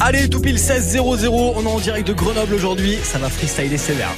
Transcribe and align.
Allez, 0.00 0.28
tout 0.28 0.40
pile 0.40 0.56
16-0-0, 0.56 1.28
on 1.56 1.62
est 1.62 1.66
en 1.66 1.78
direct 1.78 2.08
de 2.08 2.12
Grenoble 2.12 2.54
aujourd'hui, 2.54 2.96
ça 3.02 3.18
va 3.18 3.28
freestyler 3.28 3.78
sévère. 3.78 4.10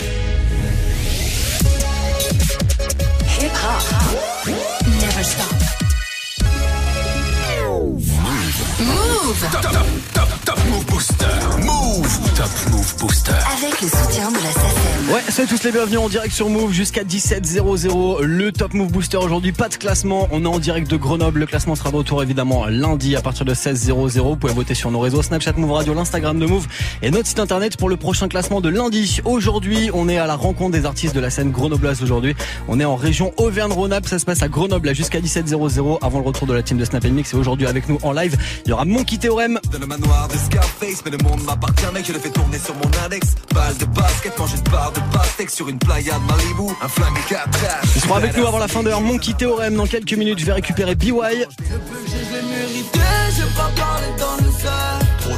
Move 12.86 12.98
Booster. 12.98 13.32
Avec 13.32 13.80
le 13.80 13.88
soutien 13.88 14.30
de 14.30 14.36
la 14.36 14.52
SACEM. 14.52 15.12
Ouais, 15.12 15.22
soyez 15.28 15.48
tous 15.48 15.64
les 15.64 15.72
bienvenus 15.72 15.98
en 15.98 16.08
direct 16.08 16.32
sur 16.32 16.48
Move 16.48 16.72
jusqu'à 16.72 17.02
17h00. 17.02 18.22
Le 18.22 18.52
Top 18.52 18.74
Move 18.74 18.92
Booster 18.92 19.16
aujourd'hui, 19.16 19.50
pas 19.50 19.68
de 19.68 19.74
classement. 19.74 20.28
On 20.30 20.44
est 20.44 20.48
en 20.48 20.60
direct 20.60 20.88
de 20.88 20.96
Grenoble. 20.96 21.40
Le 21.40 21.46
classement 21.46 21.74
sera 21.74 21.90
de 21.90 21.96
retour 21.96 22.22
évidemment 22.22 22.66
lundi 22.66 23.16
à 23.16 23.22
partir 23.22 23.44
de 23.44 23.54
16h00. 23.54 24.20
Vous 24.20 24.36
pouvez 24.36 24.52
voter 24.52 24.74
sur 24.74 24.92
nos 24.92 25.00
réseaux 25.00 25.20
Snapchat 25.20 25.54
Move 25.56 25.72
Radio, 25.72 25.94
l'Instagram 25.94 26.38
de 26.38 26.46
Move 26.46 26.68
et 27.02 27.10
notre 27.10 27.26
site 27.26 27.40
internet 27.40 27.76
pour 27.76 27.88
le 27.88 27.96
prochain 27.96 28.28
classement 28.28 28.60
de 28.60 28.68
lundi. 28.68 29.20
Aujourd'hui, 29.24 29.90
on 29.92 30.08
est 30.08 30.18
à 30.18 30.28
la 30.28 30.36
rencontre 30.36 30.70
des 30.70 30.86
artistes 30.86 31.14
de 31.14 31.20
la 31.20 31.30
scène 31.30 31.50
grenobloise 31.50 32.04
aujourd'hui. 32.04 32.36
On 32.68 32.78
est 32.78 32.84
en 32.84 32.94
région 32.94 33.32
Auvergne-Rhône-Alpes. 33.38 34.06
Ça 34.06 34.20
se 34.20 34.24
passe 34.24 34.42
à 34.42 34.48
Grenoble 34.48 34.86
là, 34.86 34.92
jusqu'à 34.92 35.18
17h00 35.18 35.98
avant 36.02 36.20
le 36.20 36.24
retour 36.24 36.46
de 36.46 36.54
la 36.54 36.62
team 36.62 36.78
de 36.78 36.84
Snap 36.84 37.04
Mix. 37.04 37.32
Et 37.32 37.36
aujourd'hui 37.36 37.66
avec 37.66 37.88
nous 37.88 37.98
en 38.04 38.12
live, 38.12 38.36
il 38.64 38.68
y 38.70 38.72
aura 38.72 38.84
Monkey 38.84 39.16
Théorème, 39.16 39.58
Dans 39.72 39.80
le 39.80 39.86
manoir 39.86 40.28
de 40.28 40.36
Scarface, 40.36 41.02
mais 41.04 41.10
le 41.10 41.18
monde 41.24 41.42
m'appartient, 41.42 41.86
mec, 41.92 42.06
je 42.06 42.12
le 42.12 42.20
fais 42.20 42.30
tourner 42.30 42.58
sur 42.58 42.75
mon 42.76 42.90
index. 43.04 43.34
Balle 43.54 43.76
de 43.78 43.84
basket, 43.86 44.38
mange 44.38 44.54
une 44.54 44.62
part 44.62 44.92
de 44.92 45.00
pastèque 45.16 45.50
sur 45.50 45.68
une 45.68 45.78
playa 45.78 46.14
de 46.14 46.32
Malibu. 46.32 46.72
Un 46.82 46.88
flingue 46.88 47.18
4 47.28 47.48
Ils 47.94 48.00
seront 48.00 48.14
avec 48.14 48.36
nous 48.36 48.46
avant 48.46 48.58
la 48.58 48.68
fin 48.68 48.82
d'heure. 48.82 49.00
Monkey 49.00 49.32
Théorème 49.32 49.76
dans 49.76 49.86
quelques 49.86 50.14
minutes. 50.14 50.38
Je 50.38 50.46
vais 50.46 50.52
récupérer 50.52 50.94
BY. 50.94 51.10
Trop 51.10 51.22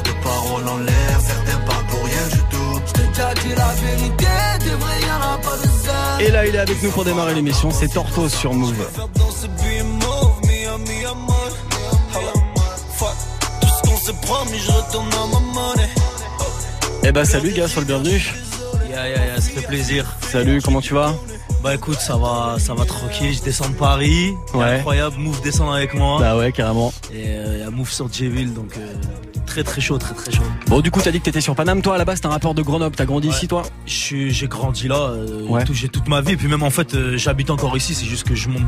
de 0.01 0.11
paroles 0.23 0.67
en 0.67 0.77
l'air, 0.77 1.19
certains 1.19 1.57
parlent 1.65 1.85
pour 1.87 2.03
rien 2.03 2.27
du 2.31 2.37
tout. 2.37 2.49
Et 6.19 6.31
là, 6.31 6.45
il 6.45 6.55
est 6.55 6.59
avec 6.59 6.83
nous 6.83 6.91
pour 6.91 7.05
démarrer 7.05 7.33
l'émission. 7.33 7.71
C'est 7.71 7.87
Tortoise 7.87 8.33
sur 8.33 8.53
Move. 8.53 8.75
Dans 8.97 9.07
tout 9.07 9.31
ce 9.31 9.47
qu'on 13.89 13.97
s'est 13.97 14.13
promis, 14.21 14.59
je 14.59 14.71
retourne 14.71 15.09
à 15.13 15.25
ma 15.27 15.39
monnaie. 15.39 15.78
Eh 17.03 17.11
bah 17.11 17.25
salut 17.25 17.51
gars, 17.51 17.67
sois 17.67 17.81
le 17.81 17.87
bienvenu. 17.87 18.21
Ya, 18.89 19.07
ya, 19.07 19.25
ya, 19.25 19.35
ça 19.35 19.49
fait 19.49 19.65
plaisir. 19.67 20.05
Salut, 20.21 20.61
comment 20.61 20.81
tu 20.81 20.93
vas? 20.93 21.13
Bah 21.63 21.75
écoute, 21.75 21.99
ça 21.99 22.15
va, 22.17 22.57
ça 22.59 22.73
va 22.73 22.85
tranquille. 22.85 23.33
Je 23.33 23.41
descends 23.41 23.69
de 23.69 23.75
Paris. 23.75 24.33
Ouais. 24.53 24.77
Incroyable. 24.77 25.17
Move 25.17 25.41
descend 25.41 25.73
avec 25.73 25.93
moi. 25.93 26.19
Bah 26.19 26.37
ouais, 26.37 26.51
carrément. 26.51 26.93
Et 27.13 27.35
il 27.53 27.59
y 27.59 27.63
a 27.63 27.69
Move 27.69 27.91
sur 27.91 28.11
J-Ville, 28.11 28.53
donc 28.53 28.71
euh, 28.77 28.93
très 29.49 29.63
très 29.63 29.81
chaud, 29.81 29.97
très 29.97 30.13
très 30.13 30.31
chaud. 30.31 30.43
Bon, 30.67 30.79
du 30.81 30.91
coup, 30.91 31.01
t'as 31.03 31.11
dit 31.11 31.19
que 31.19 31.25
t'étais 31.25 31.41
sur 31.41 31.55
Paname. 31.55 31.81
Toi, 31.81 31.95
à 31.95 31.97
la 31.97 32.05
base, 32.05 32.21
t'es 32.21 32.27
un 32.27 32.31
rappeur 32.31 32.53
de 32.53 32.61
Grenoble. 32.61 32.95
T'as 32.95 33.05
grandi 33.05 33.27
Ouais. 33.27 33.33
ici, 33.33 33.47
toi? 33.47 33.63
J'ai 33.85 34.47
grandi 34.47 34.87
là, 34.87 34.95
euh, 35.09 35.47
Ouais. 35.47 35.63
tout- 35.65 35.73
j'ai 35.73 35.89
toute 35.89 36.07
ma 36.07 36.21
vie. 36.21 36.33
Et 36.33 36.37
puis 36.37 36.47
même 36.47 36.63
en 36.63 36.69
fait, 36.69 36.93
euh, 36.93 37.17
j'habite 37.17 37.49
encore 37.49 37.75
ici. 37.75 37.95
C'est 37.95 38.05
juste 38.05 38.27
que 38.27 38.35
je 38.35 38.47
monte, 38.49 38.61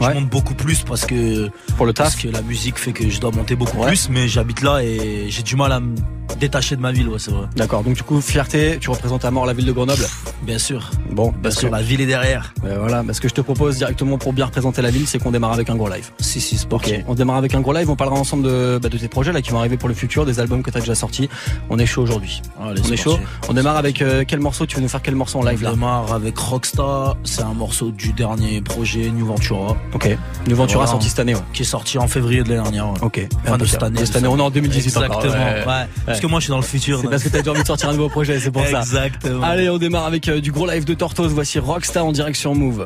je 0.00 0.06
Ouais. 0.06 0.14
monte 0.14 0.28
beaucoup 0.30 0.54
plus 0.54 0.82
parce 0.82 1.04
que 1.06 1.48
Pour 1.76 1.86
le 1.86 1.92
parce 1.92 2.14
taf 2.14 2.22
que 2.22 2.28
la 2.28 2.42
musique 2.42 2.78
fait 2.78 2.92
que 2.92 3.08
je 3.10 3.20
dois 3.20 3.32
monter 3.32 3.56
beaucoup 3.56 3.78
plus. 3.78 4.08
Mais 4.08 4.28
j'habite 4.28 4.62
là 4.62 4.82
et 4.82 5.26
j'ai 5.28 5.42
du 5.42 5.56
mal 5.56 5.72
à 5.72 5.80
me 5.80 5.94
détacher 6.38 6.76
de 6.76 6.80
ma 6.80 6.92
ville. 6.92 7.08
Ouais, 7.08 7.18
c'est 7.18 7.32
vrai. 7.32 7.46
D'accord, 7.56 7.82
donc 7.82 7.94
du 7.94 8.02
coup, 8.02 8.20
fierté, 8.20 8.78
tu 8.80 8.88
représentes 8.90 9.24
à 9.24 9.30
mort 9.30 9.44
la 9.46 9.52
ville 9.52 9.66
de 9.66 9.72
Grenoble? 9.72 10.06
Bien 10.42 10.58
sûr. 10.58 10.90
Bon, 11.10 11.30
Bien 11.30 11.38
parce 11.42 11.56
que, 11.56 11.60
sûr, 11.62 11.70
la 11.70 11.82
ville 11.82 12.00
est 12.00 12.06
derrière. 12.06 12.54
euh, 12.64 12.78
voilà, 12.78 13.02
parce 13.02 13.18
que 13.20 13.28
je 13.28 13.34
te 13.34 13.40
propose 13.40 13.76
directement 13.76 14.16
pour 14.16 14.32
bien 14.32 14.46
représenter 14.46 14.80
la 14.80 14.90
ville, 14.90 15.06
c'est 15.06 15.18
qu'on 15.18 15.32
démarre 15.32 15.52
avec 15.52 15.68
un 15.68 15.74
gros 15.76 15.88
live. 15.90 16.10
Si 16.20 16.40
si, 16.40 16.56
c'est 16.56 16.68
parti. 16.68 16.94
Ok, 16.94 17.04
on 17.08 17.14
démarre 17.14 17.36
avec 17.36 17.54
un 17.54 17.60
gros 17.60 17.72
live. 17.72 17.90
On 17.90 17.96
parlera 17.96 18.18
ensemble 18.18 18.44
de, 18.44 18.78
bah, 18.80 18.88
de 18.88 18.96
tes 18.96 19.08
projets 19.08 19.32
là 19.32 19.42
qui 19.42 19.50
vont 19.50 19.58
arriver 19.58 19.76
pour 19.76 19.88
le 19.88 19.94
futur, 19.94 20.19
des 20.26 20.40
albums 20.40 20.62
que 20.62 20.70
t'as 20.70 20.80
déjà 20.80 20.94
sortis. 20.94 21.28
On 21.68 21.78
est 21.78 21.86
chaud 21.86 22.02
aujourd'hui. 22.02 22.42
Allez, 22.60 22.80
On 22.86 22.92
est 22.92 22.96
chaud. 22.96 23.12
parti. 23.16 23.26
On 23.48 23.52
démarre 23.54 23.76
avec 23.76 24.02
euh, 24.02 24.24
quel 24.26 24.40
morceau 24.40 24.66
Tu 24.66 24.76
veux 24.76 24.82
nous 24.82 24.88
faire 24.88 25.02
quel 25.02 25.14
morceau 25.14 25.38
en 25.38 25.44
live 25.44 25.62
là 25.62 25.70
On 25.70 25.74
démarre 25.74 26.12
avec 26.12 26.38
Rockstar, 26.38 27.16
c'est 27.24 27.42
un 27.42 27.54
morceau 27.54 27.90
du 27.90 28.12
dernier 28.12 28.60
projet 28.60 29.10
New 29.10 29.26
Ventura 29.26 29.76
Ok. 29.94 30.16
New 30.46 30.56
Ventura 30.56 30.78
Voilà. 30.84 30.90
sorti 30.90 31.08
cette 31.08 31.18
année. 31.20 31.34
Ouais. 31.34 31.40
qui 31.52 31.62
est 31.62 31.66
sorti 31.66 31.98
en 31.98 32.08
février 32.08 32.42
de 32.42 32.48
l'année 32.50 32.62
dernière. 32.62 32.88
ouais. 32.90 32.98
Ok. 33.02 33.28
Enfin, 33.46 33.58
de 33.58 33.64
cette 33.64 33.82
année. 33.82 34.00
De 34.00 34.04
cette 34.04 34.16
année, 34.16 34.28
on 34.28 34.38
est 34.38 34.42
en 34.42 34.50
2018 34.50 34.86
Exactement. 34.86 35.18
encore. 35.18 35.30
Ouais. 35.32 35.64
ouais. 35.66 35.86
Parce 36.06 36.20
que 36.20 36.26
moi 36.26 36.40
je 36.40 36.44
suis 36.44 36.50
dans 36.50 36.56
le 36.58 36.62
futur. 36.62 37.00
C'est 37.00 37.08
parce 37.08 37.22
que 37.22 37.28
t'as 37.28 37.38
déjà 37.38 37.50
envie 37.52 37.62
de 37.62 37.66
sortir 37.66 37.88
un 37.88 37.92
nouveau 37.92 38.08
projet, 38.08 38.38
c'est 38.40 38.50
pour 38.50 38.66
ça. 38.66 38.80
Exactement. 38.80 39.42
Allez, 39.44 39.68
on 39.70 39.78
démarre 39.78 40.06
avec 40.06 40.28
euh, 40.28 40.40
du 40.40 40.52
gros 40.52 40.66
live 40.66 40.84
de 40.84 40.94
Tortoise. 40.94 41.32
Voici 41.32 41.58
Rockstar 41.58 42.04
en 42.04 42.12
direct 42.12 42.36
sur 42.36 42.54
Move. 42.54 42.84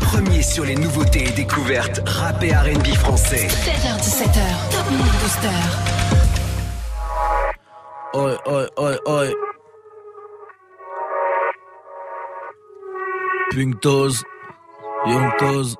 Premier 0.00 0.42
sur 0.42 0.64
les 0.64 0.74
nouveautés 0.74 1.28
et 1.28 1.32
découvertes 1.32 2.02
rap 2.06 2.42
et 2.42 2.52
R&B 2.54 2.86
français. 2.94 3.46
16h17h. 3.48 4.70
Top 4.70 4.90
Move 4.90 5.06
Booster. 5.22 6.09
Oi, 8.12 8.36
oi, 8.44 8.66
oi, 8.76 8.98
oi. 9.06 9.34
Pink 13.52 13.80
Toes, 13.80 14.24
Young 15.06 15.30
Toes. 15.38 15.76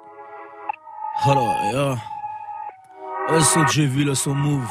Hello, 1.24 1.52
yeah. 1.72 1.96
SOG 3.40 3.80
Ville, 3.80 4.14
son 4.14 4.34
move? 4.36 4.68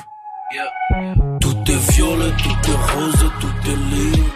Tout 1.41 1.57
est 1.67 1.91
violet, 1.91 2.31
tout 2.41 2.71
est 2.71 2.93
rose, 2.93 3.31
tout 3.41 3.69
est 3.69 3.75
libre. 3.75 4.33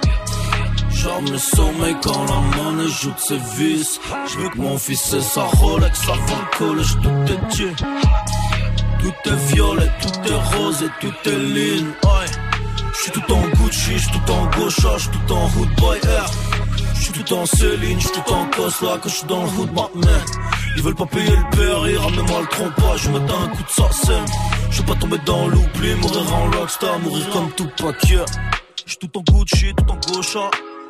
J'aime 0.89 1.31
le 1.31 1.37
sommeil 1.37 1.95
quand 2.03 2.25
la 2.25 2.61
monnaie 2.61 2.89
joue 2.89 3.11
de 3.11 3.19
ses 3.19 3.37
vis. 3.37 4.01
Je 4.27 4.37
veux 4.37 4.49
que 4.49 4.57
mon 4.57 4.77
fils 4.77 5.13
ait 5.13 5.21
sa 5.21 5.43
Rolex 5.43 6.09
avant 6.09 6.41
le 6.41 6.57
collège, 6.57 6.97
tout 7.01 7.33
est 7.33 7.55
Dieu. 7.55 7.73
Tout 8.99 9.29
est 9.29 9.53
violet, 9.53 9.89
tout 10.01 10.29
est 10.29 10.57
rose 10.57 10.89
tout 10.99 11.29
est 11.29 11.37
ligne. 11.37 11.87
Ouais. 12.03 12.42
J'suis 12.93 13.11
tout 13.11 13.33
en 13.33 13.41
Gucci, 13.49 13.97
j'suis 13.97 14.11
tout 14.11 14.31
en 14.31 14.45
Gaucha, 14.57 14.97
j'suis 14.97 15.09
tout 15.09 15.33
en 15.33 15.45
Hood 15.45 15.69
Boy 15.77 15.99
Air. 16.03 16.25
J'suis 16.95 17.13
tout 17.13 17.33
en 17.33 17.45
Céline, 17.45 17.99
j'suis 17.99 18.11
tout 18.11 18.33
en 18.33 18.45
Cosla, 18.47 18.97
que 18.97 19.09
j'suis 19.09 19.25
dans 19.27 19.43
le 19.43 19.49
Hood 19.49 19.73
Batman. 19.73 20.21
Ils 20.75 20.83
veulent 20.83 20.95
pas 20.95 21.05
payer 21.05 21.35
le 21.35 21.55
péril, 21.57 21.97
ramenez-moi 21.97 22.41
le 22.41 22.47
trompage, 22.47 23.01
je 23.01 23.09
mets 23.09 23.17
un 23.17 23.47
coup 23.49 23.63
de 23.63 23.69
sarcème. 23.69 24.25
J'veux 24.71 24.85
pas 24.85 24.95
tomber 24.95 25.17
dans 25.25 25.47
l'oubli, 25.47 25.95
mourir 25.95 26.33
en 26.33 26.59
rockstar, 26.59 26.99
mourir 26.99 27.29
comme 27.31 27.51
tout 27.51 27.69
paquet. 27.77 28.25
J'suis 28.85 28.97
tout 28.97 29.17
en 29.17 29.21
Gucci, 29.21 29.73
tout 29.75 29.91
en 29.91 30.13
Gaucha. 30.13 30.49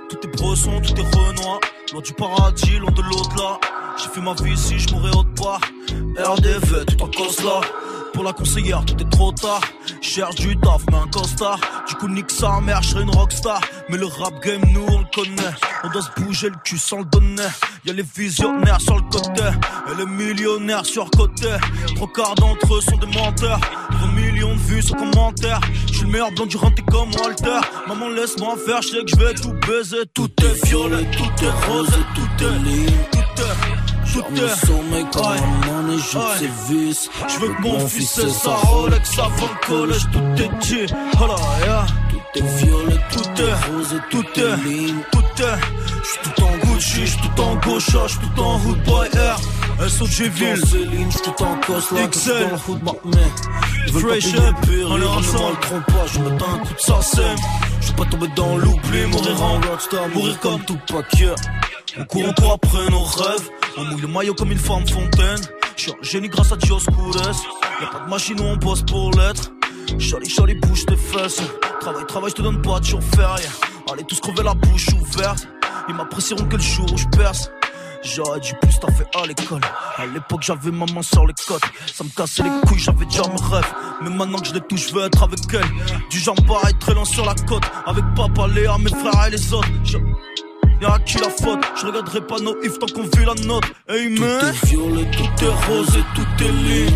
Tout 0.09 0.17
est 0.23 0.37
bresson, 0.37 0.81
tout 0.81 0.93
est 0.95 1.15
renoir. 1.17 1.59
Loin 1.91 2.01
du 2.01 2.13
paradis, 2.13 2.77
loin 2.77 2.91
de 2.91 3.01
l'au-delà. 3.01 3.59
J'ai 3.97 4.09
fait 4.09 4.21
ma 4.21 4.33
vie 4.33 4.53
ici, 4.53 4.77
je 4.77 4.93
mourrai 4.93 5.09
autre 5.09 5.33
part. 5.35 5.61
RDV, 6.17 6.85
tout 6.85 7.03
en 7.03 7.07
Cosla. 7.07 7.61
Pour 8.13 8.23
la 8.23 8.33
conseillère, 8.33 8.85
tout 8.85 8.95
est 9.01 9.09
trop 9.09 9.31
tard. 9.31 9.61
Cherche 10.01 10.35
du 10.35 10.55
taf, 10.57 10.83
mais 10.91 10.97
un 10.97 11.07
costard. 11.07 11.59
Du 11.87 11.95
coup, 11.95 12.07
nique 12.07 12.29
sa 12.29 12.61
mère, 12.61 12.81
je 12.83 12.99
une 12.99 13.09
rockstar. 13.09 13.59
Mais 13.89 13.97
le 13.97 14.05
rap 14.05 14.39
game, 14.43 14.61
nous, 14.71 14.85
on 14.87 14.99
le 14.99 15.05
connaît. 15.13 15.55
On 15.83 15.89
doit 15.89 16.01
se 16.01 16.21
bouger 16.21 16.49
le 16.49 16.55
cul 16.63 16.77
sans 16.77 16.99
le 16.99 17.05
donner. 17.05 17.47
Y'a 17.85 17.93
les 17.93 18.03
visionnaires 18.03 18.79
sur 18.79 18.95
le 18.95 19.01
côté. 19.03 19.43
Et 19.91 19.95
les 19.97 20.05
millionnaires 20.05 20.85
sur 20.85 21.09
côté. 21.09 21.49
Trois 21.95 22.11
quarts 22.13 22.35
d'entre 22.35 22.75
eux 22.75 22.81
sont 22.81 22.97
des 22.97 23.07
menteurs. 23.07 23.59
20 23.89 24.07
millions 24.13 24.53
de 24.53 24.59
vues 24.59 24.81
sur 24.81 24.95
commentaires. 24.95 25.61
Je 25.87 25.93
suis 25.93 26.03
le 26.03 26.11
meilleur 26.11 26.31
blanc 26.31 26.45
du 26.45 26.57
renté 26.57 26.83
comme 26.83 27.09
Walter. 27.15 27.59
Maman, 27.87 28.09
laisse-moi 28.09 28.55
faire, 28.65 28.81
je 28.81 28.89
sais 28.89 29.03
que 29.03 29.09
je 29.09 29.15
vais 29.15 29.33
tout 29.33 29.53
baiser. 29.67 30.05
Tout 30.13 30.29
est 30.43 30.65
violet, 30.67 31.05
tout 31.17 31.45
est 31.45 31.67
rose, 31.67 31.89
tout 32.15 32.45
est. 32.45 32.85
Tout 33.11 33.41
est, 33.41 33.72
tout 34.13 34.23
est. 34.35 34.65
sommeil 34.65 35.05
quand 35.11 35.29
Ouais. 35.31 35.37
joue 35.97 36.19
Ouais. 36.19 36.25
ses 36.39 36.73
vis. 36.73 37.09
Je 37.27 37.39
veux 37.39 37.53
que 37.53 37.61
mon 37.61 37.87
fils 37.87 38.17
ait 38.19 38.29
sa 38.29 38.51
Rolex 38.55 39.19
avant 39.19 39.29
le 39.53 39.67
collège. 39.67 40.03
Tout 40.11 40.43
est 40.43 40.65
Dieu. 40.65 40.85
Oh 41.21 41.27
là, 41.27 41.35
yeah. 41.65 41.85
Tout 42.09 42.39
est 42.39 42.63
violet, 42.63 42.99
tout 43.11 43.41
est 43.41 43.71
rose, 43.71 43.93
et 43.93 44.09
tout 44.11 44.25
est 44.39 44.57
ligne. 44.63 44.95
Tout 45.11 45.19
est. 45.43 45.59
J'suis 46.03 46.19
tout 46.35 46.43
en 46.43 46.51
Gucci, 46.67 47.05
j'suis 47.05 47.17
tout 47.35 47.41
en 47.41 47.55
Gaucha, 47.55 48.07
j'suis 48.07 48.19
tout 48.35 48.41
en 48.41 48.55
Hood 48.65 48.83
Boy 48.83 49.07
Air. 49.13 49.37
SOG 49.89 50.27
Ville. 50.29 50.65
Céline, 50.65 51.11
j'suis 51.11 51.21
tout 51.21 51.43
en 51.43 51.55
Cosla, 51.65 52.07
XL. 52.07 52.31
dans 52.31 52.39
le 52.49 52.73
Hood 52.73 52.83
pas 52.83 53.99
Fresh 53.99 54.33
up, 54.35 54.55
on 54.89 55.01
est 55.01 55.05
ensemble. 55.05 55.55
le 55.55 55.59
trompage, 55.61 56.09
je 56.13 56.19
mets 56.19 56.29
un 56.43 56.57
coup 56.59 56.73
de. 56.73 57.35
Je 57.81 57.87
veux 57.89 57.95
pas 57.95 58.05
tomber 58.05 58.27
dans 58.35 58.57
l'oubli, 58.57 59.05
mourir 59.07 59.43
en 59.43 59.59
rockstar, 59.69 60.07
mourir 60.09 60.39
comme 60.39 60.59
tout 60.61 60.79
paquet. 60.87 61.35
On 61.95 62.05
court 62.05 62.27
encore 62.27 62.53
après 62.53 62.89
nos 62.89 63.03
rêves, 63.03 63.49
on 63.77 63.83
mouille 63.85 64.01
le 64.01 64.07
maillot 64.07 64.33
comme 64.33 64.51
une 64.51 64.57
femme 64.57 64.87
fontaine. 64.87 65.39
Je 65.75 65.83
suis 65.83 65.91
un 65.91 66.03
génie 66.03 66.27
grâce 66.27 66.51
à 66.51 66.55
Dios 66.55 66.79
Cures. 66.79 67.21
Y'a 67.81 67.87
pas 67.87 67.99
de 68.05 68.09
machine 68.09 68.39
où 68.39 68.43
on 68.43 68.57
bosse 68.57 68.81
pour 68.81 69.11
l'être. 69.11 69.51
Charlie, 69.99 70.29
Charlie, 70.29 70.55
bouge 70.55 70.85
tes 70.87 70.95
fesses. 70.95 71.41
Travail, 71.81 72.05
travail, 72.07 72.29
je 72.31 72.35
te 72.35 72.41
donne 72.41 72.61
pas 72.63 72.79
de 72.79 72.85
jour 72.85 72.99
férié. 73.15 73.45
Allez 73.91 74.03
tous 74.05 74.19
crever 74.19 74.41
la 74.41 74.55
bouche 74.55 74.87
ouverte. 74.99 75.47
Ils 75.87 75.93
m'apprécieront 75.93 76.45
que 76.45 76.55
le 76.55 76.63
jour 76.63 76.91
où 76.91 76.97
je 76.97 77.05
perce. 77.15 77.51
J'aurais 78.03 78.39
dû 78.39 78.53
plus 78.61 78.79
t'en 78.79 78.91
faire 78.91 79.07
à 79.21 79.27
l'école. 79.27 79.61
À 79.97 80.05
l'époque, 80.05 80.41
j'avais 80.41 80.71
maman 80.71 81.01
sur 81.03 81.25
les 81.27 81.33
côtes. 81.47 81.63
Ça 81.93 82.03
me 82.03 82.09
cassait 82.09 82.43
les 82.43 82.49
couilles, 82.67 82.79
j'avais 82.79 83.05
déjà 83.05 83.23
mes 83.23 83.55
rêves. 83.55 83.73
Mais 84.01 84.09
maintenant 84.09 84.39
que 84.39 84.47
je 84.47 84.53
les 84.53 84.61
touche, 84.61 84.89
je 84.89 84.95
veux 84.95 85.05
être 85.05 85.23
avec 85.23 85.39
elle. 85.53 86.09
Du 86.09 86.19
genre 86.19 86.35
pareil, 86.47 86.73
très 86.79 86.93
lent 86.93 87.05
sur 87.05 87.25
la 87.25 87.35
côte. 87.35 87.63
Avec 87.85 88.03
papa, 88.15 88.47
Léa, 88.47 88.77
mes 88.77 88.89
frères 88.89 89.27
et 89.27 89.29
les 89.29 89.53
autres. 89.53 89.69
Je... 89.85 89.97
Y'a 90.81 90.93
à 90.93 90.99
qui 90.99 91.17
la 91.17 91.29
faute? 91.29 91.59
Je 91.79 91.85
regarderai 91.87 92.21
pas 92.21 92.39
nos 92.39 92.61
ifs 92.61 92.77
tant 92.79 92.87
qu'on 92.87 93.03
vit 93.03 93.25
la 93.25 93.33
note 93.45 93.63
Amen 93.87 94.17
Tout 94.17 94.45
est 94.45 94.65
violet, 94.67 95.07
tout 95.11 95.45
est 95.45 95.67
rose 95.67 95.95
et 95.97 96.05
tout 96.15 96.43
est 96.43 96.51
ligne 96.51 96.91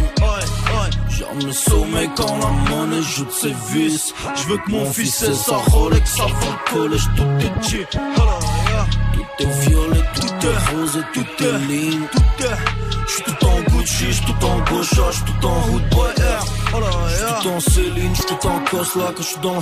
J'atteins 1.10 1.48
le 1.48 1.52
sommet 1.52 2.10
quand 2.16 2.38
la 2.38 2.50
monnaie 2.70 3.02
joue 3.02 3.26
de 3.26 3.32
ses 3.32 3.54
vis. 3.72 4.14
Je 4.36 4.44
veux 4.50 4.58
que 4.58 4.70
mon 4.72 4.86
fils 4.86 5.24
ait 5.24 5.34
sa 5.34 5.56
Rolex 5.56 6.20
avant 6.20 6.30
le 6.30 6.74
collège, 6.74 7.08
tout 7.16 7.24
est 7.24 7.68
cheap. 7.68 7.88
Tout 7.90 9.44
est 9.44 9.68
violet, 9.68 10.04
tout 10.16 10.48
est 10.48 10.76
rose, 10.76 11.04
tout 11.14 11.44
est 11.44 11.58
ligne. 11.68 12.02
Tout 12.12 12.44
est. 12.44 13.08
J'suis 13.08 13.24
tout 13.24 13.46
en 13.46 13.62
Gucci, 13.62 14.12
j'suis 14.12 14.26
tout 14.26 14.46
en 14.46 14.60
Gaucha, 14.60 15.12
j'suis 15.12 15.24
tout 15.24 15.48
en 15.48 15.70
Hood 15.70 15.90
Boy 15.90 16.10
Air. 16.18 16.44
J'suis 16.68 17.42
tout 17.42 17.50
en 17.50 17.60
Céline, 17.60 18.16
j'suis 18.16 18.26
tout 18.26 18.48
en 18.48 18.60
Cosla 18.66 19.06
quand 19.16 19.24
j'suis 19.24 19.40
dans 19.42 19.56
le. 19.56 19.62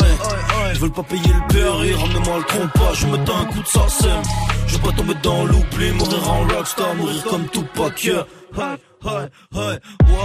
Mais 0.00 0.72
ils 0.74 0.80
veulent 0.80 0.92
pas 0.92 1.02
payer 1.02 1.32
le 1.32 1.46
PRI, 1.48 1.94
ramenez-moi 1.94 2.38
le 2.38 2.44
trompe 2.44 2.94
Je 2.94 3.06
me 3.06 3.16
un 3.16 3.44
coup 3.46 3.60
de 3.60 3.66
sarsem. 3.66 4.22
Je 4.66 4.76
veux 4.76 4.82
pas 4.82 4.92
tomber 4.92 5.14
dans 5.22 5.44
l'oubli, 5.44 5.92
mourir 5.92 6.30
en 6.30 6.40
rockstar, 6.54 6.94
mourir 6.94 7.22
comme 7.24 7.48
Tupac. 7.48 8.04
Yeah. 8.04 8.24
Hey, 8.56 8.76
hey, 9.04 9.28
hey, 9.54 9.78
wow, 10.08 10.18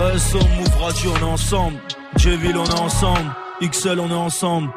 wow. 0.00 0.18
SO 0.18 0.38
Move 0.38 0.82
Radio, 0.82 1.12
on 1.14 1.26
est 1.26 1.30
ensemble. 1.30 1.78
J-Ville, 2.16 2.56
on 2.58 2.64
est 2.64 2.80
ensemble. 2.80 3.34
XL, 3.62 4.00
on 4.00 4.10
est 4.10 4.14
ensemble. 4.14 4.70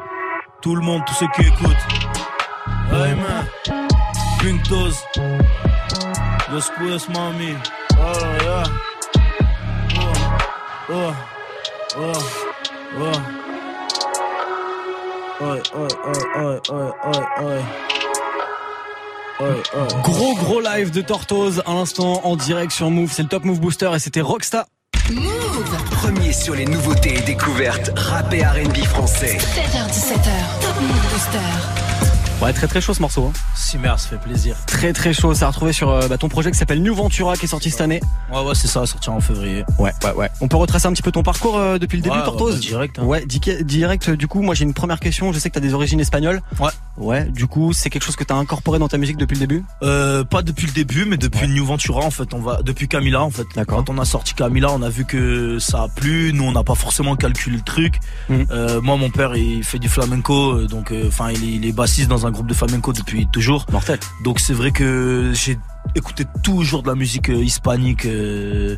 Tout 0.62 0.76
le 0.76 0.82
monde, 0.82 1.02
tous 1.06 1.14
ceux 1.14 1.28
qui 1.34 1.42
écoutent. 1.42 1.86
Hey 2.92 3.14
man, 3.14 3.46
Pink 4.40 4.62
Toes. 4.64 5.04
Después, 6.52 7.12
mami. 7.12 7.54
Oh, 7.92 8.42
yeah. 8.42 8.64
Oh, 10.92 11.12
oh, 11.98 12.00
oh, 12.00 12.12
oh. 12.98 13.12
Oi, 15.40 15.62
oi, 15.72 15.88
oi, 16.04 16.18
oi, 16.34 16.60
oi, 16.68 16.92
oi, 17.04 17.22
oi. 17.42 17.62
Oi, 19.40 19.62
oi. 19.72 19.88
Gros 20.02 20.34
gros 20.34 20.60
live 20.60 20.90
de 20.90 21.00
Tortoise 21.00 21.62
à 21.64 21.74
l'instant 21.74 22.20
en 22.24 22.34
direct 22.34 22.72
sur 22.72 22.90
Move. 22.90 23.12
C'est 23.12 23.22
le 23.22 23.28
Top 23.28 23.44
Move 23.44 23.60
Booster 23.60 23.90
et 23.94 24.00
c'était 24.00 24.20
Rockstar. 24.20 24.64
Premier 25.92 26.32
sur 26.32 26.56
les 26.56 26.64
nouveautés 26.64 27.18
et 27.18 27.20
découvertes 27.20 27.92
rap 27.96 28.32
et 28.34 28.44
R&B 28.44 28.78
français. 28.78 29.38
16h17h, 29.38 30.60
Top 30.60 30.80
Move 30.80 31.12
Booster. 31.12 31.79
Ouais, 32.42 32.52
très 32.54 32.66
très 32.66 32.80
chaud 32.80 32.94
ce 32.94 33.02
morceau. 33.02 33.26
Hein. 33.26 33.32
Ça 33.54 33.96
fait 33.98 34.16
plaisir. 34.18 34.56
Très 34.66 34.92
très 34.94 35.12
chaud. 35.12 35.34
Ça 35.34 35.46
a 35.46 35.50
retrouvé 35.50 35.72
sur 35.72 35.90
euh, 35.90 36.08
bah, 36.08 36.16
ton 36.16 36.28
projet 36.28 36.50
qui 36.50 36.56
s'appelle 36.58 36.82
New 36.82 36.94
Ventura 36.94 37.36
qui 37.36 37.44
est 37.44 37.48
sorti 37.48 37.70
cette 37.70 37.82
année. 37.82 38.00
Ouais, 38.32 38.40
ouais, 38.42 38.54
c'est 38.54 38.66
ça, 38.66 38.86
sorti 38.86 39.10
en 39.10 39.20
février. 39.20 39.64
Ouais, 39.78 39.92
ouais, 40.04 40.12
ouais. 40.14 40.30
On 40.40 40.48
peut 40.48 40.56
retracer 40.56 40.86
un 40.86 40.92
petit 40.92 41.02
peu 41.02 41.12
ton 41.12 41.22
parcours 41.22 41.58
euh, 41.58 41.78
depuis 41.78 41.96
le 41.96 42.02
début, 42.02 42.16
Ouais, 42.16 42.24
Tortoise 42.24 42.54
bah, 42.54 42.60
direct, 42.60 42.98
hein. 42.98 43.04
Ouais, 43.04 43.26
di- 43.26 43.40
direct. 43.62 44.10
Du 44.10 44.26
coup, 44.26 44.40
moi 44.42 44.54
j'ai 44.54 44.64
une 44.64 44.72
première 44.74 45.00
question. 45.00 45.32
Je 45.32 45.38
sais 45.38 45.50
que 45.50 45.54
t'as 45.54 45.60
des 45.60 45.74
origines 45.74 46.00
espagnoles. 46.00 46.40
Ouais. 46.58 46.70
Ouais. 46.96 47.24
Du 47.24 47.46
coup, 47.46 47.72
c'est 47.74 47.90
quelque 47.90 48.04
chose 48.04 48.16
que 48.16 48.24
t'as 48.24 48.34
incorporé 48.36 48.78
dans 48.78 48.88
ta 48.88 48.96
musique 48.98 49.16
depuis 49.18 49.34
le 49.34 49.40
début? 49.40 49.64
Euh, 49.82 50.24
pas 50.24 50.42
depuis 50.42 50.66
le 50.66 50.72
début, 50.72 51.04
mais 51.04 51.16
depuis 51.18 51.42
Ouais. 51.42 51.48
New 51.48 51.64
Ventura, 51.64 52.00
en 52.04 52.10
fait, 52.10 52.32
on 52.34 52.40
va, 52.40 52.62
depuis 52.62 52.88
Camila, 52.88 53.22
en 53.22 53.30
fait. 53.30 53.46
D'accord. 53.54 53.78
Quand 53.84 53.90
on 53.94 53.98
a 53.98 54.04
sorti 54.04 54.34
Camila, 54.34 54.70
on 54.72 54.82
a 54.82 54.88
vu 54.88 55.04
que 55.04 55.58
ça 55.58 55.82
a 55.84 55.88
plu. 55.88 56.32
Nous, 56.32 56.44
on 56.44 56.52
n'a 56.52 56.64
pas 56.64 56.74
forcément 56.74 57.16
calculé 57.16 57.56
le 57.56 57.62
truc. 57.62 57.98
Euh, 58.30 58.80
moi, 58.80 58.96
mon 58.96 59.10
père, 59.10 59.36
il 59.36 59.62
fait 59.64 59.78
du 59.78 59.88
flamenco, 59.88 60.52
euh, 60.52 60.66
donc, 60.66 60.90
euh, 60.90 61.08
enfin, 61.08 61.30
il 61.30 61.64
est 61.66 61.72
bassiste 61.72 62.08
dans 62.08 62.26
un 62.26 62.29
groupe 62.30 62.46
de 62.46 62.54
flamenco 62.54 62.92
depuis 62.92 63.26
toujours. 63.32 63.66
Mortel. 63.72 63.98
Donc, 64.24 64.40
c'est 64.40 64.52
vrai 64.54 64.70
que 64.70 65.32
j'ai 65.34 65.58
écouté 65.94 66.24
toujours 66.42 66.82
de 66.82 66.88
la 66.88 66.94
musique 66.94 67.30
euh, 67.30 67.42
hispanique 67.42 68.04
euh, 68.06 68.76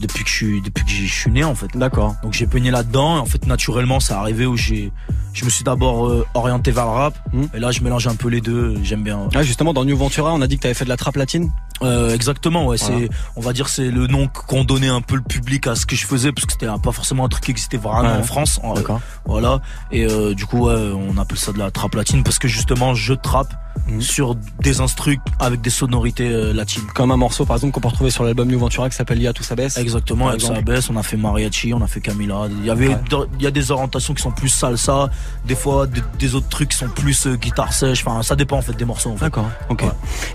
depuis 0.00 0.22
que 0.24 0.30
je 0.30 0.34
suis, 0.34 0.62
depuis 0.62 0.84
que 0.84 0.90
je 0.90 1.12
suis 1.12 1.30
né, 1.30 1.42
en 1.44 1.54
fait. 1.54 1.66
D'accord. 1.76 2.14
Donc 2.22 2.32
j'ai 2.32 2.46
peigné 2.46 2.70
là-dedans 2.70 3.16
et 3.16 3.18
en 3.18 3.24
fait 3.26 3.44
naturellement 3.46 3.98
ça 4.00 4.20
arrivé 4.20 4.46
où 4.46 4.56
j'ai 4.56 4.92
je 5.32 5.44
me 5.44 5.50
suis 5.50 5.64
d'abord 5.64 6.06
euh, 6.06 6.24
orienté 6.34 6.70
vers 6.70 6.84
le 6.84 6.90
rap 6.92 7.18
Mhm. 7.32 7.48
et 7.54 7.58
là 7.58 7.72
je 7.72 7.80
mélange 7.82 8.06
un 8.06 8.14
peu 8.14 8.28
les 8.28 8.40
deux, 8.40 8.76
j'aime 8.84 9.02
bien. 9.02 9.28
Ouais, 9.34 9.42
justement, 9.42 9.74
dans 9.74 9.84
New 9.84 9.96
Ventura, 9.96 10.32
on 10.32 10.40
a 10.42 10.46
dit 10.46 10.56
que 10.56 10.62
t'avais 10.62 10.74
fait 10.74 10.84
de 10.84 10.90
la 10.90 10.96
trap 10.96 11.16
latine. 11.16 11.50
Euh, 11.82 12.14
exactement 12.14 12.66
ouais, 12.66 12.76
Voilà. 12.78 12.98
c'est 13.00 13.08
on 13.36 13.40
va 13.40 13.52
dire 13.52 13.68
c'est 13.68 13.90
le 13.90 14.06
nom 14.06 14.28
qu'on 14.28 14.62
donnait 14.62 14.88
un 14.88 15.00
peu 15.00 15.16
le 15.16 15.22
public 15.22 15.66
à 15.66 15.74
ce 15.74 15.86
que 15.86 15.96
je 15.96 16.06
faisais 16.06 16.30
parce 16.30 16.46
que 16.46 16.52
c'était 16.52 16.66
pas 16.82 16.92
forcément 16.92 17.24
un 17.24 17.28
truc 17.28 17.44
qui 17.44 17.50
existait 17.50 17.76
vraiment 17.76 18.02
Ouais. 18.02 18.18
en 18.18 18.22
France. 18.22 18.60
En- 18.62 18.74
D'accord. 18.74 19.00
voilà 19.24 19.60
et 19.90 20.04
euh, 20.06 20.34
du 20.34 20.46
coup 20.46 20.66
ouais, 20.68 20.74
on 20.94 21.18
appelle 21.18 21.36
ça 21.38 21.52
de 21.52 21.58
la 21.58 21.70
trap 21.72 21.94
latine 21.96 22.22
parce 22.22 22.38
que 22.38 22.46
justement 22.48 22.94
je 22.94 23.12
trappe 23.14 23.52
Mhm. 23.88 24.00
sur 24.00 24.36
des 24.60 24.80
instrus 24.80 25.18
avec 25.40 25.60
des 25.60 25.68
sonorités 25.68 26.28
euh, 26.28 26.52
latines. 26.52 26.84
Comme 26.94 27.10
un 27.10 27.16
morceau, 27.16 27.44
par 27.44 27.56
exemple, 27.56 27.72
qu'on 27.72 27.80
peut 27.80 27.88
retrouver 27.88 28.10
sur 28.10 28.22
l'album 28.22 28.46
New 28.46 28.56
Ventura 28.58 28.88
qui 28.88 28.94
s'appelle 28.94 29.20
Ya 29.20 29.32
tout 29.32 29.42
ça 29.42 29.56
baisse. 29.56 29.76
Exactement, 29.76 30.28
avec 30.28 30.40
exemple. 30.42 30.60
Sabès, 30.60 30.90
on 30.90 30.96
a 30.96 31.02
fait 31.02 31.16
mariachi, 31.16 31.74
on 31.74 31.82
a 31.82 31.88
fait 31.88 32.00
Camila. 32.00 32.46
Il 32.50 32.64
y 32.64 32.70
avait, 32.70 32.90
Ouais. 32.90 32.98
il 33.36 33.42
y 33.42 33.48
a 33.48 33.50
des 33.50 33.72
orientations 33.72 34.14
qui 34.14 34.22
sont 34.22 34.30
plus 34.30 34.48
salsa, 34.48 35.10
des 35.44 35.56
fois 35.56 35.88
des, 35.88 36.02
des 36.20 36.36
autres 36.36 36.48
trucs 36.48 36.68
qui 36.68 36.76
sont 36.78 36.88
plus 36.88 37.26
euh, 37.26 37.34
guitare 37.34 37.72
sèche. 37.72 38.04
Enfin, 38.06 38.22
ça 38.22 38.36
dépend 38.36 38.58
en 38.58 38.62
fait 38.62 38.74
des 38.74 38.84
morceaux. 38.84 39.10
En 39.10 39.16
fait. 39.16 39.24
D'accord. 39.24 39.50
Ok. 39.68 39.82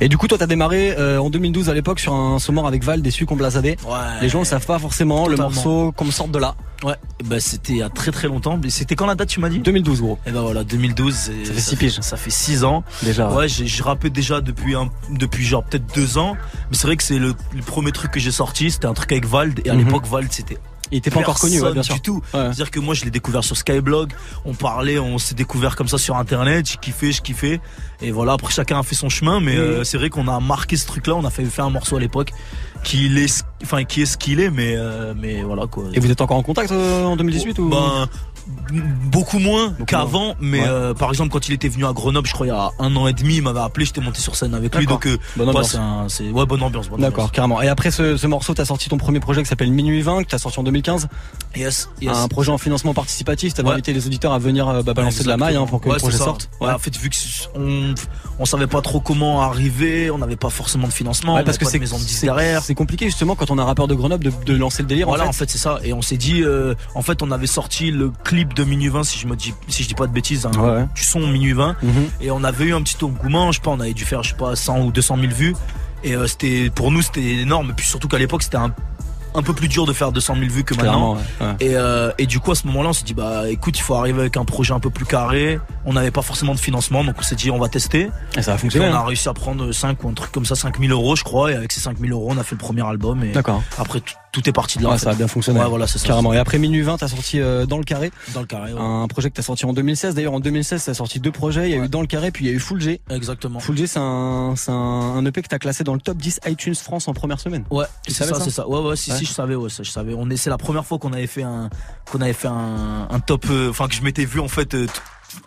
Et 0.02 0.10
du 0.10 0.18
coup, 0.18 0.28
toi, 0.28 0.38
t'as 0.38 0.46
démarré 0.46 0.94
euh, 1.00 1.18
en 1.22 1.30
2012 1.40 1.70
à 1.70 1.74
l'époque 1.74 2.00
sur 2.02 2.14
un 2.14 2.38
saumon 2.40 2.66
avec 2.66 2.84
Val, 2.84 3.02
déçu 3.02 3.26
qu'on 3.26 3.38
blasadé. 3.38 3.78
Ouais. 3.88 3.96
Les 4.22 4.28
gens 4.30 4.40
ne 4.42 4.44
savent 4.46 4.66
pas 4.66 4.78
forcément 4.78 5.28
le 5.28 5.38
morceau 5.38 5.94
comme 5.96 6.12
sorte 6.12 6.32
de 6.32 6.40
là. 6.40 6.56
Ouais. 6.84 6.96
Ben 7.26 7.40
c'était 7.40 7.74
il 7.74 7.78
y 7.80 7.82
a 7.82 7.90
très 7.90 8.12
très 8.12 8.28
longtemps. 8.28 8.60
C'était 8.70 8.96
quand 8.96 9.06
la 9.06 9.16
date 9.16 9.30
tu 9.30 9.40
m'as 9.40 9.50
dit 9.50 9.60
2012 9.60 10.02
gros. 10.02 10.18
Et 10.26 10.32
ben 10.32 10.42
voilà, 10.42 10.64
2012. 10.66 11.14
c'est- 11.16 11.46
Ça 11.46 11.54
fait 11.54 11.60
six 11.62 11.76
piges. 11.78 12.00
Ça 12.02 12.18
fait 12.18 12.30
6 12.30 12.64
ans. 12.66 12.84
Déjà. 13.04 13.30
Ouais, 13.32 13.48
j'ai 13.48 13.84
rappé 13.84 14.10
déjà 14.10 14.42
depuis 14.42 14.76
un, 14.76 14.90
depuis 15.12 15.46
genre 15.46 15.64
peut-être 15.64 15.94
deux 15.96 16.18
ans. 16.18 16.36
Mais 16.72 16.78
c'est 16.78 16.88
vrai 16.88 16.98
que 16.98 17.04
c'est 17.04 17.20
le, 17.20 17.34
le 17.56 17.62
premier 17.62 17.92
truc 17.94 18.12
que 18.12 18.20
j'ai 18.20 18.32
sorti. 18.32 18.70
C'était 18.72 18.86
un 18.88 18.94
truc 18.94 19.12
avec 19.14 19.26
Vald. 19.26 19.62
Et 19.66 19.70
à 19.70 19.74
Mhm. 19.74 19.86
l'époque, 19.86 20.06
Vald, 20.08 20.28
c'était 20.32 20.58
Il 20.92 20.98
était 20.98 21.12
pas 21.12 21.20
encore 21.20 21.40
connu, 21.40 21.56
ouais, 21.56 21.60
personne 21.60 21.74
bien 21.74 21.84
sûr. 21.84 21.96
du 21.96 22.02
tout. 22.02 22.22
Ouais. 22.34 22.42
C'est-à-dire 22.46 22.72
que 22.72 22.80
moi, 22.80 22.94
je 22.96 23.06
l'ai 23.06 23.12
découvert 23.12 23.44
sur 23.44 23.56
Skyblog. 23.56 24.12
On 24.46 24.54
parlait, 24.54 25.00
on 25.00 25.18
s'est 25.18 25.36
découvert 25.36 25.76
comme 25.76 25.88
ça 25.88 25.98
sur 25.98 26.16
Internet. 26.18 26.68
J'ai 26.70 26.78
kiffé, 26.78 27.12
je 27.12 27.22
kiffais. 27.22 27.60
Et 28.02 28.12
voilà, 28.12 28.34
après, 28.34 28.52
chacun 28.52 28.80
a 28.80 28.84
fait 28.84 28.96
son 28.96 29.10
chemin. 29.10 29.40
Mais 29.40 29.56
euh, 29.58 29.84
c'est 29.84 29.98
vrai 29.98 30.10
qu'on 30.10 30.28
a 30.28 30.40
marqué 30.40 30.78
ce 30.78 30.88
truc-là. 30.88 31.16
On 31.16 31.26
a 31.26 31.30
fait 31.30 31.46
faire 31.46 31.66
un 31.66 31.70
morceau 31.70 31.98
à 31.98 32.00
l'époque 32.00 32.32
qui 32.84 33.08
est, 33.08 33.44
enfin, 33.64 33.84
qui 33.84 34.02
est 34.02 34.06
ce 34.06 34.18
qu'il 34.18 34.40
est. 34.40 34.50
Mais, 34.50 34.76
euh, 34.76 35.14
mais 35.16 35.44
voilà, 35.44 35.68
quoi. 35.68 35.86
Et 35.94 36.00
vous 36.00 36.10
êtes 36.10 36.22
encore 36.22 36.38
en 36.38 36.44
contact 36.44 36.72
euh, 36.72 37.06
en 37.06 37.16
2018 37.16 37.60
ou? 37.60 37.70
Ben, 37.70 38.08
beaucoup 39.06 39.40
moins 39.40 39.74
qu'avant, 39.88 40.36
mais 40.40 40.62
Ouais. 40.62 40.68
euh, 40.68 40.94
par 40.94 41.10
exemple 41.10 41.32
quand 41.32 41.48
il 41.48 41.54
était 41.54 41.70
venu 41.70 41.86
à 41.86 41.94
Grenoble, 41.94 42.28
je 42.28 42.34
crois 42.34 42.46
il 42.46 42.50
y 42.50 42.54
a 42.54 42.70
un 42.80 42.96
an 42.96 43.08
et 43.08 43.14
demi, 43.14 43.36
il 43.38 43.42
m'avait 43.42 43.60
appelé, 43.60 43.86
j'étais 43.86 44.02
monté 44.02 44.20
sur 44.22 44.36
scène 44.36 44.54
avec 44.54 44.76
lui, 44.76 44.86
donc 44.86 45.06
euh, 45.08 45.18
Bonne 45.38 45.50
ouais, 45.50 45.56
ambiance. 45.56 45.78
c'est 46.14 46.30
ouais 46.30 46.46
bonne 46.46 46.62
ambiance. 46.64 46.90
D'accord, 46.98 47.32
carrément. 47.32 47.62
Et 47.62 47.68
après 47.68 47.92
ce, 47.92 48.18
ce 48.18 48.28
morceau, 48.28 48.54
t'as 48.54 48.66
sorti 48.66 48.90
ton 48.90 48.98
premier 48.98 49.20
projet 49.20 49.42
qui 49.44 49.50
s'appelle 49.50 49.72
Minuit 49.72 50.02
20, 50.02 50.24
que 50.24 50.30
t'as 50.30 50.38
sorti 50.38 50.60
en 50.60 50.64
2015. 50.64 51.06
ambiance. 51.06 51.10
Yes, 51.56 51.90
yes. 52.02 52.16
Un 52.18 52.28
projet 52.28 52.52
en 52.52 52.58
financement 52.58 52.94
participatif. 52.94 53.54
T'avais 53.54 53.70
Ouais. 53.70 53.74
invité 53.74 53.94
les 53.94 54.06
auditeurs 54.06 54.34
à 54.34 54.40
venir 54.40 54.68
euh, 54.68 54.84
bah, 54.84 54.94
balancer 54.94 55.24
de 55.24 55.28
la 55.30 55.38
maille 55.38 55.56
hein, 55.56 55.66
pour 55.66 55.82
que 55.82 55.90
le 55.90 55.96
projet 55.96 56.18
sorte. 56.18 56.50
Ouais, 56.62 56.72
en 56.72 56.78
fait, 56.80 56.96
vu 56.98 57.10
que 57.10 57.16
on, 58.40 58.46
savait 58.46 58.68
pas 58.68 58.82
trop 58.82 59.00
comment 59.00 59.42
arriver, 59.42 60.10
on 60.12 60.18
n'avait 60.18 60.36
pas 60.36 60.50
forcément 60.50 60.88
de 60.88 60.94
financement, 60.94 61.42
parce 61.44 61.58
que 61.58 61.66
c'est 61.66 61.78
de 61.78 61.84
maison 61.84 61.98
de 61.98 62.04
disques 62.04 62.20
c'est- 62.20 62.26
derrière. 62.28 62.64
C'est 62.64 62.76
compliqué 62.76 63.06
justement 63.06 63.36
quand 63.36 63.52
on 63.52 63.58
a 63.58 63.62
un 63.62 63.66
rappeur 63.66 63.88
de 63.88 63.94
Grenoble 63.96 64.24
de, 64.26 64.32
de 64.46 64.56
lancer 64.56 64.82
le 64.84 64.88
délire. 64.88 65.08
Voilà, 65.08 65.26
en 65.26 65.30
en 65.30 65.32
fait. 65.32 65.40
fait, 65.46 65.52
c'est 65.52 65.58
ça. 65.58 65.80
Et 65.84 65.94
on 65.94 66.02
s'est 66.02 66.18
dit, 66.18 66.42
euh, 66.44 66.74
en 66.96 67.02
fait, 67.02 67.22
on 67.22 67.32
avait 67.32 67.48
sorti 67.48 67.92
le 67.92 68.12
clip 68.24 68.39
de 68.46 68.64
Minuit 68.64 68.90
20, 68.90 69.04
si 69.04 69.18
je 69.20 69.28
me 69.28 69.36
dis, 69.36 69.54
si 69.68 69.84
je 69.84 69.88
dis 69.88 69.96
pas 69.96 70.08
de 70.08 70.12
bêtises, 70.14 70.46
hein, 70.46 70.52
Ouais, 70.60 70.86
du 70.96 71.04
son 71.04 71.20
Minuit 71.28 71.54
20. 71.54 71.76
Mhm. 71.82 71.92
Et 72.22 72.32
on 72.32 72.44
avait 72.44 72.66
eu 72.66 72.74
un 72.74 72.82
petit 72.82 73.04
engouement, 73.04 73.52
je 73.52 73.58
sais 73.58 73.64
pas, 73.64 73.72
on 73.72 73.80
avait 73.80 73.94
dû 73.94 74.06
faire, 74.06 74.24
je 74.24 74.30
sais 74.32 74.36
pas, 74.38 74.56
100 74.56 74.82
ou 74.82 74.92
200 74.92 75.18
000 75.20 75.32
vues. 75.34 75.56
Et 76.04 76.16
euh, 76.16 76.28
c'était, 76.28 76.70
pour 76.74 76.92
nous, 76.92 77.02
c'était 77.02 77.22
énorme. 77.24 77.72
Et 77.72 77.74
puis 77.74 77.86
surtout 77.86 78.08
qu'à 78.08 78.18
l'époque, 78.18 78.42
c'était 78.44 78.58
un, 78.58 78.74
un 79.36 79.44
peu 79.44 79.54
plus 79.54 79.68
dur 79.68 79.86
de 79.86 79.94
faire 79.94 80.12
200 80.12 80.36
000 80.36 80.48
vues 80.50 80.64
que 80.64 80.74
maintenant. 80.74 80.92
Clairement. 80.92 81.14
ouais, 81.14 81.48
ouais. 81.48 81.56
Et, 81.60 81.76
euh, 81.76 82.12
et 82.18 82.26
du 82.26 82.40
coup, 82.40 82.52
à 82.52 82.56
ce 82.56 82.66
moment-là, 82.68 82.90
on 82.90 82.94
s'est 82.94 83.04
dit, 83.04 83.14
bah 83.14 83.50
écoute, 83.50 83.78
il 83.78 83.82
faut 83.82 83.96
arriver 83.96 84.22
avec 84.22 84.38
un 84.38 84.46
projet 84.46 84.74
un 84.74 84.80
peu 84.80 84.90
plus 84.90 85.06
carré. 85.06 85.60
On 85.86 85.94
n'avait 85.94 86.10
pas 86.12 86.22
forcément 86.22 86.56
de 86.56 86.60
financement, 86.60 87.04
donc 87.04 87.16
on 87.20 87.22
s'est 87.22 87.36
dit, 87.36 87.52
on 87.52 87.60
va 87.60 87.68
tester. 87.70 88.10
Et 88.38 88.42
ça 88.42 88.54
a 88.54 88.56
Et 88.56 88.58
fonctionné. 88.58 88.88
on 88.88 88.94
a 88.94 88.98
hein. 89.00 89.06
réussi 89.06 89.28
à 89.30 89.34
prendre 89.34 89.72
5 89.72 90.04
ou 90.04 90.10
un 90.10 90.14
truc 90.14 90.32
comme 90.32 90.46
ça, 90.46 90.56
5 90.56 90.80
000 90.80 90.92
euros, 90.92 91.16
je 91.16 91.24
crois. 91.24 91.52
Et 91.52 91.56
avec 91.56 91.72
ces 91.72 91.80
5 91.82 91.98
000 92.00 92.12
euros, 92.12 92.30
on 92.32 92.38
a 92.38 92.44
fait 92.44 92.56
le 92.56 92.60
premier 92.60 92.86
album. 92.88 93.24
Et 93.24 93.32
D'accord. 93.34 93.62
après, 93.78 94.02
tout, 94.32 94.48
est 94.50 94.52
parti 94.52 94.78
de 94.78 94.84
là. 94.84 94.90
Ouais, 94.90 94.96
en 94.96 94.98
ça 94.98 95.12
a 95.12 95.14
bien 95.16 95.28
fonctionné. 95.28 95.60
Ouais, 95.60 95.68
voilà, 95.68 95.88
c'est 95.88 96.00
ça. 96.00 96.08
Carrément. 96.08 96.34
Et 96.34 96.38
après 96.38 96.58
Minuit 96.58 96.82
20, 96.82 96.98
t'as 96.98 97.08
sorti 97.08 97.40
euh, 97.40 97.66
Dans 97.66 97.78
le 97.78 97.84
Carré, 97.84 98.12
Dans 98.34 98.42
le 98.42 98.46
carré. 98.46 98.74
ouais. 98.74 98.80
un 98.80 99.08
projet 99.08 99.30
que 99.30 99.36
t'as 99.36 99.42
sorti 99.42 99.66
en 99.66 99.74
2016. 99.74 100.16
D'ailleurs, 100.16 100.34
en 100.34 100.40
2016, 100.40 100.84
t'as 100.86 100.94
sorti 100.94 101.20
deux 101.20 101.32
projets. 101.32 101.70
Il 101.70 101.76
y 101.76 101.80
a 101.80 101.84
eu 101.84 101.88
Dans 101.88 102.02
le 102.02 102.08
Carré, 102.08 102.32
puis 102.32 102.46
il 102.46 102.48
y 102.50 102.52
a 102.52 102.56
eu 102.56 102.60
Full 102.60 102.82
G. 102.82 103.02
Exactement. 103.10 103.60
Full 103.60 103.78
G, 103.78 103.88
c'est 103.88 104.00
un, 104.00 104.54
c'est 104.56 104.72
un, 104.72 105.26
EP 105.26 105.42
que 105.42 105.48
t'as 105.48 105.60
classé 105.60 105.84
dans 105.84 105.94
le 105.94 106.02
top 106.02 106.18
10 106.18 106.42
iTunes 106.48 106.76
France 106.76 107.08
en 107.08 107.14
première 107.14 107.40
semaine. 107.40 107.64
Ouais, 107.70 107.86
Tu 108.06 108.12
c'est 108.14 108.20
savais 108.20 108.32
ça, 108.34 108.40
ça 108.40 108.46
c'est 108.46 108.52
ça. 108.52 108.68
Ouais, 108.68 108.80
ouais, 108.80 108.96
si, 108.96 109.12
si, 109.12 109.26
je 109.26 109.32
savais, 109.34 109.56
ouais, 109.56 109.70
ça, 109.70 109.84
je 109.84 109.92
savais. 109.92 110.14
On 110.18 110.30
est, 110.30 110.38
c'est 110.38 110.50
la 110.50 110.58
première 110.58 110.86
fois 110.86 111.00
qu'on 111.00 111.14
avait 111.14 111.28
fait 111.28 111.44
un, 111.44 111.70
qu'on 112.12 112.22
avait 112.22 112.34
fait 112.34 112.48
un, 112.48 113.08
un 113.10 113.20
top, 113.20 113.46
euh, 113.50 113.70
enfin 113.70 113.88
que 113.88 113.96
je 113.96 114.02
m'étais 114.02 114.26
vu 114.26 114.40
en 114.40 114.48
fait 114.48 114.74
euh, 114.74 114.88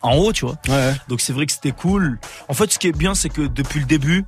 en 0.03 0.17
haut, 0.17 0.33
tu 0.33 0.45
vois. 0.45 0.57
Ouais. 0.69 0.95
Donc 1.09 1.21
c'est 1.21 1.33
vrai 1.33 1.47
que 1.47 1.53
c'était 1.53 1.73
cool. 1.73 2.19
En 2.49 2.55
fait, 2.55 2.73
ce 2.73 2.79
qui 2.79 2.89
est 2.89 2.97
bien, 2.97 3.15
c'est 3.15 3.29
que 3.29 3.43
depuis 3.43 3.81
le 3.81 3.87
début, 3.87 4.25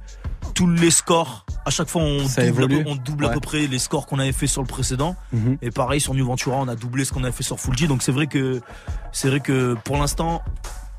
tous 0.54 0.68
les 0.68 0.90
scores, 0.90 1.43
à 1.66 1.70
chaque 1.70 1.88
fois, 1.88 2.02
on 2.02 2.26
Ça 2.28 2.46
double, 2.46 2.64
à 2.64 2.66
peu, 2.66 2.72
évolue. 2.74 2.84
on 2.90 2.96
double 2.96 3.24
à 3.24 3.28
Ouais. 3.28 3.34
peu 3.34 3.40
près 3.40 3.66
les 3.66 3.78
scores 3.78 4.06
qu'on 4.06 4.18
avait 4.18 4.32
fait 4.32 4.46
sur 4.46 4.60
le 4.62 4.66
précédent. 4.68 5.16
Mhm. 5.32 5.58
Et 5.62 5.70
pareil 5.70 6.00
sur 6.00 6.14
New 6.14 6.24
Ventura, 6.26 6.56
on 6.56 6.68
a 6.68 6.74
doublé 6.76 7.04
ce 7.04 7.12
qu'on 7.12 7.22
avait 7.24 7.32
fait 7.32 7.42
sur 7.42 7.58
Full 7.58 7.76
G. 7.76 7.86
Donc 7.86 8.02
c'est 8.02 8.12
vrai 8.12 8.26
que, 8.26 8.60
c'est 9.12 9.28
vrai 9.28 9.40
que 9.40 9.74
pour 9.84 9.96
l'instant, 9.96 10.42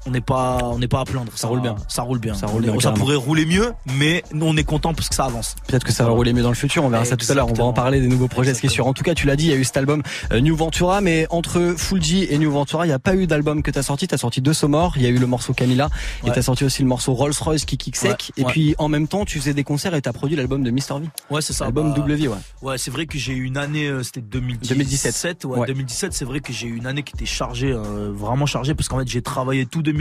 on 0.05 0.11
n'est 0.11 0.21
pas, 0.21 0.59
on 0.63 0.79
n'est 0.79 0.87
pas 0.87 0.99
à 1.01 1.05
plaindre. 1.05 1.31
Ça 1.35 1.47
roule 1.47 1.61
bien. 1.61 1.75
Ça 1.87 2.01
roule 2.03 2.19
bien. 2.19 2.33
Ça 2.33 2.47
roule 2.47 2.61
bien, 2.63 2.79
ça 2.79 2.91
pourrait 2.91 3.15
rouler 3.15 3.45
mieux, 3.45 3.71
mais 3.97 4.23
nous 4.33 4.45
on 4.45 4.55
est 4.57 4.63
content 4.63 4.93
parce 4.93 5.09
que 5.09 5.15
ça 5.15 5.25
avance. 5.25 5.55
Peut-être 5.67 5.83
que 5.83 5.91
ça 5.91 6.03
va 6.05 6.11
rouler 6.11 6.33
mieux 6.33 6.43
dans 6.43 6.49
le 6.49 6.55
futur, 6.55 6.83
on 6.83 6.89
verra 6.89 7.05
ça 7.05 7.15
tout 7.17 7.25
à 7.29 7.33
l'heure. 7.33 7.45
On 7.45 7.53
va 7.53 7.63
en 7.63 7.69
Exactement. 7.69 7.73
parler 7.73 8.01
des 8.01 8.07
nouveaux 8.07 8.27
projets, 8.27 8.53
ce 8.53 8.61
qui 8.61 8.67
est 8.67 8.69
sûr. 8.69 8.87
En 8.87 8.93
tout 8.93 9.03
cas, 9.03 9.13
tu 9.15 9.25
l'as 9.27 9.35
dit, 9.35 9.45
il 9.45 9.51
y 9.51 9.53
a 9.53 9.57
eu 9.57 9.63
cet 9.63 9.77
album 9.77 10.03
euh, 10.31 10.39
New 10.41 10.55
Ventura, 10.55 11.01
mais 11.01 11.27
entre 11.29 11.73
Fulji 11.77 12.25
et 12.29 12.37
New 12.37 12.51
Ventura, 12.51 12.85
il 12.85 12.89
n'y 12.89 12.93
a 12.93 12.99
pas 12.99 13.15
eu 13.15 13.27
d'album 13.27 13.63
que 13.63 13.71
t'as 13.71 13.83
sorti. 13.83 14.07
T'as 14.07 14.17
sorti 14.17 14.41
deux 14.41 14.53
Somors, 14.53 14.93
il 14.97 15.03
y 15.03 15.05
a 15.05 15.09
eu 15.09 15.17
le 15.17 15.27
morceau 15.27 15.53
Camilla, 15.53 15.89
et 16.23 16.27
Ouais. 16.27 16.33
t'as 16.35 16.41
sorti 16.41 16.63
aussi 16.65 16.81
le 16.81 16.87
morceau 16.87 17.13
Rolls 17.13 17.33
Royce 17.41 17.65
qui 17.65 17.77
kick 17.77 17.95
sec. 17.95 18.09
Ouais, 18.37 18.41
Et 18.43 18.45
ouais. 18.45 18.51
puis 18.51 18.75
en 18.77 18.87
même 18.89 19.07
temps, 19.07 19.25
tu 19.25 19.39
faisais 19.39 19.53
des 19.53 19.63
concerts 19.63 19.95
et 19.95 20.01
t'as 20.01 20.13
produit 20.13 20.35
l'album 20.37 20.63
de 20.63 20.71
Mr 20.71 20.99
V, 21.01 21.09
Ouais, 21.31 21.41
c'est 21.41 21.53
ça. 21.53 21.65
l'album 21.65 21.89
bah, 21.89 21.95
Double 21.95 22.13
V, 22.13 22.27
ouais. 22.27 22.35
Ouais, 22.61 22.77
c'est 22.77 22.91
vrai 22.91 23.05
que 23.07 23.17
j'ai 23.17 23.33
eu 23.33 23.43
une 23.45 23.57
année, 23.57 23.87
euh, 23.87 24.03
c'était 24.03 24.21
2017. 24.21 24.77
2017. 24.77 25.45
Ouais, 25.45 25.59
Ouais. 25.59 25.67
2017, 25.67 26.13
c'est 26.13 26.25
vrai 26.25 26.39
que 26.41 26.53
j'ai 26.53 26.67
eu 26.67 26.75
une 26.77 26.85
année 26.87 27.03
qui 27.03 27.13
était 27.15 27.25
chargée, 27.25 27.71
euh, 27.71 28.11
vraiment 28.13 28.45
chargée, 28.45 28.75
parce 28.75 28.87
qu'en 28.87 28.99
fait 28.99 29.07
j'ai 29.07 29.21
travaillé 29.21 29.65
tout 29.65 29.81
2017 29.81 29.94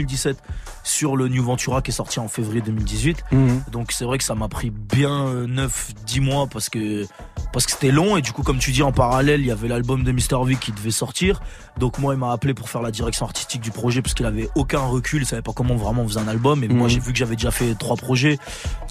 sur 0.83 1.15
le 1.15 1.27
New 1.27 1.43
Ventura 1.43 1.81
qui 1.81 1.91
est 1.91 1.93
sorti 1.93 2.19
en 2.19 2.27
février 2.27 2.61
2018. 2.61 3.23
Mhm. 3.31 3.63
Donc 3.71 3.91
c'est 3.91 4.05
vrai 4.05 4.17
que 4.17 4.23
ça 4.23 4.35
m'a 4.35 4.47
pris 4.47 4.69
bien 4.69 5.25
9-10 5.47 6.21
mois 6.21 6.47
parce 6.47 6.69
que 6.69 7.05
parce 7.53 7.65
que 7.65 7.71
c'était 7.71 7.91
long 7.91 8.17
et 8.17 8.21
du 8.21 8.31
coup 8.33 8.43
comme 8.43 8.57
tu 8.59 8.71
dis 8.71 8.83
en 8.83 8.91
parallèle 8.91 9.39
il 9.41 9.47
y 9.47 9.51
avait 9.51 9.67
l'album 9.69 10.03
de 10.03 10.11
Mr 10.11 10.43
V 10.45 10.55
qui 10.55 10.71
devait 10.71 10.91
sortir. 10.91 11.39
Donc 11.79 11.97
moi 11.99 12.13
il 12.13 12.19
m'a 12.19 12.31
appelé 12.31 12.53
pour 12.53 12.69
faire 12.69 12.81
la 12.81 12.91
direction 12.91 13.25
artistique 13.25 13.61
du 13.61 13.71
projet 13.71 14.01
parce 14.01 14.13
qu'il 14.13 14.25
avait 14.25 14.49
aucun 14.55 14.79
recul, 14.79 15.23
il 15.23 15.25
savait 15.25 15.41
pas 15.41 15.53
comment 15.53 15.75
vraiment 15.75 16.03
on 16.03 16.07
faisait 16.07 16.19
un 16.19 16.27
album 16.27 16.63
et 16.63 16.67
moi 16.67 16.83
Mhm. 16.87 16.89
j'ai 16.89 16.99
vu 16.99 17.11
que 17.13 17.17
j'avais 17.17 17.35
déjà 17.35 17.51
fait 17.51 17.73
trois 17.75 17.95
projets. 17.95 18.37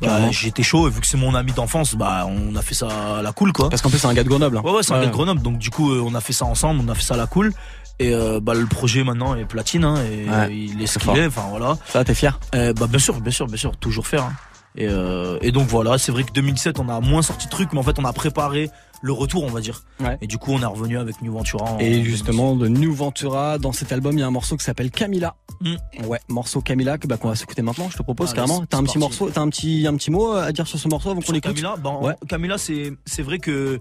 Bah, 0.03 0.31
j'étais 0.31 0.63
chaud 0.63 0.89
et 0.89 0.91
vu 0.91 1.01
que 1.01 1.07
c'est 1.07 1.17
mon 1.17 1.35
ami 1.35 1.53
d'enfance, 1.53 1.95
bah 1.95 2.27
on 2.29 2.57
a 2.57 2.63
fait 2.63 2.75
ça 2.75 3.19
à 3.19 3.23
la 3.23 3.33
cool 3.33 3.53
quoi. 3.53 3.69
Parce 3.71 3.81
qu'en 3.83 3.91
plus, 3.91 3.99
c'est 3.99 4.07
un 4.09 4.15
gars 4.15 4.25
de 4.25 4.29
Grenoble. 4.29 4.59
hein. 4.59 4.63
Ouais 4.65 4.73
ouais 4.73 4.83
c'est 4.83 4.93
un 4.93 5.01
gars 5.01 5.07
de 5.07 5.13
Grenoble 5.13 5.41
donc 5.43 5.59
du 5.59 5.71
coup 5.71 5.93
euh, 5.93 6.03
on 6.05 6.15
a 6.15 6.21
fait 6.21 6.33
ça 6.33 6.45
ensemble, 6.45 6.81
on 6.85 6.89
a 6.91 6.95
fait 6.95 7.03
ça 7.03 7.15
à 7.15 7.19
la 7.19 7.27
cool. 7.27 7.53
Et 8.01 8.13
euh, 8.13 8.41
bah 8.41 8.55
le 8.55 8.67
projet 8.67 9.05
maintenant 9.05 9.37
est 9.37 9.45
platine 9.45 9.85
hein, 9.85 9.97
et 10.05 10.29
Ouais, 10.29 10.57
il 10.57 10.83
est 10.83 10.87
ce 10.87 10.99
qu'il 10.99 11.11
est, 11.17 11.27
enfin 11.27 11.45
voilà. 11.51 11.77
Ça, 11.89 12.03
t'es 12.05 12.15
fier? 12.15 12.39
Euh, 12.55 12.73
bah 12.73 12.87
bien 12.89 12.99
sûr, 12.99 13.21
bien 13.21 13.31
sûr, 13.31 13.47
bien 13.47 13.57
sûr, 13.57 13.77
toujours 13.77 14.07
faire. 14.07 14.25
hein. 14.25 14.33
Et, 14.77 14.89
euh, 14.89 15.39
et 15.41 15.53
donc 15.53 15.69
voilà, 15.69 15.99
c'est 15.99 16.11
vrai 16.11 16.25
que 16.25 16.33
2017 16.33 16.81
on 16.81 16.89
a 16.89 16.99
moins 17.01 17.23
sorti 17.23 17.47
de 17.47 17.51
trucs, 17.53 17.73
mais 17.73 17.79
en 17.79 17.85
fait 17.85 17.97
on 18.01 18.05
a 18.05 18.13
préparé 18.13 18.71
le 19.05 19.13
retour, 19.13 19.45
on 19.45 19.51
va 19.51 19.61
dire. 19.61 19.83
Ouais. 20.01 20.17
Et 20.23 20.27
du 20.27 20.39
coup 20.39 20.53
on 20.53 20.61
est 20.63 20.67
revenu 20.67 20.97
avec 20.99 21.21
New 21.21 21.31
Ventura. 21.33 21.73
en 21.73 21.79
Et 21.79 21.91
2017. 21.91 22.05
justement, 22.05 22.57
de 22.57 22.69
New 22.69 22.95
Ventura, 22.95 23.59
dans 23.59 23.73
cet 23.73 23.93
album, 23.93 24.17
il 24.17 24.21
y 24.21 24.23
a 24.23 24.27
un 24.27 24.31
morceau 24.31 24.57
qui 24.57 24.65
s'appelle 24.65 24.91
Camilla. 24.91 25.35
Mm. 25.61 25.75
Ouais, 26.07 26.19
morceau 26.29 26.61
Camilla 26.63 26.97
que 26.99 27.07
bah, 27.07 27.17
qu'on 27.19 27.29
va 27.29 27.35
s'écouter 27.35 27.61
maintenant. 27.63 27.89
Je 27.91 27.97
te 27.99 28.03
propose 28.03 28.31
Allez, 28.31 28.37
carrément. 28.37 28.65
T'as 28.67 28.79
un 28.79 28.81
parti. 28.81 28.93
petit 28.95 28.99
morceau, 28.99 29.31
t'as 29.31 29.43
un 29.43 29.49
petit 29.51 29.87
un 29.87 29.95
petit 29.97 30.11
mot 30.11 30.33
à 30.33 30.51
dire 30.53 30.67
sur 30.67 30.79
ce 30.79 30.89
morceau 30.89 31.11
avant 31.11 31.21
qu'on 31.21 31.33
l'écoute. 31.33 31.53
Camilla, 31.55 31.77
bah, 31.77 31.99
Ouais. 32.01 32.15
Camilla, 32.29 32.57
c'est 32.59 32.93
c'est 33.05 33.23
vrai 33.23 33.39
que 33.39 33.81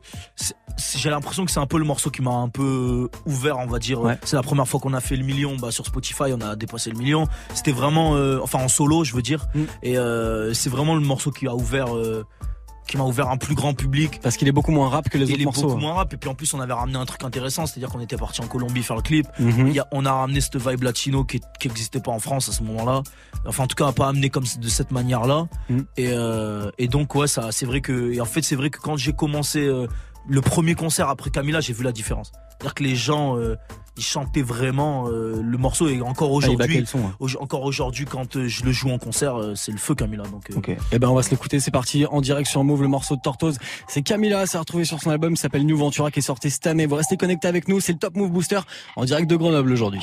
j'ai 0.97 1.09
l'impression 1.09 1.45
que 1.45 1.51
c'est 1.51 1.59
un 1.59 1.67
peu 1.67 1.77
le 1.77 1.85
morceau 1.85 2.09
qui 2.09 2.21
m'a 2.21 2.31
un 2.31 2.49
peu 2.49 3.09
ouvert, 3.25 3.57
on 3.59 3.67
va 3.67 3.79
dire. 3.79 4.01
Ouais. 4.01 4.17
C'est 4.23 4.35
la 4.35 4.43
première 4.43 4.67
fois 4.67 4.79
qu'on 4.79 4.93
a 4.93 4.99
fait 4.99 5.15
le 5.15 5.23
million, 5.23 5.55
bah 5.55 5.71
sur 5.71 5.85
Spotify, 5.85 6.33
on 6.33 6.41
a 6.41 6.55
dépassé 6.55 6.89
le 6.89 6.97
million. 6.97 7.27
C'était 7.53 7.71
vraiment, 7.71 8.15
euh, 8.15 8.39
enfin 8.41 8.59
en 8.59 8.67
solo, 8.67 9.03
je 9.03 9.13
veux 9.15 9.21
dire. 9.21 9.45
Mm. 9.55 9.61
Et 9.83 9.97
euh, 9.97 10.53
c'est 10.53 10.69
vraiment 10.69 10.95
le 10.95 11.01
morceau 11.01 11.31
qui 11.31 11.47
a 11.47 11.55
ouvert, 11.55 11.95
euh, 11.95 12.25
qui 12.87 12.97
m'a 12.97 13.03
ouvert 13.03 13.29
un 13.29 13.37
plus 13.37 13.55
grand 13.55 13.73
public. 13.73 14.19
Parce 14.21 14.37
qu'il 14.37 14.47
est 14.47 14.51
beaucoup 14.51 14.71
moins 14.71 14.89
rap 14.89 15.09
que 15.09 15.17
les 15.17 15.25
Il 15.29 15.33
autres 15.33 15.41
est 15.41 15.45
morceaux. 15.45 15.61
beaucoup 15.63 15.77
hein. 15.77 15.81
moins 15.81 15.93
rap 15.93 16.13
et 16.13 16.17
puis 16.17 16.29
en 16.29 16.35
plus 16.35 16.53
on 16.53 16.59
avait 16.59 16.73
ramené 16.73 16.97
un 16.97 17.05
truc 17.05 17.23
intéressant, 17.23 17.65
c'est-à-dire 17.65 17.89
qu'on 17.89 17.99
était 18.01 18.17
parti 18.17 18.41
en 18.41 18.47
Colombie 18.47 18.83
faire 18.83 18.95
le 18.97 19.01
clip. 19.01 19.25
Mhm. 19.39 19.67
Il 19.67 19.73
y 19.73 19.79
a- 19.79 19.87
on 19.91 20.05
a 20.05 20.11
ramené 20.11 20.41
cette 20.41 20.57
vibe 20.57 20.83
latino 20.83 21.23
qui 21.23 21.39
qui 21.59 21.67
existait 21.67 22.01
pas 22.01 22.11
en 22.11 22.19
France 22.19 22.49
à 22.49 22.51
ce 22.51 22.63
moment-là. 22.63 23.01
Enfin 23.45 23.63
en 23.63 23.67
tout 23.67 23.75
cas 23.75 23.91
pas 23.91 24.07
amené 24.09 24.29
comme 24.29 24.43
de 24.59 24.67
cette 24.69 24.91
manière-là. 24.91 25.47
Mm. 25.69 25.77
Et, 25.97 26.09
euh, 26.11 26.69
et 26.77 26.87
donc 26.87 27.15
ouais 27.15 27.27
ça 27.27 27.51
c'est 27.51 27.65
vrai 27.65 27.81
que 27.81 28.11
et 28.13 28.19
en 28.21 28.25
fait 28.25 28.41
c'est 28.41 28.55
vrai 28.55 28.69
que 28.69 28.79
quand 28.79 28.97
j'ai 28.97 29.13
commencé 29.13 29.59
euh, 29.61 29.87
le 30.27 30.41
premier 30.41 30.75
concert 30.75 31.09
après 31.09 31.29
Camila 31.29 31.59
j'ai 31.61 31.73
vu 31.73 31.83
la 31.83 31.91
différence. 31.91 32.31
C'est-à-dire 32.51 32.73
que 32.75 32.83
les 32.83 32.95
gens 32.95 33.37
euh, 33.37 33.55
ils 33.95 34.03
chantaient 34.03 34.41
vraiment 34.41 35.07
euh, 35.07 35.39
le 35.43 35.57
morceau 35.57 35.87
et 35.87 36.01
encore 36.01 36.29
Ah, 36.29 36.45
il 36.47 36.49
aujourd'hui 36.49 36.83
hein. 36.95 37.11
au- 37.19 37.29
encore 37.41 37.63
aujourd'hui 37.63 38.05
quand 38.05 38.35
euh, 38.37 38.47
je 38.47 38.63
le 38.63 38.71
joue 38.71 38.89
en 38.89 38.97
concert 38.97 39.35
euh, 39.39 39.53
c'est 39.55 39.71
le 39.71 39.77
feu 39.77 39.93
Camila 39.93 40.23
donc 40.23 40.49
euh, 40.49 40.55
Ok. 40.57 40.75
Eh 40.91 40.99
ben 40.99 41.09
on 41.09 41.13
va 41.15 41.21
se 41.23 41.29
l'écouter. 41.29 41.59
C'est 41.59 41.69
parti 41.71 42.05
en 42.07 42.19
direct 42.21 42.47
sur 42.49 42.63
Move 42.63 42.81
le 42.81 42.87
morceau 42.87 43.15
de 43.15 43.21
Tortoise. 43.21 43.57
C'est 43.87 44.01
Camilla, 44.01 44.45
c'est 44.47 44.57
retrouvé 44.57 44.83
sur 44.85 44.99
son 44.99 45.11
album, 45.11 45.33
il 45.33 45.37
s'appelle 45.37 45.65
New 45.65 45.77
Ventura 45.77 46.09
qui 46.11 46.19
est 46.19 46.23
sorti 46.23 46.49
cette 46.49 46.65
année. 46.67 46.85
Vous 46.87 46.95
restez 46.95 47.17
connectés 47.17 47.47
avec 47.47 47.67
nous. 47.67 47.79
C'est 47.79 47.93
le 47.93 47.99
Top 47.99 48.15
Move 48.15 48.31
Booster 48.31 48.59
en 48.95 49.05
direct 49.05 49.29
de 49.29 49.35
Grenoble 49.35 49.71
aujourd'hui. 49.71 50.01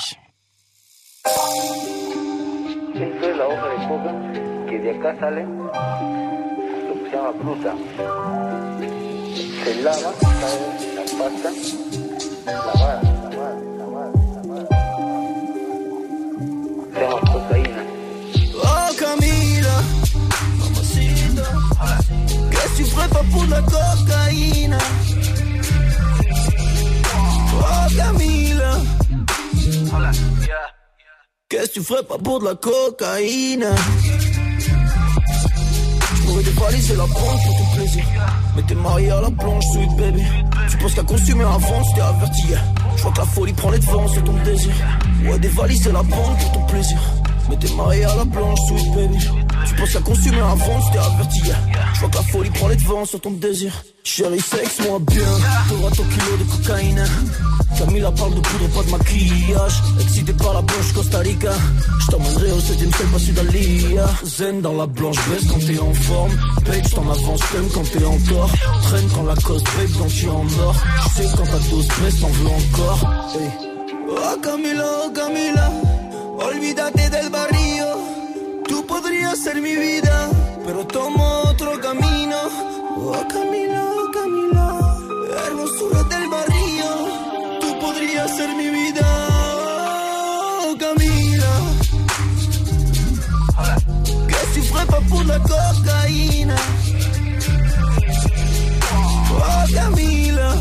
Oh 17.02 17.06
Camila, 18.98 19.76
qu'est-ce 22.50 22.68
que 22.68 22.76
tu 22.76 22.84
ferais 22.84 23.08
pas 23.08 23.22
pour 23.32 23.46
de 23.46 23.50
la 23.50 23.62
cocaïne? 23.62 24.78
Oh 27.54 27.94
Camila, 27.96 28.72
qu'est-ce 31.48 31.68
que 31.68 31.72
tu 31.72 31.82
ferais 31.82 32.02
pas 32.02 32.18
pour 32.18 32.40
de 32.40 32.44
la 32.44 32.54
cocaïne? 32.54 33.66
Je 36.14 36.22
pourrais 36.26 36.42
dévaliser 36.42 36.96
la 36.96 37.06
banque 37.06 37.42
pour 37.46 37.56
ton 37.56 37.76
plaisir. 37.76 38.04
Mais 38.56 38.62
t'es 38.62 38.74
marié 38.74 39.10
à 39.10 39.22
la 39.22 39.30
planche, 39.30 39.64
sweet 39.72 39.96
baby. 39.96 40.22
Tu 40.68 40.76
penses 40.76 40.94
qu'à 40.94 41.02
consommer 41.02 41.44
avant, 41.44 41.82
je 41.82 41.94
t'ai 41.94 42.00
averti. 42.02 42.54
Je 43.00 43.04
vois 43.04 43.12
que 43.12 43.18
la 43.20 43.24
folie 43.24 43.52
prend 43.54 43.70
les 43.70 43.78
devants 43.78 44.06
sur 44.08 44.22
ton 44.24 44.34
désir. 44.44 44.74
Ouais, 45.24 45.38
dévaliser 45.38 45.90
la 45.90 46.02
banque 46.02 46.38
pour 46.38 46.52
ton 46.52 46.66
plaisir. 46.66 46.98
Mais 47.48 47.56
t'es 47.56 47.74
marié 47.74 48.04
à 48.04 48.14
la 48.14 48.26
planche, 48.26 48.58
sweet 48.68 48.94
baby 48.94 49.18
Tu 49.66 49.74
penses 49.74 49.92
qu'à 49.92 50.00
consommer 50.00 50.40
avant, 50.40 50.80
je 50.80 50.92
t'ai 50.92 50.98
averti. 50.98 51.40
Je 51.94 52.00
vois 52.00 52.08
que 52.08 52.16
la 52.16 52.22
folie 52.22 52.50
prend 52.50 52.68
les 52.68 52.76
devants 52.76 53.04
sur 53.04 53.20
ton 53.20 53.30
désir. 53.32 53.72
Chérie, 54.04 54.40
sexe-moi 54.40 54.98
bien. 55.00 55.22
T'auras 55.68 55.90
ton 55.90 56.04
kilo 56.04 56.36
de 56.38 56.44
cocaïne. 56.44 57.04
Camila 57.78 58.10
parle 58.12 58.34
de 58.34 58.40
poudre, 58.40 58.68
pas 58.74 58.82
de 58.82 58.90
maquillage. 58.90 59.82
Excité 60.00 60.32
par 60.32 60.54
la 60.54 60.62
blanche 60.62 60.92
Costa 60.94 61.18
Rica. 61.18 61.52
Je 62.00 62.16
au 62.16 62.58
7ème 62.58 62.96
ciel, 62.96 63.08
pas 63.12 63.18
Sudalia. 63.18 64.06
Zen 64.24 64.60
dans 64.60 64.74
la 64.74 64.86
blanche 64.86 65.16
baisse 65.28 65.46
quand 65.46 65.58
t'es 65.58 65.78
en 65.78 65.94
forme. 65.94 66.36
Page 66.64 66.94
t'en 66.94 67.10
avance, 67.10 67.40
t'aimes 67.52 67.68
quand 67.72 67.90
t'es 67.90 68.04
en 68.04 68.18
Traîne 68.82 69.08
quand 69.14 69.22
la 69.24 69.34
cause 69.36 69.62
break, 69.62 69.98
donc 69.98 70.08
tu 70.08 70.26
es 70.26 70.28
en 70.28 70.46
or 70.62 70.74
Je 71.02 71.22
sais 71.22 71.28
quand 71.36 71.44
ta 71.44 71.58
dose 71.70 71.88
baisse, 72.02 72.20
t'en 72.20 72.28
veux 72.28 72.48
encore. 72.48 73.10
Hey. 73.34 73.50
Oh 74.08 74.40
Camila, 74.42 74.84
oh 75.06 75.10
Camila. 75.14 75.70
Olvídate 76.38 77.10
del 77.10 77.30
barrio 77.30 78.19
Tú 78.70 78.86
podrías 78.86 79.36
ser 79.36 79.60
mi 79.60 79.74
vida 79.74 80.30
Pero 80.64 80.86
tomo 80.86 81.24
otro 81.50 81.72
camino. 81.80 82.36
Oh 82.96 83.26
Camila, 83.28 83.84
Camila 84.14 84.66
Hermosura 85.46 86.02
del 86.04 86.28
barrio. 86.28 86.88
Tú 87.60 87.78
podrías 87.80 88.30
ser 88.36 88.50
mi 88.54 88.70
vida 88.70 89.06
Oh 90.62 90.76
Camila 90.78 91.52
que 94.28 94.86
pas 94.86 95.00
pour 95.08 95.24
de 95.24 95.28
la 95.28 95.38
cocaïne 95.40 96.54
Oh 99.34 99.64
Camila 99.74 100.54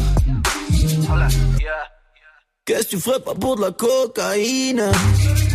Qu'est-ce 2.66 2.88
que 2.88 2.89
tu 2.89 3.00
ferais 3.00 3.20
pas 3.20 3.36
pour 3.36 3.56
de 3.56 5.49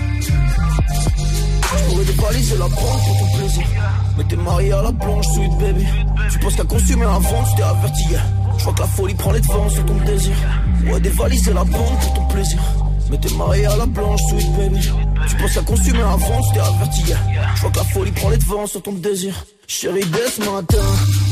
la 2.05 2.13
cocaïne 2.13 2.13
Je 2.13 2.13
pourrais 2.13 2.35
dévaliser 2.35 2.57
la 2.57 2.69
banque 2.69 3.05
pour 3.07 3.19
ton 3.19 3.39
plaisir. 3.39 3.67
Mais 4.17 4.25
t'es 4.25 4.37
marié 4.37 4.73
à 4.73 4.83
la 4.83 4.93
planche, 4.93 5.27
sweet 5.35 5.59
baby. 5.59 5.87
Tu 6.31 6.39
penses 6.39 6.57
qu'à 6.57 6.65
consommer 6.65 7.05
avant, 7.05 7.45
je 7.47 7.57
t'ai 7.57 7.63
averti. 7.63 8.05
Je 8.59 8.65
vois 8.65 8.73
que 8.73 8.81
la 8.81 8.87
folie 8.87 9.15
prend 9.15 9.33
les 9.33 9.41
devants 9.41 9.69
sur 9.69 9.85
ton 9.85 9.95
désir. 10.07 10.35
Ouais, 10.87 11.01
dévaliser 11.01 11.53
la 11.53 11.65
banque 11.65 12.01
pour 12.01 12.15
ton 12.15 12.25
plaisir. 12.29 12.59
Mais 13.11 13.19
t'es 13.19 13.35
marié 13.35 13.67
à 13.67 13.77
la 13.77 13.87
planche, 13.87 14.21
sweet 14.31 14.57
baby. 14.57 14.81
Tu 15.29 15.37
penses 15.37 15.55
qu'à 15.55 15.63
consommer 15.63 16.03
avant, 16.03 16.43
je 16.43 16.55
t'ai 16.55 16.61
averti. 16.61 17.03
Je 17.55 17.61
vois 17.61 17.71
que 17.71 17.79
la 17.79 17.85
folie 17.85 18.13
prend 18.13 18.31
les 18.31 18.39
devants 18.39 18.67
sur 18.67 18.83
ton 18.83 18.93
désir. 18.93 19.35
Chérie, 19.67 20.05
dès 20.05 20.29
ce 20.31 20.41
matin 20.51 20.77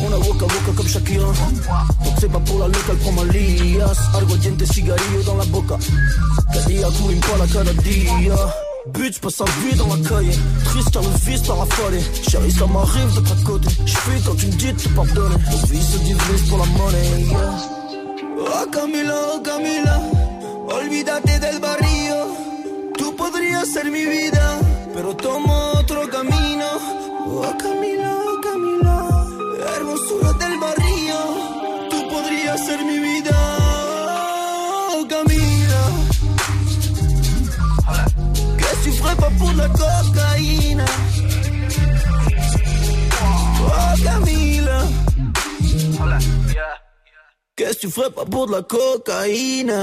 On 0.03 0.13
a 0.13 0.17
boca 0.17 0.47
a 0.47 0.49
boca 0.49 0.73
comme 0.75 0.89
Shakira. 0.89 1.27
Donc 1.27 2.15
c'est 2.19 2.33
pas 2.33 2.41
pour 2.41 2.59
la 2.61 2.67
loca, 2.67 2.79
elle 2.89 2.97
prend 2.97 3.13
ma 3.13 3.25
lias 3.25 3.99
Algo 4.15 4.37
diente, 4.37 4.65
cigarillo 4.65 5.23
dans 5.27 5.37
la 5.37 5.45
boca. 5.45 5.77
Cada 6.53 6.67
día 6.67 6.89
para 6.89 7.47
cada 7.47 7.73
Bitch, 8.87 9.21
passe 9.21 9.37
sa 9.37 9.45
vie 9.45 9.77
dans 9.77 9.87
la 9.87 10.09
cahier. 10.09 10.37
Triste 10.65 10.91
car 10.93 11.03
le 11.03 11.09
vice 11.25 11.43
t'a 11.45 11.55
rafalé 11.55 12.01
Chérie, 12.29 12.51
ça 12.51 12.67
m'arrive 12.67 13.15
de 13.15 13.45
côté. 13.45 13.69
Je 13.87 13.97
fais 13.97 14.21
quand 14.27 14.35
tu 14.35 14.47
me 14.47 14.53
dis 14.53 14.73
de 14.73 14.79
te 14.79 14.89
pardonner. 14.89 15.37
Le 15.37 15.73
vice 15.73 15.91
se 15.93 15.99
divise 15.99 16.49
pour 16.49 16.59
la 16.59 16.65
monnaie 16.65 17.23
yeah. 17.23 17.39
Oh 18.39 18.71
Camila, 18.73 19.15
oh 19.35 19.41
Camila. 19.41 20.01
Olvídate 20.67 21.39
del 21.39 21.61
barrio. 21.61 22.17
Tú 22.99 23.15
podrías 23.17 23.69
ser 23.69 23.91
mi 23.91 24.05
vida 24.05 24.59
Pero 24.95 25.15
tomo 25.15 25.73
otro 25.79 26.09
camino. 26.09 26.67
Oh 27.27 27.55
Camila, 27.59 28.17
oh 28.27 28.41
Camila. 28.43 29.27
Hermosura 29.77 30.33
del 30.33 30.59
barrio. 30.59 31.19
Tú 31.89 32.09
podrías 32.09 32.67
ser 32.67 32.85
mi 32.85 32.99
vida 32.99 33.62
tu 38.83 38.91
ferais 38.91 39.17
pas 39.17 39.31
pour 39.39 39.53
de 39.53 39.59
la 39.59 39.69
cocaïne. 39.69 40.85
Oh 43.61 44.03
Camille. 44.03 44.71
Qu'est-ce 47.55 47.75
que 47.75 47.81
tu 47.81 47.91
ferais 47.91 48.11
pas 48.11 48.25
pour 48.25 48.47
de 48.47 48.53
la 48.53 48.63
Cocaïne? 48.63 49.83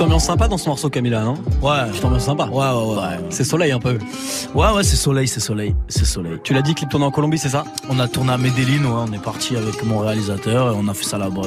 Petite 0.00 0.12
ambiance 0.12 0.24
sympa 0.24 0.48
dans 0.48 0.56
ce 0.56 0.66
morceau, 0.66 0.88
Camilla, 0.88 1.20
non? 1.20 1.34
Ouais. 1.60 1.86
Petite 1.90 2.06
ambiance 2.06 2.24
sympa. 2.24 2.46
Ouais, 2.46 2.70
ouais, 2.70 2.96
ouais. 2.96 3.18
C'est 3.28 3.44
soleil 3.44 3.70
un 3.70 3.78
peu. 3.78 3.98
Ouais, 4.54 4.70
ouais, 4.70 4.82
c'est 4.82 4.96
soleil, 4.96 5.28
c'est 5.28 5.40
soleil, 5.40 5.74
c'est 5.88 6.06
soleil. 6.06 6.38
Tu 6.42 6.54
l'as 6.54 6.62
dit, 6.62 6.74
clip 6.74 6.88
tourné 6.88 7.04
en 7.04 7.10
Colombie, 7.10 7.36
c'est 7.36 7.50
ça? 7.50 7.64
On 7.90 7.98
a 7.98 8.08
tourné 8.08 8.32
à 8.32 8.38
Medellin, 8.38 8.82
ouais, 8.84 9.04
on 9.06 9.12
est 9.12 9.22
parti 9.22 9.58
avec 9.58 9.84
mon 9.84 9.98
réalisateur 9.98 10.72
et 10.72 10.74
on 10.74 10.88
a 10.88 10.94
fait 10.94 11.04
ça 11.04 11.18
là-bas. 11.18 11.42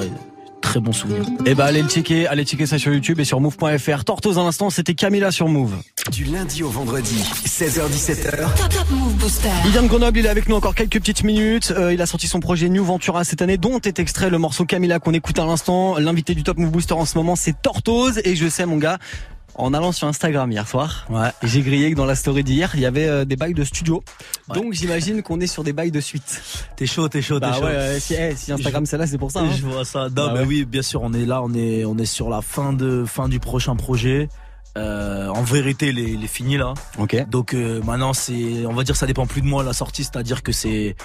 Et 0.76 0.80
Très 0.80 0.80
bon 0.80 0.92
souvenir. 0.92 1.24
Eh 1.46 1.54
ben, 1.54 1.66
allez 1.66 1.82
le 1.82 1.88
checker, 1.88 2.28
allez 2.28 2.46
checker 2.46 2.66
ça 2.66 2.80
sur 2.80 2.92
YouTube 2.92 3.20
et 3.20 3.26
sur 3.26 3.40
move.fr. 3.40 4.04
Tortoise 4.04 4.40
à 4.40 4.44
l'instant, 4.44 4.70
c'était 4.70 4.96
Camilla 4.96 5.32
sur 5.32 5.48
Move. 5.48 5.76
Du 6.12 6.24
lundi 6.26 6.64
au 6.64 6.70
vendredi, 6.70 7.24
16h17h, 7.46 8.32
Top, 8.56 8.70
top 8.70 8.90
Move 8.90 9.14
Booster. 9.16 9.50
Il 9.66 9.72
vient 9.72 9.84
de 9.84 9.88
Grenoble, 9.88 10.20
il 10.20 10.26
est 10.26 10.30
avec 10.30 10.50
nous 10.50 10.56
encore 10.56 10.74
quelques 10.74 11.00
petites 11.00 11.24
minutes. 11.24 11.72
Euh, 11.78 11.94
il 11.94 12.02
a 12.02 12.06
sorti 12.06 12.28
son 12.28 12.40
projet 12.40 12.70
New 12.70 12.84
Ventura 12.84 13.24
cette 13.24 13.42
année, 13.42 13.58
dont 13.58 13.80
est 13.82 14.00
extrait 14.00 14.30
le 14.30 14.38
morceau 14.40 14.66
Camilla 14.66 15.00
qu'on 15.00 15.14
écoute 15.14 15.38
à 15.38 15.46
l'instant. 15.46 16.00
L'invité 16.00 16.34
du 16.34 16.44
Top 16.44 16.58
Move 16.58 16.72
Booster 16.72 16.96
en 16.96 17.06
ce 17.06 17.18
moment, 17.18 17.36
c'est 17.36 17.62
Tortoise. 17.62 18.22
Et 18.24 18.36
je 18.36 18.50
sais, 18.50 18.66
mon 18.66 18.78
gars, 18.78 18.98
en 19.56 19.74
allant 19.74 19.92
sur 19.92 20.08
Instagram 20.08 20.52
hier 20.52 20.68
soir, 20.68 21.06
Ouais. 21.10 21.30
j'ai 21.44 21.62
grillé 21.62 21.92
que 21.92 21.96
dans 21.96 22.06
la 22.06 22.16
story 22.16 22.44
d'hier, 22.44 22.72
il 22.74 22.80
y 22.82 22.86
avait 22.86 23.08
euh, 23.08 23.26
des 23.26 23.36
bails 23.36 23.54
de 23.54 23.64
studio. 23.64 24.04
Ouais. 24.50 24.56
Donc 24.60 24.74
j'imagine 24.74 25.22
qu'on 25.22 25.40
est 25.40 25.48
sur 25.48 25.64
des 25.64 25.74
bails 25.74 25.92
de 25.92 26.00
suite. 26.00 26.42
T'es 26.76 26.86
chaud, 26.86 27.08
t'es 27.10 27.22
chaud, 27.22 27.40
t'es 27.40 27.48
Bah 27.48 27.54
chaud. 27.54 27.64
ouais, 27.66 27.70
euh, 27.76 28.00
si, 28.00 28.16
eh, 28.16 28.36
si 28.36 28.52
Instagram 28.52 28.86
c'est 28.86 28.98
là, 28.98 29.06
c'est 29.08 29.18
pour 29.18 29.32
ça. 29.32 29.42
hein. 29.42 29.50
Je 29.56 29.62
vois 29.64 29.86
ça. 29.86 30.06
Non, 30.06 30.10
Bah 30.10 30.34
mais 30.38 30.46
oui, 30.46 30.66
bien 30.66 30.82
sûr, 30.82 31.02
on 31.04 31.14
est 31.14 31.26
là, 31.26 31.42
on 31.44 31.54
est, 31.54 31.86
on 31.86 31.98
est 31.98 32.06
sur 32.06 32.30
la 32.30 32.42
fin 32.42 32.74
de, 32.74 33.06
fin 33.06 33.30
du 33.30 33.40
prochain 33.40 33.76
projet. 33.76 34.30
Euh, 34.76 35.28
en 35.30 35.44
vérité, 35.44 35.90
il 35.90 36.00
est, 36.00 36.10
il 36.14 36.24
est 36.24 36.28
fini 36.28 36.58
là. 36.58 36.74
Ok. 36.98 37.16
Donc 37.30 37.54
euh, 37.54 37.80
maintenant, 37.84 38.14
c'est, 38.14 38.66
on 38.66 38.74
va 38.74 38.84
dire, 38.84 38.96
ça 38.96 39.06
dépend 39.06 39.28
plus 39.28 39.42
de 39.42 39.46
moi 39.48 39.64
la 39.64 39.74
sortie, 39.74 40.04
c'est-à-dire 40.04 40.42
que 40.42 40.52
c'est, 40.52 40.96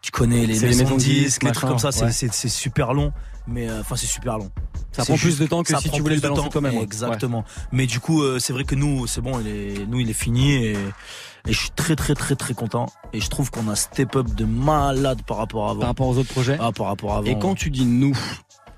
tu 0.00 0.10
connais 0.10 0.46
les 0.46 0.58
maisons, 0.58 0.94
de 0.96 1.00
disques, 1.00 1.42
les 1.42 1.52
trucs 1.52 1.68
comme 1.68 1.78
ça, 1.78 1.92
c'est, 1.92 2.32
super 2.32 2.94
long. 2.94 3.12
Mais 3.46 3.68
enfin, 3.70 3.96
c'est 3.96 4.06
super 4.06 4.38
long. 4.38 4.50
Ça 4.92 5.04
prend 5.04 5.16
plus 5.16 5.38
de 5.38 5.46
temps 5.46 5.62
que 5.62 5.76
si 5.76 5.90
tu 5.90 6.00
voulais 6.00 6.16
le 6.16 6.20
balancer 6.20 6.42
temps. 6.42 6.48
toi-même. 6.48 6.76
ouais. 6.76 6.82
Exactement. 6.82 7.44
Mais 7.72 7.86
du 7.86 8.00
coup, 8.00 8.22
euh, 8.22 8.38
c'est 8.38 8.52
vrai 8.52 8.64
que 8.64 8.74
nous, 8.74 9.06
c'est 9.06 9.20
bon, 9.20 9.40
il 9.40 9.46
est, 9.46 9.86
nous, 9.86 10.00
il 10.00 10.10
est 10.10 10.14
fini 10.14 10.54
et, 10.54 10.72
et 10.72 11.52
je 11.52 11.58
suis 11.58 11.70
très, 11.70 11.96
très, 11.96 12.14
très, 12.14 12.34
très 12.34 12.54
content. 12.54 12.86
Et 13.12 13.20
je 13.20 13.28
trouve 13.28 13.50
qu'on 13.50 13.68
a 13.68 13.76
step 13.76 14.16
up 14.16 14.26
de 14.34 14.44
malade 14.44 15.22
par 15.26 15.36
rapport 15.36 15.68
à 15.68 15.70
avant. 15.70 15.80
Par 15.80 15.88
rapport 15.88 16.08
aux 16.08 16.18
autres 16.18 16.32
projets. 16.32 16.56
Ah, 16.60 16.72
par 16.72 16.86
rapport 16.86 17.14
à 17.14 17.18
avant. 17.18 17.26
Et 17.26 17.38
quand 17.38 17.54
tu 17.54 17.70
dis 17.70 17.86
nous, 17.86 18.16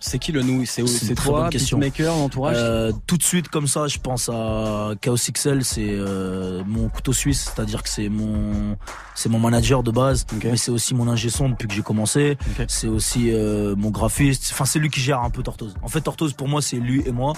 c'est 0.04 0.18
qui 0.18 0.32
le 0.32 0.42
nous 0.42 0.66
C'est 0.66 0.86
C'est 0.88 1.14
toi, 1.14 1.48
beatmaker, 1.48 2.16
l'entourage 2.16 2.56
Euh, 2.58 2.92
tout 3.06 3.16
de 3.16 3.22
suite 3.22 3.48
comme 3.48 3.66
ça, 3.68 3.86
je 3.86 3.98
pense 3.98 4.28
à 4.28 4.90
Chaos 5.00 5.14
XL, 5.16 5.64
c'est 5.64 5.86
euh, 5.90 6.62
mon 6.66 6.88
couteau 6.88 7.12
suisse, 7.12 7.52
c'est-à-dire 7.54 7.82
que 7.82 7.88
c'est 7.88 8.08
mon 8.08 8.76
c'est 9.14 9.28
mon 9.28 9.38
manager 9.38 9.82
de 9.82 9.90
base, 9.92 10.26
mais 10.44 10.56
c'est 10.56 10.70
aussi 10.72 10.94
mon 10.94 11.06
ingé 11.08 11.30
son 11.30 11.48
depuis 11.50 11.68
que 11.68 11.74
j'ai 11.74 11.82
commencé. 11.82 12.36
C'est 12.68 12.88
aussi 12.88 13.30
euh, 13.30 13.74
mon 13.76 13.90
graphiste. 13.90 14.48
Enfin, 14.52 14.64
c'est 14.64 14.78
lui 14.80 14.90
qui 14.90 15.00
gère 15.00 15.20
un 15.20 15.30
peu 15.30 15.42
Tortoise. 15.42 15.74
En 15.82 15.88
fait, 15.88 16.00
Tortoise 16.00 16.32
pour 16.32 16.48
moi, 16.48 16.60
c'est 16.62 16.76
lui 16.76 17.02
et 17.06 17.12
moi. 17.12 17.34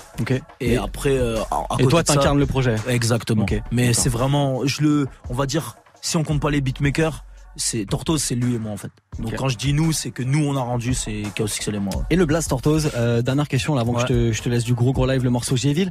Et, 0.61 0.73
Et- 0.73 0.77
après, 0.79 1.19
euh, 1.19 1.41
à, 1.51 1.67
à 1.75 1.77
Et 1.79 1.87
toi, 1.87 2.03
t'incarnes 2.03 2.39
le 2.39 2.47
projet. 2.47 2.77
Exactement. 2.89 3.45
Mais 3.73 3.93
c'est 3.93 4.09
vraiment, 4.09 4.65
je 4.67 4.83
le, 4.83 5.07
on 5.29 5.35
va 5.35 5.45
dire, 5.47 5.77
si 6.01 6.17
on 6.17 6.25
compte 6.25 6.41
pas 6.41 6.51
les 6.51 6.61
beatmakers, 6.63 7.25
c'est 7.57 7.85
Tortoise, 7.87 8.21
c'est 8.23 8.35
lui 8.35 8.55
et 8.55 8.59
moi 8.59 8.73
en 8.73 8.77
fait. 8.77 8.91
Donc 9.19 9.35
quand 9.37 9.49
je 9.49 9.57
dis 9.57 9.73
nous, 9.73 9.93
c'est 9.93 10.11
que 10.11 10.23
nous 10.23 10.45
on 10.45 10.57
a 10.57 10.61
rendu, 10.61 10.95
c'est 10.95 11.23
Chaos 11.35 11.47
XL 11.47 11.75
et 11.75 11.79
moi. 11.79 11.93
Et 12.11 12.17
le 12.17 12.27
Blast 12.27 12.49
Tortoise, 12.51 12.91
euh, 12.97 13.23
dernière 13.23 13.49
question 13.49 13.75
là 13.75 13.83
avant 13.83 13.95
Ouais. 13.95 14.03
que 14.03 14.09
je 14.09 14.29
te, 14.31 14.33
je 14.33 14.43
te 14.43 14.49
laisse 14.49 14.65
du 14.65 14.75
gros 14.75 14.93
gros 14.93 15.07
live 15.07 15.23
le 15.25 15.31
morceau 15.31 15.57
Géville. 15.57 15.91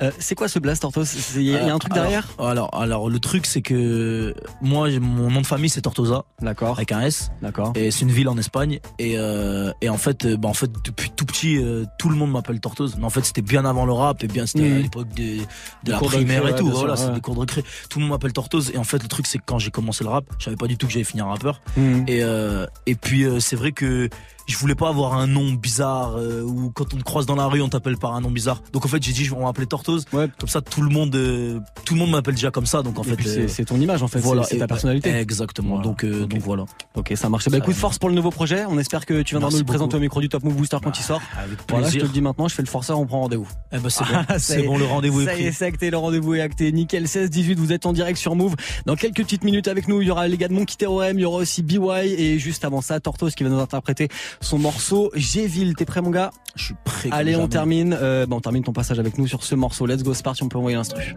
Euh, 0.00 0.10
c'est 0.18 0.34
quoi 0.36 0.48
ce 0.48 0.58
Blast 0.58 0.82
Tortoise 0.82 1.16
Il 1.36 1.42
y, 1.42 1.56
a- 1.56 1.64
y 1.66 1.70
a 1.70 1.74
un 1.74 1.78
truc 1.78 1.92
Alors- 1.92 2.04
derrière? 2.04 2.28
alors, 2.38 2.70
alors, 2.80 3.10
le 3.10 3.18
truc 3.18 3.46
c'est 3.46 3.62
que 3.62 4.34
moi, 4.60 4.88
mon 5.00 5.30
nom 5.30 5.40
de 5.40 5.46
famille 5.46 5.70
c'est 5.70 5.80
Tortosa 5.80 6.24
D'accord, 6.40 6.76
avec 6.76 6.92
un 6.92 7.00
S. 7.00 7.30
d'accord. 7.42 7.72
Et 7.74 7.90
c'est 7.90 8.02
une 8.02 8.10
ville 8.12 8.28
en 8.28 8.36
Espagne. 8.38 8.78
Et, 8.98 9.14
euh, 9.18 9.72
et 9.80 9.88
en 9.88 9.96
fait, 9.98 10.24
euh, 10.24 10.36
bah, 10.36 10.48
en 10.48 10.54
fait, 10.54 10.70
depuis 10.84 11.10
tout 11.10 11.24
petit, 11.24 11.56
euh, 11.58 11.84
tout 11.98 12.08
le 12.10 12.16
monde 12.16 12.30
m'appelle 12.30 12.60
Tortoise. 12.60 12.94
Mais 12.98 13.04
en 13.04 13.10
fait, 13.10 13.24
c'était 13.24 13.42
bien 13.42 13.64
avant 13.64 13.86
le 13.86 13.92
rap 13.92 14.22
et 14.22 14.28
bien 14.28 14.46
c'était 14.46 14.68
Mhm. 14.68 14.76
à 14.76 14.78
l'époque 14.80 15.08
de, 15.14 15.38
de 15.84 15.90
la 15.92 15.98
de 15.98 16.04
primaire 16.04 16.46
et 16.46 16.54
tout. 16.54 16.66
ouais, 16.66 16.72
voilà, 16.72 16.96
c'est 16.96 17.12
des 17.12 17.20
cours 17.20 17.34
de 17.34 17.40
récré. 17.40 17.64
Tout 17.88 17.98
le 17.98 18.04
monde 18.04 18.12
m'appelle 18.12 18.32
Tortoise. 18.32 18.70
Et 18.74 18.78
en 18.78 18.84
fait, 18.84 19.02
le 19.02 19.08
truc 19.08 19.26
c'est 19.26 19.38
que 19.38 19.44
quand 19.46 19.58
j'ai 19.58 19.70
commencé 19.70 20.04
le 20.04 20.10
rap, 20.10 20.24
je 20.38 20.44
savais 20.44 20.56
pas 20.56 20.66
du 20.68 20.76
tout 20.76 20.86
que 20.86 20.92
j'allais 20.92 21.04
finir 21.04 21.26
rappeur. 21.26 21.60
Mhm. 21.76 22.04
Et, 22.06 22.22
euh, 22.22 22.57
et 22.86 22.94
puis 22.94 23.24
euh, 23.24 23.40
c'est 23.40 23.56
vrai 23.56 23.72
que 23.72 24.08
je 24.52 24.58
voulais 24.58 24.74
pas 24.74 24.88
avoir 24.88 25.14
un 25.14 25.26
nom 25.26 25.52
bizarre 25.52 26.16
euh, 26.16 26.42
ou 26.42 26.70
quand 26.70 26.94
on 26.94 26.96
te 26.96 27.02
croise 27.02 27.26
dans 27.26 27.36
la 27.36 27.46
rue 27.46 27.60
on 27.60 27.68
t'appelle 27.68 27.96
par 27.98 28.14
un 28.14 28.20
nom 28.20 28.30
bizarre. 28.30 28.62
Donc 28.72 28.84
en 28.84 28.88
fait 28.88 29.02
j'ai 29.02 29.12
dit 29.12 29.24
je 29.24 29.34
vais 29.34 29.40
m'appeler 29.40 29.66
Tortoise. 29.66 30.04
Ouais. 30.12 30.28
Comme 30.38 30.48
ça 30.48 30.60
tout 30.60 30.82
le 30.82 30.88
monde 30.90 31.14
euh, 31.14 31.60
tout 31.84 31.94
le 31.94 32.00
monde 32.00 32.10
m'appelle 32.10 32.34
déjà 32.34 32.50
comme 32.50 32.66
ça. 32.66 32.82
Donc 32.82 32.98
en 32.98 33.02
Et 33.02 33.16
fait 33.16 33.26
euh, 33.40 33.48
c'est 33.48 33.64
ton 33.66 33.80
image 33.80 34.02
en 34.02 34.08
fait, 34.08 34.20
voilà 34.20 34.42
c'est- 34.44 34.58
ta 34.58 34.66
personnalité. 34.66 35.10
Exactement. 35.10 35.76
Voilà. 35.76 35.84
Donc 35.84 36.04
euh, 36.04 36.26
donc 36.26 36.40
voilà. 36.40 36.64
Ok, 36.94 37.12
ça 37.14 37.28
marche. 37.28 37.48
Bah 37.48 37.58
écoute, 37.58 37.74
force 37.74 37.98
pour 37.98 38.08
le 38.08 38.14
nouveau 38.14 38.30
projet. 38.30 38.64
On 38.68 38.78
espère 38.78 39.06
que 39.06 39.22
tu 39.22 39.34
viendras 39.34 39.50
nous 39.50 39.58
le 39.58 39.64
présenter 39.64 39.96
au 39.96 40.00
micro 40.00 40.20
du 40.20 40.28
Top 40.28 40.42
Move 40.44 40.54
Booster 40.54 40.78
quand 40.82 40.98
il 40.98 41.02
sort. 41.02 41.20
Avec 41.38 41.58
Voilà, 41.68 41.88
je 41.90 41.98
te 41.98 42.02
le 42.04 42.08
dis 42.08 42.20
maintenant, 42.20 42.48
je 42.48 42.54
fais 42.54 42.62
le 42.62 42.68
forceur, 42.68 42.98
on 42.98 43.06
prend 43.06 43.20
rendez-vous. 43.20 43.48
Eh 43.72 43.78
ben 43.78 43.88
c'est 43.90 44.04
bon, 44.12 44.34
y 44.34 44.40
c'est 44.40 44.60
est. 44.60 44.66
bon, 44.66 44.78
le 44.78 44.84
rendez-vous 44.84 45.22
est 45.22 45.24
Ça 45.26 45.38
est, 45.38 45.62
acté, 45.68 45.90
le 45.90 45.98
rendez-vous 45.98 46.34
est 46.34 46.40
acté. 46.40 46.72
Nickel, 46.72 47.04
16-18, 47.04 47.56
vous 47.56 47.72
êtes 47.72 47.86
en 47.86 47.92
direct 47.92 48.18
sur 48.18 48.34
Move. 48.34 48.54
Dans 48.86 48.96
quelques 48.96 49.16
petites 49.22 49.44
minutes 49.44 49.68
avec 49.68 49.88
nous, 49.88 50.00
il 50.02 50.08
y 50.08 50.10
aura 50.10 50.26
les 50.28 50.36
gars 50.36 50.48
de 50.48 50.54
Monkey 50.54 50.74
il 50.78 51.20
y 51.20 51.24
aura 51.24 51.38
aussi 51.38 51.62
BY 51.62 51.78
et 52.02 52.38
juste 52.38 52.64
avant 52.64 52.80
ça, 52.80 53.00
Tortos 53.00 53.30
qui 53.30 53.42
va 53.44 53.50
nous 53.50 53.58
interpréter 53.58 54.08
son 54.40 54.58
morceau 54.58 55.10
Géville. 55.14 55.74
T'es 55.74 55.84
prêt 55.84 56.00
mon 56.00 56.10
gars? 56.10 56.30
Je 56.54 56.64
suis 56.64 56.74
prêt. 56.84 57.08
Allez, 57.12 57.34
on 57.36 57.40
jamais. 57.40 57.48
termine. 57.48 57.98
Euh, 58.00 58.26
bah, 58.26 58.36
on 58.36 58.40
termine 58.40 58.64
ton 58.64 58.72
passage 58.72 58.98
avec 58.98 59.18
nous 59.18 59.26
sur 59.26 59.42
ce 59.44 59.54
morceau. 59.54 59.86
Let's 59.86 60.02
go, 60.02 60.14
c'est 60.14 60.24
parti, 60.24 60.42
on 60.42 60.48
peut 60.48 60.58
envoyer 60.58 60.76
l'instru. 60.76 61.14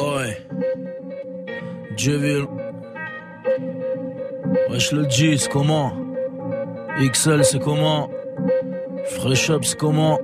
Ouais. 0.00 0.46
Jeville. 1.96 2.46
Wesh 4.70 4.92
le 4.92 5.08
G, 5.08 5.36
c'est 5.36 5.50
comment 5.50 5.92
XL, 7.00 7.44
c'est 7.44 7.58
comment? 7.58 8.10
Fresh 9.04 9.50
Up, 9.50 9.64
c'est 9.64 9.78
comment? 9.78 10.18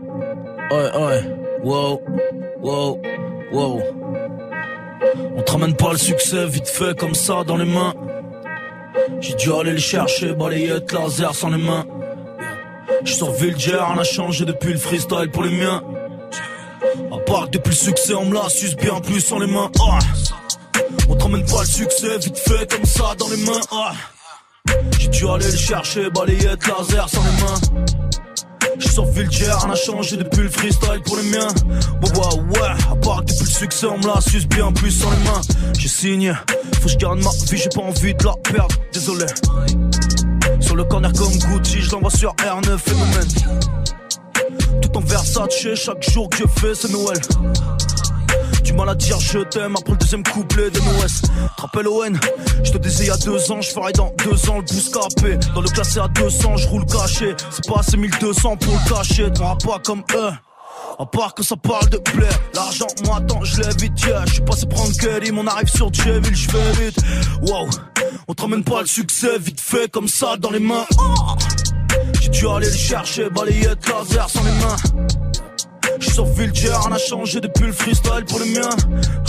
Ouais, 0.71 0.91
ouais. 0.97 1.37
Wow, 1.65 2.01
wow, 2.63 3.01
wow. 3.53 3.81
On 5.37 5.43
te 5.43 5.51
ramène 5.53 5.75
pas 5.75 5.93
le 5.93 5.99
succès 5.99 6.47
vite 6.47 6.69
fait 6.69 6.97
comme 6.97 7.15
ça 7.15 7.43
dans 7.45 7.57
les 7.57 7.65
mains. 7.65 7.95
J'ai 9.21 9.35
dû 9.35 9.53
aller 9.53 9.73
le 9.73 9.79
chercher, 9.79 10.33
balayette 10.35 10.93
laser 10.93 11.35
sans 11.35 11.51
les 11.51 11.63
mains. 11.63 11.85
Je 13.05 13.13
sur 13.13 13.31
Vilger, 13.33 13.81
on 13.95 13.99
a 13.99 14.05
changé 14.05 14.45
depuis 14.45 14.73
le 14.73 14.79
freestyle 14.79 15.31
pour 15.33 15.43
les 15.43 15.51
miens. 15.51 15.83
À 17.13 17.19
part 17.19 17.49
depuis 17.49 17.71
le 17.71 17.77
succès, 17.77 18.15
on 18.15 18.27
me 18.27 18.35
la 18.35 18.47
bien 18.81 19.01
plus 19.01 19.21
sans 19.21 19.39
les 19.39 19.47
mains. 19.47 19.71
Ah. 19.81 19.99
On 21.09 21.15
te 21.15 21.23
ramène 21.23 21.45
pas 21.45 21.61
le 21.61 21.67
succès 21.67 22.19
vite 22.19 22.39
fait 22.39 22.71
comme 22.71 22.85
ça 22.85 23.15
dans 23.19 23.29
les 23.29 23.45
mains. 23.45 23.61
Ah. 23.71 23.93
J'ai 24.99 25.09
dû 25.09 25.29
aller 25.29 25.51
le 25.51 25.57
chercher, 25.57 26.11
balayette 26.11 26.67
laser 26.67 27.09
sans 27.09 27.23
les 27.23 27.43
mains. 27.43 27.89
Je 28.79 28.89
sur 28.89 29.05
Vilger, 29.07 29.53
on 29.67 29.71
a 29.71 29.75
changé 29.75 30.17
depuis 30.17 30.43
le 30.43 30.49
freestyle 30.49 31.01
pour 31.05 31.17
les 31.17 31.25
miens. 31.25 31.49
Bon, 32.01 32.09
ouais, 32.09 32.61
ouais, 32.61 32.69
à 32.91 32.97
part 32.97 33.23
depuis 33.23 33.41
le 33.41 33.47
succès, 33.47 33.87
on 33.87 33.99
me 33.99 34.07
la 34.07 34.21
suce 34.21 34.47
bien 34.47 34.73
plus 34.73 34.91
sans 34.91 35.11
les 35.11 35.25
mains. 35.25 35.41
J'ai 35.79 35.89
signé, 35.89 36.33
faut 36.75 36.85
que 36.85 36.89
je 36.89 36.97
garde 36.97 37.19
ma 37.19 37.31
vie, 37.31 37.57
j'ai 37.57 37.69
pas 37.69 37.83
envie 37.83 38.15
de 38.15 38.25
la 38.25 38.35
perdre, 38.45 38.75
désolé. 38.93 39.27
Sur 40.61 40.77
le 40.77 40.85
corner 40.85 41.13
comme 41.13 41.33
Gucci, 41.33 41.81
je 41.81 41.89
sur 42.17 42.35
R9 42.35 42.79
phénomène. 42.79 43.29
Tout 44.83 44.97
en 44.97 45.01
Versace, 45.01 45.67
chaque 45.75 46.11
jour 46.11 46.29
que 46.31 46.39
je 46.39 46.61
fais, 46.61 46.75
c'est 46.75 46.91
Noël. 46.91 47.19
Du 48.69 48.75
mal 48.75 48.91
à 48.91 48.95
dire 48.95 49.19
je 49.19 49.39
t'aime 49.39 49.77
après 49.79 49.93
le 49.93 49.97
deuxième 49.97 50.23
couplet 50.23 50.69
de 50.71 50.79
MOS. 50.79 51.23
Te 51.57 51.63
rappelles 51.63 51.89
Owen 51.89 52.21
Je 52.63 52.71
te 52.71 52.77
disais 52.77 53.05
il 53.05 53.07
y 53.07 53.11
a 53.11 53.17
deux 53.17 53.51
ans, 53.51 53.63
je 53.63 53.71
ferai 53.71 53.93
dans 53.93 54.13
deux 54.23 54.51
ans 54.51 54.59
le 54.59 54.63
pouce 54.63 54.91
capé. 54.91 55.39
Dans 55.55 55.63
le 55.63 55.69
classé 55.71 56.01
à 56.01 56.09
200, 56.09 56.59
je 56.59 56.69
roule 56.69 56.85
caché. 56.85 57.35
C'est 57.51 57.67
pas 57.67 57.81
assez 57.81 57.97
1200 57.97 58.57
pour 58.59 58.75
le 58.75 58.95
cacher, 58.95 59.33
t'auras 59.33 59.57
pas 59.57 59.79
comme 59.79 60.03
eux. 60.15 60.33
À 60.99 61.07
part 61.07 61.33
que 61.33 61.43
ça 61.43 61.57
parle 61.57 61.89
de 61.89 61.97
blé, 62.13 62.27
l'argent, 62.53 62.89
moi, 63.07 63.17
attends, 63.17 63.43
je 63.43 63.63
l'ai 63.63 63.75
vite, 63.81 64.03
yeah. 64.03 64.27
Je 64.27 64.35
suis 64.35 64.43
passé 64.43 64.67
prendre 64.67 64.93
Kelly, 64.99 65.31
on 65.35 65.47
arrive 65.47 65.71
sur 65.71 65.91
Jeville, 65.91 66.37
je 66.37 66.51
fais 66.51 66.73
vite. 66.73 66.99
Wow, 67.41 67.69
on 68.29 68.35
te 68.35 68.43
ramène 68.43 68.65
pas 68.65 68.83
le 68.83 68.87
succès, 68.87 69.39
vite 69.39 69.63
fait, 69.63 69.91
comme 69.91 70.09
ça, 70.09 70.37
dans 70.37 70.51
les 70.51 70.61
mains. 70.61 70.85
Oh. 70.99 71.05
J'ai 72.21 72.29
dû 72.29 72.47
aller 72.47 72.69
le 72.69 72.77
chercher, 72.77 73.31
balayette 73.31 73.89
laser 73.89 74.29
sans 74.29 74.43
les 74.43 74.53
mains. 74.53 74.77
J'suis 76.01 76.11
sur 76.13 76.25
Vulture, 76.27 76.81
on 76.89 76.93
a 76.93 76.99
changé 76.99 77.41
depuis 77.41 77.65
le 77.65 77.73
freestyle 77.73 78.25
pour 78.29 78.39
le 78.39 78.47
mien. 78.47 78.71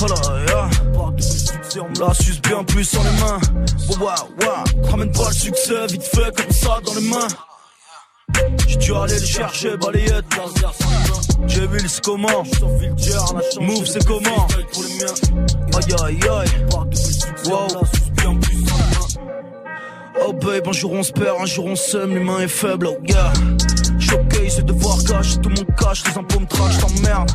Oh 0.02 0.06
là, 0.06 0.46
yeah. 0.48 0.70
On 0.96 1.90
me 1.90 2.00
la 2.00 2.14
suce 2.14 2.42
bien 2.42 2.64
plus 2.64 2.84
sans 2.84 3.04
les 3.04 3.12
mains. 3.22 3.40
Ouais, 3.90 4.46
ouais, 4.46 4.90
ramène 4.90 5.12
pas 5.12 5.28
le 5.30 5.34
succès, 5.34 5.88
vite 5.88 6.04
fait, 6.04 6.36
comme 6.36 6.52
ça, 6.52 6.80
dans 6.86 6.94
les 6.96 7.08
mains. 7.08 7.28
J'ai 8.68 8.76
dû 8.78 8.94
aller 8.94 9.20
le 9.20 9.26
chercher, 9.26 9.78
balayette, 9.78 10.26
laser. 10.36 10.74
J'ai 11.48 11.68
vu 11.68 11.80
c'est 11.88 12.04
comment. 12.04 12.44
Move, 13.62 13.86
c'est 13.86 14.06
comment. 14.06 14.48
Aïe, 15.76 15.96
aïe, 16.04 16.20
aïe. 16.30 16.50
Wow. 17.46 17.68
Oh 20.26 20.34
babe, 20.34 20.68
un 20.68 20.72
jour 20.72 20.92
on 20.94 21.04
se 21.04 21.12
perd, 21.12 21.38
un 21.42 21.46
jour 21.46 21.66
on 21.66 21.76
s'aime, 21.76 22.14
l'humain 22.14 22.40
est 22.40 22.48
faible, 22.48 22.88
oh 22.88 22.98
gars. 23.04 23.34
Choqué, 24.00 24.50
c'est 24.50 24.66
devoir 24.66 24.98
cacher 25.04 25.38
tout 25.42 25.50
mon 25.50 25.64
cash, 25.76 26.04
les 26.06 26.18
impôts 26.18 26.40
me 26.40 26.46
trash, 26.46 26.78
t'emmerde. 26.80 27.32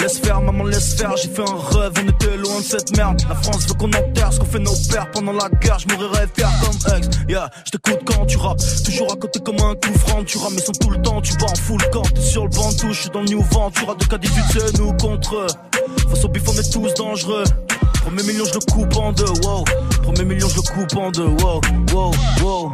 Laisse 0.00 0.18
faire, 0.18 0.40
maman, 0.40 0.64
laisse 0.64 0.94
faire, 0.94 1.16
j'ai 1.16 1.28
fait 1.28 1.42
un 1.42 1.78
rêve, 1.78 1.92
on 2.02 2.08
était 2.08 2.36
loin 2.36 2.58
de 2.58 2.64
cette 2.64 2.96
merde. 2.96 3.20
La 3.28 3.34
France 3.34 3.66
veut 3.66 3.74
qu'on 3.74 3.88
enterre 3.88 4.32
ce 4.32 4.38
qu'on 4.38 4.46
fait 4.46 4.58
nos 4.58 4.74
pères 4.90 5.10
pendant 5.10 5.32
la 5.32 5.48
guerre, 5.60 5.78
je 5.78 5.88
mourrais 5.88 6.28
fier 6.34 6.50
comme 6.60 6.96
ex. 6.96 7.08
Yeah, 7.28 7.50
je 7.64 7.70
t'écoute 7.70 8.00
quand 8.04 8.26
tu 8.26 8.36
rappes, 8.36 8.60
toujours 8.84 9.12
à 9.12 9.16
côté 9.16 9.40
comme 9.40 9.60
un 9.60 9.74
coup 9.74 9.98
franc, 9.98 10.22
tu 10.24 10.38
rames, 10.38 10.54
mais 10.54 10.60
sans 10.60 10.72
tout 10.72 10.90
le 10.90 11.00
temps, 11.02 11.20
tu 11.20 11.32
vas 11.38 11.46
en 11.46 11.54
full 11.54 11.82
camp. 11.90 12.02
T'es 12.14 12.20
sur 12.20 12.44
le 12.44 12.50
banc, 12.50 12.72
touche, 12.72 13.10
dans 13.10 13.20
le 13.20 13.26
new 13.26 13.42
vent, 13.50 13.70
tu 13.70 13.84
rates 13.84 14.00
de 14.00 14.04
K18, 14.04 14.42
c'est 14.52 14.78
nous 14.78 14.92
contre 14.94 15.34
eux. 15.34 15.46
Face 16.10 16.24
au 16.24 16.28
bif, 16.28 16.42
on 16.48 16.52
est 16.52 16.72
tous 16.72 16.94
dangereux. 16.94 17.44
Premier 18.06 18.22
million, 18.22 18.44
je 18.44 18.54
le 18.54 18.72
coupe 18.72 18.96
en 18.98 19.10
deux, 19.10 19.24
wow. 19.42 19.64
Premier 20.04 20.24
million, 20.24 20.48
je 20.48 20.54
le 20.54 20.62
coupe 20.62 20.96
en 20.96 21.10
deux, 21.10 21.26
wow, 21.26 21.60
wow, 21.92 22.12
wow. 22.40 22.72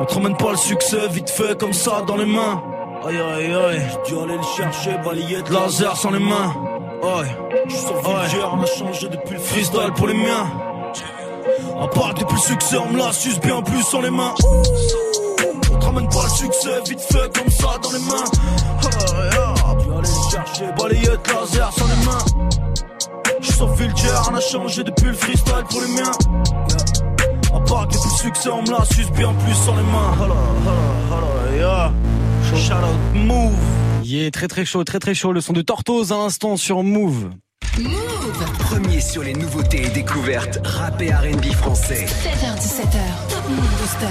On 0.00 0.04
te 0.04 0.14
ramène 0.14 0.36
pas 0.36 0.50
le 0.50 0.56
succès, 0.56 1.06
vite 1.12 1.30
fait 1.30 1.56
comme 1.56 1.72
ça 1.72 2.02
dans 2.08 2.16
les 2.16 2.26
mains. 2.26 2.60
Aïe 3.06 3.16
aïe 3.16 3.54
aïe, 3.54 3.82
j'ai 4.04 4.12
dû 4.12 4.20
aller 4.20 4.36
le 4.36 4.42
chercher, 4.56 4.98
balayette, 5.04 5.48
laser 5.50 5.96
sans 5.96 6.10
les 6.10 6.18
mains. 6.18 6.52
Aïe, 7.04 7.30
je 7.68 7.76
suis 7.76 7.86
Vulture, 7.86 8.58
on 8.58 8.62
a 8.62 8.66
changé 8.66 9.08
depuis 9.10 9.34
le 9.34 9.40
freestyle 9.40 9.92
pour 9.94 10.08
les 10.08 10.14
miens. 10.14 10.50
On 11.76 11.86
parle 11.86 12.14
depuis 12.14 12.34
le 12.34 12.40
succès, 12.40 12.78
on 12.78 12.92
me 12.92 12.98
la 12.98 13.12
suce 13.12 13.38
bien 13.38 13.62
plus 13.62 13.82
sans 13.84 14.00
les 14.00 14.10
mains. 14.10 14.34
On 15.72 15.76
te 15.78 15.84
ramène 15.84 16.08
pas 16.08 16.24
le 16.24 16.30
succès, 16.30 16.80
vite 16.84 17.00
fait 17.00 17.38
comme 17.38 17.50
ça 17.50 17.78
dans 17.80 17.92
les 17.92 18.00
mains. 18.00 18.24
Aïe 19.22 19.38
aïe, 19.38 19.54
j'ai 19.78 19.84
dû 19.84 19.92
aller 19.92 20.00
le 20.00 20.30
chercher, 20.32 20.64
balayette, 20.76 21.32
laser 21.32 21.72
sans 21.72 21.86
les 21.86 22.06
mains. 22.06 22.49
Vulture, 23.66 24.28
on 24.30 24.34
a 24.34 24.40
changé 24.40 24.82
depuis 24.82 25.06
le 25.06 25.12
freestyle 25.12 25.64
pour 25.68 25.80
les 25.82 25.88
miens. 25.88 26.12
À 27.54 27.60
part 27.60 27.88
que 27.88 27.94
le 27.94 28.10
succès, 28.16 28.48
on 28.50 28.62
me 28.62 28.70
la 28.70 28.84
suce 28.84 29.10
bien 29.12 29.32
plus 29.34 29.54
sans 29.54 29.76
les 29.76 29.82
mains. 29.82 30.14
Yeah. 31.56 31.92
Shout 32.56 32.72
out, 32.72 33.14
move. 33.14 33.52
Est 34.12 34.32
très 34.32 34.48
très 34.48 34.64
chaud, 34.64 34.82
très 34.84 34.98
très 34.98 35.14
chaud. 35.14 35.32
Le 35.32 35.40
son 35.40 35.52
de 35.52 35.62
Tortoise 35.62 36.10
à 36.10 36.16
l'instant 36.16 36.56
sur 36.56 36.82
Move. 36.82 37.30
Premier 38.58 39.00
sur 39.00 39.22
les 39.22 39.32
nouveautés 39.32 39.86
et 39.86 39.88
découvertes 39.90 40.58
rap 40.64 41.00
et 41.00 41.12
R&B 41.12 41.44
français. 41.52 42.04
7h17h, 42.04 43.28
Top 43.28 43.48
Move 43.48 43.58
Booster. 43.80 44.06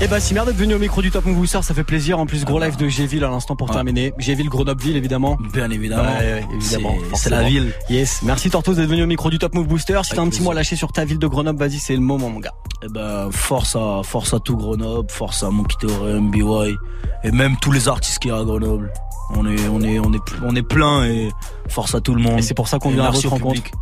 Eh 0.00 0.08
bah 0.08 0.18
si 0.18 0.32
merde 0.32 0.46
d'être 0.48 0.56
venu 0.56 0.74
au 0.74 0.78
micro 0.78 1.02
du 1.02 1.10
Top 1.10 1.26
Move 1.26 1.36
Booster, 1.36 1.60
ça 1.62 1.74
fait 1.74 1.84
plaisir. 1.84 2.18
En 2.18 2.24
plus, 2.26 2.44
gros 2.46 2.58
live 2.58 2.76
de 2.76 2.88
Géville 2.88 3.22
à 3.24 3.28
l'instant 3.28 3.54
pour 3.54 3.70
terminer. 3.70 4.14
Géville, 4.18 4.48
Grenoble-Ville 4.48 4.96
évidemment. 4.96 5.36
Bien 5.52 5.70
évidemment. 5.70 6.04
Ouais, 6.04 6.42
évidemment. 6.54 6.94
C'est- 7.14 7.28
la 7.28 7.42
ville. 7.42 7.72
Yes. 7.90 8.20
Merci 8.22 8.48
Tortoise 8.50 8.78
d'être 8.78 8.88
venu 8.88 9.02
au 9.02 9.06
micro 9.06 9.28
du 9.28 9.38
Top 9.38 9.54
Move 9.54 9.66
Booster. 9.66 10.00
Si 10.04 10.14
t'as 10.14 10.22
un 10.22 10.28
petit 10.30 10.40
mot 10.42 10.50
à 10.52 10.54
lâcher 10.54 10.76
sur 10.76 10.90
ta 10.90 11.04
ville 11.04 11.18
de 11.18 11.26
Grenoble, 11.26 11.58
vas-y, 11.58 11.78
c'est 11.78 11.94
le 11.94 12.00
moment 12.00 12.30
mon 12.30 12.40
gars. 12.40 12.54
Eh 12.82 12.88
ben, 12.88 13.28
force 13.30 13.76
à, 13.76 14.00
force 14.04 14.32
à 14.32 14.40
tout 14.40 14.56
Grenoble, 14.56 15.10
force 15.10 15.42
à 15.42 15.50
Monkey 15.50 15.76
Theorem, 15.86 16.30
BY, 16.30 16.76
et 17.24 17.30
même 17.30 17.56
tous 17.60 17.72
les 17.72 17.88
artistes 17.88 18.20
qui 18.20 18.28
y 18.28 18.30
a 18.30 18.38
à 18.38 18.42
Grenoble. 18.44 18.90
On 19.36 19.46
est, 19.46 19.68
on 19.68 19.80
est, 19.80 19.98
on 19.98 20.12
est, 20.12 20.20
on 20.42 20.54
est 20.56 20.62
plein 20.62 21.04
et 21.04 21.30
force 21.68 21.94
à 21.94 22.00
tout 22.00 22.14
le 22.14 22.22
monde. 22.22 22.38
Et 22.38 22.42
c'est 22.42 22.54
pour 22.54 22.68
ça 22.68 22.78
qu'on 22.78 22.90
vient 22.90 23.04
à 23.04 23.10
votre 23.10 23.28
rencontre. 23.28 23.54
public. 23.54 23.72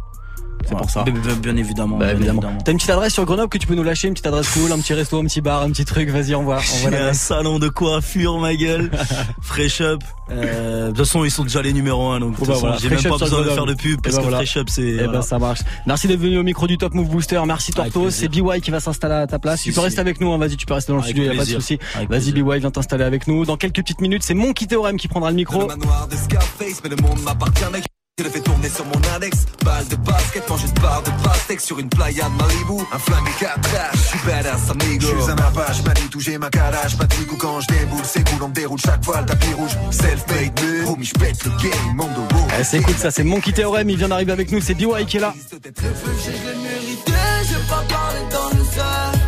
C'est 0.68 0.74
Ouais. 0.74 0.80
pour 0.80 0.90
ça. 0.90 1.02
Bien, 1.02 1.14
bien- 1.14 1.34
bien 1.34 1.56
évidemment. 1.56 1.96
Bah 1.96 2.06
bien 2.06 2.14
évidemment. 2.16 2.40
évidemment. 2.42 2.60
T'as 2.62 2.72
une 2.72 2.76
petite 2.78 2.90
adresse 2.90 3.14
sur 3.14 3.24
Grenoble 3.24 3.48
que 3.48 3.56
tu 3.58 3.66
peux 3.66 3.74
nous 3.74 3.82
lâcher, 3.82 4.06
une 4.08 4.12
petite 4.14 4.26
adresse 4.26 4.48
cool, 4.50 4.70
un 4.70 4.78
petit 4.78 4.92
resto, 4.92 5.18
un 5.18 5.24
petit 5.24 5.40
bar, 5.40 5.62
un 5.62 5.70
petit 5.70 5.84
truc, 5.86 6.10
vas-y, 6.10 6.34
envoie. 6.34 6.56
envoie 6.58 6.90
J'ai 6.90 6.96
un 6.98 7.14
salon 7.14 7.58
de 7.58 7.68
coiffure, 7.68 8.38
ma 8.38 8.54
gueule. 8.54 8.90
Fresh 9.40 9.80
Up. 9.80 10.02
Euh, 10.30 10.82
de 10.82 10.88
toute 10.88 10.98
façon, 10.98 11.24
ils 11.24 11.30
sont 11.30 11.44
déjà 11.44 11.62
les 11.62 11.72
numéros 11.72 12.10
1, 12.10 12.20
donc 12.20 12.36
toute 12.36 12.46
bah 12.48 12.54
voilà, 12.60 12.76
j'ai 12.76 12.90
même 12.90 13.02
pas 13.02 13.16
besoin 13.16 13.40
de 13.40 13.48
faire 13.48 13.64
de 13.64 13.72
pub 13.72 13.98
parce 14.02 14.16
bah 14.16 14.20
que 14.20 14.26
voilà. 14.28 14.36
Fresh 14.38 14.56
Up, 14.58 14.66
c'est. 14.68 14.82
Eh 15.00 15.06
ben 15.08 15.22
ça 15.22 15.38
marche. 15.38 15.60
Merci 15.86 16.06
d'être 16.06 16.20
venu 16.20 16.36
au 16.36 16.42
micro 16.42 16.66
du 16.66 16.76
Top 16.76 16.92
Move 16.92 17.08
Booster. 17.08 17.40
Merci 17.46 17.72
Tortoise. 17.72 18.14
C'est. 18.14 18.28
BY 18.28 18.60
qui 18.60 18.70
va 18.70 18.80
s'installer 18.80 19.14
à 19.14 19.26
ta 19.26 19.38
place. 19.38 19.60
Si, 19.60 19.70
tu 19.70 19.74
peux 19.74 19.80
si. 19.80 19.84
rester 19.86 20.00
avec 20.00 20.20
nous. 20.20 20.30
hein. 20.32 20.36
Vas-y, 20.38 20.56
tu 20.58 20.66
peux 20.66 20.74
rester 20.74 20.92
dans 20.92 20.98
le 20.98 21.02
Avec 21.02 21.14
studio. 21.16 21.32
Y 21.32 21.34
a 21.34 21.38
pas 21.38 21.46
de 21.46 21.50
souci. 21.50 21.78
Vas-y. 22.10 22.32
BY, 22.32 22.58
viens 22.60 22.70
t'installer 22.70 23.04
avec 23.04 23.26
nous. 23.26 23.46
Dans 23.46 23.56
quelques 23.56 23.76
petites 23.76 24.02
minutes, 24.02 24.22
c'est 24.22 24.34
mon 24.34 24.52
Théorème 24.52 24.98
qui 24.98 25.08
prendra 25.08 25.30
le 25.30 25.36
Le 25.36 25.38
micro. 25.38 25.66
manoir 25.66 26.06
de 26.08 26.14
Scarface, 26.16 26.82
mais 26.84 26.90
le 26.90 26.96
monde 26.96 27.20
m'appartient, 27.24 27.64
mec. 27.72 27.84
Je 28.18 28.24
le 28.24 28.30
fais 28.30 28.40
tourner 28.40 28.68
sur 28.68 28.84
mon 28.84 29.14
index. 29.14 29.46
Balle 29.64 29.86
de 29.86 29.94
basket, 29.94 30.48
manger 30.50 30.66
une 30.66 30.82
barre 30.82 31.02
de 31.04 31.10
pastèque 31.22 31.60
sur 31.60 31.78
une 31.78 31.88
playa 31.88 32.24
de 32.24 32.42
Malibu. 32.42 32.82
Un 32.92 32.98
flingue 32.98 33.28
et 33.28 33.44
quatre 33.44 33.68
H, 33.70 33.92
je 33.92 33.98
suis 33.98 34.18
badass 34.26 34.70
amigo. 34.70 35.06
Je 35.06 35.22
suis 35.22 35.30
un 35.30 35.36
apache, 35.36 35.84
manie 35.84 36.08
touché 36.10 36.36
ma 36.36 36.50
calage, 36.50 36.96
pas 36.98 37.04
de 37.04 37.14
ou 37.32 37.36
quand 37.36 37.60
je 37.60 37.68
déboule, 37.68 38.02
c'est 38.02 38.28
cool, 38.28 38.42
on 38.42 38.48
me 38.48 38.54
déroule 38.54 38.80
chaque 38.84 39.04
fois 39.04 39.20
le 39.20 39.26
tapis 39.26 39.52
rouge. 39.54 39.70
Self-made 39.92 40.60
man, 40.60 40.88
homie, 40.88 41.04
je 41.04 41.14
pète 41.14 41.44
le 41.44 41.50
game, 41.62 41.94
monde 41.94 42.08
de. 42.08 42.36
Eh, 42.58 42.64
c'est 42.64 42.82
cool 42.82 42.94
ça, 42.96 43.12
c'est 43.12 43.22
Monkey 43.22 43.52
Théorème, 43.52 43.88
il 43.88 43.96
vient 43.96 44.08
d'arriver 44.08 44.32
avec 44.32 44.50
nous, 44.50 44.60
c'est 44.60 44.74
BY 44.74 45.06
qui 45.06 45.18
est 45.18 45.20
là. 45.20 45.32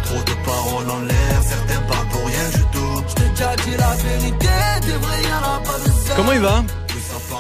Trop 0.05 0.19
de 0.19 0.45
paroles 0.45 0.91
en 0.91 1.01
l'air, 1.03 1.43
certains 1.43 1.81
parlent 1.83 2.09
pour 2.09 2.27
rien 2.27 2.49
du 2.55 2.63
tout. 2.73 3.05
Je 3.09 3.15
t'ai 3.15 3.29
déjà 3.31 3.55
dit 3.57 3.77
la 3.79 3.95
vérité, 3.95 4.49
des 4.83 4.93
vrais 4.93 5.23
y'en 5.23 5.55
a 5.55 5.61
pas 5.61 5.79
de 5.79 5.91
ça. 6.09 6.15
Comment 6.17 6.33
il 6.33 6.41
va 6.41 6.65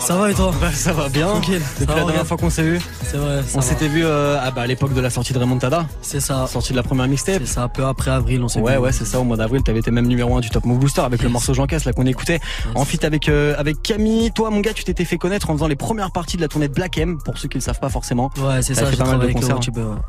Ça 0.00 0.16
va 0.16 0.30
et 0.30 0.34
toi 0.34 0.50
Bah 0.60 0.72
ça 0.72 0.92
va 0.92 1.08
bien. 1.08 1.26
Tranquille. 1.28 1.60
Depuis 1.78 1.94
la 1.94 2.04
dernière 2.04 2.26
fois 2.26 2.36
qu'on 2.36 2.50
s'est 2.50 2.62
vu, 2.62 2.80
C'est 3.04 3.16
vrai, 3.16 3.42
ça 3.42 3.58
on 3.58 3.60
s'était 3.60 3.86
vu 3.86 4.02
euh, 4.04 4.38
ah 4.42 4.50
bah, 4.50 4.62
à 4.62 4.66
l'époque 4.66 4.92
de 4.94 5.00
la 5.00 5.10
sortie 5.10 5.32
de 5.32 5.38
Remontada, 5.38 5.86
C'est 6.02 6.20
ça. 6.20 6.46
sortie 6.46 6.72
de 6.72 6.76
la 6.76 6.82
première 6.82 7.06
mixtape. 7.06 7.42
C'est 7.44 7.52
ça, 7.54 7.68
peu 7.68 7.84
après 7.84 8.10
avril, 8.10 8.42
on 8.42 8.48
s'est 8.48 8.60
Ouais 8.60 8.72
vu. 8.76 8.78
ouais 8.78 8.92
c'est 8.92 9.04
ça 9.04 9.20
au 9.20 9.24
mois 9.24 9.36
d'avril 9.36 9.62
t'avais 9.62 9.78
été 9.80 9.90
même 9.90 10.06
numéro 10.06 10.34
1 10.36 10.40
du 10.40 10.50
Top 10.50 10.64
Move 10.64 10.78
Booster 10.78 11.02
avec 11.02 11.22
le 11.22 11.28
morceau 11.28 11.54
Jean 11.54 11.66
Casse 11.66 11.84
là 11.84 11.92
qu'on 11.92 12.06
écoutait 12.06 12.40
en 12.74 12.84
feat 12.84 13.04
avec 13.04 13.28
euh, 13.28 13.54
avec 13.58 13.82
Camille 13.82 14.32
toi 14.32 14.50
mon 14.50 14.60
gars 14.60 14.72
tu 14.72 14.84
t'étais 14.84 15.04
fait 15.04 15.18
connaître 15.18 15.50
en 15.50 15.54
faisant 15.54 15.68
les 15.68 15.76
premières 15.76 16.10
parties 16.10 16.36
de 16.36 16.42
la 16.42 16.48
tournée 16.48 16.68
de 16.68 16.74
Black 16.74 16.96
M 16.98 17.18
pour 17.24 17.38
ceux 17.38 17.48
qui 17.48 17.58
le 17.58 17.62
savent 17.62 17.78
pas 17.80 17.90
forcément 17.90 18.30
Ouais, 18.38 18.62
c'est 18.62 18.74
ça, 18.74 18.86
fait 18.86 18.92
j'ai 18.92 18.96
pas 18.98 19.04
mal 19.16 19.20
de 19.20 19.32
concerts. 19.32 19.58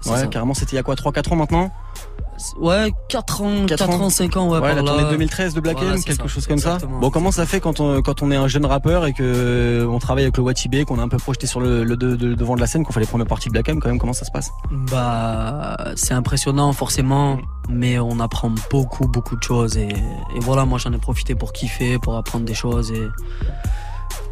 Ouais. 0.06 0.12
ouais 0.13 0.27
carrément 0.30 0.54
c'était 0.54 0.71
il 0.73 0.75
y 0.75 0.80
a 0.80 0.84
quoi 0.84 0.95
3-4 0.95 1.34
ans 1.34 1.36
maintenant? 1.36 1.71
Ouais, 2.60 2.91
4 3.10 3.41
ans, 3.41 3.65
4 3.67 3.77
4 3.80 3.89
ans. 3.89 4.01
ans, 4.06 4.10
5 4.10 4.38
ans, 4.38 4.47
ouais, 4.49 4.54
ouais 4.56 4.60
par 4.60 4.75
la 4.75 4.82
là. 4.82 4.91
tournée 4.91 5.10
2013 5.12 5.54
de 5.54 5.60
Black 5.62 5.77
Voilà, 5.77 5.95
M 5.95 6.04
quelque 6.04 6.21
ça. 6.23 6.27
chose 6.27 6.47
comme 6.47 6.58
ça 6.58 6.77
bon 7.01 7.10
comment 7.10 7.32
ça 7.32 7.45
fait 7.45 7.60
quand 7.60 7.80
on 7.80 8.01
quand 8.01 8.21
on 8.21 8.32
est 8.32 8.36
un 8.36 8.47
jeune 8.47 8.65
rappeur 8.65 9.06
et 9.06 9.13
que 9.13 9.23
euh, 9.23 9.86
on 9.88 9.99
travaille 9.99 10.23
avec 10.23 10.38
le 10.38 10.43
Watibé 10.43 10.86
qu'on 10.86 10.97
est 10.97 11.01
un 11.01 11.08
peu 11.10 11.17
projeté 11.17 11.47
sur 11.47 11.60
le, 11.60 11.84
le 11.84 11.95
de- 11.97 12.15
de- 12.15 12.34
devant 12.36 12.56
de 12.56 12.62
la 12.62 12.67
scène 12.67 12.84
qu'on 12.86 12.91
fait 12.93 12.99
les 12.99 13.06
premières 13.06 13.27
parties 13.27 13.47
de 13.49 13.54
Black 13.54 13.69
M 13.69 13.80
quand 13.80 13.89
même 13.89 13.99
comment 13.99 14.13
ça 14.13 14.25
se 14.25 14.32
passe? 14.32 14.51
Bah, 14.71 15.77
c'est 15.95 16.13
impressionnant 16.13 16.73
forcément, 16.73 17.39
mais 17.69 17.99
on 17.99 18.19
apprend 18.19 18.51
beaucoup, 18.71 19.08
beaucoup 19.08 19.36
de 19.36 19.43
choses 19.43 19.77
et, 19.77 19.89
et 19.89 20.39
voilà, 20.39 20.65
moi 20.65 20.80
j'en 20.80 20.91
ai 20.93 20.97
profité 20.97 21.36
pour 21.36 21.54
kiffer, 21.54 21.97
pour 21.99 22.15
apprendre 22.17 22.45
des 22.45 22.54
choses 22.54 22.91
et 22.91 23.08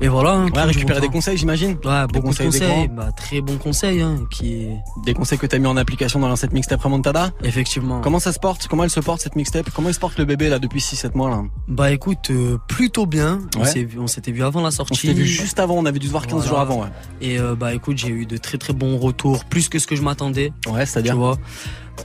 et 0.01 0.07
voilà. 0.07 0.31
hein, 0.31 0.49
ouais 0.55 0.63
récupérer 0.63 1.01
des 1.01 1.09
conseils 1.09 1.37
j'imagine. 1.37 1.77
Ouais, 1.83 2.05
beaucoup 2.11 2.27
conseils 2.27 2.47
de 2.47 2.51
conseils, 2.51 2.81
d'écran. 2.81 2.95
bah, 2.95 3.11
très 3.15 3.41
bons 3.41 3.57
conseils, 3.57 4.01
hein, 4.01 4.15
qui 4.31 4.67
des 5.05 5.13
conseils 5.13 5.37
que 5.37 5.45
t'as 5.45 5.57
mis 5.59 5.67
en 5.67 5.77
application 5.77 6.19
dans 6.19 6.35
cette 6.35 6.53
mixtape 6.53 6.81
Remontada 6.81 7.31
effectivement. 7.43 8.01
comment 8.01 8.19
ça 8.19 8.31
se 8.31 8.39
porte? 8.39 8.67
Comment 8.67 8.83
elle 8.83 8.89
se 8.89 8.99
porte 8.99 9.21
cette 9.21 9.35
mixtape? 9.35 9.69
Comment 9.73 9.89
il 9.89 9.93
se 9.93 9.99
porte 9.99 10.17
le 10.17 10.25
bébé 10.25 10.49
là 10.49 10.59
depuis 10.59 10.79
6-7 10.79 11.15
mois 11.15 11.29
là? 11.29 11.41
Bah 11.67 11.91
écoute, 11.91 12.29
euh, 12.31 12.57
plutôt 12.67 13.05
bien. 13.05 13.39
On 13.57 13.61
Ouais. 13.61 14.07
s'était 14.07 14.31
vu 14.31 14.43
avant 14.43 14.61
la 14.61 14.71
sortie. 14.71 14.93
On 14.93 14.95
s'était 14.95 15.13
vu 15.13 15.25
juste 15.25 15.59
avant, 15.59 15.75
on 15.75 15.85
avait 15.85 15.99
dû 15.99 16.07
se 16.07 16.11
voir 16.11 16.23
15 16.27 16.33
Voilà. 16.33 16.47
jours 16.49 16.59
avant, 16.59 16.81
ouais. 16.81 16.89
Et 17.21 17.39
euh, 17.39 17.55
bah 17.55 17.73
écoute, 17.73 17.97
j'ai 17.97 18.09
eu 18.09 18.25
de 18.25 18.37
très 18.37 18.57
très 18.57 18.73
bons 18.73 18.97
retours, 18.97 19.45
plus 19.45 19.69
que 19.69 19.79
ce 19.79 19.87
que 19.87 19.95
je 19.95 20.01
m'attendais. 20.01 20.51
Ouais, 20.67 20.85
Tu 20.85 20.91
c'est-à-dire 20.91 21.15
vois. 21.17 21.37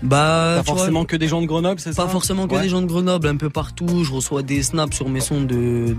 Bah 0.03 0.55
pas 0.57 0.63
vois, 0.63 0.77
forcément 0.77 1.05
que 1.05 1.17
des 1.17 1.29
gens 1.29 1.41
de 1.41 1.47
Grenoble, 1.47 1.81
c'est 1.81 1.93
ça 1.93 2.05
Pas 2.05 2.09
forcément 2.11 2.47
que 2.47 2.55
Ouais. 2.55 2.63
des 2.63 2.69
gens 2.69 2.83
de 2.83 2.87
Grenoble, 2.87 3.27
un 3.29 3.37
peu 3.37 3.51
partout. 3.51 4.05
Je 4.05 4.13
reçois 4.13 4.43
des 4.43 4.63
snaps 4.63 4.95
sur 4.97 5.09
mes 5.09 5.21
sons 5.21 5.41
de 5.43 5.95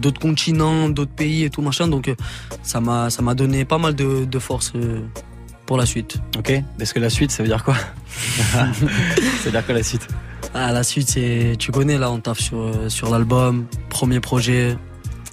d'autres 0.00 0.20
continents, 0.20 0.88
d'autres 0.88 1.12
pays 1.12 1.44
et 1.44 1.50
tout 1.50 1.62
machin. 1.62 1.88
Donc 1.88 2.08
euh, 2.08 2.14
ça 2.62 2.80
m'a 2.80 3.10
ça 3.10 3.22
m'a 3.22 3.34
donné 3.34 3.64
pas 3.64 3.78
mal 3.78 3.94
de, 3.94 4.24
de 4.24 4.38
force 4.38 4.72
euh, 4.74 5.00
pour 5.66 5.76
la 5.76 5.86
suite. 5.86 6.18
Ok, 6.38 6.50
est-ce 6.80 6.92
que 6.94 7.00
la 7.00 7.10
suite, 7.10 7.30
ça 7.30 7.42
veut 7.42 7.48
dire 7.48 7.64
quoi 7.64 7.76
Ça 8.52 8.66
veut 9.44 9.50
dire 9.50 9.64
quoi 9.64 9.74
la 9.74 9.82
suite? 9.82 10.06
Ah 10.54 10.72
la 10.72 10.82
suite 10.82 11.08
c'est 11.08 11.54
tu 11.58 11.70
connais 11.70 11.98
là, 11.98 12.10
on 12.10 12.18
taffe 12.20 12.40
sur 12.40 12.58
euh, 12.58 12.88
sur 12.88 13.10
l'album, 13.10 13.66
premier 13.88 14.20
projet. 14.20 14.76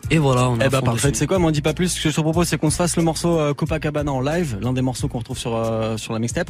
Et 0.09 0.19
voilà, 0.19 0.49
on 0.49 0.57
est 0.59 0.67
Eh 0.67 0.69
bah 0.69 0.81
parfait, 0.81 1.11
c'est 1.13 1.27
quoi, 1.27 1.37
m'en 1.37 1.51
dis 1.51 1.61
pas 1.61 1.73
plus. 1.73 1.89
Ce 1.89 2.01
que 2.01 2.09
je 2.09 2.15
te 2.15 2.21
propose, 2.21 2.47
c'est 2.47 2.57
qu'on 2.57 2.69
se 2.69 2.77
fasse 2.77 2.95
le 2.95 3.03
morceau 3.03 3.53
Copacabana 3.55 4.09
en 4.09 4.21
live, 4.21 4.57
l'un 4.61 4.71
des 4.71 4.81
morceaux 4.81 5.09
qu'on 5.09 5.17
retrouve 5.19 5.37
sur, 5.37 5.53
euh, 5.53 5.97
sur 5.97 6.13
la 6.13 6.19
mixtape. 6.19 6.49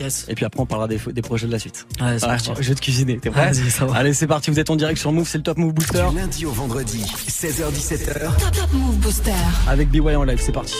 Yes. 0.00 0.26
Et 0.28 0.34
puis 0.34 0.44
après, 0.44 0.60
on 0.60 0.66
parlera 0.66 0.88
des, 0.88 0.98
des 1.12 1.22
projets 1.22 1.46
de 1.46 1.52
la 1.52 1.58
suite. 1.58 1.86
Ouais, 2.00 2.18
c'est 2.18 2.26
parti. 2.26 2.50
je 2.60 2.68
vais 2.68 2.74
te 2.74 2.80
cuisiner, 2.80 3.18
t'es 3.18 3.30
prêt 3.30 3.52
Vas-y, 3.52 3.70
ça 3.70 3.86
va. 3.86 3.96
Allez, 3.96 4.12
c'est 4.14 4.26
parti, 4.26 4.50
vous 4.50 4.58
êtes 4.58 4.70
en 4.70 4.76
direct 4.76 4.98
sur 4.98 5.12
Move, 5.12 5.28
c'est 5.28 5.38
le 5.38 5.44
Top 5.44 5.56
Move 5.58 5.72
Booster. 5.72 6.04
Du 6.10 6.16
lundi 6.16 6.46
au 6.46 6.50
vendredi, 6.50 7.04
16h17h. 7.28 8.20
Top 8.38 8.50
Top 8.52 8.72
Move 8.72 8.96
Booster. 8.96 9.32
Avec 9.68 9.88
BY 9.90 10.00
en 10.16 10.24
live, 10.24 10.40
c'est 10.40 10.52
parti. 10.52 10.74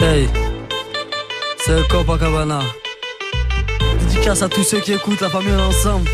Hey, 0.00 0.28
c'est 1.58 1.86
Copacabana. 1.88 2.60
Dédicace 4.00 4.42
à 4.42 4.48
tous 4.48 4.64
ceux 4.64 4.80
qui 4.80 4.92
écoutent, 4.92 5.20
la 5.20 5.28
famille 5.28 5.54
ensemble. 5.54 6.08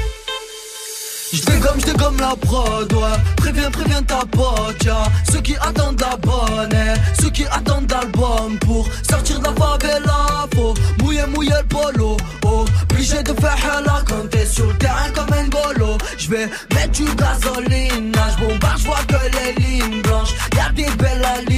Je 1.33 1.43
dégomme, 1.43 1.81
je 1.81 1.87
dégomme 1.87 2.19
la 2.21 2.37
prod, 2.37 2.93
ouais. 2.93 3.01
Préviens, 3.37 3.71
préviens 3.71 4.03
ta 4.03 4.21
pote, 4.31 4.85
ya. 4.85 5.05
Ceux 5.31 5.41
qui 5.41 5.57
attendent 5.57 6.01
la 6.01 6.17
bonne, 6.17 6.79
ceux 7.21 7.31
qui 7.31 7.45
attendent 7.47 7.91
l'album 7.91 8.59
pour 8.61 8.89
sortir 9.09 9.41
de 9.41 9.45
la 9.45 9.53
favela. 9.55 10.47
Faut 10.55 10.75
mouiller, 11.03 11.27
mouiller 11.27 11.55
le 11.61 11.67
polo, 11.67 12.17
oh. 12.45 12.65
Obligé 12.91 13.23
de 13.23 13.33
faire 13.33 13.59
hala 13.73 14.03
quand 14.09 14.31
t'es 14.31 14.47
sur 14.47 14.67
le 14.67 14.75
terrain 14.75 15.11
comme 15.15 15.33
un 15.33 15.49
golo. 15.49 15.99
Je 16.17 16.31
vais 16.31 16.49
mettre 16.75 16.93
du 16.93 17.05
gasoline. 17.17 18.13
Je 18.15 18.45
bombarde, 18.45 18.79
je 18.79 18.85
vois 18.87 19.05
que 19.09 19.37
les 19.37 19.63
lignes 19.63 20.03
blanches. 20.03 20.35
Y'a 20.57 20.71
des 20.73 20.91
belles 20.97 21.21
linda 21.21 21.56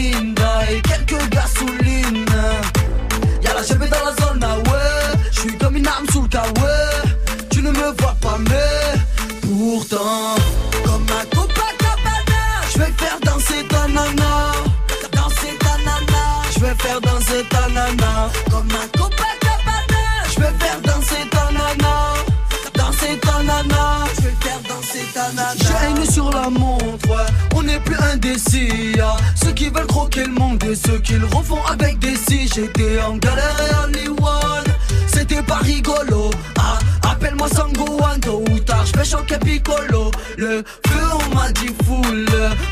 y'a 28.25 29.17
Ceux 29.35 29.53
qui 29.53 29.69
veulent 29.69 29.87
croquer 29.87 30.25
le 30.25 30.33
monde 30.33 30.63
et 30.65 30.75
ceux 30.75 30.99
qui 30.99 31.15
le 31.15 31.27
refont 31.27 31.63
avec 31.71 31.99
des 31.99 32.17
si. 32.17 32.49
J'étais 32.49 33.01
en 33.01 33.17
galère 33.17 33.57
et 33.61 33.75
en 33.75 33.93
Iwan, 34.05 34.65
c'était 35.07 35.43
pas 35.43 35.57
rigolo. 35.59 36.31
Ah, 36.59 36.79
appelle-moi 37.11 37.49
Sangoan, 37.49 38.21
tôt 38.21 38.43
ou 38.51 38.59
tard, 38.61 38.85
vais 38.97 39.05
choquer 39.05 39.39
Piccolo. 39.39 40.11
Le 40.37 40.63
feu, 40.87 41.05
on 41.15 41.35
m'a 41.35 41.51
dit 41.53 41.75
full, 41.85 42.27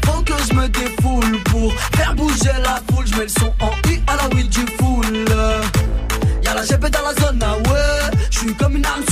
faut 0.04 0.22
que 0.22 0.32
je 0.48 0.54
me 0.54 0.68
défoule 0.68 1.42
pour 1.44 1.72
faire 1.96 2.14
bouger 2.14 2.52
la 2.62 2.80
foule. 2.90 3.06
Je 3.06 3.16
mets 3.16 3.22
le 3.24 3.28
son 3.28 3.52
en 3.61 3.90
I 3.90 4.00
à 4.06 4.16
la 4.16 4.35
weed 4.35 4.48
du 4.48 4.66
full. 4.78 5.24
Y'a 6.42 6.54
la 6.54 6.62
GP 6.62 6.90
dans 6.90 7.02
la 7.02 7.14
zone, 7.14 7.40
ah 7.42 7.56
ouais. 7.56 8.16
Je 8.30 8.38
suis 8.38 8.54
comme 8.54 8.76
une 8.76 8.87
arme 8.87 9.02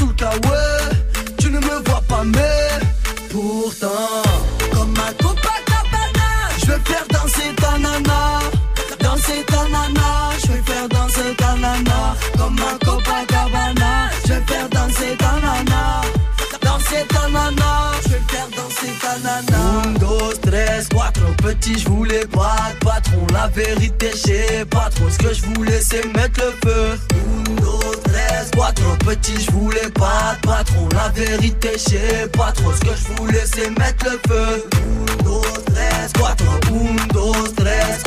petit, 21.64 21.78
je 21.78 21.88
voulais 21.88 22.26
pas 22.26 22.56
de 22.72 22.84
patron. 22.84 23.26
La 23.32 23.48
vérité, 23.48 24.10
je 24.12 24.18
sais 24.18 24.64
pas 24.66 24.88
trop. 24.90 25.08
Ce 25.08 25.18
que 25.18 25.32
je 25.32 25.42
voulais, 25.54 25.80
c'est 25.80 26.04
mettre 26.14 26.40
le 26.40 26.52
feu. 26.62 26.98
Un, 27.14 27.60
dos, 27.60 27.80
tres, 28.04 28.50
quatre, 28.52 28.98
petit, 28.98 29.40
je 29.40 29.50
voulais 29.52 29.90
pas 29.94 30.36
de 30.36 30.46
patron. 30.46 30.88
La 30.92 31.08
vérité, 31.08 31.70
je 31.74 31.78
sais 31.78 32.28
pas 32.32 32.52
trop. 32.52 32.72
Ce 32.72 32.80
que 32.80 32.94
je 32.96 33.16
voulais, 33.16 33.44
c'est 33.46 33.70
mettre 33.78 34.04
le 34.04 34.20
feu. 34.28 34.66
Un, 34.74 35.24
dos, 35.24 35.42
tres, 35.66 36.12
quatre, 36.12 36.44
un, 36.44 37.12
dos, 37.12 37.32
tres, 37.56 38.02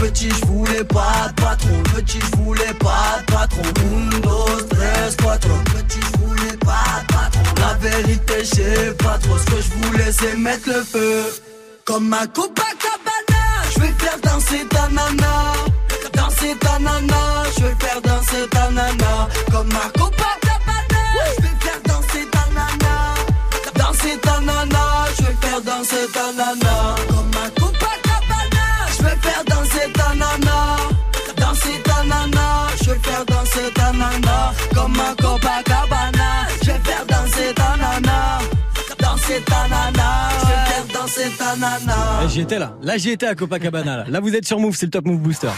petit, 0.00 0.30
je 0.30 0.46
voulais 0.46 0.84
pas 0.84 1.28
de 1.28 1.40
patron. 1.40 1.82
Petit, 1.94 2.18
je 2.20 2.36
voulais 2.42 2.74
pas 2.80 3.20
de 3.20 3.32
patron. 3.32 3.62
Un, 3.62 4.20
dos, 4.20 4.62
tres, 4.68 5.16
quatre, 5.16 5.48
petit, 5.48 6.00
je 6.00 6.26
voulais 6.26 6.56
pas 6.58 7.02
de 7.02 7.14
patron. 7.14 7.42
La 7.60 7.74
vérité, 7.74 8.34
je 8.40 8.44
sais 8.44 8.92
pas 8.98 9.18
trop. 9.18 9.38
Ce 9.38 9.44
que 9.44 9.62
je 9.62 9.86
voulais, 9.86 10.12
c'est 10.12 10.36
mettre 10.36 10.68
le 10.68 10.82
feu. 10.82 11.45
Comme 11.86 12.08
ma 12.08 12.26
Copacabana, 12.26 13.40
je 13.72 13.80
vais 13.80 13.94
faire 13.98 14.18
danser 14.20 14.66
ta 14.68 14.88
nana. 14.88 15.52
Danser 16.14 16.56
ta 16.58 16.78
nana, 16.80 17.44
je 17.56 17.62
vais 17.62 17.76
faire 17.78 18.00
danser 18.02 18.48
ta 18.50 18.70
nana. 18.70 19.28
Comme 19.52 19.68
ma 19.68 19.86
Copacabana, 19.96 21.00
je 21.36 21.42
vais 21.42 21.56
faire 21.60 21.80
danser 21.86 22.26
ta 22.32 22.44
nana. 22.56 22.94
Danser 23.78 24.18
ta 24.20 24.40
nana, 24.40 24.82
je 25.16 25.22
vais 25.26 25.36
faire 25.40 25.60
danser 25.62 26.06
ta 26.12 26.32
nana. 26.32 26.74
Comme 27.08 27.30
ma 27.36 27.46
Copacabana, 27.60 28.64
je 28.98 29.02
vais 29.04 29.18
faire 29.22 29.44
danser 29.46 29.92
ta 29.94 30.08
nana. 30.22 30.56
Danser 31.36 31.82
ta 31.84 32.02
nana, 32.02 32.66
je 32.82 32.90
vais 32.90 32.98
faire 32.98 33.24
danser 33.26 33.72
ta 33.76 33.92
nana. 33.92 34.52
Comme 34.74 34.96
ma 34.96 35.14
Copacabana, 35.22 36.28
je 36.62 36.66
vais 36.72 36.80
faire 36.84 37.06
danser 37.06 37.54
ta 37.54 37.76
nana. 37.76 38.05
Danser 39.26 39.42
ta 39.44 39.66
nana, 39.68 40.30
je 40.46 41.60
nana. 41.60 42.20
Là, 42.20 42.28
j'y 42.28 42.40
étais 42.42 42.58
là. 42.60 42.76
Là, 42.80 42.96
j'y 42.96 43.10
étais 43.10 43.26
à 43.26 43.34
Copacabana. 43.34 43.96
Là. 43.96 44.04
Là, 44.08 44.20
vous 44.20 44.34
êtes 44.36 44.46
sur 44.46 44.60
Move, 44.60 44.76
c'est 44.76 44.86
le 44.86 44.90
Top 44.90 45.04
Move 45.04 45.18
Booster. 45.18 45.48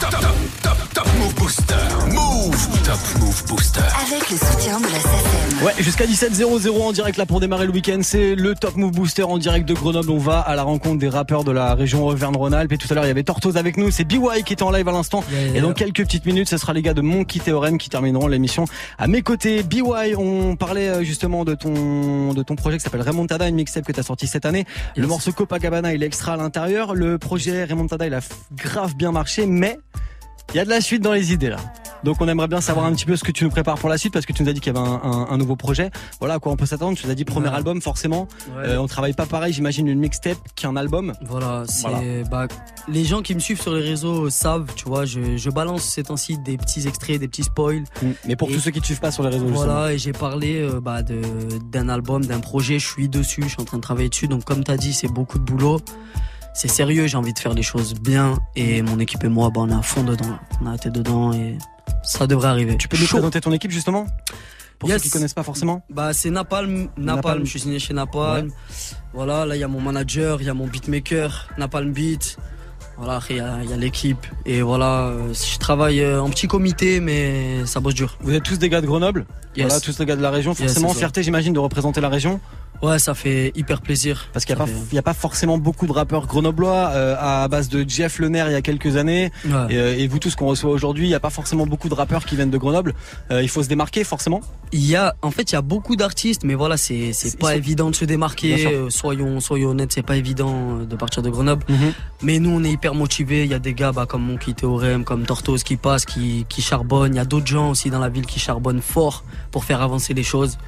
Top, 0.00 0.10
top, 0.10 0.20
top, 0.62 0.76
top 0.92 1.06
Move 1.20 1.34
Booster. 1.34 1.74
Move. 2.12 2.82
Top 2.84 3.20
Move 3.20 3.44
Booster. 3.46 3.80
Avec 3.80 4.30
le 4.30 4.36
soutien 4.36 4.80
de 4.80 4.86
la 4.86 4.98
SACEM. 4.98 5.66
Ouais, 5.66 5.72
jusqu'à 5.78 6.06
17h00 6.06 6.80
en 6.80 6.92
direct 6.92 7.16
là 7.18 7.26
pour 7.26 7.38
démarrer 7.38 7.66
le 7.66 7.72
week-end. 7.72 7.98
C'est 8.02 8.34
le 8.34 8.54
Top 8.54 8.76
Move 8.76 8.92
Booster 8.92 9.22
en 9.22 9.38
direct 9.38 9.68
de 9.68 9.74
Grenoble. 9.74 10.10
On 10.10 10.18
va 10.18 10.40
à 10.40 10.56
la 10.56 10.62
rencontre 10.62 10.98
des 10.98 11.08
rappeurs 11.08 11.44
de 11.44 11.52
la 11.52 11.74
région 11.74 12.06
Auvergne-Rhône-Alpes. 12.06 12.72
Et 12.72 12.78
tout 12.78 12.88
à 12.90 12.94
l'heure, 12.94 13.04
il 13.04 13.08
y 13.08 13.10
avait 13.10 13.22
Tortoise 13.22 13.56
avec 13.56 13.76
nous. 13.76 13.90
C'est 13.90 14.04
BY 14.04 14.18
qui 14.44 14.54
était 14.54 14.62
en 14.62 14.70
live 14.70 14.88
à 14.88 14.92
l'instant. 14.92 15.22
Yeah, 15.30 15.42
yeah. 15.42 15.56
Et 15.58 15.60
dans 15.60 15.72
quelques 15.74 16.02
petites 16.04 16.26
minutes, 16.26 16.48
ce 16.48 16.56
sera 16.56 16.72
les 16.72 16.82
gars 16.82 16.94
de 16.94 17.02
Monkey 17.02 17.38
Theorem 17.38 17.78
qui 17.78 17.88
termineront 17.88 18.26
l'émission 18.26 18.64
à 18.98 19.06
mes 19.06 19.22
côtés. 19.22 19.62
BY, 19.62 19.82
on 20.16 20.56
parlait 20.56 20.88
euh, 20.88 21.02
justement 21.02 21.44
de 21.44 21.54
ton, 21.54 22.32
de 22.32 22.42
ton 22.48 22.56
projet 22.56 22.78
qui 22.78 22.84
s'appelle 22.84 23.02
Remontada, 23.02 23.46
une 23.46 23.56
mixtape 23.56 23.84
que 23.84 23.92
tu 23.92 24.00
as 24.00 24.02
sorti 24.02 24.26
cette 24.26 24.46
année. 24.46 24.64
Le 24.96 25.06
morceau 25.06 25.32
Copacabana, 25.32 25.92
il 25.92 26.02
est 26.02 26.06
extra 26.06 26.32
à 26.32 26.36
l'intérieur. 26.38 26.94
Le 26.94 27.18
projet 27.18 27.64
Remontada, 27.64 28.06
il 28.06 28.14
a 28.14 28.20
grave 28.54 28.96
bien 28.96 29.12
marché, 29.12 29.44
mais 29.46 29.78
il 30.54 30.56
y 30.56 30.60
a 30.60 30.64
de 30.64 30.70
la 30.70 30.80
suite 30.80 31.02
dans 31.02 31.12
les 31.12 31.32
idées 31.32 31.50
là. 31.50 31.58
Donc 32.04 32.16
on 32.20 32.28
aimerait 32.28 32.48
bien 32.48 32.60
savoir 32.60 32.86
un 32.86 32.92
petit 32.92 33.04
peu 33.06 33.16
ce 33.16 33.24
que 33.24 33.32
tu 33.32 33.44
nous 33.44 33.50
prépares 33.50 33.76
pour 33.78 33.88
la 33.88 33.98
suite 33.98 34.12
parce 34.12 34.24
que 34.26 34.32
tu 34.32 34.42
nous 34.42 34.48
as 34.48 34.52
dit 34.52 34.60
qu'il 34.60 34.72
y 34.74 34.76
avait 34.78 34.86
un, 34.86 35.00
un- 35.02 35.26
un 35.30 35.36
nouveau 35.36 35.56
projet. 35.56 35.90
Voilà 36.20 36.34
à 36.34 36.38
quoi 36.38 36.52
on 36.52 36.56
peut 36.56 36.66
s'attendre. 36.66 36.96
Tu 36.96 37.06
nous 37.06 37.12
as 37.12 37.14
dit 37.14 37.24
premier 37.24 37.48
Ouais. 37.48 37.54
album 37.54 37.80
forcément. 37.80 38.28
Ouais. 38.56 38.68
Euh, 38.68 38.80
on 38.80 38.86
travaille 38.86 39.12
pas 39.14 39.26
pareil, 39.26 39.52
j'imagine 39.52 39.88
une 39.88 39.98
mixtape 39.98 40.38
qu'un 40.54 40.76
album. 40.76 41.12
Voilà, 41.22 41.64
c'est 41.66 41.88
Voilà. 41.88 42.24
bah 42.30 42.46
les 42.88 43.04
gens 43.04 43.22
qui 43.22 43.34
me 43.34 43.40
suivent 43.40 43.60
sur 43.60 43.74
les 43.74 43.82
réseaux 43.82 44.30
savent, 44.30 44.66
tu 44.76 44.84
vois, 44.86 45.04
je, 45.04 45.36
je 45.36 45.50
balance 45.50 45.82
ces 45.82 46.04
temps-ci 46.04 46.38
des 46.38 46.56
petits 46.56 46.86
extraits, 46.86 47.18
des 47.20 47.28
petits 47.28 47.42
spoils. 47.44 47.84
Mais 48.26 48.36
pour 48.36 48.48
Et- 48.50 48.52
tous 48.54 48.60
ceux 48.60 48.70
qui 48.70 48.80
te 48.80 48.86
suivent 48.86 49.00
pas 49.00 49.10
sur 49.10 49.22
les 49.24 49.30
réseaux, 49.30 49.48
justement. 49.48 49.64
Voilà, 49.64 49.92
et 49.92 49.98
j'ai 49.98 50.12
parlé 50.12 50.60
euh, 50.60 50.80
bah, 50.80 51.02
de 51.02 51.20
d'un 51.72 51.88
album, 51.88 52.24
d'un 52.24 52.40
projet, 52.40 52.78
je 52.78 52.86
suis 52.86 53.08
dessus, 53.08 53.42
je 53.42 53.48
suis 53.48 53.60
en 53.60 53.64
train 53.64 53.76
de 53.78 53.82
travailler 53.82 54.08
dessus. 54.08 54.28
Donc 54.28 54.44
comme 54.44 54.62
tu 54.64 54.70
as 54.70 54.76
dit, 54.76 54.92
c'est 54.92 55.08
beaucoup 55.08 55.38
de 55.38 55.44
boulot. 55.44 55.80
C'est 56.54 56.68
sérieux, 56.68 57.06
j'ai 57.06 57.16
envie 57.16 57.32
de 57.32 57.38
faire 57.38 57.54
les 57.54 57.62
choses 57.62 57.94
bien 57.94 58.38
et 58.56 58.82
mon 58.82 58.98
équipe 58.98 59.22
et 59.22 59.28
moi, 59.28 59.50
bah, 59.54 59.60
on 59.62 59.68
est 59.68 59.74
à 59.74 59.82
fond 59.82 60.02
dedans. 60.02 60.38
On 60.62 60.66
a 60.66 60.76
tête 60.78 60.92
dedans 60.92 61.32
et 61.32 61.56
ça 62.08 62.26
devrait 62.26 62.48
arriver. 62.48 62.76
Tu 62.76 62.88
peux 62.88 62.98
nous 62.98 63.06
présenter 63.06 63.40
ton 63.40 63.52
équipe 63.52 63.70
justement? 63.70 64.06
Pour 64.78 64.88
Yes. 64.88 64.98
ceux 64.98 65.04
qui 65.04 65.10
connaissent 65.10 65.34
pas 65.34 65.42
forcément. 65.42 65.84
Bah 65.90 66.12
c'est 66.12 66.30
Napalm, 66.30 66.82
Napalm, 66.96 67.16
Napalm. 67.16 67.44
je 67.44 67.50
suis 67.50 67.60
signé 67.60 67.78
chez 67.80 67.94
Napalm. 67.94 68.50
Voilà, 69.12 69.44
là 69.44 69.56
il 69.56 69.58
y 69.58 69.64
a 69.64 69.68
mon 69.68 69.80
manager, 69.80 70.40
il 70.40 70.46
y 70.46 70.50
a 70.50 70.54
mon 70.54 70.66
beatmaker, 70.68 71.48
Napalm 71.58 71.92
Beat. 71.92 72.36
Voilà, 72.96 73.20
il 73.30 73.36
y 73.36 73.40
a, 73.40 73.58
il 73.62 73.70
y 73.70 73.72
a 73.72 73.76
l'équipe. 73.76 74.26
Et 74.44 74.60
voilà, 74.62 75.06
euh, 75.08 75.32
je 75.32 75.58
travaille 75.58 76.00
euh, 76.00 76.20
en 76.20 76.30
petit 76.30 76.48
comité, 76.48 76.98
mais 77.00 77.64
ça 77.64 77.78
bosse 77.78 77.94
dur. 77.94 78.16
Vous 78.20 78.32
êtes 78.34 78.42
tous 78.42 78.58
des 78.58 78.68
gars 78.68 78.80
de 78.80 78.86
Grenoble? 78.86 79.24
Yes. 79.56 79.66
Voilà, 79.66 79.80
tous 79.80 79.98
les 80.00 80.04
gars 80.06 80.16
de 80.16 80.22
la 80.22 80.30
région. 80.30 80.52
Forcément, 80.54 80.92
fierté, 80.94 81.22
j'imagine, 81.22 81.52
de 81.52 81.60
représenter 81.60 82.00
la 82.00 82.08
région. 82.08 82.40
Ouais, 82.82 82.98
ça 82.98 83.14
fait 83.14 83.52
hyper 83.56 83.80
plaisir. 83.80 84.28
Parce 84.32 84.44
qu'il 84.44 84.54
n'y 84.54 84.60
a, 84.62 84.64
pas- 84.64 84.70
fait- 84.70 84.78
il 84.92 84.94
y 84.94 84.98
a 84.98 85.02
pas 85.02 85.14
forcément 85.14 85.58
beaucoup 85.58 85.86
de 85.86 85.92
rappeurs 85.92 86.26
grenoblois 86.26 86.90
euh, 86.92 87.16
à 87.18 87.48
base 87.48 87.68
de 87.68 87.84
Jeff 87.88 88.18
Lener 88.20 88.44
il 88.48 88.52
y 88.52 88.54
a 88.56 88.62
quelques 88.62 88.96
années. 88.96 89.32
Ouais. 89.44 89.52
Et, 89.70 89.76
euh, 89.78 89.98
et 89.98 90.06
vous 90.06 90.18
tous 90.18 90.36
qu'on 90.36 90.46
reçoit 90.46 90.70
aujourd'hui, 90.70 91.04
il 91.06 91.08
n'y 91.08 91.14
a 91.14 91.20
pas 91.20 91.30
forcément 91.30 91.66
beaucoup 91.66 91.88
de 91.88 91.94
rappeurs 91.94 92.24
qui 92.24 92.36
viennent 92.36 92.50
de 92.50 92.58
Grenoble. 92.58 92.94
Euh, 93.30 93.42
il 93.42 93.48
faut 93.48 93.62
se 93.62 93.68
démarquer 93.68 94.04
forcément. 94.04 94.40
Il 94.72 94.84
y 94.86 94.94
a, 94.96 95.14
en 95.22 95.30
fait, 95.30 95.50
il 95.50 95.54
y 95.54 95.56
a 95.58 95.62
beaucoup 95.62 95.96
d'artistes, 95.96 96.44
mais 96.44 96.54
voilà, 96.54 96.76
c'est 96.76 97.12
pas 97.40 97.50
sont- 97.50 97.56
évident 97.56 97.90
de 97.90 97.96
se 97.96 98.04
démarquer. 98.04 98.66
Euh, 98.66 98.90
Soyons, 98.90 99.40
soyons 99.40 99.70
honnêtes, 99.70 99.92
c'est 99.92 100.02
pas 100.02 100.16
évident 100.16 100.76
de 100.76 100.96
partir 100.96 101.22
de 101.22 101.30
Grenoble. 101.30 101.64
Mais 102.22 102.38
nous, 102.38 102.50
on 102.50 102.62
est 102.64 102.70
hyper 102.70 102.94
motivés. 102.94 103.44
Il 103.44 103.50
y 103.50 103.54
a 103.54 103.58
des 103.58 103.74
gars 103.74 103.92
bah, 103.92 104.06
comme 104.06 104.22
Monkey 104.22 104.52
Théorème, 104.52 105.04
comme 105.04 105.24
Tortoise 105.24 105.62
qui 105.62 105.76
passent, 105.76 106.04
qui, 106.04 106.46
qui 106.48 106.62
charbonnent. 106.62 107.14
Il 107.14 107.16
y 107.16 107.20
a 107.20 107.24
d'autres 107.24 107.46
gens 107.46 107.70
aussi 107.70 107.90
dans 107.90 107.98
la 108.00 108.08
ville 108.08 108.26
qui 108.26 108.38
charbonnent 108.40 108.82
fort 108.82 109.24
pour 109.50 109.64
faire 109.64 109.82
avancer 109.82 110.14
les 110.14 110.22
choses. 110.22 110.58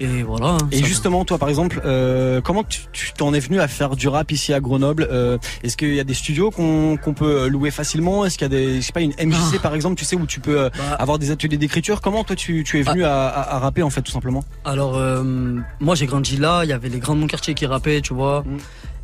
Et 0.00 0.22
voilà. 0.22 0.56
Et 0.72 0.78
ça- 0.78 0.84
justement, 0.84 1.24
toi, 1.24 1.38
par 1.38 1.48
exemple, 1.48 1.80
euh, 1.84 2.40
comment 2.40 2.64
tu 2.64 3.12
t'en 3.12 3.32
es 3.34 3.40
venu 3.40 3.60
à 3.60 3.68
faire 3.68 3.96
du 3.96 4.08
rap 4.08 4.30
ici 4.32 4.52
à 4.52 4.60
Grenoble 4.60 5.08
Euh, 5.10 5.38
Est-ce 5.62 5.76
qu'il 5.76 5.94
y 5.94 6.00
a 6.00 6.04
des 6.04 6.14
studios 6.14 6.50
qu'on 6.50 6.98
peut 7.16 7.46
louer 7.48 7.70
facilement? 7.70 8.24
Est-ce 8.24 8.38
qu'il 8.38 8.44
y 8.44 8.54
a 8.54 8.56
des, 8.58 8.76
je 8.76 8.80
sais 8.80 8.92
pas, 8.92 9.00
une 9.00 9.12
MJC 9.18 9.54
Ah. 9.56 9.58
par 9.62 9.74
exemple, 9.74 9.96
tu 9.96 10.04
sais, 10.04 10.16
où 10.16 10.26
tu 10.26 10.40
peux 10.40 10.58
euh, 10.60 10.70
Bah. 10.76 10.96
avoir 10.98 11.18
des 11.18 11.30
ateliers 11.30 11.56
d'écriture? 11.58 12.00
Comment 12.00 12.24
toi 12.24 12.36
tu, 12.36 12.64
tu 12.64 12.78
es 12.80 12.82
venu 12.82 13.04
à, 13.04 13.26
à- 13.28 13.54
à 13.56 13.58
rapper 13.58 13.82
en 13.82 13.90
fait, 13.90 14.02
tout 14.02 14.12
simplement? 14.12 14.44
Alors, 14.64 14.96
euh, 14.96 15.22
moi 15.80 15.94
j'ai 15.94 16.06
grandi 16.06 16.36
là, 16.36 16.62
il 16.64 16.70
y 16.70 16.72
avait 16.72 16.88
les 16.88 16.98
grands 16.98 17.14
de 17.14 17.20
mon 17.20 17.26
quartier 17.26 17.54
qui 17.54 17.66
rappaient, 17.66 18.00
tu 18.00 18.14
vois. 18.14 18.42
Mm. 18.42 18.56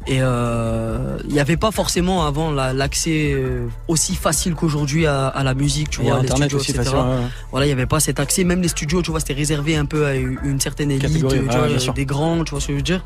Et 0.06 0.18
euh, 0.22 1.18
il 1.28 1.32
n'y 1.34 1.40
avait 1.40 1.58
pas 1.58 1.70
forcément 1.70 2.24
avant 2.26 2.50
la- 2.50 2.72
l'accès 2.72 3.32
euh, 3.34 3.66
aussi 3.86 4.14
facile 4.14 4.54
qu'aujourd'hui 4.54 5.06
à, 5.06 5.26
à 5.28 5.44
la 5.44 5.52
musique, 5.54 5.90
tu 5.90 6.00
vois, 6.00 6.14
les 6.20 6.24
Internet 6.24 6.48
studios, 6.50 6.58
aussi 6.60 6.70
etc. 6.70 6.84
facile. 6.84 6.98
ouais, 6.98 7.16
ouais. 7.24 7.30
Voilà, 7.50 7.66
il 7.66 7.68
n'y 7.68 7.72
avait 7.74 7.86
pas 7.86 8.00
cet 8.00 8.18
accès. 8.18 8.44
Même 8.44 8.62
les 8.62 8.68
studios, 8.68 9.02
tu 9.02 9.10
vois, 9.10 9.20
c'était 9.20 9.34
réservé 9.34 9.76
un 9.76 9.84
peu 9.84 10.06
à 10.06 10.14
une 10.14 10.58
certaine 10.58 10.90
élite, 10.90 11.02
Catégorie, 11.06 11.38
tu 11.40 11.44
vois, 11.44 11.92
des 11.92 12.06
grands, 12.06 12.44
tu 12.44 12.50
vois 12.52 12.60
ce 12.60 12.68
que 12.68 12.72
je 12.72 12.76
veux 12.78 12.82
dire. 12.82 13.04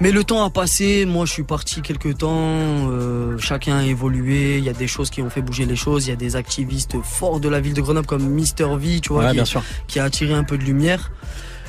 Mais 0.00 0.10
le 0.10 0.24
temps 0.24 0.44
a 0.44 0.50
passé, 0.50 1.04
moi 1.06 1.24
je 1.24 1.30
suis 1.32 1.44
parti 1.44 1.80
quelques 1.80 2.18
temps, 2.18 2.30
euh, 2.90 3.38
chacun 3.38 3.76
a 3.78 3.84
évolué, 3.84 4.58
il 4.58 4.64
y 4.64 4.68
a 4.68 4.72
des 4.72 4.88
choses 4.88 5.08
qui 5.08 5.22
ont 5.22 5.30
fait 5.30 5.40
bouger 5.42 5.66
les 5.66 5.76
choses, 5.76 6.06
il 6.06 6.10
y 6.10 6.12
a 6.12 6.16
des 6.16 6.34
activistes 6.34 6.96
forts 7.02 7.38
de 7.38 7.48
la 7.48 7.60
ville 7.60 7.74
de 7.74 7.80
Grenoble 7.80 8.04
comme 8.06 8.24
Mister 8.28 8.66
V, 8.76 8.98
tu 9.00 9.12
vois, 9.12 9.26
Ouais, 9.26 9.28
qui 9.86 10.00
a 10.00 10.04
attiré 10.04 10.34
un 10.34 10.42
peu 10.42 10.58
de 10.58 10.64
lumière. 10.64 11.12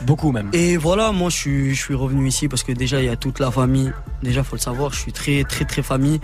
Beaucoup 0.01 0.31
même. 0.31 0.49
Et 0.53 0.77
voilà, 0.77 1.11
moi 1.11 1.29
je 1.29 1.73
suis, 1.73 1.93
revenu 1.93 2.27
ici 2.27 2.47
parce 2.47 2.63
que 2.63 2.71
déjà 2.71 2.99
il 2.99 3.05
y 3.05 3.09
a 3.09 3.15
toute 3.15 3.39
la 3.39 3.51
famille. 3.51 3.91
Déjà 4.23 4.43
faut 4.43 4.55
le 4.55 4.61
savoir, 4.61 4.93
je 4.93 4.99
suis 4.99 5.13
très 5.13 5.43
très 5.43 5.65
très 5.65 5.81
famille 5.81 6.19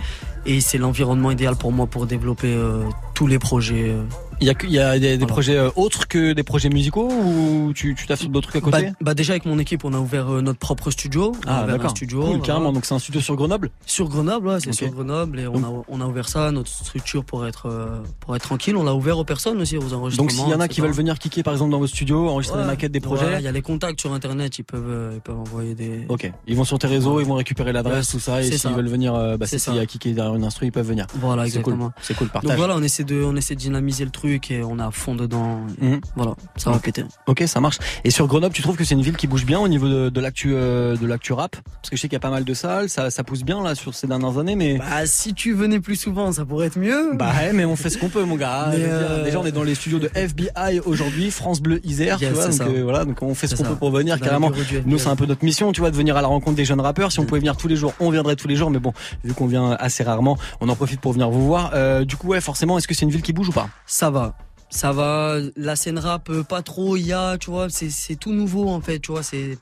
et 0.46 0.60
c'est 0.60 0.78
l'environnement 0.78 1.30
idéal 1.30 1.56
pour 1.56 1.72
moi 1.72 1.86
pour 1.86 2.06
développer 2.06 2.52
euh, 2.52 2.84
tous 3.14 3.26
les 3.26 3.38
projets. 3.38 3.94
Il 4.40 4.46
y 4.46 4.78
a, 4.78 4.96
y 4.96 5.06
a 5.08 5.16
des, 5.16 5.26
projets 5.26 5.56
euh, 5.56 5.70
autres 5.76 6.08
que 6.08 6.32
des 6.32 6.42
projets 6.42 6.68
musicaux 6.68 7.08
ou 7.08 7.72
tu 7.74 7.94
fait 7.96 8.26
d'autres 8.26 8.48
trucs 8.48 8.62
à 8.62 8.64
côté 8.64 8.86
Bah, 8.90 8.96
bah, 9.00 9.14
déjà 9.14 9.34
avec 9.34 9.46
mon 9.46 9.58
équipe 9.58 9.84
on 9.84 9.92
a 9.92 9.98
ouvert 9.98 10.28
euh, 10.28 10.40
notre 10.40 10.58
propre 10.58 10.90
studio. 10.90 11.32
On 11.34 11.40
Ah 11.46 11.64
d'accord. 11.66 11.90
studio. 11.90 12.22
Cool, 12.24 12.40
carrément. 12.40 12.72
Donc 12.72 12.84
c'est 12.84 12.94
un 12.94 12.98
studio 12.98 13.20
sur 13.20 13.36
Grenoble. 13.36 13.70
Sur 13.86 14.08
Grenoble, 14.08 14.48
ouais, 14.48 14.60
c'est 14.60 14.72
sur 14.72 14.90
Grenoble 14.90 15.40
et 15.40 15.46
on 15.46 15.62
a, 15.62 15.84
on 15.88 16.00
a 16.00 16.06
ouvert 16.06 16.28
ça, 16.28 16.50
notre 16.50 16.70
structure 16.70 17.24
pour 17.24 17.46
être 17.46 17.66
euh, 17.66 18.00
pour 18.20 18.34
être 18.34 18.42
tranquille. 18.42 18.76
On 18.76 18.84
l'a 18.84 18.94
ouvert 18.94 19.18
aux 19.18 19.24
personnes 19.24 19.60
aussi, 19.60 19.76
aux 19.76 19.92
enregistrements. 19.92 20.28
Donc 20.28 20.32
s'il 20.32 20.48
y 20.48 20.54
en 20.54 20.60
a 20.60 20.68
qui 20.68 20.80
veulent 20.80 20.92
venir 20.92 21.18
kicker 21.18 21.42
par 21.42 21.54
exemple 21.54 21.70
dans 21.70 21.78
vos 21.78 21.86
studios, 21.86 22.28
enregistrer 22.28 22.60
des 22.60 22.66
maquettes, 22.66 22.92
des 22.92 23.00
projets. 23.00 23.38
Il 23.38 23.44
y 23.44 23.48
a 23.48 23.52
les 23.52 23.62
contacts 23.62 24.00
sur 24.00 24.12
internet, 24.12 24.58
ils 24.58 24.64
peuvent 24.64 25.12
ils 25.14 25.20
peuvent 25.20 25.38
envoyer 25.38 25.74
des. 25.74 26.06
Ok, 26.08 26.30
ils 26.46 26.56
vont 26.56 26.64
sur 26.64 26.78
tes 26.78 26.88
réseaux, 26.88 27.20
ils 27.20 27.26
vont 27.26 27.34
récupérer 27.34 27.72
l'adresse, 27.72 28.10
tout 28.10 28.20
ça, 28.20 28.42
et 28.42 28.50
s'ils 28.50 28.72
veulent 28.72 28.88
venir, 28.88 29.12
bah, 29.38 29.46
C'est 29.46 29.58
s'il 29.58 29.74
y 29.74 29.78
a 29.78 29.86
kicker 29.86 30.12
derrière 30.14 30.34
une 30.34 30.44
instru, 30.44 30.66
ils 30.66 30.72
peuvent 30.72 30.86
venir. 30.86 31.06
Voilà 31.14 31.42
cool, 31.42 31.46
exactement. 31.46 31.92
c'est 32.00 32.14
cool, 32.14 32.26
Donc 32.26 32.32
partage. 32.32 32.56
voilà, 32.56 32.76
on 32.76 32.82
essaie 32.82 33.04
de 33.04 33.22
on 33.22 33.36
essaie 33.36 33.54
de 33.54 33.60
dynamiser 33.60 34.04
le 34.04 34.10
truc 34.10 34.21
et 34.26 34.62
on 34.62 34.78
est 34.78 34.82
à 34.82 34.90
fond 34.90 35.14
dedans. 35.14 35.60
Mhm. 35.80 36.00
Voilà, 36.16 36.34
ça 36.56 36.70
va 36.70 36.78
péter. 36.78 37.04
Ok, 37.26 37.42
ça 37.46 37.60
marche. 37.60 37.78
Et 38.04 38.10
sur 38.10 38.26
Grenoble, 38.26 38.54
tu 38.54 38.62
trouves 38.62 38.76
que 38.76 38.84
c'est 38.84 38.94
une 38.94 39.02
ville 39.02 39.16
qui 39.16 39.26
bouge 39.26 39.44
bien 39.44 39.58
au 39.60 39.68
niveau 39.68 39.88
de, 39.88 40.08
de 40.10 40.20
l'actu 40.20 40.52
euh, 40.54 40.96
de 40.96 41.06
l'actu 41.06 41.32
rap? 41.32 41.56
Parce 41.80 41.90
que 41.90 41.96
je 41.96 42.00
sais 42.02 42.08
qu'il 42.08 42.14
y 42.14 42.16
a 42.16 42.20
pas 42.20 42.30
mal 42.30 42.44
de 42.44 42.54
salles, 42.54 42.88
ça, 42.88 43.10
ça 43.10 43.24
pousse 43.24 43.42
bien 43.42 43.62
là 43.62 43.74
sur 43.74 43.94
ces 43.94 44.06
dernières 44.06 44.38
années, 44.38 44.56
mais 44.56 44.78
Bah 44.78 45.06
si 45.06 45.34
tu 45.34 45.52
venais 45.54 45.80
plus 45.80 45.96
souvent, 45.96 46.32
ça 46.32 46.44
pourrait 46.44 46.66
être 46.68 46.78
mieux. 46.78 47.12
bah 47.14 47.32
ouais, 47.40 47.52
mais 47.52 47.64
on 47.64 47.76
fait 47.76 47.90
ce 47.90 47.98
qu'on 47.98 48.08
peut, 48.08 48.24
mon 48.24 48.36
gars. 48.36 48.70
Euh, 48.72 49.24
Déjà, 49.24 49.40
on 49.40 49.44
est 49.46 49.52
dans 49.52 49.62
les 49.62 49.74
studios 49.74 49.98
de 49.98 50.10
FBI 50.14 50.80
aujourd'hui, 50.86 51.30
France 51.30 51.60
Bleu 51.60 51.80
Isère, 51.84 52.18
tu 52.18 52.26
vois. 52.28 52.48
Donc 52.48 52.60
euh, 52.62 52.82
voilà, 52.82 53.04
donc 53.04 53.22
on 53.22 53.34
fait 53.34 53.46
ce 53.46 53.54
qu'on 53.56 53.64
peut 53.64 53.76
pour 53.76 53.90
venir 53.90 54.20
carrément. 54.20 54.50
Nous, 54.86 54.98
c'est 54.98 55.08
un 55.08 55.16
peu 55.16 55.26
notre 55.26 55.44
mission, 55.44 55.72
tu 55.72 55.80
vois, 55.80 55.90
de 55.90 55.96
venir 55.96 56.16
à 56.16 56.22
la 56.22 56.28
rencontre 56.28 56.56
des 56.56 56.64
jeunes 56.64 56.80
rappeurs. 56.80 57.10
Si 57.12 57.18
on 57.20 57.22
Mm. 57.22 57.26
pouvait 57.26 57.40
venir 57.40 57.56
tous 57.56 57.68
les 57.68 57.76
jours, 57.76 57.94
on 58.00 58.10
viendrait 58.10 58.36
tous 58.36 58.48
les 58.48 58.56
jours. 58.56 58.70
Mais 58.70 58.78
bon, 58.78 58.92
vu 59.24 59.32
qu'on 59.34 59.46
vient 59.46 59.72
assez 59.78 60.02
rarement, 60.02 60.36
on 60.60 60.68
en 60.68 60.76
profite 60.76 61.00
pour 61.00 61.12
venir 61.12 61.30
vous 61.30 61.46
voir. 61.46 61.72
Du 62.04 62.16
coup, 62.16 62.28
ouais, 62.28 62.40
forcément, 62.40 62.78
est-ce 62.78 62.88
que 62.88 62.94
c'est 62.94 63.02
une 63.04 63.10
ville 63.10 63.22
qui 63.22 63.32
bouge 63.32 63.48
ou 63.48 63.52
pas? 63.52 63.68
Ça 63.86 64.10
va. 64.12 64.36
Ça 64.70 64.90
va, 64.90 65.36
la 65.56 65.76
scène 65.76 65.98
rap, 65.98 66.30
euh, 66.30 66.42
pas 66.44 66.62
trop, 66.62 66.96
il 66.96 67.06
y 67.06 67.12
a, 67.12 67.36
tu 67.36 67.50
vois, 67.50 67.66
c'est, 67.68 68.14
tout 68.16 68.32
nouveau 68.32 68.70
en 68.70 68.80
fait, 68.80 69.00
tu 69.00 69.12
vois, 69.12 69.22
c'est, 69.22 69.58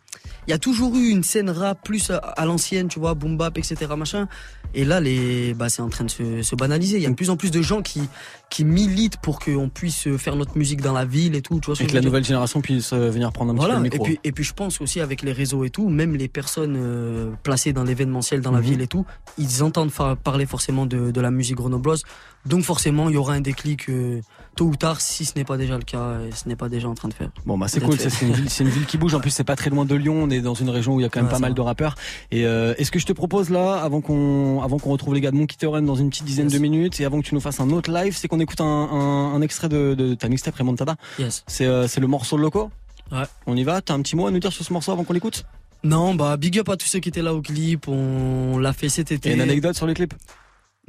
il 0.46 0.50
y 0.50 0.52
a 0.52 0.58
toujours 0.58 0.94
eu 0.94 1.08
une 1.08 1.24
scène 1.24 1.50
rap 1.50 1.82
plus 1.82 2.10
à, 2.10 2.18
à 2.18 2.44
l'ancienne, 2.46 2.86
tu 2.86 3.00
vois, 3.00 3.14
boom 3.14 3.36
bap, 3.36 3.58
etc., 3.58 3.76
machin. 3.96 4.28
Et 4.72 4.84
là, 4.84 5.00
les, 5.00 5.52
bah, 5.52 5.68
c'est 5.68 5.82
en 5.82 5.88
train 5.88 6.04
de 6.04 6.10
se, 6.12 6.42
se 6.44 6.54
banaliser. 6.54 6.98
Il 6.98 7.02
y 7.02 7.06
a 7.06 7.10
de 7.10 7.16
plus 7.16 7.30
en 7.30 7.36
plus 7.36 7.50
de 7.50 7.60
gens 7.60 7.82
qui, 7.82 8.02
qui 8.50 8.64
militent 8.64 9.16
pour 9.20 9.40
qu'on 9.40 9.68
puisse 9.68 10.06
faire 10.16 10.36
notre 10.36 10.56
musique 10.56 10.80
dans 10.80 10.92
la 10.92 11.04
ville 11.04 11.34
et 11.34 11.42
tout, 11.42 11.58
tu 11.58 11.66
vois. 11.66 11.74
ce 11.74 11.82
Et 11.82 11.86
que 11.88 11.94
la 11.94 12.02
nouvelle 12.02 12.24
génération 12.24 12.60
puisse 12.60 12.92
euh, 12.92 13.10
venir 13.10 13.32
prendre 13.32 13.50
un 13.50 13.56
petit 13.56 13.66
peu 13.66 13.72
le 13.72 13.78
et 13.78 13.82
micro. 13.90 14.04
puis, 14.04 14.20
et 14.22 14.30
puis 14.30 14.44
je 14.44 14.52
pense 14.54 14.80
aussi 14.80 15.00
avec 15.00 15.22
les 15.22 15.32
réseaux 15.32 15.64
et 15.64 15.70
tout, 15.70 15.88
même 15.88 16.14
les 16.14 16.28
personnes 16.28 16.76
euh, 16.78 17.32
placées 17.42 17.72
dans 17.72 17.82
l'événementiel, 17.82 18.42
dans 18.42 18.52
la 18.52 18.60
Mhm. 18.60 18.64
ville 18.64 18.80
et 18.82 18.86
tout, 18.86 19.04
ils 19.38 19.64
entendent 19.64 19.90
parler 20.22 20.46
forcément 20.46 20.86
de, 20.86 21.10
de 21.10 21.20
la 21.20 21.32
musique 21.32 21.56
grenobloise. 21.56 22.04
Donc 22.46 22.62
forcément, 22.62 23.08
il 23.08 23.14
y 23.14 23.18
aura 23.18 23.32
un 23.32 23.40
déclic 23.40 23.88
euh, 23.90 24.20
tôt 24.56 24.66
ou 24.66 24.76
tard, 24.76 25.00
si 25.00 25.24
ce 25.24 25.32
n'est 25.36 25.44
pas 25.44 25.56
déjà 25.56 25.76
le 25.76 25.84
cas 25.84 26.18
et 26.20 26.32
ce 26.34 26.48
n'est 26.48 26.56
pas 26.56 26.68
déjà 26.68 26.88
en 26.88 26.94
train 26.94 27.08
de 27.08 27.14
faire. 27.14 27.30
Bon 27.46 27.56
bah 27.56 27.66
c'est 27.68 27.80
cool, 27.80 27.98
c'est 27.98 28.26
une 28.26 28.32
ville, 28.32 28.50
c'est 28.50 28.64
une 28.64 28.70
ville 28.70 28.84
qui 28.86 28.98
bouge. 28.98 29.14
En 29.14 29.20
plus 29.20 29.30
c'est 29.30 29.44
pas 29.44 29.56
très 29.56 29.70
loin 29.70 29.84
de 29.84 29.94
Lyon. 29.94 30.22
On 30.24 30.30
est 30.30 30.40
dans 30.40 30.54
une 30.54 30.68
région 30.70 30.94
où 30.94 31.00
il 31.00 31.02
y 31.02 31.06
a 31.06 31.08
quand 31.08 31.20
même 31.20 31.26
Ouais, 31.26 31.32
pas 31.32 31.38
mal 31.38 31.50
va. 31.52 31.54
de 31.56 31.60
rappeurs. 31.60 31.94
Et 32.30 32.44
euh, 32.46 32.74
est-ce 32.78 32.90
que 32.90 32.98
je 32.98 33.06
te 33.06 33.12
propose 33.12 33.48
là, 33.50 33.74
avant 33.82 34.00
qu'on 34.00 34.60
avant 34.62 34.78
qu'on 34.78 34.90
retrouve 34.90 35.14
les 35.14 35.20
gars 35.20 35.30
de 35.30 35.36
Monkey 35.36 35.56
Theorem 35.58 35.86
dans 35.86 35.94
une 35.94 36.10
petite 36.10 36.24
dizaine 36.24 36.46
Yes. 36.46 36.54
de 36.54 36.58
minutes 36.58 37.00
et 37.00 37.04
avant 37.04 37.20
que 37.20 37.26
tu 37.26 37.34
nous 37.34 37.40
fasses 37.40 37.60
un 37.60 37.70
autre 37.70 37.90
live, 37.92 38.16
c'est 38.16 38.28
qu'on 38.28 38.40
écoute 38.40 38.60
un, 38.60 38.64
un, 38.64 39.34
un 39.34 39.40
extrait 39.42 39.68
de, 39.68 39.94
de 39.94 40.14
ta 40.14 40.28
mixtape 40.28 40.56
Remontada. 40.56 40.96
Yes. 41.18 41.44
C'est 41.46 41.66
euh, 41.66 41.86
c'est 41.88 42.00
le 42.00 42.06
morceau 42.06 42.36
loco. 42.36 42.70
Ouais. 43.12 43.24
On 43.46 43.56
y 43.56 43.64
va? 43.64 43.80
T'as 43.80 43.94
un 43.94 44.02
petit 44.02 44.14
mot 44.16 44.26
à 44.26 44.30
nous 44.30 44.38
dire 44.40 44.52
sur 44.52 44.64
ce 44.64 44.72
morceau 44.72 44.92
avant 44.92 45.04
qu'on 45.04 45.12
l'écoute? 45.12 45.44
Non, 45.82 46.14
bah 46.14 46.36
big 46.36 46.58
up 46.58 46.68
à 46.68 46.76
tous 46.76 46.86
ceux 46.86 46.98
qui 47.00 47.08
étaient 47.08 47.22
là 47.22 47.32
au 47.34 47.40
clip, 47.40 47.88
on 47.88 48.58
l'a 48.58 48.72
fait 48.74 48.88
cet 48.90 49.12
été. 49.12 49.30
Et 49.30 49.34
une 49.34 49.40
anecdote 49.40 49.74
sur 49.74 49.86
le 49.86 49.94
clip 49.94 50.12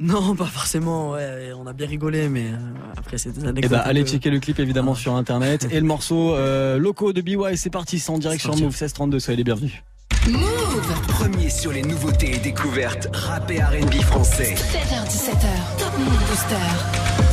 Non, 0.00 0.34
pas 0.34 0.46
forcément, 0.46 1.12
ouais, 1.12 1.52
on 1.56 1.66
a 1.66 1.72
bien 1.72 1.86
rigolé, 1.86 2.28
mais 2.28 2.46
euh, 2.46 2.56
après 2.96 3.18
c'est 3.18 3.30
des 3.30 3.42
Eh 3.44 3.48
anecdotes. 3.48 3.70
bah 3.70 3.82
un 3.84 3.88
allez 3.88 4.02
peu- 4.02 4.10
checker 4.10 4.30
le 4.30 4.40
clip 4.40 4.58
évidemment 4.58 4.94
Ah. 4.96 5.00
sur 5.00 5.14
internet 5.14 5.68
et 5.70 5.78
le 5.78 5.86
morceau 5.86 6.34
euh, 6.34 6.78
loco 6.78 7.12
de 7.12 7.20
BY. 7.20 7.36
C'est 7.56 7.70
parti, 7.70 7.98
c'est 7.98 8.10
en 8.10 8.18
direct 8.18 8.42
sur. 8.42 8.52
Move 8.52 8.62
1632. 8.62 9.20
Soyez 9.20 9.36
les 9.36 9.44
bienvenus. 9.44 9.82
Premier 11.08 11.50
sur 11.50 11.72
les 11.72 11.82
nouveautés 11.82 12.36
et 12.36 12.38
découvertes 12.38 13.08
rap 13.12 13.50
et 13.50 13.60
R&B 13.62 13.94
français. 14.02 14.54
16h17h, 14.54 15.78
Top 15.78 15.98
Move 15.98 16.28
Booster. 16.28 17.31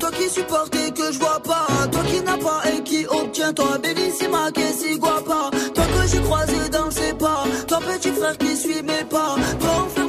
toi 0.00 0.10
qui 0.10 0.28
supporte 0.28 0.74
et 0.74 0.90
que 0.90 1.12
je 1.12 1.18
vois 1.18 1.40
pas, 1.40 1.66
toi 1.92 2.02
qui 2.04 2.20
n'as 2.22 2.36
pas 2.36 2.62
et 2.72 2.82
qui 2.82 3.06
oh 3.10 3.20
obtient, 3.22 3.52
toi 3.52 3.78
bellissima 3.78 4.50
que 4.52 4.62
si 4.62 4.98
guapa, 4.98 5.50
toi 5.74 5.84
que 5.84 6.08
j'ai 6.08 6.20
croisé 6.20 6.68
dans 6.70 6.90
ses 6.90 7.12
pas, 7.12 7.44
toi 7.68 7.78
petit 7.80 8.10
frère 8.10 8.36
qui 8.38 8.56
suit 8.56 8.82
mes 8.82 9.04
pas, 9.04 9.36
toi 9.60 10.03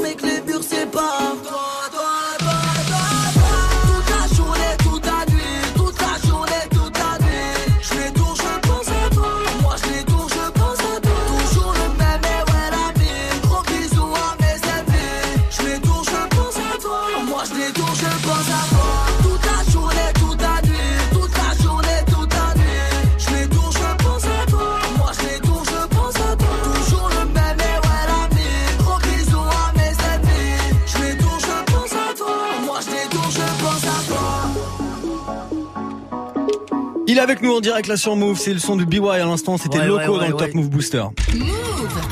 avec 37.26 37.42
nous 37.42 37.56
en 37.56 37.60
direct 37.60 37.88
là 37.88 37.98
sur 37.98 38.16
Move, 38.16 38.38
c'est 38.38 38.54
le 38.54 38.60
son 38.60 38.76
du 38.76 38.86
BY 38.86 39.00
à 39.10 39.18
l'instant, 39.26 39.58
c'était 39.58 39.80
Ouais, 39.80 39.88
Loco 39.88 40.00
ouais, 40.00 40.08
dans 40.08 40.18
ouais, 40.20 40.28
le 40.28 40.34
Top. 40.36 40.54
Move 40.54 40.70
Booster. 40.70 41.04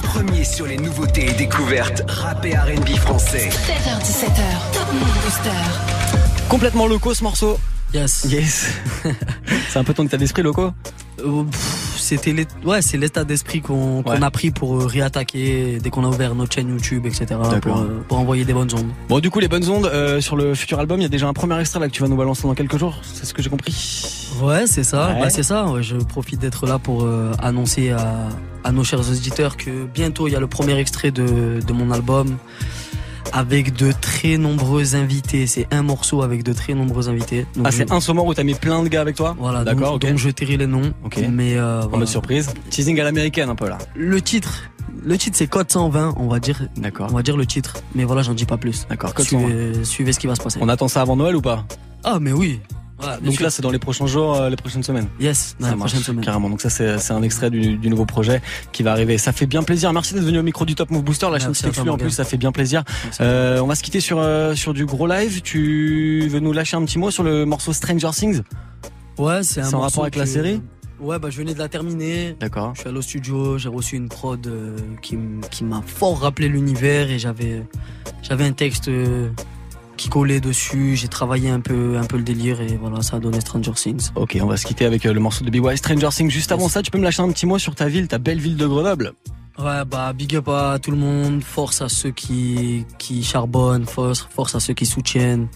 Premier 0.02 0.44
sur 0.44 0.66
les 0.66 0.78
nouveautés 0.78 1.30
et 1.30 1.34
découvertes 1.34 2.02
rap 2.08 2.44
et 2.44 2.56
R&B 2.58 2.90
français. 2.98 3.48
16h17h, 3.50 4.74
Top 4.74 4.92
Move 4.92 5.24
Booster. 5.24 5.50
Complètement 6.50 6.88
Loco 6.88 7.14
ce 7.14 7.24
morceau. 7.24 7.60
Yes. 7.94 8.26
Yes. 8.28 8.72
c'est 9.70 9.78
un 9.78 9.84
peu 9.84 9.94
ton 9.94 10.04
état 10.06 10.18
d'esprit 10.18 10.42
Loco? 10.42 10.72
Euh, 11.20 11.44
C'était 11.96 12.34
ouais, 12.66 12.82
c'est 12.82 12.98
l'état 12.98 13.24
d'esprit 13.24 13.62
qu'on 13.62 14.02
Ouais. 14.02 14.24
a 14.24 14.32
pris 14.32 14.50
pour 14.50 14.82
euh, 14.82 14.86
réattaquer 14.88 15.78
dès 15.80 15.92
qu'on 15.92 16.04
a 16.06 16.08
ouvert 16.08 16.34
notre 16.34 16.56
chaîne 16.56 16.70
YouTube, 16.70 17.06
etc. 17.06 17.26
Pour, 17.62 17.78
euh, 17.78 18.04
pour 18.08 18.18
envoyer 18.18 18.46
des 18.46 18.54
bonnes 18.54 18.74
ondes. 18.74 18.90
Bon 19.10 19.20
du 19.20 19.30
coup 19.30 19.38
les 19.40 19.48
bonnes 19.48 19.70
ondes 19.70 19.86
euh, 19.86 20.22
sur 20.22 20.36
le 20.36 20.56
futur 20.56 20.80
album, 20.80 21.00
il 21.00 21.04
y 21.04 21.06
a 21.06 21.10
déjà 21.10 21.28
un 21.28 21.34
premier 21.34 21.60
extrait 21.60 21.80
là 21.80 21.88
que 21.88 21.94
tu 21.94 22.02
vas 22.02 22.08
nous 22.08 22.18
balancer 22.18 22.44
dans 22.48 22.56
quelques 22.56 22.80
jours, 22.80 23.00
c'est 23.14 23.26
ce 23.28 23.34
que 23.36 23.44
j'ai 23.44 23.52
compris. 23.52 23.76
Ouais, 24.42 24.66
c'est 24.68 24.84
ça. 24.84 25.14
Ouais. 25.14 25.22
Bah, 25.22 25.30
c'est 25.30 25.44
ça. 25.44 25.66
je 25.82 25.96
profite 25.98 26.40
d'être 26.40 26.66
là 26.66 26.80
pour 26.80 27.04
euh, 27.04 27.32
annoncer 27.42 27.92
à, 27.92 28.30
à 28.64 28.72
nos 28.72 28.84
chers 28.84 29.00
auditeurs 29.10 29.58
que 29.58 29.86
bientôt 29.86 30.28
il 30.28 30.32
y 30.34 30.36
a 30.36 30.40
le 30.40 30.48
premier 30.48 30.78
extrait 30.78 31.12
de, 31.12 31.60
de 31.66 31.74
mon 31.74 31.92
album 31.92 32.38
avec 33.32 33.76
de 33.76 33.92
très 33.92 34.38
nombreux 34.38 34.96
invités. 34.96 35.48
C'est 35.48 35.68
un 35.74 35.82
morceau 35.82 36.22
avec 36.22 36.44
de 36.44 36.54
très 36.54 36.74
nombreux 36.76 37.10
invités. 37.10 37.48
Donc, 37.56 37.66
Ah 37.68 37.72
c'est 37.72 37.88
je- 37.90 37.94
un 37.94 38.00
sonore 38.00 38.26
où 38.28 38.34
t'as 38.34 38.44
mis 38.44 38.54
plein 38.54 38.84
de 38.84 38.90
gars 38.90 39.02
avec 39.02 39.16
toi 39.16 39.36
Voilà, 39.40 39.64
D'accord, 39.64 39.98
donc, 39.98 40.18
je 40.18 40.30
tairai 40.30 40.58
les 40.58 40.68
noms. 40.68 40.94
Ok. 41.04 41.20
Mais 41.32 41.56
euh, 41.58 41.80
voilà. 41.82 42.00
mode 42.00 42.08
surprise. 42.08 42.54
Teasing 42.70 43.00
à 43.00 43.04
l'américaine 43.04 43.50
un 43.50 43.56
peu 43.56 43.68
là. 43.68 43.78
le 43.96 44.22
titre, 44.22 44.70
le 45.04 45.18
titre 45.18 45.36
c'est 45.38 45.48
Code 45.48 45.72
120, 45.72 46.14
on 46.18 46.28
va 46.28 46.40
dire. 46.40 46.68
D'accord. 46.78 47.08
On 47.12 47.16
va 47.16 47.24
dire 47.24 47.36
le 47.38 47.46
titre, 47.48 47.78
mais 47.96 48.04
voilà, 48.04 48.22
j'en 48.22 48.34
dis 48.36 48.46
pas 48.46 48.58
plus. 48.58 48.86
D'accord, 48.88 49.14
code 49.16 49.26
120. 49.26 49.48
Suivez, 49.48 49.84
suivez 49.86 50.14
ce 50.14 50.20
qui 50.20 50.28
va 50.28 50.36
se 50.36 50.42
passer. 50.42 50.60
On 50.62 50.70
attend 50.70 50.88
ça 50.88 51.02
avant 51.02 51.16
Noël 51.16 51.36
ou 51.36 51.42
pas? 51.42 51.66
Ah, 52.04 52.20
mais 52.22 52.34
oui. 52.34 52.60
Voilà, 53.00 53.18
Donc 53.18 53.40
là 53.40 53.50
c'est 53.50 53.62
dans 53.62 53.72
les 53.72 53.80
prochains 53.80 54.06
jours, 54.08 54.36
euh, 54.36 54.50
les 54.50 54.56
prochaines 54.56 54.84
semaines. 54.84 55.08
yes, 55.20 55.56
dans 55.60 55.68
Ça 55.68 55.76
marche, 55.76 55.94
semaine. 55.96 56.24
Carrément. 56.24 56.50
Donc 56.50 56.62
ça 56.62 56.70
c'est 56.70 57.12
un 57.12 57.22
extrait 57.24 57.50
du, 57.50 57.76
du 57.78 57.90
nouveau 57.90 58.06
projet 58.06 58.42
qui 58.72 58.84
va 58.84 58.92
arriver. 58.92 59.18
Ça 59.18 59.32
fait 59.32 59.46
bien 59.48 59.64
plaisir. 59.64 59.92
Merci 59.92 60.14
d'être 60.14 60.24
venu 60.24 60.40
au 60.40 60.44
micro 60.44 60.64
du 60.66 60.76
Top 60.76 60.90
Move 60.92 61.04
Booster. 61.04 61.28
La 61.32 61.40
chaîne 61.40 61.54
s'exclut 61.54 61.90
en 61.90 61.98
plus, 61.98 62.12
ça 62.12 62.24
fait 62.24 62.38
bien 62.38 62.52
plaisir. 62.52 62.84
Euh, 63.20 63.60
on 63.60 63.68
va 63.68 63.76
se 63.76 63.84
quitter 63.84 64.00
sur 64.00 64.20
euh, 64.20 64.56
sur 64.56 64.74
du 64.74 64.86
gros 64.86 65.08
live. 65.08 65.42
Tu 65.42 66.28
veux 66.30 66.40
nous 66.40 66.54
lâcher 66.54 66.78
un 66.78 66.86
petit 66.86 67.00
mot 67.00 67.12
sur 67.12 67.24
le 67.24 67.46
morceau 67.46 67.74
Stranger 67.74 68.10
Things? 68.14 68.42
Ouais, 69.18 69.44
c'est 69.44 69.62
un 69.62 69.66
C'est 69.66 69.76
en 69.76 69.82
rapport 69.82 70.04
avec 70.04 70.16
la 70.16 70.26
série? 70.26 70.62
Ouais, 71.00 71.20
bah 71.20 71.30
je 71.30 71.38
venais 71.38 71.54
de 71.54 71.60
la 71.60 71.68
terminer. 71.68 72.38
D'accord. 72.40 72.72
Je 72.76 72.80
suis 72.82 72.90
allé 72.90 72.98
au 72.98 73.02
studio, 73.02 73.58
j'ai 73.58 73.68
reçu 73.70 73.98
une 73.98 74.08
prod 74.08 74.50
qui, 75.02 75.18
qui 75.52 75.64
m'a 75.66 75.82
fort 75.86 76.22
rappelé 76.22 76.48
l'univers 76.48 77.10
et 77.12 77.20
j'avais 77.20 77.64
j'avais 78.22 78.46
un 78.46 78.54
texte 78.54 78.90
qui 80.04 80.10
collait 80.10 80.42
dessus. 80.42 80.98
J'ai 80.98 81.08
travaillé 81.08 81.50
un 81.50 81.62
peu 81.62 81.98
un 81.98 82.04
peu 82.04 82.18
le 82.18 82.24
délire 82.24 82.60
et 82.60 82.76
voilà, 82.76 83.02
ça 83.02 83.18
a 83.18 83.20
donné 83.22 83.40
Stranger 83.40 83.72
Things. 83.72 84.10
Ok, 84.16 84.38
on 84.42 84.48
va 84.48 84.58
se 84.58 84.66
quitter 84.66 84.86
avec 84.86 85.06
euh, 85.06 85.14
le 85.14 85.22
morceau 85.22 85.46
de 85.46 85.50
BY 85.50 85.78
Stranger 85.78 86.10
Things. 86.10 86.30
Juste 86.30 86.52
avant 86.52 86.68
ça, 86.68 86.82
tu 86.82 86.92
peux 86.92 86.98
me 86.98 87.06
lâcher 87.06 87.22
un 87.22 87.32
petit 87.32 87.46
mot 87.46 87.58
sur 87.58 87.74
ta 87.74 87.88
ville, 87.88 88.10
ta 88.10 88.18
belle 88.18 88.40
ville 88.40 88.58
de 88.58 88.68
Grenoble? 88.68 89.14
Ouais, 89.58 89.86
bah 89.86 90.12
big 90.12 90.36
up 90.36 90.50
à 90.50 90.78
tout 90.82 90.92
le 90.92 90.98
monde, 90.98 91.42
force 91.42 91.82
à 91.82 91.88
ceux 91.88 92.12
qui 92.12 92.86
qui 92.98 93.24
charbonnent, 93.24 93.86
force 93.86 94.28
force 94.30 94.56
à 94.56 94.60
ceux 94.60 94.74
qui 94.74 94.86
soutiennent. 94.86 95.48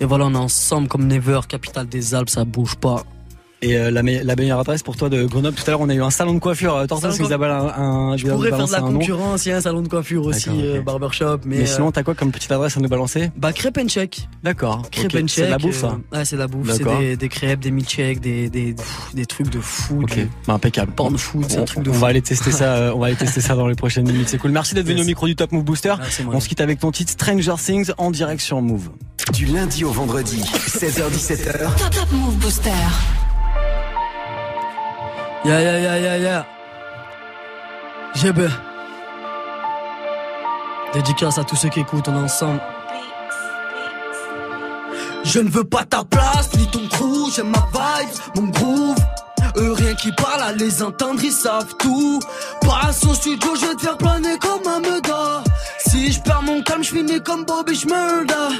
Et 0.00 0.04
voilà, 0.04 0.26
on 0.26 0.34
est 0.34 0.36
ensemble 0.36 0.88
comme 0.88 1.06
Never, 1.06 1.40
capitale 1.46 1.86
des 1.86 2.12
Alpes, 2.12 2.30
ça 2.30 2.44
bouge 2.44 2.74
pas. 2.74 3.04
Et 3.62 3.76
euh, 3.78 3.90
la, 3.90 4.02
me- 4.02 4.22
la 4.22 4.36
meilleure 4.36 4.60
adresse 4.60 4.82
pour 4.82 4.96
toi 4.96 5.08
de 5.08 5.24
Grenoble, 5.24 5.56
tout 5.56 5.62
à 5.66 5.70
l'heure 5.70 5.80
on 5.80 5.88
a 5.88 5.94
eu 5.94 6.02
un 6.02 6.10
salon 6.10 6.34
de 6.34 6.38
coiffure. 6.40 6.76
Euh, 6.76 6.86
de 6.86 7.22
Isabelle, 7.22 7.50
un, 7.50 7.66
un, 7.66 8.16
Je 8.16 8.26
pourrais 8.26 8.50
faire 8.50 8.66
de 8.66 8.72
la 8.72 8.80
concurrence, 8.80 9.46
il 9.46 9.48
y 9.48 9.52
a 9.52 9.56
un 9.56 9.60
salon 9.62 9.80
de 9.80 9.88
coiffure 9.88 10.26
aussi, 10.26 10.50
euh, 10.52 10.82
barbershop, 10.82 11.38
mais, 11.46 11.58
Mais, 11.60 11.66
sinon, 11.66 11.88
euh, 11.88 11.90
t'as 11.90 12.02
quoi 12.02 12.14
comme 12.14 12.30
petite 12.32 12.52
adresse 12.52 12.76
à 12.76 12.80
nous 12.80 12.88
balancer? 12.88 13.30
Bah 13.36 13.52
crêpe 13.54 13.78
and 13.78 13.88
check. 13.88 14.28
D'accord. 14.42 14.82
Crêpe 14.90 15.14
and 15.14 15.26
C'est 15.28 15.46
de 15.46 15.50
la 15.50 15.56
check, 15.56 15.66
bouffe, 15.66 15.80
ça 15.80 15.86
euh, 16.12 16.18
Ouais, 16.18 16.24
c'est 16.26 16.36
de 16.36 16.40
la 16.42 16.48
bouffe. 16.48 16.70
C'est 16.70 16.84
des, 16.84 17.16
des 17.16 17.28
crêpes, 17.30 17.60
des 17.60 17.70
milkshakes, 17.70 18.20
des, 18.20 18.50
des, 18.50 18.74
pff, 18.74 19.14
des 19.14 19.24
trucs 19.26 19.48
de 19.48 19.60
fou. 19.60 20.02
Ok, 20.02 20.14
du 20.16 20.28
bah, 20.46 20.52
impeccable. 20.54 20.92
porn 20.92 21.16
food, 21.16 21.46
c'est 21.48 21.58
On, 21.58 21.62
un 21.62 21.64
truc 21.64 21.82
de 21.82 21.90
on 21.90 21.94
fou. 21.94 22.00
va 22.00 22.08
aller 22.08 22.22
tester 22.22 22.50
ça. 22.50 22.64
euh, 22.76 22.92
on 22.94 22.98
va 22.98 23.06
aller 23.06 23.16
tester 23.16 23.40
ça 23.40 23.54
dans 23.54 23.66
les 23.68 23.74
prochaines 23.74 24.06
minutes. 24.06 24.28
C'est 24.28 24.38
cool. 24.38 24.50
Merci 24.50 24.74
d'être 24.74 24.86
venu 24.86 25.00
au 25.00 25.04
micro 25.04 25.26
du 25.26 25.34
Top 25.34 25.52
Move 25.52 25.64
Booster. 25.64 25.94
Ah, 25.98 26.04
c'est 26.10 26.24
moi. 26.24 26.34
On 26.36 26.40
se 26.40 26.48
quitte 26.48 26.60
avec 26.60 26.78
ton 26.78 26.90
titre 26.92 27.12
Stranger 27.12 27.54
Things 27.58 27.90
en 27.96 28.10
direct 28.10 28.42
sur 28.42 28.60
Move. 28.60 28.90
Du 29.32 29.46
lundi 29.46 29.82
au 29.82 29.90
vendredi, 29.92 30.42
16h17h, 30.42 31.58
Top 31.78 31.90
Top 31.90 32.12
Move 32.12 32.36
Booster. 32.36 32.70
Ya 35.46 35.60
ya 35.62 35.78
ya 35.78 35.94
ya 35.96 36.14
ya. 36.18 36.46
GB. 38.18 38.50
Dédicace 40.92 41.38
à 41.38 41.44
tous 41.44 41.54
ceux 41.54 41.68
qui 41.68 41.78
écoutent, 41.80 42.08
on 42.08 42.16
est 42.16 42.24
ensemble. 42.24 42.60
Je 45.22 45.38
ne 45.38 45.48
veux 45.48 45.62
pas 45.62 45.84
ta 45.84 46.02
place, 46.02 46.52
ni 46.56 46.66
ton 46.66 46.88
crew, 46.88 47.30
j'aime 47.32 47.50
ma 47.50 47.64
vibe, 47.72 48.08
mon 48.34 48.48
groove. 48.50 48.96
Eux 49.56 49.72
rien 49.72 49.94
qui 49.94 50.10
parlent, 50.10 50.42
à 50.42 50.52
les 50.52 50.82
entendre, 50.82 51.20
ils 51.22 51.30
savent 51.30 51.76
tout. 51.78 52.18
Passe 52.62 53.04
au 53.04 53.14
studio, 53.14 53.54
je 53.54 53.66
vais 53.66 53.74
te 53.76 53.82
faire 53.82 53.98
planer 53.98 54.36
comme 54.38 54.66
un 54.66 54.80
meda. 54.80 55.44
Si 56.06 56.12
je 56.12 56.20
perds 56.20 56.42
mon 56.42 56.62
calme, 56.62 56.84
je 56.84 56.90
finis 56.90 57.20
comme 57.20 57.44
Bobby 57.44 57.74
Schmurda. 57.74 58.50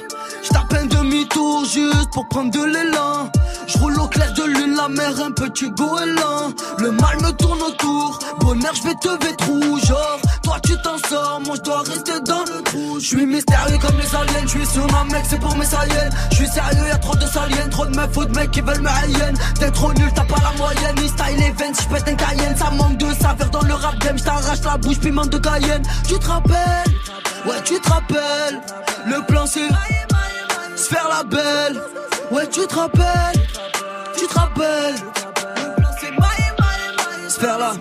Je 0.42 0.49
tape 0.49 0.72
un 0.72 0.86
demi-tour 0.86 1.64
juste 1.64 2.11
pour 2.12 2.26
prendre 2.26 2.51
de 2.51 2.64
l'élan. 2.64 3.30
Je 3.68 3.78
roule 3.78 4.01
au 4.01 4.09
clair 4.09 4.32
de 4.32 4.42
lune, 4.42 4.74
la 4.74 4.88
mer, 4.88 5.12
un 5.24 5.30
petit 5.30 5.70
goéland. 5.70 6.53
Le 6.78 6.90
mal 6.90 7.16
me 7.22 7.30
tourne 7.30 7.62
autour, 7.62 8.18
bonheur, 8.40 8.74
je 8.74 8.82
vais 8.82 8.94
te 8.94 9.34
trou 9.36 9.78
Genre, 9.86 10.18
toi 10.42 10.57
tu 10.64 10.72
t'en 10.82 10.99
sors, 11.09 11.40
moi 11.47 11.55
je 11.55 11.62
dois 11.62 11.82
rester 11.82 12.18
dans 12.26 12.40
le 12.40 12.62
trou. 12.64 12.99
Je 12.99 13.07
suis 13.07 13.26
mystérieux 13.26 13.78
comme 13.80 13.97
les 13.97 14.16
aliens, 14.16 14.42
je 14.42 14.49
suis 14.49 14.66
sur 14.66 14.97
un 14.97 15.05
mec, 15.05 15.22
c'est 15.28 15.38
pour 15.38 15.57
mes 15.57 15.66
saliennes. 15.66 16.11
Je 16.32 16.36
suis 16.36 16.49
sérieux, 16.49 16.88
y'a 16.88 16.99
trop 16.99 17.14
de 17.14 17.26
saliennes, 17.26 17.70
trop 17.70 17.86
de 17.86 17.94
meufs 17.94 18.16
ou 18.16 18.24
de 18.24 18.34
mecs 18.36 18.51
qui 18.51 18.61
veulent 18.61 18.80
me 18.80 18.88
haïenne. 18.88 19.36
T'es 19.61 19.70
trop 19.70 19.92
nul, 19.92 20.11
t'as 20.16 20.24
pas 20.24 20.42
la 20.42 20.59
moyenne, 20.59 20.97
ni 21.01 21.09
style 21.09 21.42
event, 21.44 21.72
je 21.80 21.94
pète 21.94 22.09
un 22.09 22.16
cayenne. 22.16 22.57
Ça 22.57 22.70
manque 22.70 22.99
de 22.99 23.07
saveur 23.14 23.51
dans 23.51 23.62
le 23.62 23.74
rap 23.74 23.97
game, 24.01 24.18
je 24.18 24.24
t'arrache 24.24 24.64
la 24.64 24.76
bouche, 24.78 24.99
piment 24.99 25.26
de 25.26 25.38
cayenne. 25.38 25.82
Tu 26.09 26.18
te 26.18 26.26
rappelles, 26.26 26.95
ouais, 27.47 27.62
tu 27.64 27.80
te 27.80 27.88
rappelles. 27.88 28.61
Le 29.07 29.22
plan 29.26 29.47
c'est 29.47 29.68
se 30.76 30.88
faire 30.88 31.09
la 31.09 31.22
belle. 31.22 31.80
Ouais, 32.30 32.47
tu 32.49 32.66
te 32.66 32.74
rappelles, 32.74 33.40
tu 34.16 34.26
te 34.26 34.38
rappelles. 34.38 34.94
Le 35.57 35.74
plan 35.76 35.90
c'est 36.01 37.30
se 37.30 37.40
faire 37.40 37.59
la 37.59 37.72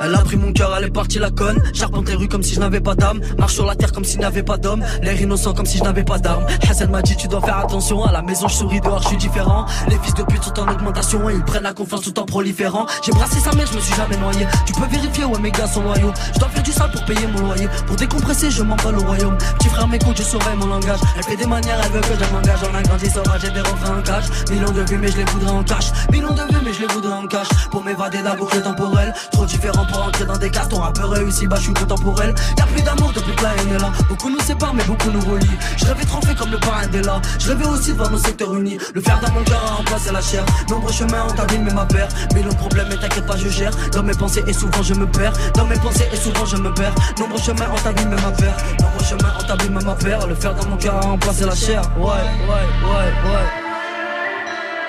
elle 0.00 0.14
a 0.14 0.18
pris 0.18 0.36
mon 0.36 0.52
cœur, 0.52 0.74
elle 0.76 0.84
est 0.84 0.90
partie 0.90 1.18
la 1.18 1.30
conne. 1.30 1.62
J'arpente 1.72 2.08
les 2.08 2.14
rues 2.14 2.28
comme 2.28 2.42
si 2.42 2.54
je 2.54 2.60
n'avais 2.60 2.80
pas 2.80 2.94
d'âme. 2.94 3.20
Marche 3.38 3.54
sur 3.54 3.66
la 3.66 3.74
terre 3.74 3.92
comme 3.92 4.04
s'il 4.04 4.20
n'y 4.20 4.24
avait 4.24 4.42
pas 4.42 4.56
d'homme. 4.56 4.84
L'air 5.02 5.20
innocent 5.20 5.54
comme 5.54 5.66
si 5.66 5.78
je 5.78 5.84
n'avais 5.84 6.04
pas 6.04 6.18
d'armes. 6.18 6.46
Hassan 6.68 6.90
m'a 6.90 7.02
dit 7.02 7.16
tu 7.16 7.28
dois 7.28 7.40
faire 7.40 7.58
attention. 7.58 8.04
À 8.04 8.12
la 8.12 8.22
maison 8.22 8.48
je 8.48 8.54
souris 8.54 8.80
dehors, 8.80 9.02
je 9.02 9.08
suis 9.08 9.16
différent. 9.16 9.66
Les 9.88 9.98
fils 9.98 10.14
de 10.14 10.22
pute 10.22 10.42
sont 10.42 10.58
en 10.60 10.68
augmentation 10.68 11.28
et 11.30 11.34
ils 11.34 11.44
prennent 11.44 11.62
la 11.62 11.74
confiance 11.74 12.02
tout 12.02 12.18
en 12.18 12.24
proliférant. 12.24 12.86
J'ai 13.04 13.12
brassé 13.12 13.40
sa 13.40 13.52
mère, 13.52 13.66
je 13.66 13.76
me 13.76 13.80
suis 13.80 13.94
jamais 13.94 14.16
noyé. 14.16 14.46
Tu 14.66 14.72
peux 14.72 14.86
vérifier, 14.86 15.24
ouais 15.24 15.38
mes 15.40 15.50
gars 15.50 15.66
sont 15.66 15.82
loyaux. 15.82 16.12
Je 16.34 16.38
dois 16.38 16.48
faire 16.48 16.62
du 16.62 16.72
sale 16.72 16.90
pour 16.90 17.04
payer 17.04 17.26
mon 17.26 17.40
loyer. 17.40 17.68
Pour 17.86 17.96
décompresser, 17.96 18.50
je 18.50 18.62
m'envole 18.62 18.96
au 18.98 19.02
royaume. 19.02 19.36
Petit 19.58 19.68
frère 19.68 19.88
m'écoute, 19.88 20.16
je 20.16 20.22
saurai 20.22 20.54
mon 20.56 20.66
langage. 20.66 21.00
Elle 21.16 21.24
fait 21.24 21.36
des 21.36 21.46
manières, 21.46 21.78
elle 21.84 21.92
veut 21.92 22.00
que 22.00 22.24
je 22.24 22.32
m'engage. 22.32 22.60
On 22.70 22.76
a 22.76 22.82
grandi 22.82 23.08
des 23.08 23.60
refrains 23.60 23.98
en 23.98 24.02
cash. 24.02 24.24
Millions 24.50 24.70
de 24.70 24.82
vues, 24.82 24.98
mais 24.98 25.08
je 25.08 25.16
les 25.18 25.24
voudrais 25.24 25.50
en 25.50 25.64
cash. 25.64 25.90
Millions 26.12 26.34
de 26.34 26.42
vues, 26.42 26.60
mais 26.64 26.72
je 26.72 26.80
les 26.80 26.86
voudrais 26.86 27.12
en 27.12 27.26
cash. 27.26 27.48
Pour 27.70 27.84
m'évader 27.84 28.18
de 28.18 28.24
la 28.24 28.34
boucle 28.34 28.60
temporelle. 28.62 29.12
Trop 29.32 29.44
différent 29.44 29.86
pour 29.88 30.06
entrer 30.06 30.24
dans 30.24 30.36
des 30.36 30.50
cases. 30.50 30.68
Ton 30.68 30.80
rappeur 30.80 31.10
réussi, 31.10 31.46
bah 31.46 31.56
je 31.58 31.64
suis 31.64 31.74
contemporain. 31.74 32.32
Y'a 32.56 32.66
plus 32.66 32.82
d'amour 32.82 33.12
depuis 33.12 33.34
que 33.34 33.42
la 33.42 33.54
haine 33.56 33.74
est 33.74 33.78
là. 33.78 33.90
Beaucoup 34.08 34.30
nous 34.30 34.40
séparent, 34.40 34.74
mais 34.74 34.84
beaucoup 34.84 35.10
nous 35.10 35.20
relient. 35.20 35.58
Je 35.76 35.86
rêvais 35.86 36.04
trempé 36.04 36.34
comme 36.34 36.50
le 36.50 36.58
parrain 36.58 36.86
des. 36.86 37.02
Je 37.38 37.48
rêvais 37.48 37.66
aussi 37.66 37.92
de 37.92 37.96
voir 37.96 38.10
nos 38.10 38.18
secteurs 38.18 38.54
unis. 38.54 38.78
Le 38.94 39.00
fer 39.00 39.18
dans 39.20 39.32
mon 39.32 39.42
cœur 39.44 39.62
a 39.64 39.74
remplacé 39.76 40.12
la 40.12 40.20
chair. 40.20 40.44
Nombreux 40.68 40.92
chemins 40.92 41.24
ont 41.24 41.40
abîmé 41.40 41.72
ma 41.72 41.86
paire. 41.86 42.08
Millions 42.34 42.50
de 42.50 42.56
problèmes, 42.56 42.88
mais 42.90 42.96
t'inquiète 42.96 43.26
pas, 43.26 43.36
je 43.36 43.48
gère. 43.48 43.72
Dans 43.92 44.02
mes 44.02 44.14
pensées, 44.14 44.44
et 44.46 44.52
souvent 44.52 44.82
je 44.82 44.94
me 44.94 45.06
perds. 45.06 45.32
Dans 45.54 45.66
mes 45.66 45.78
pensées, 45.78 46.08
et 46.12 46.16
souvent 46.16 46.44
je 46.44 46.56
me 46.56 46.72
perds. 46.74 46.94
Nombreux 47.18 47.40
chemins 47.40 47.68
ont 47.70 47.88
abîmé 47.88 48.16
ma 48.16 48.30
paire. 48.32 48.56
Nombreux 48.80 49.04
chemins 49.04 49.32
ont 49.38 49.52
abîmé 49.52 49.84
ma 49.84 49.94
paire. 49.94 50.26
Le 50.26 50.34
fer 50.34 50.54
dans 50.54 50.68
mon 50.68 50.76
cœur 50.76 50.96
a 50.96 51.00
remplacé 51.00 51.44
la 51.44 51.54
chair. 51.54 51.82
Ouais, 51.96 52.04
ouais, 52.04 52.90
ouais, 52.90 53.32
ouais. 53.32 53.46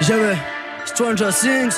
J'avais 0.02 0.38
Stranger 0.86 1.30
Things. 1.32 1.76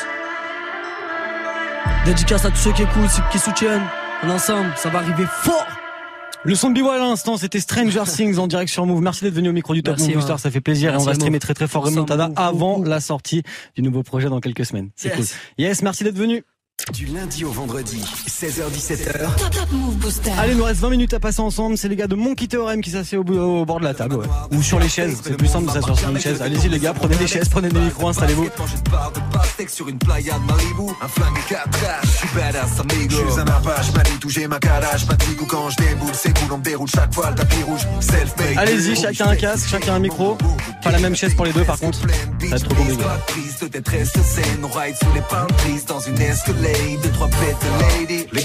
Dédicace 2.05 2.45
à 2.45 2.49
tous 2.51 2.57
ceux 2.57 2.73
qui 2.73 2.81
écoutent, 2.83 3.21
qui 3.31 3.39
soutiennent. 3.39 3.81
On 4.23 4.29
est 4.29 4.33
ensemble, 4.33 4.71
ça 4.75 4.89
va 4.89 4.99
arriver 4.99 5.25
fort. 5.27 5.65
Le 6.43 6.55
son 6.55 6.69
de 6.69 6.73
Biwa 6.75 6.95
à 6.95 6.97
l'instant, 6.97 7.37
c'était 7.37 7.59
Stranger 7.59 8.03
Things 8.05 8.39
en 8.39 8.47
direct 8.47 8.71
sur 8.71 8.85
Move. 8.85 9.01
Merci 9.01 9.23
d'être 9.23 9.33
venu 9.35 9.49
au 9.49 9.53
micro 9.53 9.73
du 9.75 9.83
Top 9.83 9.95
Merci, 9.97 10.09
Move 10.09 10.17
Booster, 10.17 10.33
ouais. 10.33 10.39
ça 10.39 10.49
fait 10.51 10.61
plaisir. 10.61 10.91
Merci, 10.91 11.03
et 11.05 11.07
on 11.07 11.11
va 11.11 11.15
streamer 11.15 11.39
très 11.39 11.53
très 11.53 11.67
fort 11.67 11.85
Remontada 11.85 12.29
avant 12.35 12.81
la 12.83 12.99
sortie 12.99 13.43
du 13.75 13.83
nouveau 13.83 14.01
projet 14.01 14.27
dans 14.29 14.39
quelques 14.39 14.65
semaines. 14.65 14.89
C'est 14.95 15.09
Yes. 15.09 15.17
cool. 15.17 15.25
Yes, 15.59 15.81
merci 15.83 16.03
d'être 16.03 16.17
venu. 16.17 16.43
Du 16.89 17.05
lundi 17.05 17.45
au 17.45 17.51
vendredi, 17.51 18.01
16h17h. 18.27 19.35
Top, 19.37 19.49
top 19.51 19.71
Move 19.71 19.95
Booster. 19.95 20.31
Allez, 20.37 20.51
il 20.53 20.57
nous 20.57 20.63
reste 20.63 20.81
20 20.81 20.89
minutes 20.89 21.13
à 21.13 21.19
passer 21.19 21.39
ensemble. 21.39 21.77
C'est 21.77 21.87
les 21.87 21.95
gars 21.95 22.07
de 22.07 22.15
Monkey 22.15 22.47
Theorem 22.47 22.81
qui 22.81 22.89
s'assied 22.89 23.17
au, 23.17 23.23
bord 23.23 23.79
de 23.79 23.85
la 23.85 23.93
table, 23.93 24.15
ouais. 24.15 24.25
Ou 24.51 24.61
sur 24.61 24.79
les 24.79 24.89
chaises. 24.89 25.21
C'est 25.23 25.37
plus 25.37 25.47
simple 25.47 25.67
de 25.67 25.71
s'asseoir 25.71 25.97
sur 25.97 26.09
une 26.09 26.19
chaise. 26.19 26.41
Allez-y, 26.41 26.69
les 26.69 26.79
gars, 26.79 26.93
prenez 26.93 27.15
des 27.15 27.27
chaises, 27.27 27.47
prenez 27.47 27.69
des 27.69 27.79
micros, 27.79 28.09
installez-vous. 28.09 28.49
Manger 28.57 28.75
une 28.75 28.91
barre 28.91 29.11
de 29.11 29.19
pastèque 29.33 29.69
sur 29.69 29.87
une 29.87 29.97
playa 29.99 30.33
de 30.33 30.51
Malibu 30.51 30.91
Un 31.01 31.07
flingue 31.07 31.37
et 31.37 31.53
4 31.53 31.69
je 32.03 32.09
suis 32.09 32.27
badass 32.35 32.79
amigo 32.79 33.15
Je 33.27 33.31
suis 33.31 33.41
un 33.41 33.45
apache, 33.45 33.93
Manitou, 33.93 34.29
j'ai 34.29 34.47
ma 34.47 34.59
calage, 34.59 35.05
pas 35.05 35.15
de 35.15 35.23
coup 35.23 35.45
quand 35.45 35.69
je 35.69 35.77
déboule, 35.77 36.11
c'est 36.13 36.37
cool, 36.37 36.53
on 36.53 36.57
me 36.57 36.63
déroule 36.63 36.89
chaque 36.89 37.13
fois 37.13 37.29
le 37.29 37.35
tapis 37.35 37.63
rouge, 37.63 37.81
self-made. 37.99 38.57
Allez-y, 38.57 38.95
chacun 38.95 39.29
un 39.29 39.35
casque, 39.35 39.69
chacun 39.69 39.95
un 39.95 39.99
micro. 39.99 40.37
Pas 40.83 40.91
la 40.91 40.99
même 40.99 41.15
chaise 41.15 41.33
pour 41.35 41.45
les 41.45 41.53
deux, 41.53 41.63
par 41.63 41.79
contre. 41.79 41.99
Ça 41.99 42.07
va 42.47 42.55
être 42.55 42.63
trop 42.63 42.75
compliqué. 42.75 43.03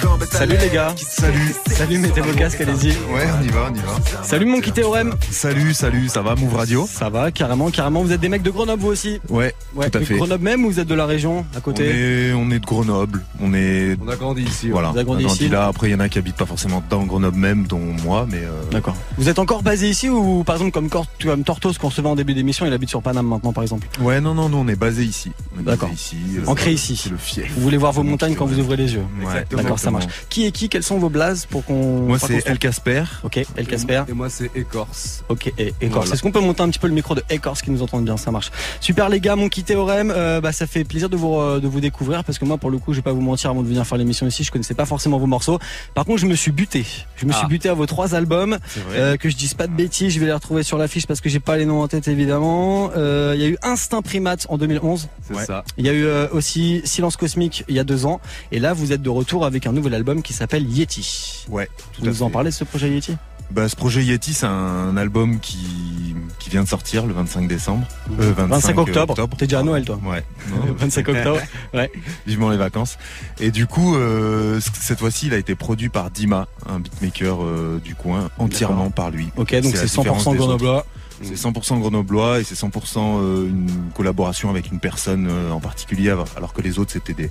On 0.08 0.24
Salut 0.36 0.56
les 0.60 0.68
gars. 0.68 0.94
Salut. 0.98 1.54
Salut, 1.70 1.98
mettez 1.98 2.20
vos 2.20 2.32
casques, 2.36 2.60
allez-y. 2.60 2.88
Ouais, 2.90 3.26
on 3.40 3.44
y 3.44 3.48
va, 3.48 3.68
on 3.70 3.74
y 3.74 3.78
va. 3.78 4.22
Salut 4.22 4.44
Monkey 4.44 4.70
Theorem. 4.70 5.14
Salut, 5.30 5.72
salut, 5.72 6.08
ça 6.08 6.20
va, 6.22 6.34
Move 6.34 6.54
Radio? 6.54 6.86
Ça 6.90 7.08
va, 7.08 7.30
carrément, 7.30 7.70
carrément. 7.70 8.02
Vous 8.02 8.12
êtes 8.12 8.20
des 8.20 8.28
mecs 8.28 8.42
de 8.42 8.50
Grenoble, 8.50 8.82
vous 8.82 8.88
aussi? 8.88 9.20
Ouais, 9.30 9.54
Ouais, 9.74 9.88
tout 9.88 9.98
à 9.98 10.00
de 10.00 10.04
fait. 10.06 10.16
Grenoble 10.16 10.44
même 10.44 10.64
ou 10.64 10.70
vous 10.70 10.80
êtes 10.80 10.88
de 10.88 10.94
la 10.94 11.06
région 11.06 11.46
à 11.54 11.58
On 11.58 11.60
côté 11.60 11.84
est, 12.28 12.32
on 12.34 12.50
est 12.50 12.58
de 12.58 12.66
Grenoble, 12.66 13.24
on 13.40 13.54
est... 13.54 13.96
On 14.04 14.08
a 14.08 14.16
grandi 14.16 14.42
ici. 14.42 14.68
Voilà, 14.68 14.90
Vous 14.90 14.96
avez 14.98 15.06
grandi 15.06 15.24
ici 15.24 15.48
là. 15.48 15.66
Après, 15.68 15.88
il 15.88 15.92
y 15.92 15.94
en 15.94 16.00
a 16.00 16.08
qui 16.08 16.18
habitent 16.18 16.36
pas 16.36 16.46
forcément 16.46 16.82
dans 16.90 17.04
Grenoble 17.04 17.38
même, 17.38 17.66
dont 17.66 17.78
moi, 18.04 18.26
mais... 18.30 18.38
euh, 18.38 18.62
D'accord. 18.72 18.96
Vous 19.16 19.28
êtes 19.28 19.38
encore 19.38 19.62
basé 19.62 19.88
ici 19.88 20.08
ou 20.10 20.44
par 20.44 20.56
exemple 20.56 20.72
comme, 20.72 21.44
Tortos 21.44 21.72
qu'on 21.80 21.88
recevait 21.88 22.08
en 22.08 22.16
début 22.16 22.34
d'émission, 22.34 22.66
il 22.66 22.72
habite 22.72 22.90
sur 22.90 23.00
Paname 23.02 23.26
maintenant 23.26 23.52
par 23.52 23.62
exemple? 23.62 23.86
Ouais, 24.00 24.20
non, 24.20 24.34
non, 24.34 24.48
nous, 24.48 24.58
on 24.58 24.68
est 24.68 24.76
basé 24.76 25.04
ici. 25.04 25.32
On 25.58 25.62
D'accord. 25.62 25.90
ici. 25.94 26.16
Ancré 26.46 26.70
euh, 26.70 26.74
ici. 26.74 26.96
C'est 27.02 27.10
le 27.10 27.16
fief. 27.16 27.52
Vous 27.54 27.62
voulez 27.62 27.76
voir 27.78 27.92
vos 27.92 28.02
quand 28.18 28.46
vous 28.46 28.58
ouvrez 28.58 28.76
les 28.76 28.94
yeux 28.94 29.02
Ouais, 29.22 29.44
D'accord, 29.50 29.78
ça 29.78 29.90
marche. 29.90 30.06
Qui 30.28 30.46
est 30.46 30.50
qui? 30.52 30.68
Quels 30.68 30.82
sont 30.82 30.98
vos 30.98 31.08
blazes 31.08 31.46
pour 31.46 31.64
qu'on. 31.64 32.00
Moi, 32.00 32.18
c'est 32.18 32.46
El 32.46 32.58
Casper. 32.58 33.04
Ok, 33.24 33.40
El 33.56 33.66
Casper. 33.66 34.02
Et 34.08 34.12
moi, 34.12 34.28
c'est 34.30 34.50
Écorce. 34.54 35.24
Ok, 35.28 35.52
et 35.58 35.74
Écorce. 35.80 35.92
Voilà. 36.06 36.12
Est-ce 36.12 36.22
qu'on 36.22 36.32
peut 36.32 36.40
monter 36.40 36.62
un 36.62 36.68
petit 36.68 36.78
peu 36.78 36.86
le 36.88 36.94
micro 36.94 37.14
de 37.14 37.22
Écorce 37.30 37.62
qui 37.62 37.70
nous 37.70 37.82
entendent 37.82 38.04
bien? 38.04 38.16
Ça 38.16 38.30
marche. 38.30 38.50
Super 38.80 39.08
les 39.08 39.20
gars, 39.20 39.36
mon 39.36 39.48
kit 39.48 39.62
théorème, 39.62 40.12
euh, 40.14 40.40
bah, 40.40 40.52
ça 40.52 40.66
fait 40.66 40.84
plaisir 40.84 41.08
de 41.08 41.16
vous, 41.16 41.36
euh, 41.38 41.60
de 41.60 41.68
vous 41.68 41.80
découvrir 41.80 42.24
parce 42.24 42.38
que 42.38 42.44
moi, 42.44 42.58
pour 42.58 42.70
le 42.70 42.78
coup, 42.78 42.92
je 42.92 42.98
vais 42.98 43.02
pas 43.02 43.12
vous 43.12 43.20
mentir 43.20 43.50
avant 43.50 43.62
de 43.62 43.68
venir 43.68 43.86
faire 43.86 43.98
l'émission 43.98 44.26
ici, 44.26 44.44
je 44.44 44.50
connaissais 44.50 44.74
pas 44.74 44.86
forcément 44.86 45.18
vos 45.18 45.26
morceaux. 45.26 45.58
Par 45.94 46.04
contre, 46.04 46.18
je 46.20 46.26
me 46.26 46.34
suis 46.34 46.52
buté. 46.52 46.84
Je 47.16 47.26
me 47.26 47.32
suis 47.32 47.42
Ah. 47.44 47.48
buté 47.48 47.68
à 47.68 47.74
vos 47.74 47.86
trois 47.86 48.14
albums. 48.14 48.58
Euh, 48.92 49.16
que 49.16 49.28
je 49.30 49.36
dise 49.36 49.54
pas 49.54 49.66
de 49.66 49.72
bêtises, 49.72 50.12
je 50.12 50.20
vais 50.20 50.26
les 50.26 50.32
retrouver 50.32 50.62
sur 50.62 50.78
l'affiche 50.78 51.06
parce 51.06 51.20
que 51.20 51.28
j'ai 51.28 51.40
pas 51.40 51.56
les 51.56 51.66
noms 51.66 51.82
en 51.82 51.88
tête 51.88 52.08
évidemment. 52.08 52.90
Euh, 52.96 53.32
Il 53.36 53.42
y 53.42 53.44
a 53.44 53.48
eu 53.48 53.58
Instinct 53.62 54.02
Primate 54.02 54.46
en 54.48 54.56
2011. 54.58 55.08
C'est 55.28 55.34
Ouais. 55.34 55.44
ça. 55.44 55.64
Il 55.76 55.84
y 55.84 55.88
a 55.88 55.92
eu 55.92 56.04
euh, 56.04 56.28
aussi 56.32 56.80
Silence 56.84 57.16
Cosmique 57.16 57.64
il 57.68 57.74
y 57.74 57.78
a 57.78 57.84
deux 57.84 58.05
ans. 58.05 58.05
Et 58.52 58.58
là, 58.58 58.72
vous 58.72 58.92
êtes 58.92 59.02
de 59.02 59.10
retour 59.10 59.44
avec 59.44 59.66
un 59.66 59.72
nouvel 59.72 59.94
album 59.94 60.22
qui 60.22 60.32
s'appelle 60.32 60.66
Yeti. 60.68 61.44
Ouais, 61.48 61.68
tout 61.92 62.02
Vous 62.02 62.08
à 62.08 62.10
nous 62.10 62.22
en 62.22 62.30
parlez 62.30 62.50
de 62.50 62.54
ce 62.54 62.64
projet 62.64 62.90
Yeti? 62.90 63.16
Bah, 63.50 63.68
ce 63.68 63.76
projet 63.76 64.02
Yeti, 64.02 64.34
c'est 64.34 64.46
un 64.46 64.96
album 64.96 65.38
qui, 65.38 66.16
qui 66.40 66.50
vient 66.50 66.64
de 66.64 66.68
sortir 66.68 67.06
le 67.06 67.12
25 67.14 67.46
décembre. 67.46 67.86
Euh, 68.20 68.32
25, 68.36 68.46
25 68.46 68.78
octobre. 68.78 69.10
octobre. 69.12 69.36
T'es 69.36 69.46
déjà 69.46 69.60
à 69.60 69.62
Noël, 69.62 69.84
toi. 69.84 70.00
Ouais. 70.04 70.24
Non, 70.50 70.74
25 70.76 71.08
octobre. 71.08 71.40
Ouais. 71.74 71.90
Vivement 72.26 72.50
les 72.50 72.56
vacances. 72.56 72.98
Et 73.38 73.50
du 73.52 73.66
coup, 73.66 73.94
euh, 73.96 74.58
cette 74.80 74.98
fois-ci, 74.98 75.26
il 75.28 75.34
a 75.34 75.38
été 75.38 75.54
produit 75.54 75.88
par 75.90 76.10
Dima, 76.10 76.48
un 76.68 76.80
beatmaker 76.80 77.42
euh, 77.44 77.80
du 77.84 77.94
coin, 77.94 78.30
entièrement 78.38 78.90
par 78.90 79.10
lui. 79.10 79.28
Ok, 79.36 79.54
donc 79.60 79.76
c'est 79.76 79.84
différence 79.86 80.24
100% 80.24 80.32
des 80.32 80.38
autres. 80.38 80.38
grenoblois. 80.38 80.86
C'est 81.22 81.34
100% 81.34 81.78
grenoblois 81.80 82.40
et 82.40 82.44
c'est 82.44 82.54
100% 82.54 82.98
euh, 82.98 83.48
une 83.48 83.70
collaboration 83.94 84.50
avec 84.50 84.70
une 84.70 84.80
personne 84.80 85.28
euh, 85.30 85.50
en 85.50 85.60
particulier, 85.60 86.10
alors 86.36 86.52
que 86.52 86.60
les 86.62 86.78
autres 86.78 86.92
c'était 86.92 87.14
des. 87.14 87.30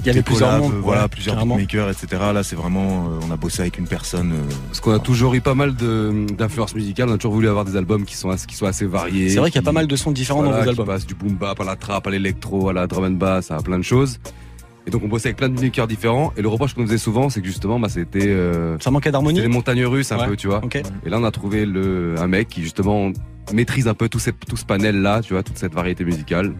Il 0.00 0.06
y 0.06 0.10
avait 0.10 0.20
des 0.20 0.22
plusieurs 0.22 0.50
collabs, 0.50 0.62
mondes, 0.62 0.80
voilà, 0.82 1.02
ouais, 1.02 1.08
plusieurs 1.08 1.36
beatmakers, 1.44 1.90
etc. 1.90 2.06
Là, 2.32 2.42
c'est 2.44 2.54
vraiment, 2.54 3.06
euh, 3.08 3.18
on 3.26 3.30
a 3.32 3.36
bossé 3.36 3.62
avec 3.62 3.76
une 3.78 3.88
personne. 3.88 4.32
euh, 4.32 4.54
Parce 4.68 4.80
qu'on 4.80 4.92
a 4.92 4.98
toujours 5.00 5.34
eu 5.34 5.40
pas 5.40 5.54
mal 5.54 5.74
d'influences 5.74 6.74
musicales. 6.76 7.08
On 7.08 7.14
a 7.14 7.16
toujours 7.18 7.32
voulu 7.34 7.48
avoir 7.48 7.64
des 7.64 7.76
albums 7.76 8.04
qui 8.04 8.16
sont, 8.16 8.30
qui 8.46 8.54
soient 8.54 8.68
assez 8.68 8.86
variés. 8.86 9.30
C'est 9.30 9.38
vrai 9.40 9.50
qu'il 9.50 9.60
y 9.60 9.64
a 9.64 9.66
pas 9.66 9.72
mal 9.72 9.86
de 9.88 9.96
sons 9.96 10.12
différents 10.12 10.42
voilà, 10.42 10.58
dans 10.58 10.58
vos 10.58 10.64
qui 10.64 10.70
albums. 10.70 10.86
passent 10.86 11.06
du 11.06 11.14
boom 11.14 11.34
bap 11.34 11.60
à 11.60 11.64
la 11.64 11.74
trap, 11.76 12.06
à 12.06 12.10
l'électro, 12.10 12.68
à 12.68 12.72
la 12.72 12.86
drum 12.86 13.04
and 13.04 13.10
bass, 13.12 13.50
à 13.50 13.56
plein 13.58 13.78
de 13.78 13.84
choses. 13.84 14.18
Et 14.86 14.90
donc 14.90 15.02
on 15.02 15.08
bossait 15.08 15.28
avec 15.30 15.38
plein 15.38 15.48
de 15.48 15.54
beatmakers 15.54 15.88
différents. 15.88 16.32
Et 16.36 16.42
le 16.42 16.46
reproche 16.48 16.74
qu'on 16.74 16.82
nous 16.82 16.86
faisait 16.86 16.98
souvent, 16.98 17.28
c'est 17.28 17.40
que 17.40 17.46
justement, 17.48 17.80
bah, 17.80 17.88
c'était 17.88 18.28
euh, 18.28 18.76
Ça 18.78 18.92
manquait 18.92 19.08
c'était 19.08 19.12
d'harmonie 19.14 19.40
les 19.40 19.48
montagnes 19.48 19.84
russes 19.84 20.12
un 20.12 20.18
Ouais. 20.18 20.28
peu, 20.28 20.36
tu 20.36 20.46
vois. 20.46 20.60
Et 21.04 21.08
là, 21.10 21.18
on 21.18 21.24
a 21.24 21.32
trouvé 21.32 21.66
le, 21.66 22.14
un 22.20 22.28
mec 22.28 22.48
qui 22.48 22.62
justement 22.62 23.10
maîtrise 23.52 23.88
un 23.88 23.94
peu 23.94 24.08
tout, 24.08 24.20
ces- 24.20 24.32
tout 24.32 24.56
ce 24.56 24.64
panel-là, 24.64 25.22
tu 25.22 25.32
vois, 25.32 25.42
toute 25.42 25.58
cette 25.58 25.74
variété 25.74 26.04
musicale. 26.04 26.54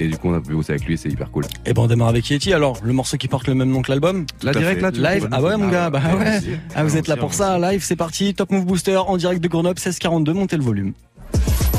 Et 0.00 0.08
du 0.08 0.16
coup, 0.16 0.28
on 0.28 0.34
a 0.34 0.40
pu 0.40 0.52
bosser 0.54 0.72
avec 0.72 0.84
lui, 0.86 0.98
c'est 0.98 1.08
hyper 1.08 1.30
cool. 1.30 1.44
Et 1.66 1.72
ben 1.72 1.82
on 1.82 1.86
démarre 1.86 2.08
avec 2.08 2.28
Yeti 2.28 2.52
alors, 2.52 2.78
le 2.82 2.92
morceau 2.92 3.16
qui 3.16 3.28
porte 3.28 3.46
le 3.46 3.54
même 3.54 3.70
nom 3.70 3.80
que 3.82 3.90
l'album? 3.90 4.26
À 4.46 4.50
direct, 4.52 4.76
fait. 4.76 4.80
là, 4.80 4.92
tu 4.92 5.00
Live, 5.00 5.28
ah 5.30 5.40
ouais 5.42 5.56
mon 5.56 5.68
gars, 5.68 5.90
bah 5.90 6.00
ouais. 6.18 6.40
Ah 6.74 6.82
vous 6.84 6.96
êtes 6.96 7.06
là 7.08 7.16
pour 7.16 7.32
ça, 7.34 7.58
live 7.58 7.82
c'est 7.84 7.96
parti, 7.96 8.34
Top 8.34 8.50
Move 8.50 8.64
Booster 8.66 8.96
en 8.96 9.16
direct 9.16 9.40
de 9.40 9.48
Grenoble 9.48 9.78
1642, 9.78 10.32
montez 10.32 10.56
le 10.56 10.62
volume. 10.64 10.92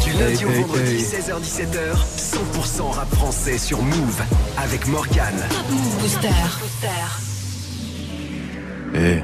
Du 0.03 0.11
lundi 0.19 0.45
au 0.45 0.49
hey, 0.49 0.61
vendredi, 0.61 0.91
hey. 0.91 1.01
16h17h, 1.01 1.95
100% 2.17 2.91
rap 2.91 3.09
français 3.15 3.57
sur 3.57 3.81
Move 3.81 4.21
avec 4.57 4.87
Morgane. 4.87 5.35
Top 5.49 5.71
Move 5.71 5.99
Booster. 6.01 6.29
Eh, 8.95 9.19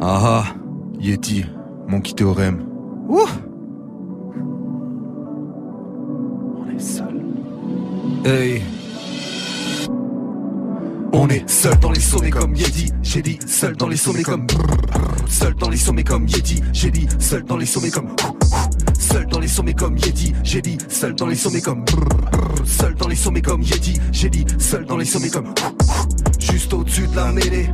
Ah 0.00 0.20
ah. 0.22 0.44
Yeti, 0.98 1.44
mon 1.86 2.00
qui 2.00 2.14
théorème. 2.14 2.64
On 11.12 11.28
est 11.28 11.46
seul 11.46 11.78
dans 11.78 11.90
les 11.90 12.00
sommets 12.00 12.30
comme 12.30 12.54
Yeti, 12.54 12.90
j'ai 13.02 13.20
dit 13.20 13.38
seul 13.46 13.76
dans 13.76 13.86
les 13.86 13.98
sommets 13.98 14.22
comme 14.22 14.46
Seul 15.28 15.54
dans 15.56 15.68
les 15.68 15.76
sommets 15.76 16.04
comme 16.04 16.26
Yeti, 16.26 16.62
j'ai 16.72 16.90
dit 16.90 17.06
seul 17.18 17.44
dans 17.44 17.58
les 17.58 17.66
sommets 17.66 17.90
comme 17.90 18.16
Seul 18.98 19.26
dans 19.26 19.40
les 19.40 19.48
sommets 19.48 19.74
comme 19.74 19.98
Yeti, 19.98 20.32
j'ai 20.42 20.62
dit 20.62 20.78
seul 20.88 21.14
dans 21.14 21.26
les 21.26 21.34
sommets 21.34 21.60
comme 21.60 21.84
Seul 22.64 22.94
dans 22.94 23.08
les 23.08 23.16
sommets 23.16 23.42
comme 23.42 23.60
Yeti, 23.60 24.00
j'ai 24.10 24.30
dit 24.30 24.46
seul 24.58 24.86
dans 24.86 24.96
les 24.96 25.04
sommets 25.04 25.28
comme 25.28 25.52
Juste 26.38 26.72
au-dessus 26.72 27.06
de 27.08 27.16
la 27.16 27.30
mêlée, 27.30 27.68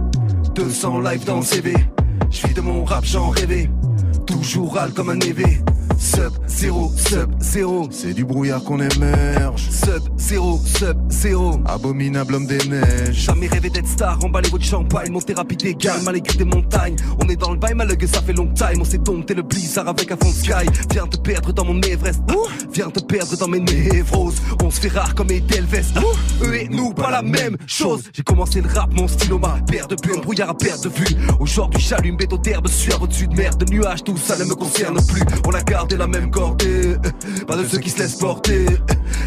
200 0.56 1.00
live 1.00 1.24
dans 1.26 1.42
CV, 1.42 1.74
je 2.28 2.46
vis 2.48 2.54
de 2.54 2.60
mon 2.60 2.84
rap 2.84 3.04
j'en 3.04 3.28
rêvais, 3.28 3.70
toujours 4.26 4.74
râle 4.74 4.92
comme 4.94 5.10
un 5.10 5.20
évé, 5.20 5.60
sub 5.98 6.32
zéro, 6.46 6.92
sub 6.96 7.30
zéro, 7.40 7.88
C'est 7.90 8.14
du 8.14 8.24
brouillard 8.24 8.62
qu'on 8.62 8.80
émerge. 8.80 9.68
sub 9.70 10.02
zéro, 10.16 10.60
sub 10.64 10.96
zéro. 11.10 11.60
Abominable 11.66 12.34
homme 12.34 12.46
des 12.46 12.58
neiges. 12.68 13.12
Jamais 13.12 13.46
rêvé 13.46 13.70
d'être 13.70 13.88
star, 13.88 14.18
emballez 14.24 14.48
votre 14.50 14.64
champagne, 14.64 15.10
montez 15.10 15.34
rapide 15.34 15.64
et 15.64 15.74
gagne, 15.74 16.02
malgré 16.04 16.36
des 16.36 16.44
montagnes. 16.44 16.96
On 17.22 17.28
est 17.28 17.36
dans 17.36 17.50
le 17.52 17.58
bail, 17.58 17.74
malgré 17.74 18.06
ça 18.06 18.22
fait 18.22 18.32
long 18.32 18.48
time, 18.54 18.80
on 18.80 18.84
s'est 18.84 18.98
dompté 18.98 19.34
le 19.34 19.42
blizzard 19.42 19.88
avec 19.88 20.10
un 20.10 20.16
fond 20.16 20.30
de 20.30 20.34
sky. 20.34 20.66
Viens 20.92 21.06
te 21.06 21.16
perdre 21.18 21.52
dans 21.52 21.64
mon 21.64 21.80
Everest, 21.82 22.20
viens 22.72 22.90
te 22.90 23.00
perdre 23.00 23.36
dans 23.36 23.48
mes 23.48 23.60
névroses. 23.60 24.40
On 24.62 24.70
se 24.70 24.80
fait 24.80 24.88
rare 24.88 25.14
comme 25.14 25.30
Edelvest, 25.30 25.96
eux 26.42 26.54
et 26.54 26.68
nous, 26.68 26.92
pas 26.92 27.10
la 27.10 27.22
même 27.22 27.56
chose. 27.66 28.04
J'ai 28.12 28.22
commencé 28.22 28.60
le 28.60 28.68
rap, 28.68 28.92
mon 28.94 29.08
stylo 29.08 29.38
m'a 29.38 29.58
paire 29.66 29.86
de 29.88 29.96
bulle, 29.96 30.20
brouillard 30.20 30.50
à 30.50 30.54
perte 30.54 30.84
de 30.84 30.88
vue. 30.88 31.16
Aujourd'hui, 31.38 31.82
j'allume 31.82 32.16
béton 32.16 32.36
d'herbe, 32.36 32.68
suave 32.68 33.02
au-dessus 33.02 33.26
de 33.26 33.34
mer, 33.34 33.56
de 33.56 33.64
nuages, 33.72 34.04
tout 34.04 34.16
ça 34.16 34.36
ne 34.38 34.44
me 34.44 34.54
concerne 34.54 34.98
plus. 35.06 35.22
On 35.46 35.50
a 35.52 35.62
gardé 35.80 35.96
la 35.96 36.06
même 36.06 36.30
cordée, 36.30 36.94
pas 37.46 37.56
de 37.56 37.64
ceux 37.64 37.78
qui 37.78 37.88
se 37.88 37.98
laissent 38.00 38.16
porter. 38.16 38.66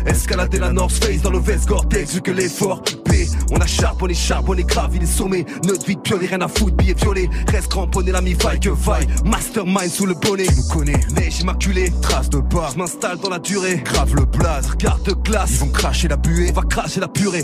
Escalader 0.06 0.60
la 0.60 0.72
North 0.72 1.04
Face 1.04 1.24
dans 1.24 1.32
le 1.32 1.40
veste 1.40 1.68
Gore-Tex, 1.68 2.14
vu 2.14 2.22
que 2.22 2.30
l'effort 2.30 2.84
paie. 3.06 3.26
On 3.52 3.58
a 3.58 3.66
charbonné, 3.66 4.14
charbonné, 4.14 4.64
gravi 4.64 5.00
les 5.00 5.08
sommets. 5.08 5.46
Notre 5.66 5.84
vie 5.88 5.96
de 5.96 6.02
pionnier, 6.02 6.28
rien 6.28 6.42
à 6.42 6.48
foutre, 6.48 6.76
billet 6.76 6.94
violet. 6.94 7.28
Reste 7.48 7.70
cramponné, 7.70 8.12
l'ami 8.12 8.36
vaille 8.36 8.60
que 8.60 8.70
vaille. 8.70 9.08
Mastermind 9.26 9.90
sous 9.90 10.06
le 10.06 10.14
bonnet. 10.14 10.46
Tu 10.46 10.56
nous 10.58 10.68
connais, 10.68 11.00
Neige 11.16 11.40
immaculée, 11.40 11.92
trace 12.04 12.30
de 12.30 12.38
pas, 12.38 12.70
je 12.74 12.78
m'installe 12.78 13.18
dans 13.18 13.30
la 13.30 13.40
durée. 13.40 13.78
grave 13.84 14.14
le 14.14 14.26
blaze. 14.26 14.76
Garde 14.78 15.02
de 15.02 15.14
glace, 15.14 15.54
Ils 15.54 15.58
vont 15.58 15.70
cracher 15.70 16.08
la 16.08 16.18
buée. 16.18 16.52
on 16.52 16.54
va 16.54 16.68
cracher 16.68 17.00
la 17.00 17.08
purée. 17.08 17.44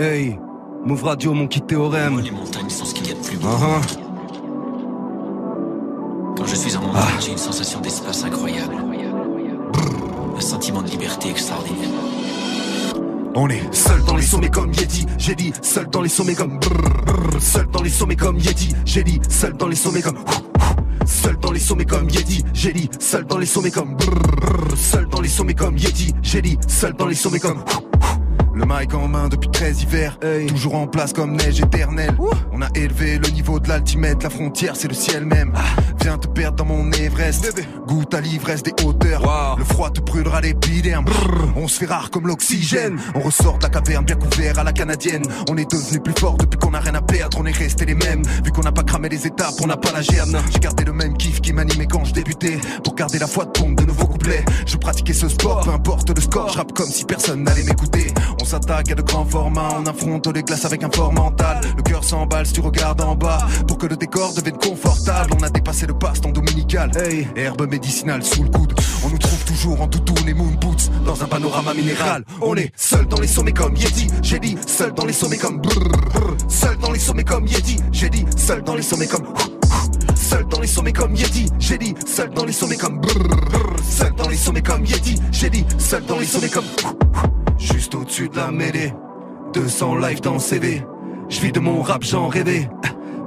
Hey, 0.00 0.36
Move 0.84 1.04
Radio, 1.04 1.34
mon 1.34 1.46
kit 1.46 1.60
théorème. 1.60 2.20
Les 2.20 2.32
montagnes 2.32 2.68
sont 2.68 2.84
ce 2.84 2.94
qu'il 2.94 3.06
y 3.06 3.12
a 3.12 3.14
de 3.14 3.20
plus 3.20 3.36
beau. 3.36 3.46
Ah, 3.48 3.78
ah. 3.80 4.05
Quand 6.46 6.52
je 6.52 6.58
suis 6.58 6.76
en 6.76 6.80
montagne, 6.82 7.02
j'ai 7.18 7.32
une 7.32 7.38
sensation 7.38 7.80
d'espace 7.80 8.22
incroyable. 8.22 8.76
Un 10.36 10.40
sentiment 10.40 10.80
de 10.80 10.88
liberté 10.88 11.28
extraordinaire. 11.28 11.88
On 13.34 13.48
est 13.48 13.74
Seul 13.74 14.00
dans 14.04 14.14
les 14.14 14.22
sommets 14.22 14.48
comme 14.48 14.72
Yeti, 14.72 15.06
j'ai 15.18 15.34
dit 15.34 15.52
seul 15.60 15.88
dans 15.90 16.02
les 16.02 16.08
sommets 16.08 16.36
comme 16.36 16.60
brrr, 16.60 17.40
Seul 17.40 17.66
dans 17.72 17.82
les 17.82 17.90
sommets 17.90 18.14
comme 18.14 18.38
Yeti, 18.38 18.76
j'ai 18.84 19.02
dit 19.02 19.20
seul 19.28 19.54
dans 19.54 19.66
les 19.66 19.74
sommets 19.74 20.02
comme 20.02 20.18
Seul 21.04 21.36
dans 21.38 21.50
les 21.50 21.58
sommets 21.58 21.84
comme 21.84 22.08
Yeti, 22.08 22.44
j'ai 22.54 22.72
dit 22.72 22.88
seul 23.00 23.24
dans 23.24 23.38
les 23.38 23.46
sommets 23.46 23.72
comme 23.72 23.96
brrr, 23.96 24.76
Seul 24.76 25.08
dans 25.08 25.20
les 25.20 25.28
sommets 25.28 25.54
comme 25.54 25.76
Yeti, 25.76 26.14
j'ai 26.22 26.42
dit 26.42 26.58
seul 26.68 26.92
dans 26.92 27.06
les 27.06 27.16
sommets 27.16 27.40
comme 27.40 27.64
Le 28.56 28.64
mic 28.64 28.94
en 28.94 29.06
main 29.06 29.28
depuis 29.28 29.50
13 29.50 29.82
hivers, 29.82 30.18
toujours 30.48 30.76
en 30.76 30.86
place 30.86 31.12
comme 31.12 31.36
neige 31.36 31.60
éternelle. 31.60 32.16
On 32.52 32.62
a 32.62 32.68
élevé 32.74 33.18
le 33.18 33.28
niveau 33.28 33.60
de 33.60 33.68
l'altimètre, 33.68 34.20
la 34.22 34.30
frontière 34.30 34.76
c'est 34.76 34.88
le 34.88 34.94
ciel 34.94 35.26
même. 35.26 35.52
Viens 36.00 36.16
te 36.16 36.26
perdre 36.26 36.56
dans 36.56 36.64
mon 36.64 36.90
Everest, 36.92 37.52
goûte 37.86 38.14
à 38.14 38.22
l'ivresse 38.22 38.62
des 38.62 38.72
hauteurs. 38.82 39.56
Le 39.58 39.64
froid 39.64 39.90
te 39.90 40.00
brûlera 40.00 40.40
l'épiderme. 40.40 41.04
On 41.54 41.68
se 41.68 41.80
fait 41.80 41.86
rare 41.86 42.10
comme 42.10 42.26
l'oxygène. 42.26 42.98
On 43.14 43.20
ressort 43.20 43.58
de 43.58 43.64
la 43.64 43.68
caverne 43.68 44.06
bien 44.06 44.16
couvert 44.16 44.58
à 44.58 44.64
la 44.64 44.72
canadienne. 44.72 45.24
On 45.50 45.56
est 45.58 45.70
devenu 45.70 46.00
plus 46.00 46.14
fort 46.18 46.38
depuis 46.38 46.58
qu'on 46.58 46.72
a 46.72 46.80
rien 46.80 46.94
à 46.94 47.02
perdre. 47.02 47.36
On 47.38 47.44
est 47.44 47.56
resté 47.56 47.84
les 47.84 47.94
mêmes, 47.94 48.22
vu 48.42 48.52
qu'on 48.52 48.62
n'a 48.62 48.72
pas 48.72 48.84
cramé 48.84 49.10
les 49.10 49.26
étapes, 49.26 49.54
on 49.62 49.66
n'a 49.66 49.76
pas 49.76 49.92
la 49.92 50.00
germe. 50.00 50.38
J'ai 50.50 50.60
gardé 50.60 50.84
le 50.84 50.94
même 50.94 51.14
kiff 51.18 51.42
qui 51.42 51.52
m'animait 51.52 51.86
quand 51.86 52.04
je 52.04 52.14
débutais. 52.14 52.58
Pour 52.82 52.94
garder 52.94 53.18
la 53.18 53.26
foi 53.26 53.44
de 53.44 53.50
pompe 53.50 53.78
de 53.78 53.84
nouveaux 53.84 54.06
couplets. 54.06 54.46
Je 54.64 54.78
pratiquais 54.78 55.12
ce 55.12 55.28
sport, 55.28 55.60
peu 55.60 55.70
importe 55.70 56.08
le 56.08 56.22
score. 56.22 56.48
Je 56.48 56.56
rappe 56.56 56.72
comme 56.72 56.88
si 56.88 57.04
personne 57.04 57.42
n'allait 57.42 57.64
m'écouter. 57.64 58.14
On 58.40 58.45
s'attaque 58.46 58.92
à 58.92 58.94
de 58.94 59.02
grands 59.02 59.24
formats, 59.24 59.68
on 59.78 59.86
affronte 59.86 60.26
les 60.28 60.42
glaces 60.42 60.64
avec 60.64 60.84
un 60.84 60.90
fort 60.90 61.12
mental. 61.12 61.60
Le 61.76 61.82
cœur 61.82 62.04
s'emballe 62.04 62.46
si 62.46 62.52
tu 62.52 62.60
regardes 62.60 63.00
en 63.00 63.16
bas. 63.16 63.38
Pour 63.66 63.76
que 63.76 63.86
le 63.86 63.96
décor 63.96 64.32
devienne 64.34 64.56
confortable, 64.56 65.30
on 65.38 65.42
a 65.42 65.50
dépassé 65.50 65.86
le 65.86 65.94
passe-temps 65.94 66.30
dominical. 66.30 66.90
Hey, 66.96 67.26
herbe 67.34 67.68
médicinale 67.68 68.22
sous 68.22 68.44
le 68.44 68.50
coude. 68.50 68.72
On 69.04 69.10
nous 69.10 69.18
trouve 69.18 69.44
toujours 69.44 69.80
en 69.80 69.88
toutoune 69.88 70.28
et 70.28 70.34
moon 70.34 70.52
boots 70.60 70.90
dans 71.04 71.22
un 71.22 71.26
panorama 71.26 71.74
minéral. 71.74 72.24
On 72.40 72.54
est 72.56 72.70
seul 72.76 73.06
dans 73.06 73.20
les 73.20 73.26
sommets 73.26 73.52
comme 73.52 73.74
Yeti. 73.76 74.06
J'ai 74.22 74.38
dit 74.38 74.56
seul 74.66 74.92
dans 74.94 75.04
les 75.04 75.12
sommets 75.12 75.38
comme 75.38 75.60
brrr, 75.60 76.36
seul 76.48 76.76
dans 76.78 76.92
les 76.92 77.00
sommets 77.00 77.24
comme 77.24 77.46
Yeti. 77.46 77.78
J'ai 77.90 78.10
dit 78.10 78.24
seul 78.36 78.62
dans 78.62 78.76
les 78.76 78.82
sommets 78.82 79.08
comme 79.08 79.26
Seul 80.14 80.46
dans 80.48 80.60
les 80.60 80.66
sommets 80.66 80.92
comme 80.92 81.14
Yeti, 81.14 81.46
j'ai 81.58 81.78
dit 81.78 81.94
seul 82.04 82.30
dans 82.30 82.44
les 82.44 82.52
sommets 82.52 82.76
comme 82.76 83.00
brrr, 83.00 83.28
brrr. 83.28 83.76
Seul 83.88 84.12
dans 84.16 84.28
les 84.28 84.36
sommets 84.36 84.62
comme 84.62 84.84
Yeti, 84.84 85.20
j'ai 85.30 85.50
dit 85.50 85.64
seul 85.78 86.04
dans 86.04 86.18
les 86.18 86.26
sommets 86.26 86.48
comme 86.48 86.64
Juste 87.58 87.94
au-dessus 87.94 88.28
de 88.28 88.36
la 88.36 88.50
mêlée 88.50 88.92
200 89.54 89.96
live 89.96 90.20
dans 90.20 90.38
CV 90.38 90.82
Je 91.28 91.40
vis 91.40 91.52
de 91.52 91.60
mon 91.60 91.82
rap, 91.82 92.02
j'en 92.02 92.28
rêvais 92.28 92.68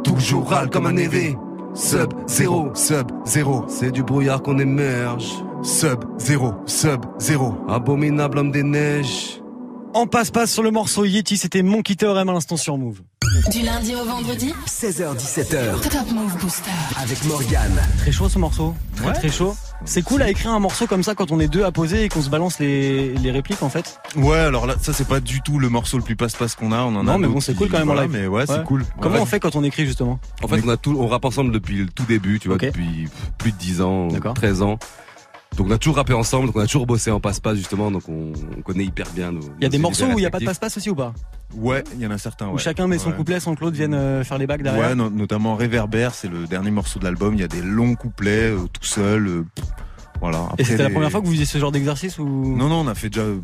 Toujours 0.04 0.50
râle 0.50 0.70
comme 0.70 0.86
un 0.86 0.98
évé 0.98 1.36
Sub 1.74 2.14
zéro, 2.28 2.74
sub 2.76 3.08
zéro 3.26 3.66
C'est 3.68 3.92
du 3.92 4.04
brouillard 4.04 4.42
qu'on 4.42 4.58
émerge. 4.58 5.32
Sub 5.62 6.04
zéro, 6.18 6.54
sub 6.66 7.06
zéro 7.20 7.54
Abominable 7.68 8.40
homme 8.40 8.52
des 8.52 8.64
neiges. 8.64 9.42
En 9.94 10.08
passe-passe 10.08 10.52
sur 10.52 10.64
le 10.64 10.72
morceau 10.72 11.06
Yeti, 11.06 11.38
c'était 11.38 11.64
Monkey 11.64 11.96
Theorem 11.96 12.30
à 12.30 12.34
l'instant 12.34 12.58
sur 12.58 12.78
Move. 12.78 13.02
Du 13.52 13.62
lundi 13.62 13.94
au 13.96 14.04
vendredi 14.06 14.54
16h17h 14.66 15.82
Top 15.82 16.12
Move 16.12 16.36
Booster. 16.40 16.72
avec 17.00 17.24
Morgane. 17.26 17.80
Très 18.00 18.12
chaud 18.12 18.28
ce 18.28 18.40
morceau, 18.40 18.74
très 18.96 19.08
Ouais. 19.08 19.14
très 19.14 19.30
chaud. 19.30 19.56
C'est 19.86 20.02
cool 20.02 20.22
à 20.24 20.30
écrire 20.30 20.52
un 20.52 20.60
morceau 20.60 20.88
comme 20.88 21.04
ça 21.04 21.14
quand 21.16 21.32
on 21.32 21.40
est 21.40 21.48
deux 21.48 21.64
à 21.64 21.72
poser 21.72 22.06
et 22.06 22.10
qu'on 22.10 22.22
se 22.22 22.30
balance 22.30 22.60
les, 22.60 23.14
les 23.14 23.32
répliques 23.32 23.62
en 23.62 23.70
fait. 23.70 24.00
Ouais, 24.16 24.38
alors 24.40 24.66
là, 24.66 24.76
ça 24.82 24.94
c'est 24.94 25.08
pas 25.08 25.20
du 25.20 25.42
tout 25.42 25.60
le 25.60 25.70
morceau 25.70 25.98
le 25.98 26.04
plus 26.04 26.16
passe-passe 26.16 26.56
qu'on 26.56 26.72
a. 26.72 26.80
On 26.80 26.96
en 26.96 27.04
Non, 27.04 27.14
a 27.14 27.18
mais 27.20 27.28
bon, 27.28 27.40
c'est 27.40 27.54
cool 27.54 27.70
quand 27.70 27.78
même 27.80 27.92
en 27.92 27.94
live. 27.94 28.10
Mais 28.12 28.26
ouais, 28.28 28.42
Ouais. 28.42 28.46
c'est 28.48 28.64
cool. 28.64 28.84
Comment 29.00 29.16
Ouais. 29.16 29.22
on 29.22 29.26
fait 29.26 29.40
quand 29.40 29.56
on 29.56 29.64
écrit 29.64 29.86
justement? 29.86 30.20
En 30.44 30.48
fait, 30.48 30.62
on 30.66 30.70
a 30.70 30.78
tout, 30.78 30.96
on 31.00 31.08
rappe 31.08 31.26
ensemble 31.26 31.52
depuis 31.52 31.78
le 31.78 31.88
tout 31.88 32.06
début, 32.06 32.40
tu 32.40 32.48
vois, 32.48 32.58
depuis 32.58 33.08
plus 33.38 33.52
de 33.52 33.58
10 33.58 33.82
ans, 33.82 34.08
D'accord. 34.08 34.34
13 34.34 34.62
ans. 34.64 34.80
Donc 35.60 35.68
on 35.68 35.72
a 35.72 35.78
toujours 35.78 35.98
rappé 35.98 36.14
ensemble, 36.14 36.46
donc 36.48 36.56
on 36.56 36.62
a 36.62 36.66
toujours 36.68 36.86
bossé 36.88 37.12
en 37.12 37.20
passe-passe 37.20 37.58
justement, 37.58 37.92
donc 37.92 38.04
on, 38.08 38.32
on 38.58 38.62
connaît 38.62 38.86
hyper 38.86 39.08
bien 39.14 39.34
nos. 39.34 39.42
Il 39.60 39.64
y 39.64 39.66
a 39.66 39.70
des 39.70 39.78
morceaux 39.78 40.06
où 40.06 40.12
il 40.18 40.22
n'y 40.22 40.26
a 40.26 40.30
pas 40.32 40.40
de 40.40 40.46
passe-passe 40.46 40.78
aussi 40.78 40.90
ou 40.90 40.96
pas? 40.96 41.14
Ouais, 41.54 41.84
il 41.96 42.00
y 42.02 42.08
en 42.08 42.12
a 42.12 42.18
certains. 42.18 42.48
Où 42.48 42.54
Ouais. 42.54 42.60
chacun 42.60 42.88
met 42.88 42.98
son 42.98 43.10
Ouais. 43.10 43.16
couplet 43.18 43.42
sans 43.42 43.56
que 43.56 43.60
l'autre 43.66 43.76
vienne 43.76 43.94
euh, 43.94 44.24
faire 44.24 44.38
les 44.38 44.48
bacs 44.48 44.62
derrière? 44.64 44.82
Ouais, 44.90 44.96
no- 44.96 45.10
notamment 45.10 45.56
Réverbère, 45.56 46.14
c'est 46.16 46.30
le 46.30 46.48
dernier 46.48 46.72
morceau 46.72 46.98
de 47.00 47.04
l'album. 47.04 47.34
Il 47.34 47.42
y 47.42 47.44
a 47.44 47.50
des 47.50 47.62
longs 47.62 47.96
couplets, 47.96 48.52
euh, 48.52 48.60
tout 48.72 48.86
seul. 48.88 49.28
euh, 49.28 49.46
voilà. 50.22 50.48
Et 50.58 50.64
c'était 50.64 50.84
la 50.84 50.90
première 50.92 51.12
fois 51.12 51.20
que 51.20 51.26
vous 51.26 51.32
faisiez 51.34 51.46
ce 51.46 51.58
genre 51.58 51.74
d'exercice 51.74 52.20
ou? 52.20 52.26
Non, 52.56 52.70
non, 52.70 52.76
on 52.82 52.88
a 52.88 52.96
fait 52.96 53.10
déjà 53.10 53.26
euh, 53.26 53.40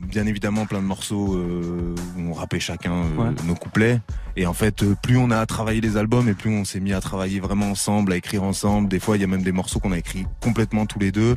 bien 0.00 0.26
évidemment 0.26 0.66
plein 0.66 0.80
de 0.80 0.86
morceaux 0.86 1.34
euh, 1.34 1.94
où 2.16 2.20
on 2.20 2.32
rappait 2.32 2.60
chacun 2.60 2.92
euh, 2.92 3.16
Ouais. 3.16 3.30
nos 3.46 3.54
couplets. 3.54 4.00
Et 4.36 4.46
en 4.46 4.54
fait, 4.54 4.82
euh, 4.82 4.94
plus 5.02 5.16
on 5.16 5.30
a 5.30 5.44
travaillé 5.46 5.80
les 5.80 5.96
albums 5.96 6.28
et 6.28 6.34
plus 6.34 6.50
on 6.50 6.64
s'est 6.64 6.80
mis 6.80 6.92
à 6.92 7.00
travailler 7.00 7.40
vraiment 7.40 7.70
ensemble, 7.70 8.12
à 8.12 8.16
écrire 8.16 8.42
ensemble. 8.42 8.88
Des 8.88 9.00
fois, 9.00 9.16
il 9.16 9.20
y 9.20 9.24
a 9.24 9.26
même 9.26 9.42
des 9.42 9.52
morceaux 9.52 9.78
qu'on 9.80 9.92
a 9.92 9.98
écrits 9.98 10.26
complètement 10.40 10.86
tous 10.86 10.98
les 10.98 11.12
deux. 11.12 11.36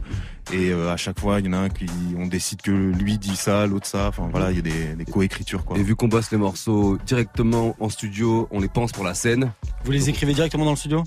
Et 0.52 0.72
euh, 0.72 0.92
à 0.92 0.98
chaque 0.98 1.20
fois, 1.20 1.40
il 1.40 1.46
y 1.46 1.50
en 1.50 1.54
a 1.54 1.58
un 1.58 1.70
qui, 1.70 1.88
on 2.18 2.28
décide 2.28 2.62
que 2.62 2.72
lui 2.72 3.18
dit 3.18 3.36
ça, 3.36 3.66
l'autre 3.68 3.88
ça. 3.88 4.08
Enfin 4.10 4.28
voilà, 4.32 4.52
il 4.52 4.58
y 4.58 4.60
a 4.60 4.62
des, 4.62 4.96
des 4.96 5.06
co-écritures 5.06 5.66
quoi. 5.66 5.78
Et 5.78 5.84
vu 5.84 5.96
qu'on 5.96 6.08
bosse 6.08 6.32
les 6.32 6.38
morceaux 6.38 6.98
directement 7.06 7.76
en 7.80 7.90
studio, 7.90 8.48
on 8.52 8.60
les 8.60 8.68
pense 8.70 8.92
pour 8.92 9.04
la 9.04 9.14
scène. 9.14 9.52
Vous 9.86 9.92
les 9.92 10.10
écrivez 10.10 10.34
directement 10.34 10.66
dans 10.66 10.72
le 10.72 10.78
studio? 10.78 11.04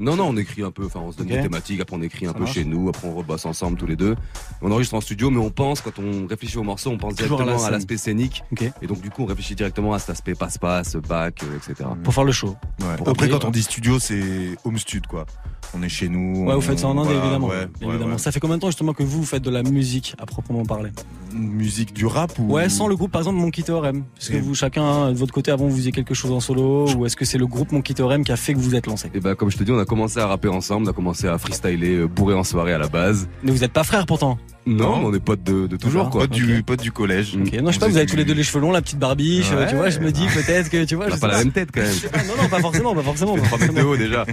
Non, 0.00 0.16
non, 0.16 0.28
on 0.30 0.36
écrit 0.38 0.62
un 0.62 0.70
peu, 0.70 0.86
enfin 0.86 1.00
on 1.04 1.12
se 1.12 1.18
donne 1.18 1.26
Ok. 1.26 1.32
des 1.34 1.42
thématiques, 1.42 1.80
après 1.80 1.94
on 1.94 2.00
écrit 2.02 2.24
un 2.24 2.30
Ça 2.30 2.34
peu 2.34 2.40
marche. 2.40 2.54
chez 2.54 2.64
nous, 2.64 2.88
après 2.88 3.06
on 3.06 3.14
rebosse 3.14 3.44
ensemble 3.44 3.76
tous 3.76 3.86
les 3.86 3.96
deux. 3.96 4.16
On 4.62 4.70
enregistre 4.72 4.94
en 4.94 5.00
studio, 5.02 5.28
mais 5.30 5.38
on 5.38 5.50
pense, 5.50 5.82
quand 5.82 5.98
on 5.98 6.26
réfléchit 6.26 6.56
au 6.58 6.62
morceau, 6.62 6.90
on 6.90 6.96
pense 6.98 7.14
Toujours 7.16 7.36
directement 7.38 7.64
à 7.66 7.70
l'aspect 7.70 7.98
scénique. 7.98 8.42
Et 8.82 8.86
donc 8.86 9.00
du 9.02 9.10
coup, 9.10 9.22
on 9.24 9.26
réfléchit 9.26 9.54
directement 9.54 9.92
à 9.92 9.98
cet 9.98 10.10
aspect 10.10 10.34
passe-passe, 10.34 10.96
bac, 10.96 11.42
euh, 11.44 11.56
etc. 11.56 11.88
Pour 12.02 12.14
faire 12.14 12.24
le 12.24 12.32
show. 12.32 12.56
Ouais. 12.80 12.96
Pour 12.96 13.08
Après, 13.10 13.28
quand 13.28 13.44
on 13.44 13.50
dit 13.50 13.62
studio, 13.62 13.98
c'est 13.98 14.56
home 14.64 14.78
stud 14.78 15.06
quoi. 15.06 15.26
On 15.74 15.82
est 15.82 15.88
chez 15.88 16.08
nous. 16.08 16.44
Ouais, 16.46 16.52
on- 16.52 16.56
vous 16.56 16.60
faites 16.62 16.78
ça 16.80 16.88
en 16.88 16.96
Inde 16.98 17.04
voilà, 17.04 17.20
évidemment. 17.20 17.46
ouais, 17.48 17.66
Bien 17.78 17.86
ouais, 17.88 17.94
évidemment. 17.94 18.12
ouais. 18.14 18.18
Ça 18.18 18.32
fait 18.32 18.40
combien 18.40 18.56
de 18.56 18.60
temps 18.62 18.68
justement 18.68 18.92
que 18.94 19.02
vous, 19.04 19.18
vous 19.20 19.24
faites 19.26 19.42
de 19.42 19.50
la 19.50 19.62
musique 19.62 20.16
à 20.18 20.26
proprement 20.26 20.64
parler? 20.64 20.90
Musique 21.32 21.92
du 21.92 22.06
rap 22.06 22.36
ou? 22.38 22.54
Ouais, 22.54 22.68
sans 22.68 22.88
le 22.88 22.96
groupe 22.96 23.12
par 23.12 23.20
exemple 23.20 23.38
Monkey 23.38 23.62
Theorem. 23.62 24.02
Est-ce 24.18 24.30
que 24.30 24.38
vous 24.38 24.54
chacun 24.54 25.12
de 25.12 25.16
votre 25.18 25.32
côté 25.32 25.52
avant 25.52 25.68
vous 25.68 25.76
faisiez 25.76 25.92
quelque 25.92 26.14
chose 26.14 26.32
en 26.32 26.40
solo 26.40 26.88
ou 26.96 27.06
est-ce 27.06 27.14
que 27.16 27.24
c'est 27.24 27.38
le 27.38 27.46
groupe 27.46 27.70
Monkey 27.70 27.94
Theorem 27.94 28.24
qui 28.24 28.32
a 28.32 28.36
fait 28.36 28.52
que 28.54 28.58
vous 28.58 28.74
êtes 28.74 28.86
lancé? 28.86 29.10
Et 29.14 29.20
bah 29.20 29.36
comme 29.36 29.50
je 29.50 29.56
te 29.58 29.62
dis, 29.62 29.70
on 29.70 29.78
a 29.78 29.84
commencé 29.90 30.20
à 30.20 30.26
rapper 30.28 30.46
ensemble, 30.48 30.86
on 30.86 30.90
a 30.90 30.92
commencé 30.92 31.26
à 31.26 31.36
freestyler, 31.36 31.96
euh, 31.96 32.06
bourrer 32.06 32.34
en 32.34 32.44
soirée 32.44 32.72
à 32.72 32.78
la 32.78 32.86
base. 32.86 33.28
Mais 33.42 33.50
vous 33.50 33.64
êtes 33.64 33.72
pas 33.72 33.82
frères 33.82 34.06
pourtant. 34.06 34.38
Non, 34.70 35.02
on 35.06 35.14
est 35.14 35.20
potes 35.20 35.42
de, 35.42 35.66
de 35.66 35.76
toujours 35.76 36.10
quoi. 36.10 36.22
Pote 36.22 36.30
du, 36.30 36.58
Ok. 36.58 36.64
pote 36.64 36.80
du 36.82 36.92
collège. 36.92 37.36
Ok, 37.36 37.52
non, 37.60 37.68
je 37.70 37.74
sais 37.74 37.80
pas, 37.80 37.88
vous 37.88 37.96
avez 37.96 38.06
tous 38.06 38.16
les 38.16 38.24
deux 38.24 38.34
les 38.34 38.42
cheveux 38.44 38.60
longs, 38.60 38.70
la 38.72 38.80
petite 38.82 38.98
barbiche, 38.98 39.50
euh, 39.52 39.58
Ouais. 39.60 39.66
tu 39.68 39.74
vois, 39.76 39.90
je 39.90 39.98
me 40.00 40.10
dis 40.12 40.26
peut-être 40.26 40.70
que 40.70 40.84
tu 40.84 40.94
vois, 40.94 41.06
On 41.10 41.14
je 41.14 41.20
pas 41.20 41.26
la 41.26 41.32
pas. 41.34 41.38
même 41.40 41.52
tête 41.52 41.70
quand 41.74 41.80
même. 41.82 41.90
Ah, 42.12 42.18
non, 42.28 42.42
non, 42.42 42.48
pas 42.48 42.60
forcément, 42.60 42.94
pas 42.94 43.02
forcément. 43.02 43.36
pas 43.36 43.42
3 43.42 43.58
mètres 43.58 43.72
de 43.74 43.80
forcément. 43.80 43.90
haut 43.92 43.96
déjà. 43.96 44.24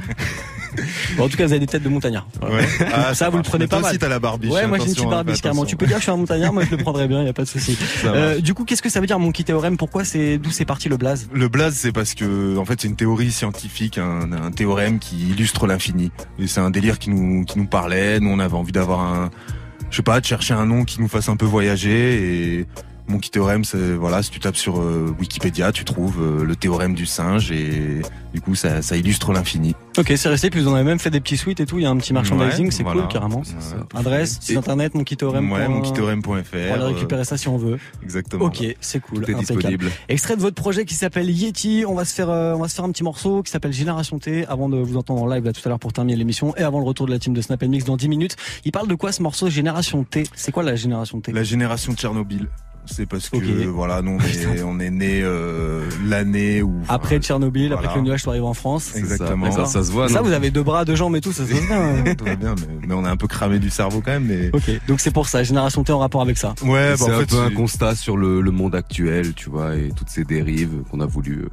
Bon, 1.17 1.23
en 1.25 1.29
tout 1.29 1.37
cas, 1.37 1.45
vous 1.47 1.53
avez 1.53 1.59
des 1.59 1.65
têtes 1.65 1.81
de. 1.81 1.89
Voilà. 1.89 2.23
Ouais. 2.43 2.67
Ah, 2.93 3.15
Ça, 3.15 3.29
vous 3.29 3.37
le 3.37 3.43
prenez 3.43 3.63
Mais 3.63 3.67
toi 3.67 3.77
pas 3.79 3.81
mal. 3.83 3.89
aussi, 3.91 3.99
t'as 3.99 4.09
la 4.09 4.19
barbiche. 4.19 4.51
Ouais, 4.51 4.67
moi 4.67 4.77
j'ai 4.77 4.83
une 4.85 4.91
petite 4.91 5.05
hein, 5.07 5.09
barbiche 5.09 5.41
carrément. 5.41 5.65
Tu 5.65 5.75
peux 5.75 5.87
dire 5.87 5.95
que 5.95 6.01
je 6.01 6.03
suis 6.03 6.11
un 6.11 6.17
montagnard, 6.17 6.53
moi 6.53 6.63
je 6.69 6.75
le 6.75 6.77
prendrais 6.77 7.07
bien, 7.07 7.23
y 7.23 7.27
a 7.29 7.33
pas 7.33 7.43
de 7.43 7.47
souci. 7.47 7.75
Euh, 8.05 8.39
du 8.39 8.53
coup, 8.53 8.63
qu'est-ce 8.63 8.81
que 8.81 8.89
ça 8.89 8.99
veut 8.99 9.07
dire 9.07 9.17
Monkey 9.19 9.43
Theorem 9.43 9.75
Pourquoi 9.77 10.03
c'est 10.05 10.37
d'où 10.37 10.51
c'est 10.51 10.65
parti 10.65 10.87
le 10.89 10.97
blaze? 10.97 11.27
Le 11.33 11.47
blaze, 11.49 11.73
c'est 11.75 11.91
parce 11.91 12.13
que, 12.13 12.57
en 12.57 12.65
fait, 12.65 12.79
c'est 12.81 12.87
une 12.87 12.95
théorie 12.95 13.31
scientifique, 13.31 13.97
un, 13.97 14.31
un 14.31 14.51
théorème 14.51 14.99
qui 14.99 15.29
illustre 15.29 15.65
l'infini. 15.67 16.11
Et 16.39 16.47
c'est 16.47 16.59
un 16.61 16.69
délire 16.69 16.99
qui 16.99 17.09
nous, 17.09 17.43
qui 17.45 17.57
nous 17.57 17.65
parlait. 17.65 18.19
Nous, 18.19 18.29
on 18.29 18.39
avait 18.39 18.53
envie 18.55 18.71
d'avoir 18.71 18.99
un, 19.01 19.29
je 19.97 20.01
sais 20.01 20.03
pas, 20.03 20.19
de 20.19 20.25
chercher 20.27 20.53
un 20.53 20.67
nom 20.67 20.83
qui 20.85 21.01
nous 21.01 21.07
fasse 21.07 21.27
un 21.27 21.37
peu 21.37 21.47
voyager. 21.47 22.59
Et 22.59 22.67
Monkey 23.07 23.29
voilà, 23.99 24.21
si 24.23 24.29
tu 24.31 24.39
tapes 24.39 24.55
sur 24.57 24.79
euh, 24.81 25.15
Wikipédia, 25.19 25.71
tu 25.71 25.85
trouves 25.85 26.21
euh, 26.21 26.43
le 26.43 26.55
théorème 26.55 26.93
du 26.93 27.05
singe 27.05 27.51
et 27.51 28.01
du 28.33 28.41
coup, 28.41 28.55
ça, 28.55 28.81
ça 28.81 28.97
illustre 28.97 29.31
l'infini. 29.33 29.75
Ok, 29.97 30.11
c'est 30.15 30.29
resté, 30.29 30.49
puis 30.49 30.61
vous 30.61 30.67
en 30.67 30.75
avez 30.75 30.83
même 30.83 30.99
fait 30.99 31.09
des 31.09 31.19
petits 31.21 31.37
suites 31.37 31.59
et 31.59 31.65
tout, 31.65 31.77
il 31.79 31.83
y 31.83 31.85
a 31.85 31.89
un 31.89 31.97
petit 31.97 32.13
merchandising, 32.13 32.65
Ouais, 32.65 32.71
c'est 32.71 32.83
voilà. 32.83 33.01
cool 33.03 33.11
carrément. 33.11 33.41
Adresse, 33.95 34.37
site 34.41 34.51
Et- 34.51 34.57
internet, 34.57 34.93
Monkey 34.95 35.15
Theorem. 35.15 35.51
Ouais, 35.51 35.67
monkeytheorem.fr. 35.67 36.55
On 36.73 36.77
va 36.77 36.85
récupérer 36.87 37.23
ça 37.25 37.37
si 37.37 37.47
on 37.47 37.57
veut. 37.57 37.79
Exactement. 38.03 38.45
Ok, 38.45 38.63
c'est 38.81 38.99
cool. 38.99 39.23
Tout 39.23 39.31
est 39.31 39.33
impeccable. 39.35 39.59
disponible. 39.59 39.91
Extrait 40.09 40.35
de 40.35 40.41
votre 40.41 40.55
projet 40.55 40.85
qui 40.85 40.93
s'appelle 40.93 41.29
Yeti. 41.29 41.85
On 41.87 41.95
va 41.95 42.05
se 42.05 42.13
faire, 42.13 42.29
euh, 42.29 42.53
on 42.55 42.59
va 42.59 42.67
se 42.67 42.75
faire 42.75 42.85
un 42.85 42.91
petit 42.91 43.03
morceau 43.03 43.41
qui 43.43 43.51
s'appelle 43.51 43.73
Génération 43.73 44.19
T 44.19 44.45
avant 44.47 44.69
de 44.69 44.77
vous 44.77 44.97
entendre 44.97 45.21
en 45.23 45.27
live 45.27 45.43
là 45.45 45.53
tout 45.53 45.61
à 45.65 45.69
l'heure 45.69 45.79
pour 45.79 45.93
terminer 45.93 46.17
l'émission 46.17 46.55
et 46.57 46.61
avant 46.63 46.79
le 46.79 46.85
retour 46.85 47.05
de 47.07 47.11
la 47.11 47.19
team 47.19 47.33
de 47.33 47.41
Snap 47.41 47.63
Mix 47.63 47.85
dans 47.85 47.97
10 47.97 48.09
minutes. 48.09 48.35
Il 48.65 48.71
parle 48.71 48.87
de 48.87 48.95
quoi 48.95 49.11
ce 49.11 49.23
morceau 49.23 49.49
Génération 49.49 50.03
T? 50.03 50.23
C'est 50.35 50.51
quoi 50.51 50.63
la 50.63 50.75
Génération 50.75 51.19
T? 51.21 51.31
La 51.31 51.43
génération 51.43 51.93
Tchernobyl. 51.93 52.47
C'est 52.89 53.05
parce 53.05 53.29
que 53.29 53.65
voilà, 53.67 54.01
nous 54.01 54.11
on 54.11 54.19
est, 54.55 54.63
on 54.63 54.79
est 54.79 54.89
né 54.89 55.21
euh, 55.23 55.87
l'année 56.05 56.61
où 56.61 56.73
Après 56.87 57.19
Tchernobyl, 57.19 57.73
après 57.73 57.89
que 57.89 57.95
le 57.95 58.01
nuage 58.01 58.21
soit 58.23 58.33
arrivé 58.33 58.45
en 58.45 58.53
France. 58.53 58.95
Exactement. 58.95 59.51
Ça, 59.51 59.65
ça 59.65 59.83
se 59.83 59.91
voit, 59.91 60.09
Ça, 60.09 60.21
vous 60.21 60.31
avez 60.31 60.51
deux 60.51 60.63
bras, 60.63 60.85
deux 60.85 60.95
jambes 60.95 61.15
et 61.15 61.21
tout, 61.21 61.31
ça 61.31 61.45
se 61.45 61.51
passe 61.51 61.67
bien. 61.67 61.81
hein. 61.81 62.15
Tout 62.17 62.25
va 62.25 62.35
bien, 62.35 62.55
mais, 62.55 62.87
mais 62.87 62.93
on 62.93 63.05
est 63.05 63.09
un 63.09 63.17
peu 63.17 63.27
cramé 63.27 63.59
du 63.59 63.69
cerveau 63.69 64.01
quand 64.03 64.11
même. 64.11 64.25
Mais 64.25 64.49
Ok, 64.53 64.69
donc 64.87 64.99
c'est 64.99 65.11
pour 65.11 65.27
ça, 65.27 65.43
Génération 65.43 65.83
T 65.83 65.91
en 65.93 65.99
rapport 65.99 66.21
avec 66.21 66.37
ça. 66.37 66.53
ouais, 66.63 66.91
bah, 66.91 66.95
c'est 66.97 67.03
en 67.03 67.09
un 67.15 67.19
fait, 67.19 67.25
peu 67.27 67.39
un 67.41 67.51
constat 67.51 67.95
sur 67.95 68.17
le, 68.17 68.41
le 68.41 68.51
monde 68.51 68.75
actuel, 68.75 69.33
tu 69.33 69.49
vois, 69.49 69.75
et 69.75 69.91
toutes 69.95 70.09
ces 70.09 70.23
dérives 70.23 70.83
qu'on 70.89 70.99
a 71.01 71.05
voulu. 71.05 71.43
euh, 71.43 71.49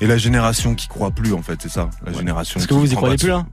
et 0.00 0.06
la 0.06 0.16
génération 0.16 0.74
qui 0.74 0.88
croit 0.88 1.10
plus 1.10 1.32
en 1.32 1.42
fait, 1.42 1.58
c'est 1.62 1.70
ça. 1.70 1.90
La 2.06 2.12
génération. 2.12 2.54
Parce 2.58 2.66
que 2.66 2.74
vous, 2.74 2.80
vous 2.80 2.92
y 2.92 2.96
croyez 2.96 3.16
plus 3.16 3.28
là 3.28 3.46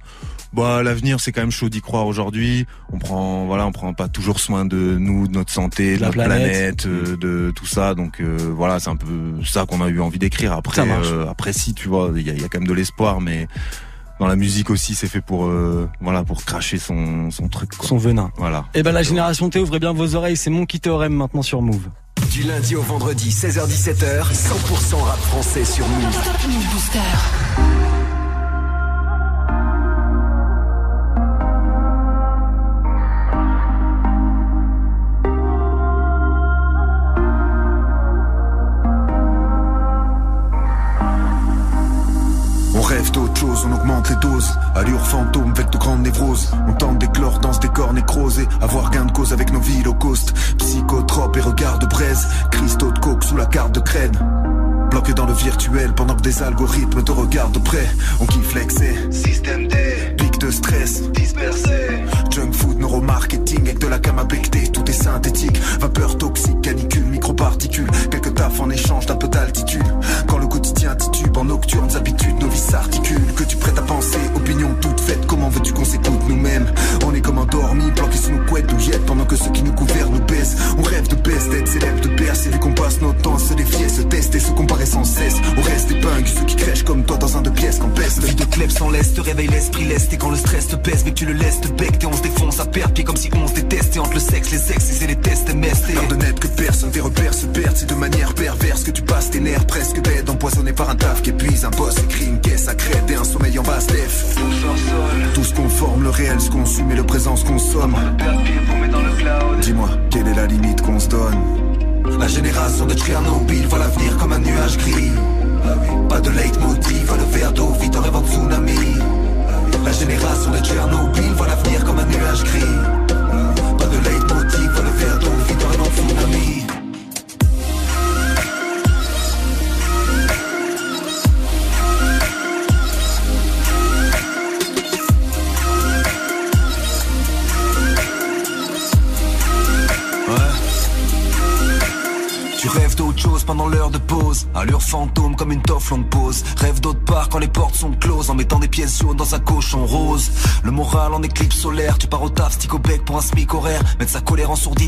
Bah 0.53 0.83
l'avenir 0.83 1.19
c'est 1.19 1.31
quand 1.31 1.41
même 1.41 1.51
chaud 1.51 1.69
d'y 1.69 1.81
croire 1.81 2.07
aujourd'hui. 2.07 2.65
On 2.91 2.97
prend 2.97 3.45
voilà, 3.45 3.65
on 3.65 3.71
prend 3.71 3.93
pas 3.93 4.07
toujours 4.07 4.39
soin 4.39 4.65
de 4.65 4.97
nous, 4.97 5.27
de 5.27 5.33
notre 5.33 5.51
santé, 5.51 5.95
de, 5.95 6.01
la 6.01 6.07
notre 6.07 6.17
planète. 6.17 6.83
planète, 6.83 6.85
euh, 6.85 7.17
de 7.17 7.51
tout 7.55 7.65
ça. 7.65 7.95
Donc 7.95 8.19
euh, 8.19 8.37
voilà, 8.55 8.79
c'est 8.79 8.89
un 8.89 8.95
peu 8.95 9.43
ça 9.43 9.65
qu'on 9.65 9.81
a 9.81 9.87
eu 9.87 9.99
envie 9.99 10.19
d'écrire. 10.19 10.53
Après, 10.53 10.81
euh, 10.81 11.27
après 11.29 11.53
si 11.53 11.73
tu 11.73 11.87
vois, 11.87 12.11
il 12.15 12.25
y 12.25 12.29
a, 12.29 12.33
il 12.33 12.41
y 12.41 12.45
a 12.45 12.47
quand 12.47 12.59
même 12.59 12.67
de 12.67 12.73
l'espoir, 12.73 13.21
mais 13.21 13.47
dans 14.19 14.27
la 14.27 14.35
musique 14.35 14.69
aussi, 14.69 14.95
c'est 14.95 15.07
fait 15.07 15.21
pour 15.21 15.45
euh, 15.45 15.89
voilà 15.99 16.23
pour 16.23 16.43
cracher 16.45 16.77
son 16.77 17.31
son 17.31 17.47
truc. 17.47 17.75
Quoi. 17.75 17.87
Son 17.87 17.97
venin. 17.97 18.31
Voilà. 18.37 18.65
Et 18.73 18.83
ben 18.83 18.91
la 18.91 19.03
Génération 19.03 19.49
T, 19.49 19.59
ouvrez 19.59 19.79
bien 19.79 19.93
vos 19.93 20.15
oreilles, 20.15 20.37
c'est 20.37 20.49
Monkey 20.49 20.79
Theorem 20.79 21.13
maintenant 21.13 21.41
sur 21.41 21.61
Move. 21.61 21.89
Du 22.31 22.43
lundi 22.43 22.75
au 22.75 22.81
vendredi, 22.81 23.29
16h17h, 23.29 24.33
100% 24.33 24.95
rap 25.01 25.19
français 25.19 25.65
sur 25.65 25.87
Move. 25.87 26.15
Top 42.95 43.15
Move 43.17 43.27
Booster. 43.29 43.67
on 43.67 43.73
augmente 43.73 44.09
les 44.09 44.15
doses. 44.17 44.57
Allure 44.75 45.05
fantôme, 45.05 45.51
avec 45.51 45.69
de 45.69 45.77
grandes 45.77 46.01
névroses. 46.01 46.51
On 46.67 46.73
tente 46.73 46.99
d'éclore 46.99 47.39
dans 47.39 47.53
ce 47.53 47.59
décor 47.59 47.93
nécrosé. 47.93 48.47
Avoir 48.61 48.89
gain 48.91 49.05
de 49.05 49.11
cause 49.11 49.33
avec 49.33 49.51
nos 49.51 49.59
vies 49.59 49.83
low 49.83 49.93
cost. 49.93 50.33
Psychotrope 50.57 51.37
et 51.37 51.41
regard 51.41 51.79
de 51.79 51.85
braise. 51.87 52.27
Cristaux 52.51 52.91
de 52.91 52.99
coke 52.99 53.23
sous 53.23 53.37
la 53.37 53.45
carte 53.45 53.73
de 53.73 53.79
crène. 53.79 54.17
Bloqué 54.91 55.13
dans 55.13 55.25
le 55.25 55.33
virtuel 55.33 55.93
pendant 55.93 56.15
que 56.15 56.21
des 56.21 56.41
algorithmes 56.41 57.03
te 57.03 57.11
regardent 57.11 57.53
de 57.53 57.59
près. 57.59 57.87
On 58.21 58.25
kiffe 58.25 58.53
l'excès. 58.55 58.95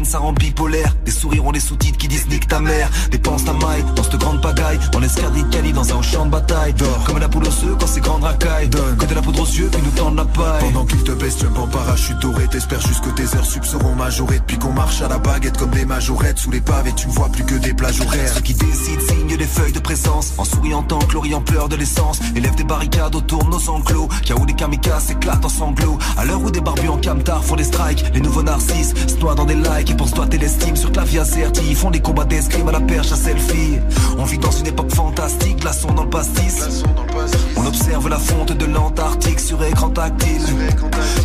Ça 0.07 0.19
rend 0.19 0.31
bipolaire. 0.31 0.95
Des 1.03 1.11
sourires 1.11 1.45
ont 1.45 1.51
des 1.51 1.59
sous-titres 1.59 1.97
qui 1.97 2.06
majorées. 14.07 14.39
Depuis 14.39 14.57
qu'on 14.57 14.71
marche 14.71 15.01
à 15.01 15.09
la 15.09 15.17
baguette 15.17 15.57
comme 15.57 15.71
des 15.71 15.85
majorettes. 15.85 16.39
Sous 16.39 16.51
les 16.51 16.61
pavés, 16.61 16.93
tu 16.95 17.07
ne 17.07 17.11
vois 17.11 17.27
plus 17.27 17.43
que 17.43 17.55
des 17.55 17.73
plages 17.73 17.99
horaires. 17.99 18.31
Ceux 18.33 18.41
qui 18.41 18.53
décident 18.53 19.01
signent 19.01 19.35
des 19.35 19.45
feuilles 19.45 19.73
de 19.73 19.79
présence 19.79 20.33
En 20.37 20.45
souriant 20.45 20.81
tant 20.81 20.99
que 20.99 21.13
l'Orient 21.13 21.41
pleure 21.41 21.67
de 21.67 21.75
l'essence. 21.75 22.19
Élève 22.35 22.55
des 22.55 22.63
barricades 22.63 23.15
autour 23.15 23.43
de 23.43 23.49
nos 23.49 23.69
enclos 23.69 24.07
Kia 24.23 24.35
où 24.37 24.45
les 24.45 24.53
kamikazes 24.53 25.11
éclatent 25.11 25.43
en 25.43 25.49
sanglots. 25.49 25.97
À 26.17 26.23
l'heure 26.23 26.41
où 26.41 26.49
des 26.51 26.61
barbus 26.61 26.87
en 26.87 26.97
camtar 26.97 27.43
font 27.43 27.57
des 27.57 27.65
strikes 27.65 28.05
Les 28.13 28.21
nouveaux 28.21 28.43
narcisses 28.43 28.93
se 29.07 29.15
noient 29.15 29.35
dans 29.35 29.45
des 29.45 29.55
likes 29.55 29.91
Et 29.91 30.07
se 30.07 30.15
doiter 30.15 30.37
l'estime 30.37 30.77
sur 30.77 30.91
clavier 30.93 31.19
AZERTY 31.19 31.61
Ils 31.69 31.75
font 31.75 31.91
des 31.91 31.99
combats 31.99 32.25
d'escrime 32.25 32.69
à 32.69 32.71
la 32.71 32.79
perche 32.81 33.11
à 33.11 33.17
selfie. 33.17 33.79
On 34.17 34.23
vit 34.23 34.37
dans 34.37 34.51
une 34.51 34.67
époque 34.67 34.93
fantastique 34.93 35.59
Glaçons 35.59 35.91
dans 35.93 36.03
le 36.03 36.09
pastis. 36.09 36.83
On 37.57 37.65
observe 37.65 38.07
la 38.07 38.19
fonte 38.19 38.53
de 38.53 38.65
l'Antarctique 38.65 39.41
sur 39.41 39.61
écran 39.65 39.89
tactile. 39.89 40.45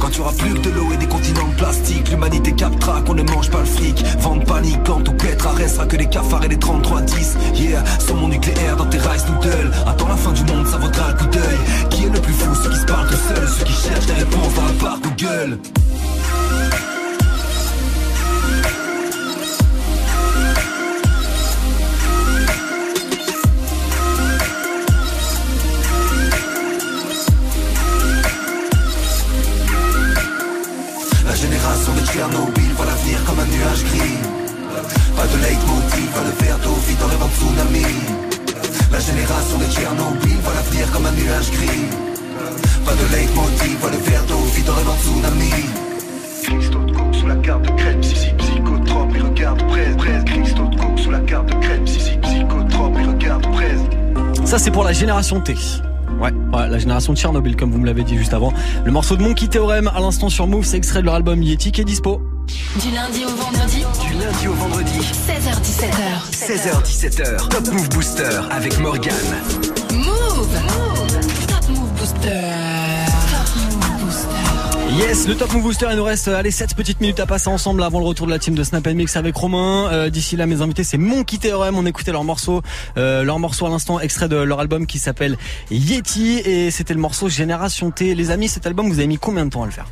Quand 0.01 0.11
tu 0.11 0.21
auras 0.21 0.33
plus 0.33 0.55
que 0.55 0.59
de 0.61 0.71
l'eau 0.71 0.89
et 0.93 0.97
des 0.97 1.07
continents 1.07 1.47
de 1.47 1.55
plastique 1.55 2.11
L'humanité 2.11 2.53
qu'on 3.05 3.15
ne 3.15 3.23
mange 3.23 3.51
pas 3.51 3.61
le 3.61 3.67
fric. 3.67 4.05
Vente 4.21 4.45
panique 4.47 4.81
quand 4.85 5.01
tout 5.03 5.13
pètera 5.13 5.53
Restera 5.53 5.87
que 5.87 5.97
des 5.97 6.07
cafards 6.07 6.45
et 6.45 6.49
des 6.49 6.57
33-10 6.57 7.37
Yeah, 7.55 7.85
sans 7.99 8.15
mon 8.15 8.29
nucléaire 8.29 8.77
dans 8.77 8.87
tes 8.87 8.99
rice 8.99 9.25
noodles 9.29 9.71
Attends 9.87 10.09
la 10.09 10.17
fin 10.17 10.33
du 10.33 10.45
monde, 10.45 10.67
ça 10.67 10.79
vaudra 10.79 11.09
le 11.09 11.15
coup 11.15 11.27
d'œil. 11.27 11.59
Qui 11.91 12.05
est 12.05 12.11
le 12.11 12.21
plus 12.21 12.33
fou, 12.33 12.55
ceux 12.55 12.71
qui 12.71 12.79
se 12.79 12.87
parlent 12.87 13.09
tout 13.09 13.15
seuls 13.15 13.49
Ceux 13.59 13.65
qui 13.65 13.73
cherchent 13.73 14.07
des 14.07 14.13
réponses 14.15 14.55
dans 14.55 14.65
la 14.65 14.73
barre 14.73 15.01
Google 15.01 15.59
La 31.25 31.35
génération 31.35 31.93
de 31.95 32.07
Tchernobyl 32.07 32.62
comme 33.25 33.39
un 33.39 33.47
nuage 33.47 33.85
gris. 33.85 34.19
Pas 35.17 35.27
de 35.27 35.37
leitmotiv, 35.43 36.09
va 36.15 36.23
le 36.25 36.45
verre 36.45 36.59
d'eau 36.59 36.77
vite 36.87 37.03
en 37.03 37.07
rêvant 37.07 37.27
de 37.27 37.33
tsunami. 37.33 37.87
La 38.91 39.01
génération 39.01 39.59
de 39.59 39.65
Tchernobyl 39.65 40.39
voit 40.43 40.55
l'avenir 40.55 40.91
comme 40.93 41.07
un 41.07 41.13
nuage 41.13 41.51
gris. 41.53 41.85
Pas 42.85 42.93
de 42.93 43.17
leitmotiv, 43.17 43.77
va 43.81 43.91
le 43.91 44.11
verre 44.11 44.25
d'eau 44.25 44.43
vite 44.55 44.69
en 44.69 44.75
rêvant 44.75 44.95
de 44.95 45.01
tsunami. 45.01 45.53
Cristaux 46.43 46.85
de 46.85 46.93
coke 46.93 47.15
sous 47.15 47.27
la 47.27 47.37
carte 47.37 47.63
de 47.63 47.71
crème, 47.71 48.03
si 48.03 48.17
si 48.17 48.31
psychotrope, 48.35 49.15
et 49.15 49.21
regarde 49.21 49.67
presse, 49.69 49.97
presse 49.97 50.25
Cristaux 50.25 50.67
de 50.69 50.77
coke 50.77 50.99
sous 50.99 51.11
la 51.11 51.21
carte 51.21 51.47
de 51.47 51.55
crème, 51.61 51.87
si 51.87 52.01
si 52.01 52.17
psychotrope, 52.19 52.99
et 52.99 53.05
regarde 53.05 53.43
presse 53.53 53.81
Ça, 54.45 54.59
c'est 54.59 54.71
pour 54.71 54.85
la 54.85 54.93
génération 54.93 55.41
T. 55.41 55.55
Ouais, 56.21 56.31
ouais, 56.31 56.69
la 56.69 56.79
génération 56.79 57.13
de 57.13 57.19
Tchernobyl, 57.19 57.57
comme 57.57 57.71
vous 57.71 57.79
me 57.79 57.87
l'avez 57.87 58.05
dit 58.05 58.17
juste 58.17 58.35
avant. 58.35 58.53
Le 58.85 58.93
morceau 58.93 59.17
de 59.17 59.23
Monkey 59.23 59.49
Théorème, 59.49 59.91
à 59.95 60.01
l'instant 60.01 60.29
sur 60.29 60.47
Move, 60.47 60.65
c'est 60.65 60.77
extrait 60.77 61.01
de 61.01 61.07
leur 61.07 61.15
album 61.15 61.43
Yeti 61.43 61.73
qui 61.73 61.81
est 61.81 61.85
dispo. 61.85 62.21
Du 62.49 62.91
lundi 62.91 63.25
au 63.25 63.29
vendredi, 63.37 63.85
Du 64.09 64.19
lundi 64.19 64.49
au 64.49 64.53
vendredi, 64.55 64.99
16h17h. 64.99 66.31
16h17h, 66.33 67.49
Top 67.49 67.69
Move 67.73 67.89
Booster 67.91 68.41
avec 68.51 68.79
Morgan. 68.81 69.15
Move 69.93 70.49
Top 71.49 71.69
Move 71.69 71.93
Booster. 71.99 72.41
Top 73.31 73.57
Move 73.57 74.05
Booster. 74.05 74.97
Yes, 74.99 75.29
le 75.29 75.37
Top 75.37 75.53
Move 75.53 75.63
Booster, 75.63 75.87
il 75.91 75.97
nous 75.97 76.05
reste 76.05 76.29
allez 76.29 76.51
7 76.51 76.75
petites 76.75 77.01
minutes 77.01 77.21
à 77.21 77.27
passer 77.27 77.49
ensemble 77.49 77.83
avant 77.83 78.01
le 78.01 78.07
retour 78.07 78.27
de 78.27 78.33
la 78.33 78.39
team 78.39 78.55
de 78.55 78.65
Snap 78.65 78.87
Mix 78.89 79.17
avec 79.17 79.37
Romain. 79.37 79.89
Euh, 79.93 80.11
D'ici 80.11 80.37
là, 80.37 80.47
mes 80.47 80.63
invités, 80.63 80.85
c'est 80.85 80.99
Monkey 80.99 81.37
Theorem. 81.39 81.77
On 81.77 81.87
écoutait 81.87 82.13
leur 82.13 82.25
morceau, 82.25 82.63
euh, 82.97 83.23
leur 83.23 83.39
morceau 83.39 83.67
à 83.67 83.71
l'instant, 83.71 84.01
extrait 84.01 84.29
de 84.29 84.37
leur 84.37 84.61
album 84.61 84.87
qui 84.87 84.99
s'appelle 84.99 85.37
Yeti 85.71 86.39
et 86.39 86.71
c'était 86.71 86.95
le 86.95 87.01
morceau 87.01 87.29
Génération 87.29 87.91
T. 87.91 88.15
Les 88.15 88.31
amis, 88.31 88.49
cet 88.49 88.67
album, 88.67 88.89
vous 88.89 88.99
avez 88.99 89.07
mis 89.09 89.19
combien 89.19 89.45
de 89.45 89.51
temps 89.51 89.63
à 89.63 89.67
le 89.67 89.73
faire? 89.73 89.87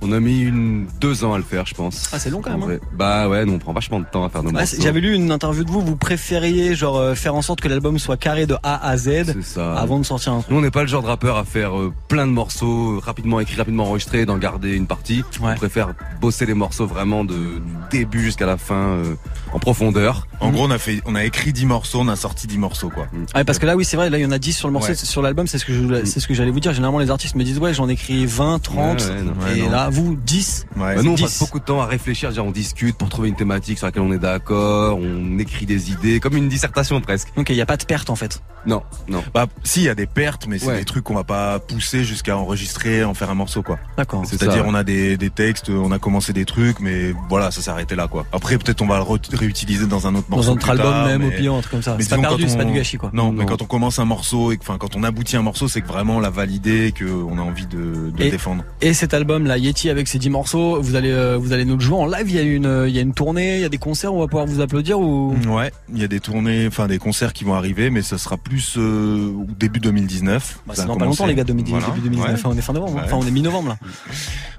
On 0.00 0.12
a 0.12 0.20
mis 0.20 0.40
une, 0.42 0.86
deux 1.00 1.24
ans 1.24 1.34
à 1.34 1.38
le 1.38 1.42
faire, 1.44 1.66
je 1.66 1.74
pense. 1.74 2.08
Ah, 2.12 2.18
c'est 2.18 2.30
long 2.30 2.40
quand 2.40 2.56
même. 2.56 2.70
hein. 2.70 2.78
Bah 2.96 3.28
ouais, 3.28 3.44
nous 3.44 3.54
on 3.54 3.58
prend 3.58 3.72
vachement 3.72 3.98
de 3.98 4.04
temps 4.04 4.24
à 4.24 4.28
faire 4.28 4.42
nos 4.44 4.52
Ah, 4.56 4.62
J'avais 4.78 5.00
lu 5.00 5.14
une 5.14 5.32
interview 5.32 5.64
de 5.64 5.70
vous, 5.70 5.80
vous 5.80 5.96
préfériez 5.96 6.74
genre 6.76 6.96
euh, 6.98 7.14
faire 7.14 7.34
en 7.34 7.42
sorte 7.42 7.60
que 7.60 7.68
l'album 7.68 7.98
soit 7.98 8.16
carré 8.16 8.46
de 8.46 8.54
A 8.62 8.86
à 8.88 8.96
Z 8.96 9.24
C'est 9.26 9.42
ça. 9.42 9.74
avant 9.76 9.98
de 9.98 10.04
sortir 10.04 10.32
un 10.34 10.38
truc. 10.40 10.50
Nous 10.50 10.58
on 10.58 10.60
n'est 10.60 10.70
pas 10.70 10.82
le 10.82 10.88
genre 10.88 11.02
de 11.02 11.08
rappeur 11.08 11.36
à 11.36 11.44
faire 11.44 11.76
euh, 11.78 11.92
plein 12.08 12.26
de 12.26 12.32
morceaux 12.32 12.96
euh, 12.96 12.98
rapidement 12.98 13.40
écrits, 13.40 13.56
rapidement 13.56 13.84
enregistrés, 13.84 14.24
d'en 14.24 14.38
garder 14.38 14.74
une 14.76 14.86
partie. 14.86 15.24
Ouais. 15.40 15.52
On 15.52 15.56
préfère 15.56 15.94
bosser 16.20 16.46
les 16.46 16.54
morceaux 16.54 16.86
vraiment 16.86 17.24
de, 17.24 17.34
du 17.34 17.60
début 17.90 18.22
jusqu'à 18.22 18.46
la 18.46 18.56
fin 18.56 18.74
euh, 18.76 19.14
en 19.52 19.58
profondeur. 19.58 20.26
En 20.40 20.50
gros, 20.50 20.66
on 20.66 20.70
a 20.70 20.78
fait, 20.78 21.00
on 21.06 21.16
a 21.16 21.24
écrit 21.24 21.52
10 21.52 21.66
morceaux, 21.66 21.98
on 22.00 22.08
a 22.08 22.14
sorti 22.14 22.46
10 22.46 22.58
morceaux, 22.58 22.90
quoi. 22.90 23.08
Ouais, 23.34 23.42
parce 23.42 23.58
que 23.58 23.66
là, 23.66 23.74
oui, 23.74 23.84
c'est 23.84 23.96
vrai, 23.96 24.08
là, 24.10 24.18
il 24.18 24.22
y 24.22 24.26
en 24.26 24.30
a 24.30 24.38
10 24.38 24.52
sur 24.52 24.68
le 24.68 24.72
morceau, 24.72 24.90
Ouais. 24.90 24.94
sur 24.94 25.20
l'album, 25.22 25.48
c'est 25.48 25.58
ce 25.58 25.64
que 25.64 25.72
je, 25.72 26.04
c'est 26.04 26.20
ce 26.20 26.28
que 26.28 26.34
j'allais 26.34 26.52
vous 26.52 26.60
dire. 26.60 26.72
Généralement, 26.72 27.00
les 27.00 27.10
artistes 27.10 27.34
me 27.34 27.42
disent, 27.42 27.58
ouais, 27.58 27.74
j'en 27.74 27.88
écris 27.88 28.24
20, 28.26 28.60
30. 28.62 29.00
Ouais, 29.00 29.06
ouais, 29.08 29.22
non. 29.22 29.32
et 29.56 29.62
non. 29.62 29.70
là, 29.70 29.87
vous, 29.90 30.16
10. 30.16 30.66
Ouais. 30.76 30.96
Bah, 30.96 31.02
nous 31.02 31.10
on 31.12 31.14
10. 31.14 31.22
passe 31.22 31.38
beaucoup 31.40 31.58
de 31.60 31.64
temps 31.64 31.80
à 31.80 31.86
réfléchir, 31.86 32.30
déjà 32.30 32.42
on 32.42 32.50
discute 32.50 32.96
pour 32.96 33.08
trouver 33.08 33.28
une 33.28 33.36
thématique 33.36 33.78
sur 33.78 33.86
laquelle 33.86 34.02
on 34.02 34.12
est 34.12 34.18
d'accord, 34.18 34.98
on 35.00 35.38
écrit 35.38 35.66
des 35.66 35.90
idées, 35.90 36.20
comme 36.20 36.36
une 36.36 36.48
dissertation 36.48 37.00
presque. 37.00 37.28
Donc, 37.36 37.48
il 37.50 37.54
n'y 37.56 37.60
a 37.62 37.66
pas 37.66 37.76
de 37.76 37.84
perte, 37.84 38.10
en 38.10 38.16
fait. 38.16 38.42
Non, 38.66 38.82
non. 39.08 39.22
Bah, 39.32 39.46
si, 39.62 39.80
il 39.80 39.84
y 39.84 39.88
a 39.88 39.94
des 39.94 40.06
pertes, 40.06 40.46
mais 40.48 40.58
c'est 40.58 40.66
Ouais. 40.66 40.78
des 40.78 40.84
trucs 40.84 41.04
qu'on 41.04 41.14
va 41.14 41.24
pas 41.24 41.58
pousser 41.60 42.04
jusqu'à 42.04 42.36
enregistrer, 42.36 43.04
en 43.04 43.14
faire 43.14 43.30
un 43.30 43.34
morceau, 43.34 43.62
quoi. 43.62 43.78
D'accord. 43.96 44.22
C'est 44.26 44.36
C'est-à-dire, 44.38 44.64
ouais. 44.64 44.70
on 44.70 44.74
a 44.74 44.84
des, 44.84 45.16
des 45.16 45.30
textes, 45.30 45.70
on 45.70 45.90
a 45.92 45.98
commencé 45.98 46.32
des 46.32 46.44
trucs, 46.44 46.80
mais 46.80 47.14
voilà, 47.28 47.50
ça 47.50 47.62
s'est 47.62 47.70
arrêté 47.70 47.94
là, 47.94 48.08
quoi. 48.08 48.26
Après, 48.32 48.58
peut-être 48.58 48.82
on 48.82 48.86
va 48.86 48.98
le 48.98 49.36
réutiliser 49.36 49.86
dans 49.86 50.06
un 50.06 50.14
autre 50.16 50.28
Dans 50.28 50.36
morceau. 50.36 50.50
un 50.50 50.54
autre 50.54 50.70
album 50.70 50.90
tard, 50.92 51.06
même, 51.06 51.24
au 51.24 51.30
pire, 51.30 51.54
un 51.54 51.60
truc 51.60 51.70
comme 51.72 51.82
ça. 51.82 51.94
mais 51.96 52.02
C'est 52.02 52.10
pas 52.10 52.18
perdu, 52.20 52.42
quand 52.44 52.50
c'est 52.50 52.56
pas 52.58 52.64
on- 52.64 52.70
du 52.70 52.74
gâchis, 52.74 52.96
quoi. 52.98 53.10
Non, 53.14 53.32
mais 53.32 53.46
quand 53.46 53.62
on 53.62 53.66
commence 53.66 53.98
un 54.00 54.04
morceau 54.04 54.52
et 54.52 54.56
que, 54.58 54.62
enfin, 54.62 54.76
quand 54.78 54.96
on 54.96 55.02
aboutit 55.04 55.36
un 55.36 55.42
morceau, 55.42 55.68
c'est 55.68 55.80
que 55.80 55.86
vraiment 55.88 56.16
on 56.16 56.20
l'a 56.20 56.30
validé 56.30 56.86
et 56.86 56.92
qu'on 56.92 57.38
a 57.38 57.42
envie 57.42 57.66
de, 57.66 58.10
de 58.10 58.22
Et- 58.24 58.30
défendre. 58.30 58.64
Et 58.80 58.92
cet 58.92 59.14
album, 59.14 59.46
là, 59.46 59.56
Yeti, 59.56 59.77
avec 59.86 60.08
ses 60.08 60.18
10 60.18 60.30
morceaux, 60.30 60.80
vous 60.82 60.96
allez, 60.96 61.10
euh, 61.12 61.36
vous 61.40 61.52
allez 61.52 61.64
nous 61.64 61.74
le 61.74 61.80
jouer 61.80 61.96
en 61.96 62.06
live. 62.06 62.24
Il 62.28 62.34
y 62.34 62.38
a 62.38 62.42
une, 62.42 62.66
euh, 62.66 62.88
il 62.88 62.94
y 62.94 62.98
a 62.98 63.02
une 63.02 63.14
tournée, 63.14 63.56
il 63.56 63.60
y 63.60 63.64
a 63.64 63.68
des 63.68 63.78
concerts, 63.78 64.12
où 64.12 64.16
on 64.16 64.20
va 64.20 64.26
pouvoir 64.26 64.46
vous 64.46 64.60
applaudir 64.60 64.98
ou? 64.98 65.34
Ouais, 65.48 65.70
il 65.92 66.00
y 66.00 66.04
a 66.04 66.08
des 66.08 66.20
tournées, 66.20 66.66
enfin 66.66 66.86
des 66.88 66.98
concerts 66.98 67.32
qui 67.32 67.44
vont 67.44 67.54
arriver, 67.54 67.90
mais 67.90 68.02
ça 68.02 68.18
sera 68.18 68.36
plus 68.36 68.74
euh, 68.76 69.32
au 69.36 69.46
début 69.58 69.78
2019. 69.80 70.60
Bah, 70.66 70.74
Ça 70.74 70.82
c'est 70.82 70.88
dans 70.88 70.96
pas 70.96 71.04
longtemps, 71.04 71.26
les 71.26 71.34
gars, 71.34 71.44
2019, 71.44 71.80
Voilà. 71.80 71.94
début 71.94 72.08
2019. 72.08 72.28
Ouais. 72.34 72.40
Enfin, 72.40 72.54
on 72.54 72.58
est 72.58 72.62
fin 72.62 72.72
novembre. 72.72 72.94
hein. 72.96 73.00
Ouais. 73.02 73.06
Enfin, 73.12 73.16
on 73.22 73.26
est 73.26 73.30
mi-novembre, 73.30 73.68
là. 73.68 73.78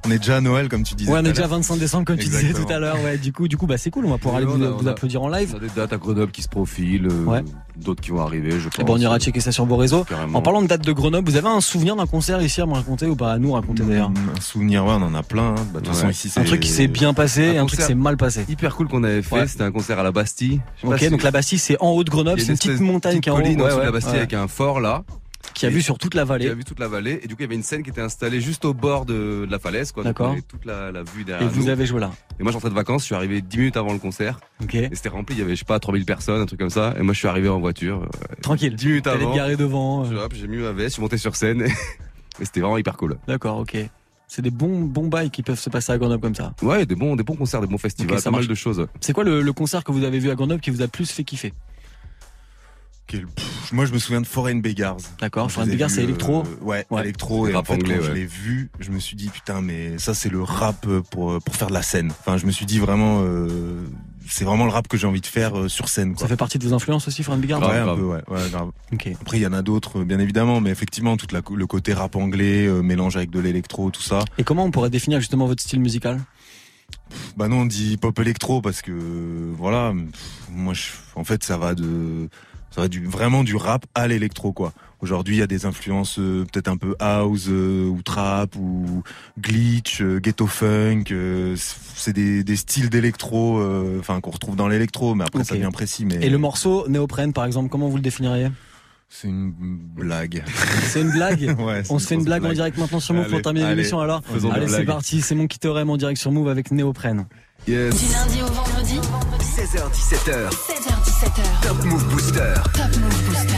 On 0.05 0.11
est 0.11 0.17
déjà 0.19 0.37
à 0.37 0.41
Noël, 0.41 0.69
comme 0.69 0.83
tu 0.83 0.95
disais. 0.95 1.11
Ouais, 1.11 1.19
on 1.21 1.25
est 1.25 1.29
déjà 1.29 1.41
l'heure. 1.41 1.49
25 1.51 1.77
décembre, 1.77 2.05
comme 2.05 2.17
tu 2.17 2.27
disais 2.29 2.53
tout 2.53 2.71
à 2.71 2.79
l'heure. 2.79 2.95
Ouais, 3.03 3.17
du 3.17 3.33
coup, 3.33 3.47
du 3.47 3.57
coup, 3.57 3.65
bah, 3.67 3.77
c'est 3.77 3.89
cool. 3.91 4.05
On 4.05 4.11
va 4.11 4.17
pouvoir 4.17 4.37
aller 4.37 4.45
vous, 4.45 4.53
on 4.61 4.65
a- 4.65 4.69
vous 4.69 4.83
on 4.83 4.87
a- 4.87 4.91
applaudir 4.91 5.21
en 5.23 5.27
live. 5.29 5.51
On 5.53 5.57
a 5.57 5.59
des 5.59 5.67
dates 5.75 5.91
à 5.93 5.97
Grenoble 5.97 6.31
qui 6.31 6.41
se 6.41 6.47
profilent, 6.47 7.07
euh, 7.11 7.25
Ouais. 7.25 7.43
d'autres 7.75 8.01
qui 8.01 8.11
vont 8.11 8.21
arriver, 8.21 8.51
je 8.59 8.69
pense. 8.69 8.79
Et 8.79 8.83
bon, 8.83 8.93
on 8.93 8.97
ira 8.97 9.19
checker 9.19 9.39
ça 9.41 9.51
sur 9.51 9.65
vos 9.65 9.75
réseaux. 9.75 10.03
Carrément. 10.05 10.37
En 10.39 10.41
parlant 10.41 10.61
de 10.61 10.67
date 10.67 10.85
de 10.85 10.91
Grenoble, 10.93 11.29
vous 11.29 11.35
avez 11.37 11.47
un 11.49 11.59
souvenir 11.61 11.95
d'un 11.97 12.05
concert 12.05 12.41
ici 12.41 12.61
à 12.61 12.65
me 12.65 12.73
raconter 12.73 13.07
ou 13.07 13.15
pas? 13.15 13.33
À 13.33 13.37
nous 13.37 13.51
raconter 13.51 13.83
d'ailleurs 13.83 14.11
Un 14.37 14.41
souvenir, 14.41 14.85
ouais, 14.85 14.93
on 14.93 15.08
en 15.09 15.15
a 15.15 15.23
plein. 15.23 15.49
hein. 15.51 15.55
Bah, 15.73 15.79
de 15.79 15.85
toute 15.85 15.95
façon, 15.95 16.09
ici, 16.09 16.29
c'est 16.29 16.39
Un 16.39 16.43
truc 16.43 16.59
qui 16.61 16.69
s'est 16.69 16.87
bien 16.87 17.13
passé 17.13 17.41
et 17.41 17.57
un 17.57 17.65
truc 17.65 17.71
qui 17.71 17.75
concert 17.77 17.87
s'est 17.87 17.95
mal 17.95 18.17
passé. 18.17 18.45
Hyper 18.47 18.75
cool 18.75 18.87
qu'on 18.87 19.03
avait 19.03 19.21
fait, 19.21 19.35
Ouais. 19.35 19.47
c'était 19.47 19.63
un 19.63 19.71
concert 19.71 19.99
à 19.99 20.03
la 20.03 20.11
Bastille. 20.11 20.61
Ok, 20.83 20.99
si- 20.99 21.09
donc 21.09 21.23
la 21.23 21.31
Bastille, 21.31 21.59
c'est 21.59 21.77
en 21.81 21.89
haut 21.91 22.03
de 22.03 22.09
Grenoble, 22.09 22.39
c'est 22.39 22.51
une 22.51 22.57
petite 22.57 22.79
montagne 22.81 23.19
qui 23.19 23.29
est 23.29 23.31
en 23.31 23.37
haut. 23.39 23.41
de 23.41 23.81
la 23.83 23.91
Bastille 23.91 24.13
ouais. 24.13 24.17
avec 24.19 24.33
un 24.33 24.47
fort 24.47 24.79
là. 24.79 25.03
Qui 25.53 25.65
a 25.65 25.69
vu 25.69 25.81
sur 25.81 25.97
toute 25.97 26.13
la 26.15 26.23
Qui 26.23 26.29
vallée. 26.29 26.49
a 26.49 26.53
vu 26.53 26.63
toute 26.63 26.79
la 26.79 26.87
vallée. 26.87 27.19
Et 27.23 27.27
du 27.27 27.35
coup, 27.35 27.41
il 27.41 27.45
y 27.45 27.47
avait 27.47 27.55
une 27.55 27.63
scène 27.63 27.81
qui 27.81 27.89
était 27.89 28.01
installée 28.01 28.39
juste 28.39 28.65
au 28.65 28.73
bord 28.73 29.05
de, 29.05 29.45
de 29.45 29.47
la 29.51 29.57
falaise, 29.59 29.91
quoi. 29.91 30.03
D'accord. 30.03 30.35
on 30.37 30.41
toute 30.41 30.63
la, 30.65 30.91
la 30.91 31.01
vue 31.03 31.25
Et 31.27 31.45
vous 31.45 31.63
nous. 31.63 31.69
avez 31.69 31.85
joué 31.85 31.99
là. 31.99 32.11
Et 32.39 32.43
moi, 32.43 32.51
j'entrais 32.51 32.69
de 32.69 32.75
vacances, 32.75 33.01
je 33.01 33.05
suis 33.07 33.15
arrivé 33.15 33.41
10 33.41 33.57
minutes 33.57 33.77
avant 33.77 33.91
le 33.91 33.99
concert. 33.99 34.39
Ok. 34.63 34.75
Et 34.75 34.89
c'était 34.93 35.09
rempli, 35.09 35.35
il 35.35 35.39
y 35.39 35.41
avait, 35.41 35.55
je 35.55 35.59
sais 35.59 35.65
pas, 35.65 35.79
3000 35.79 36.05
personnes, 36.05 36.41
un 36.41 36.45
truc 36.45 36.59
comme 36.59 36.69
ça. 36.69 36.93
Et 36.97 37.01
moi, 37.01 37.13
je 37.13 37.19
suis 37.19 37.27
arrivé 37.27 37.49
en 37.49 37.59
voiture. 37.59 38.03
euh, 38.03 38.35
Tranquille. 38.41 38.75
10 38.75 38.87
minutes 38.87 39.07
avant. 39.07 39.31
te 39.31 39.35
garer 39.35 39.55
devant. 39.57 40.05
euh. 40.05 40.27
J'ai 40.33 40.47
mis 40.47 40.57
ma 40.57 40.71
veste, 40.71 40.89
je 40.89 40.93
suis 40.93 41.01
monté 41.01 41.17
sur 41.17 41.35
scène. 41.35 41.63
Et 42.41 42.45
c'était 42.45 42.61
vraiment 42.61 42.77
hyper 42.77 42.95
cool. 42.95 43.17
D'accord, 43.27 43.57
ok. 43.57 43.75
C'est 44.31 44.43
des 44.43 44.51
bons, 44.51 44.81
bons 44.81 45.07
bails 45.07 45.31
qui 45.31 45.41
peuvent 45.41 45.59
se 45.59 45.71
passer 45.71 45.91
à 45.91 45.97
Grenoble 45.97 46.21
comme 46.21 46.35
ça. 46.35 46.53
Ouais, 46.61 46.85
des 46.85 46.93
bons, 46.95 47.15
des 47.15 47.23
bons 47.23 47.35
concerts, 47.35 47.61
des 47.61 47.67
bons 47.67 47.79
festivals, 47.79 48.19
ça 48.19 48.25
pas 48.25 48.29
mal 48.31 48.41
marche. 48.41 48.47
de 48.47 48.53
choses. 48.53 48.85
C'est 49.01 49.11
quoi 49.11 49.23
le, 49.23 49.41
le 49.41 49.53
concert 49.53 49.83
que 49.83 49.91
vous 49.91 50.03
avez 50.03 50.19
vu 50.19 50.29
à 50.29 50.35
Grenoble 50.35 50.61
qui 50.61 50.69
vous 50.69 50.83
a 50.83 50.87
plus 50.87 51.09
fait 51.09 51.23
kiffer? 51.23 51.51
Quel- 53.07 53.25
pff, 53.25 53.48
Moi, 53.71 53.85
je 53.85 53.93
me 53.93 53.99
souviens 53.99 54.21
de 54.21 54.25
Foreign 54.27 54.61
Beggars. 54.61 54.97
D'accord, 55.19 55.51
Foreign 55.51 55.69
Beggars, 55.69 55.91
c'est 55.91 56.03
électro? 56.03 56.43
euh, 56.43 56.63
ouais, 56.63 56.85
Ouais. 56.89 57.01
électro. 57.03 57.47
Et 57.47 57.55
en 57.55 57.63
fait, 57.63 57.73
anglais, 57.73 57.97
quand 57.97 58.03
je 58.03 58.11
l'ai 58.13 58.25
vu, 58.25 58.71
je 58.79 58.89
me 58.89 58.99
suis 58.99 59.15
dit, 59.15 59.29
putain, 59.29 59.61
mais 59.61 59.97
ça, 59.99 60.13
c'est 60.15 60.29
le 60.29 60.41
rap 60.41 60.85
euh, 60.87 61.01
pour, 61.11 61.39
pour 61.41 61.55
faire 61.55 61.67
de 61.67 61.73
la 61.73 61.83
scène. 61.83 62.11
Enfin, 62.21 62.37
je 62.37 62.47
me 62.47 62.51
suis 62.51 62.65
dit 62.65 62.79
vraiment, 62.79 63.21
euh, 63.23 63.85
c'est 64.27 64.43
vraiment 64.43 64.65
le 64.65 64.71
rap 64.71 64.87
que 64.87 64.97
j'ai 64.97 65.05
envie 65.05 65.21
de 65.21 65.27
faire 65.27 65.55
euh, 65.57 65.67
sur 65.69 65.87
scène. 65.87 66.13
Quoi. 66.13 66.21
Ça 66.23 66.27
fait 66.27 66.35
partie 66.37 66.57
de 66.57 66.67
vos 66.67 66.73
influences 66.73 67.07
aussi, 67.07 67.21
Foreign 67.21 67.39
Beggars? 67.41 67.59
Ouais, 67.61 67.77
un 67.77 67.85
grave. 67.85 67.97
peu, 67.99 68.05
ouais, 68.05 68.21
ouais, 68.27 68.49
grave. 68.49 68.71
Ok. 68.91 69.09
Après, 69.21 69.37
il 69.37 69.43
y 69.43 69.47
en 69.47 69.53
a 69.53 69.61
d'autres, 69.61 69.99
euh, 69.99 70.03
bien 70.03 70.17
évidemment, 70.19 70.61
mais 70.61 70.71
effectivement, 70.71 71.15
tout 71.15 71.27
la, 71.31 71.41
le 71.55 71.67
côté 71.67 71.93
rap 71.93 72.15
anglais, 72.15 72.65
euh, 72.65 72.81
mélange 72.81 73.17
avec 73.17 73.29
de 73.29 73.39
l'électro, 73.39 73.91
tout 73.91 74.01
ça. 74.01 74.25
Et 74.39 74.43
comment 74.43 74.65
on 74.65 74.71
pourrait 74.71 74.89
définir 74.89 75.19
justement 75.19 75.45
votre 75.45 75.61
style 75.61 75.79
musical? 75.79 76.19
Bah 77.37 77.47
non, 77.47 77.61
on 77.61 77.65
dit 77.65 77.97
pop 77.97 78.17
électro 78.17 78.61
parce 78.61 78.81
que 78.81 78.91
euh, 78.91 79.53
voilà, 79.55 79.93
moi, 80.51 80.73
je, 80.73 80.87
en 81.15 81.23
fait, 81.23 81.43
ça 81.43 81.57
va 81.57 81.75
de, 81.75 82.29
ça 82.71 82.81
va 82.81 82.87
du 82.87 83.05
vraiment 83.05 83.43
du 83.43 83.55
rap 83.55 83.85
à 83.95 84.07
l'électro 84.07 84.53
quoi. 84.53 84.73
Aujourd'hui, 85.01 85.37
il 85.37 85.39
y 85.39 85.41
a 85.41 85.47
des 85.47 85.65
influences 85.65 86.19
euh, 86.19 86.43
peut-être 86.51 86.67
un 86.67 86.75
peu 86.75 86.93
house 86.99 87.45
euh, 87.47 87.87
ou 87.87 88.01
trap 88.03 88.55
ou 88.57 89.01
glitch, 89.39 90.01
euh, 90.01 90.19
ghetto 90.19 90.45
funk. 90.45 91.05
euh, 91.11 91.55
c'est 91.95 92.11
des, 92.11 92.43
des 92.43 92.55
styles 92.57 92.89
d'électro, 92.89 93.59
euh, 93.59 93.97
enfin 94.01 94.19
qu'on 94.19 94.31
retrouve 94.31 94.57
dans 94.57 94.67
l'électro, 94.67 95.15
mais 95.15 95.23
après 95.23 95.45
ça 95.45 95.55
devient 95.55 95.69
précis. 95.71 96.05
Mais 96.05 96.15
Et 96.21 96.29
le 96.29 96.37
morceau 96.37 96.85
Néoprène, 96.89 97.31
par 97.31 97.45
exemple, 97.45 97.69
comment 97.69 97.87
vous 97.87 97.95
le 97.95 98.01
définiriez? 98.01 98.49
C'est 99.07 99.29
une 99.29 99.51
blague. 99.51 100.43
C'est 100.83 101.01
une 101.01 101.11
blague 101.11 101.55
Ouais, 101.59 101.81
On 101.89 101.97
se 101.97 102.05
fait 102.05 102.15
une 102.15 102.25
blague, 102.25 102.43
en 102.45 102.51
direct 102.51 102.77
maintenant 102.77 102.99
sur 102.99 103.13
Move 103.15 103.29
pour 103.29 103.41
terminer 103.41 103.69
l'émission 103.69 103.99
alors 104.01 104.21
faisons 104.23 104.51
Allez, 104.51 104.67
c'est 104.67 104.83
parti, 104.83 105.21
c'est 105.21 105.33
mon 105.33 105.47
qui 105.47 105.65
en 105.65 105.97
direct 105.97 106.19
sur 106.19 106.31
Move 106.31 106.49
avec 106.49 106.71
Néoprène. 106.71 107.25
Yes. 107.67 107.95
Du 107.95 108.13
lundi 108.13 108.41
au 108.41 108.47
vendredi, 108.47 108.99
16h17h, 109.39 110.49
16h17h. 110.51 110.98
Top 111.19 111.83
Move 111.83 112.05
Booster. 112.09 112.53
Top 112.73 112.95
Move 112.97 113.25
Booster. 113.27 113.57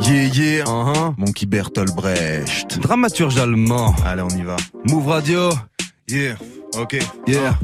Yeah 0.00 0.28
yeah, 0.34 0.64
Uh-huh. 0.66 1.12
Monkey 1.16 1.46
Bertolt 1.46 1.94
Brecht. 1.94 2.80
Dramaturge 2.80 3.38
allemand. 3.38 3.94
Allez, 4.04 4.22
on 4.22 4.36
y 4.36 4.42
va. 4.42 4.56
Move 4.88 5.06
Radio. 5.06 5.52
Yeah, 6.08 6.34
ok. 6.76 6.96
Yeah. 7.28 7.54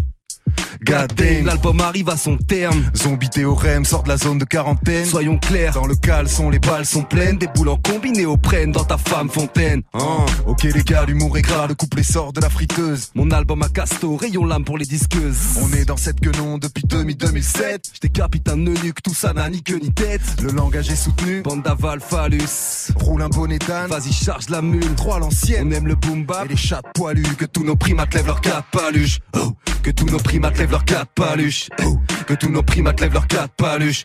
Damn. 0.85 1.47
L'album 1.47 1.81
arrive 1.81 2.09
à 2.09 2.17
son 2.17 2.37
terme. 2.37 2.83
Zombie 2.97 3.29
théorème 3.31 3.85
sort 3.85 4.03
de 4.03 4.09
la 4.09 4.17
zone 4.17 4.39
de 4.39 4.45
quarantaine. 4.45 5.05
Soyons 5.05 5.39
clairs. 5.39 5.75
Dans 5.75 5.87
le 5.87 5.95
caleçon, 5.95 6.51
les 6.51 6.59
balles 6.59 6.87
sont 6.87 7.03
pleines. 7.03 7.39
Des 7.39 7.47
boules 7.49 7.69
en 7.69 7.77
combiné 7.77 8.27
au 8.27 8.37
prenne 8.37 8.73
dans 8.73 8.85
ta 8.85 8.99
femme 8.99 9.29
fontaine. 9.29 9.83
Hein. 9.95 10.27
Ok 10.47 10.65
les 10.65 10.83
gars, 10.83 11.05
l'humour 11.07 11.37
est 11.39 11.43
gras, 11.43 11.67
le 11.67 11.75
couplet 11.75 12.03
sort 12.03 12.33
de 12.33 12.41
la 12.41 12.51
friteuse. 12.51 13.11
Mon 13.15 13.31
album 13.31 13.63
à 13.63 13.69
casto, 13.69 14.17
rayon 14.17 14.45
lame 14.45 14.65
pour 14.65 14.79
les 14.79 14.85
disqueuses. 14.85 15.59
On 15.63 15.73
est 15.75 15.85
dans 15.85 15.97
cette 15.97 16.21
quenon 16.21 16.59
depuis 16.59 16.85
2000-2007. 16.85 17.91
Je 17.95 18.01
décapite 18.01 18.49
un 18.49 18.57
eunuque, 18.59 19.03
tout 19.03 19.15
ça 19.15 19.33
n'a 19.33 19.49
ni 19.49 19.63
queue 19.63 19.79
ni 19.83 19.93
tête. 19.93 20.21
Le 20.43 20.51
langage 20.53 20.91
est 20.91 20.97
soutenu. 20.97 21.43
Bande 21.43 21.63
d'aval 21.63 22.01
phallus. 22.01 22.93
Roule 22.97 23.23
un 23.23 23.29
bonnet 23.29 23.59
d'âne. 23.59 23.89
Vas-y, 23.89 24.13
charge 24.13 24.49
la 24.49 24.63
mule. 24.63 24.95
Trois 24.97 25.17
à 25.17 25.19
On 25.19 25.21
l'ancienne. 25.21 25.73
aime 25.73 25.87
le 25.87 25.95
boom 25.95 26.25
bap. 26.25 26.45
Et 26.47 26.49
les 26.49 26.57
chats 26.57 26.83
poilus. 26.95 27.23
Que 27.37 27.45
tous 27.45 27.65
nos 27.65 27.77
primates 27.77 28.15
lèvent 28.15 28.27
leurs 28.27 28.41
quatre 28.41 28.69
paluches. 28.71 29.19
Oh. 29.37 29.53
Que 29.83 29.91
tous 29.91 30.07
nos 30.07 30.19
primates 30.19 30.59
lèvent 30.59 30.68
leurs 30.71 30.85
quatre 30.85 31.11
paluches. 31.15 31.69
Oh. 31.85 31.99
Que 32.27 32.35
tous 32.35 32.51
nos 32.51 32.63
primates 32.63 33.01
lèvent 33.01 33.15
leurs 33.15 33.27
quatre 33.27 33.53
paluches. 33.55 34.05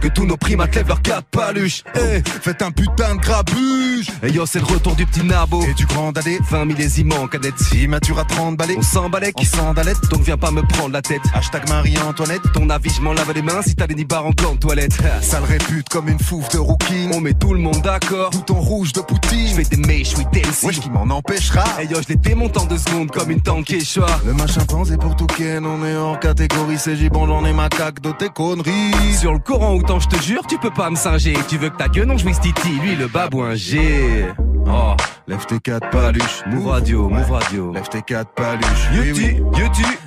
Que 0.00 0.08
tous 0.08 0.24
nos 0.24 0.36
primates 0.36 0.74
lèvent 0.74 0.88
leurs 0.88 1.02
quatre 1.02 1.26
paluches. 1.30 1.84
Eh. 1.94 2.22
Faites 2.42 2.62
un 2.62 2.70
putain 2.70 3.16
de 3.16 3.20
grabuge. 3.20 4.10
Hey 4.22 4.32
yo, 4.32 4.46
c'est 4.46 4.60
le 4.60 4.66
retour 4.66 4.96
du 4.96 5.06
petit 5.06 5.24
nabo. 5.24 5.62
Et 5.62 5.74
du 5.74 5.86
grand 5.86 6.12
dadé. 6.12 6.38
20 6.50 6.64
millésimes 6.64 7.12
en 7.12 7.26
cadette. 7.26 7.54
Immature 7.74 8.18
à 8.18 8.24
30 8.24 8.56
balais. 8.56 8.76
On 8.78 8.82
s'emballait. 8.82 9.32
En 9.36 9.44
sandalette. 9.44 10.00
Donc 10.10 10.22
viens 10.22 10.38
pas 10.38 10.50
me 10.50 10.62
prendre 10.62 10.92
la 10.92 11.02
tête. 11.02 11.22
Hashtag 11.34 11.68
Marie-Antoinette. 11.68 12.42
Ton 12.54 12.70
avis, 12.70 12.90
je 12.90 13.00
m'en 13.02 13.12
lave 13.12 13.32
les 13.34 13.42
mains 13.42 13.62
si 13.62 13.74
t'as 13.74 13.86
des 13.86 13.94
nibards 13.94 14.26
en 14.26 14.30
gland 14.30 14.54
de 14.54 14.58
toilette. 14.58 14.96
Sale 15.22 15.44
répute 15.44 15.88
comme 15.88 16.08
une 16.08 16.18
fouffe 16.18 16.48
de 16.50 16.58
rookie. 16.58 17.08
On 17.12 17.20
met 17.20 17.34
tout 17.34 17.52
le 17.52 17.60
monde 17.60 17.82
d'accord. 17.82 18.30
Bouton 18.30 18.60
rouge 18.60 18.92
de 18.92 19.00
Poutine. 19.00 19.48
Je 19.48 19.54
fais 19.54 19.76
des 19.76 19.76
mèches, 19.76 20.14
oui. 20.16 20.24
Wesh, 20.62 20.80
qui 20.80 20.90
m'en 20.90 21.02
empêchera. 21.14 21.64
Hey 21.78 21.88
yo, 21.88 21.98
je 22.02 22.14
les 22.14 22.34
en 22.34 22.64
deux 22.64 22.78
secondes 22.78 23.10
comme 23.10 23.30
une 23.30 23.40
tank 23.40 23.66
Quechua. 23.66 24.06
Le 24.24 24.32
machin 24.32 24.60
chimpanzé 24.60 24.96
pour 24.96 25.16
tout 25.16 25.26
ken, 25.26 25.64
on 25.64 25.84
est 25.84 25.94
hors 25.94 26.18
catégorie, 26.18 26.78
c'est 26.78 26.96
gibon, 26.96 27.26
j'en 27.26 27.44
ai 27.44 27.52
macaque 27.52 28.00
de 28.00 28.10
tes 28.12 28.28
conneries. 28.28 28.92
Sur 29.18 29.32
le 29.32 29.38
Coran, 29.38 29.74
Attends, 29.90 29.98
je 29.98 30.08
te 30.08 30.22
jure, 30.22 30.46
tu 30.46 30.56
peux 30.56 30.70
pas 30.70 30.88
me 30.88 30.94
singer. 30.94 31.34
Tu 31.48 31.58
veux 31.58 31.68
que 31.68 31.76
ta 31.76 31.88
gueule 31.88 32.06
non 32.06 32.16
jouisse 32.16 32.38
Titi, 32.38 32.78
lui 32.80 32.94
le 32.94 33.08
babouin 33.08 33.56
G. 33.56 34.24
Oh, 34.64 34.94
lève 35.26 35.44
tes 35.46 35.58
quatre 35.58 35.90
paluches. 35.90 36.44
Move 36.46 36.68
radio, 36.68 37.08
move 37.08 37.28
radio. 37.28 37.72
Lève 37.72 37.88
tes 37.88 38.02
quatre 38.02 38.30
paluches. 38.34 38.88
Yuti, 38.94 39.40
oui, 39.40 39.62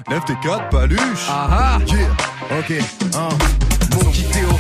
lève 0.10 0.24
tes 0.24 0.36
quatre 0.42 0.70
paluches. 0.70 1.28
Ah 1.28 1.50
ah. 1.52 1.78
Yeah. 1.86 2.60
Ok, 2.60 2.72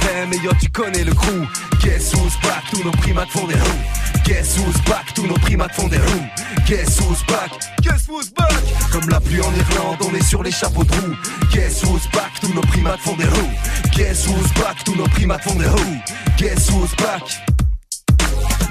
FM 0.04 0.34
et 0.34 0.38
yo 0.38 0.52
tu 0.60 0.70
connais 0.70 1.04
le 1.04 1.14
crew. 1.14 1.48
Guess 1.82 2.14
who's 2.14 2.34
back, 2.42 2.64
tous 2.72 2.84
nos 2.84 2.92
primates 2.92 3.30
font 3.30 3.48
des 3.48 3.56
roues. 3.56 3.84
Guess 4.26 4.58
who's 4.58 4.82
back, 4.86 5.14
tous 5.14 5.26
nos 5.26 5.36
primates 5.36 5.74
font 5.74 5.88
des 5.88 5.98
roues. 5.98 6.28
Guess 6.68 7.00
who's 7.00 7.24
back, 7.28 7.52
guess 7.82 8.08
who's 8.08 8.32
back? 8.34 8.54
Comme 8.92 9.10
la 9.10 9.20
pluie 9.20 9.42
en 9.42 9.54
Irlande, 9.54 9.98
on 10.02 10.14
est 10.16 10.24
sur 10.24 10.44
les 10.44 10.52
chapeaux 10.52 10.84
de 10.84 10.92
roue. 10.92 11.16
Guess 11.52 11.84
who's 11.84 12.08
back, 12.12 12.32
tous 12.42 12.54
nos 12.54 12.62
primates 12.62 13.00
font 13.00 13.16
des 13.16 13.26
roues. 13.26 13.52
Guess 13.96 14.28
who's 14.28 14.54
back, 14.62 14.84
tous 14.84 14.96
nos 14.96 15.08
primates 15.08 15.44
font 15.44 15.56
des 15.56 15.68
roues. 15.68 16.00
Guess 16.38 16.70
who's 16.70 16.96
back? 16.98 17.24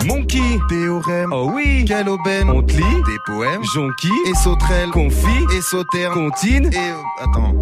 Monkey, 0.05 0.59
théorème, 0.69 1.33
oh 1.33 1.51
oui, 1.55 1.85
quelle 1.87 2.09
aubaine, 2.09 2.51
on 2.51 2.63
te 2.63 2.73
lit, 2.73 3.03
des 3.07 3.19
poèmes, 3.25 3.63
jonquille, 3.73 4.11
et 4.27 4.35
sauterelle, 4.35 4.91
confit, 4.91 5.47
et 5.57 5.61
sauterne, 5.61 6.15
contine, 6.15 6.67
et... 6.73 6.77
Euh, 6.77 7.23
attends, 7.23 7.55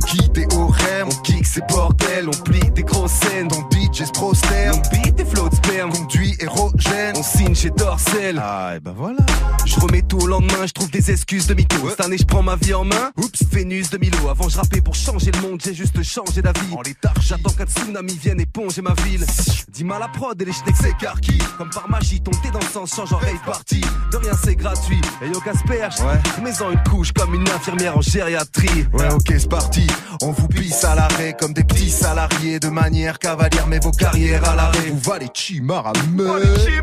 c'est 0.00 0.06
quoi 0.06 0.08
déjà 0.08 0.14
Mon 0.16 0.22
qui 0.22 0.30
théorème. 0.30 1.08
On 1.08 1.22
kick 1.22 1.46
ces 1.46 1.60
bordels, 1.68 2.28
on 2.28 2.42
plie 2.42 2.70
des 2.70 2.82
grosses 2.82 3.12
scènes. 3.12 3.48
Ton 3.48 3.60
DJ 3.70 4.04
se 4.06 4.12
prosterne. 4.12 4.80
On 4.84 4.96
beat 4.96 5.14
des 5.14 5.24
flots 5.24 5.48
de 5.48 5.54
sperme. 5.54 5.92
Conduit 5.92 6.34
érogène. 6.40 7.14
On 7.16 7.22
signe 7.22 7.54
chez 7.54 7.70
Dorsel. 7.70 8.40
Ah, 8.42 8.74
et 8.76 8.80
ben 8.80 8.94
voilà. 8.96 9.18
Je 9.64 9.78
remets 9.80 10.02
tout 10.02 10.18
au 10.18 10.26
lendemain, 10.26 10.66
je 10.66 10.72
trouve 10.72 10.90
des 10.90 11.10
excuses 11.10 11.46
de 11.46 11.54
mytho. 11.54 11.88
Cette 11.90 12.00
année, 12.00 12.18
je 12.18 12.24
prends 12.24 12.42
ma 12.42 12.56
vie 12.56 12.74
en 12.74 12.84
main. 12.84 13.10
Oups, 13.16 13.44
Vénus 13.52 13.90
de 13.90 13.98
Milo. 13.98 14.28
Avant, 14.28 14.48
je 14.48 14.56
rappais 14.56 14.80
pour 14.80 14.94
changer 14.94 15.30
le 15.30 15.40
monde, 15.40 15.60
j'ai 15.64 15.74
juste 15.74 16.02
changé 16.02 16.42
d'avis. 16.42 16.72
En 16.76 16.82
léthargie. 16.82 17.28
J'attends 17.28 17.50
qu'un 17.52 17.66
tsunami 17.66 18.18
vienne 18.20 18.40
éponger 18.40 18.82
ma 18.82 18.94
ville. 19.04 19.24
Dis 19.72 19.84
mal 19.84 20.02
à 20.02 20.08
prod 20.08 20.40
et 20.40 20.44
les 20.44 20.52
schnecks 20.52 20.76
s'écarquillent. 20.76 21.38
Comme 21.58 21.70
par 21.70 21.88
magie, 21.88 22.20
ton 22.20 22.32
thé 22.32 22.50
dans 22.52 22.58
le 22.58 22.66
sens 22.66 22.94
change 22.94 23.12
en 23.12 23.18
rave 23.18 23.38
party. 23.46 23.80
De 24.10 24.16
rien, 24.16 24.32
c'est 24.42 24.56
gratuit. 24.56 25.00
Et 25.22 25.28
yo, 25.28 25.40
Casperge, 25.40 26.00
Ouais. 26.00 26.42
mets-en 26.42 26.70
une 26.70 26.82
couche 26.82 27.12
comme 27.12 27.34
une 27.34 27.48
infirmière 27.48 27.96
en 27.96 28.00
gériatrie. 28.02 28.86
Ouais, 28.92 29.12
ok, 29.12 29.26
c'est 29.28 29.48
parti. 29.48 29.81
On 30.20 30.30
vous 30.30 30.48
pisse 30.48 30.84
à 30.84 30.94
l'arrêt 30.94 31.34
comme 31.38 31.52
des 31.52 31.64
petits 31.64 31.90
salariés 31.90 32.60
de 32.60 32.68
manière 32.68 33.18
cavalière, 33.18 33.66
mais 33.66 33.78
vos 33.80 33.90
carrières 33.90 34.48
à 34.48 34.54
l'arrêt. 34.54 34.90
Vous 34.90 35.10
valez. 35.10 35.26
On 36.18 36.38
est 36.38 36.82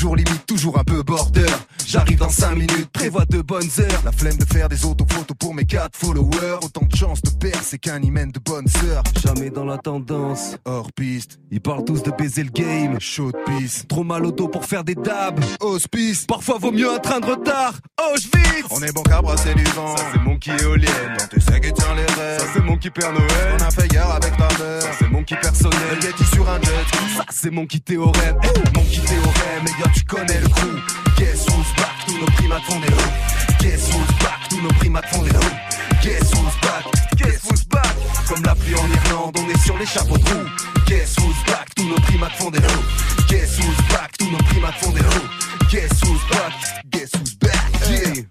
toujours 0.00 0.16
limite, 0.16 0.46
toujours 0.46 0.78
un 0.78 0.84
peu 0.84 1.02
border. 1.02 1.44
J'arrive 1.86 2.18
dans 2.18 2.30
5 2.30 2.54
minutes, 2.54 2.88
prévois 2.90 3.26
de 3.26 3.42
bonnes 3.42 3.68
heures. 3.80 4.00
La 4.02 4.12
flemme 4.12 4.36
de 4.38 4.46
faire 4.46 4.66
des 4.70 4.86
autophotos 4.86 5.36
pour 5.38 5.52
mes 5.52 5.66
4 5.66 5.94
followers. 5.94 6.58
Autant 6.62 6.86
de 6.86 6.96
chance 6.96 7.20
de 7.20 7.28
perdre, 7.30 7.62
c'est 7.62 7.76
qu'un 7.78 8.00
hymen 8.00 8.30
de 8.32 8.38
bonne 8.38 8.66
sœur. 8.66 9.02
Jamais 9.22 9.50
dans 9.50 9.66
la 9.66 9.76
tendance. 9.76 10.56
Hors 10.64 10.90
piste, 10.92 11.38
Ils 11.50 11.60
parlent 11.60 11.84
tous 11.84 12.02
de 12.02 12.10
baiser 12.12 12.44
le 12.44 12.50
game. 12.50 12.98
chaud 12.98 13.30
de 13.30 13.38
piste. 13.44 13.88
Trop 13.88 14.02
mal 14.04 14.24
au 14.24 14.32
dos 14.32 14.48
pour 14.48 14.64
faire 14.64 14.84
des 14.84 14.94
dabs. 14.94 15.38
Hospice, 15.60 16.24
Parfois 16.26 16.56
vaut 16.58 16.72
mieux 16.72 16.90
un 16.90 16.98
train 16.98 17.20
de 17.20 17.26
retard. 17.26 17.74
Auschwitz 18.00 18.40
on 18.70 18.80
est 18.82 18.92
bon 18.92 19.02
qu'à 19.02 19.20
brasser 19.20 19.54
du 19.54 19.64
vent. 19.64 19.96
Ça 19.96 20.04
c'est 20.12 20.20
mon 20.22 20.38
qui 20.38 20.50
éolienne. 20.50 21.16
Quand 21.18 21.26
tu 21.28 21.40
sais 21.40 21.60
qui 21.60 21.72
tient 21.72 21.94
les 21.94 22.06
rêves. 22.14 22.40
Ça 22.40 22.46
c'est 22.54 22.62
mon 22.62 22.76
qui 22.76 22.88
Père 22.90 23.12
Noël. 23.12 23.56
On 23.58 23.62
a 23.64 23.70
fait 23.70 23.92
hier 23.92 24.08
avec 24.08 24.36
ta 24.36 24.48
mère. 24.62 24.82
Ça 24.82 24.90
c'est 24.98 25.08
mon 25.10 25.24
qui 25.24 25.34
personnel. 25.34 25.78
Le 26.00 26.06
Yeti 26.06 26.24
sur 26.24 26.48
un 26.48 26.60
jet. 26.60 27.16
Ça 27.16 27.24
c'est 27.30 27.50
mon 27.50 27.66
qui 27.66 27.80
théorème. 27.80 28.36
Mon 28.74 28.82
qui 28.82 29.00
théorème. 29.00 29.64
Tu 29.94 30.04
connais 30.04 30.40
le 30.40 30.48
crew. 30.48 30.76
Guess 31.18 31.46
who's 31.48 31.74
back? 31.76 31.94
Tous 32.06 32.18
nos 32.18 32.26
primates 32.26 32.62
font 32.64 32.80
des 32.80 32.88
roues. 32.88 33.12
Guess 33.60 33.88
who's 33.92 34.18
back? 34.22 34.48
Tous 34.48 34.60
nos 34.62 34.68
primates 34.74 35.06
font 35.08 35.22
des 35.22 35.30
roues. 35.30 35.56
Guess 36.02 36.30
who's 36.34 36.60
back? 36.62 36.84
Guess 37.16 37.44
who's 37.50 37.64
back? 37.68 37.96
Comme 38.28 38.42
la 38.44 38.54
pluie 38.54 38.74
en 38.74 38.88
Irlande, 38.88 39.36
on 39.38 39.48
est 39.50 39.58
sur 39.58 39.76
les 39.78 39.86
chapeaux 39.86 40.16
de 40.18 40.24
roue. 40.24 40.48
Guess 40.86 41.16
who's 41.18 41.44
back? 41.46 41.68
Tous 41.76 41.86
nos 41.88 42.00
primates 42.00 42.32
font 42.32 42.50
des 42.50 42.58
roues. 42.58 42.84
Guess 43.28 43.58
who's 43.58 43.88
back? 43.92 44.16
Tous 44.18 44.30
nos 44.30 44.38
primates 44.38 44.74
font 44.76 44.92
des 44.92 45.00
roues. 45.00 45.28
Guess 45.70 46.00
who's 46.04 46.20
back? 46.30 46.52
Guess 46.90 47.10
who's 47.16 47.34
back? 47.38 47.50
Yeah 47.90 48.22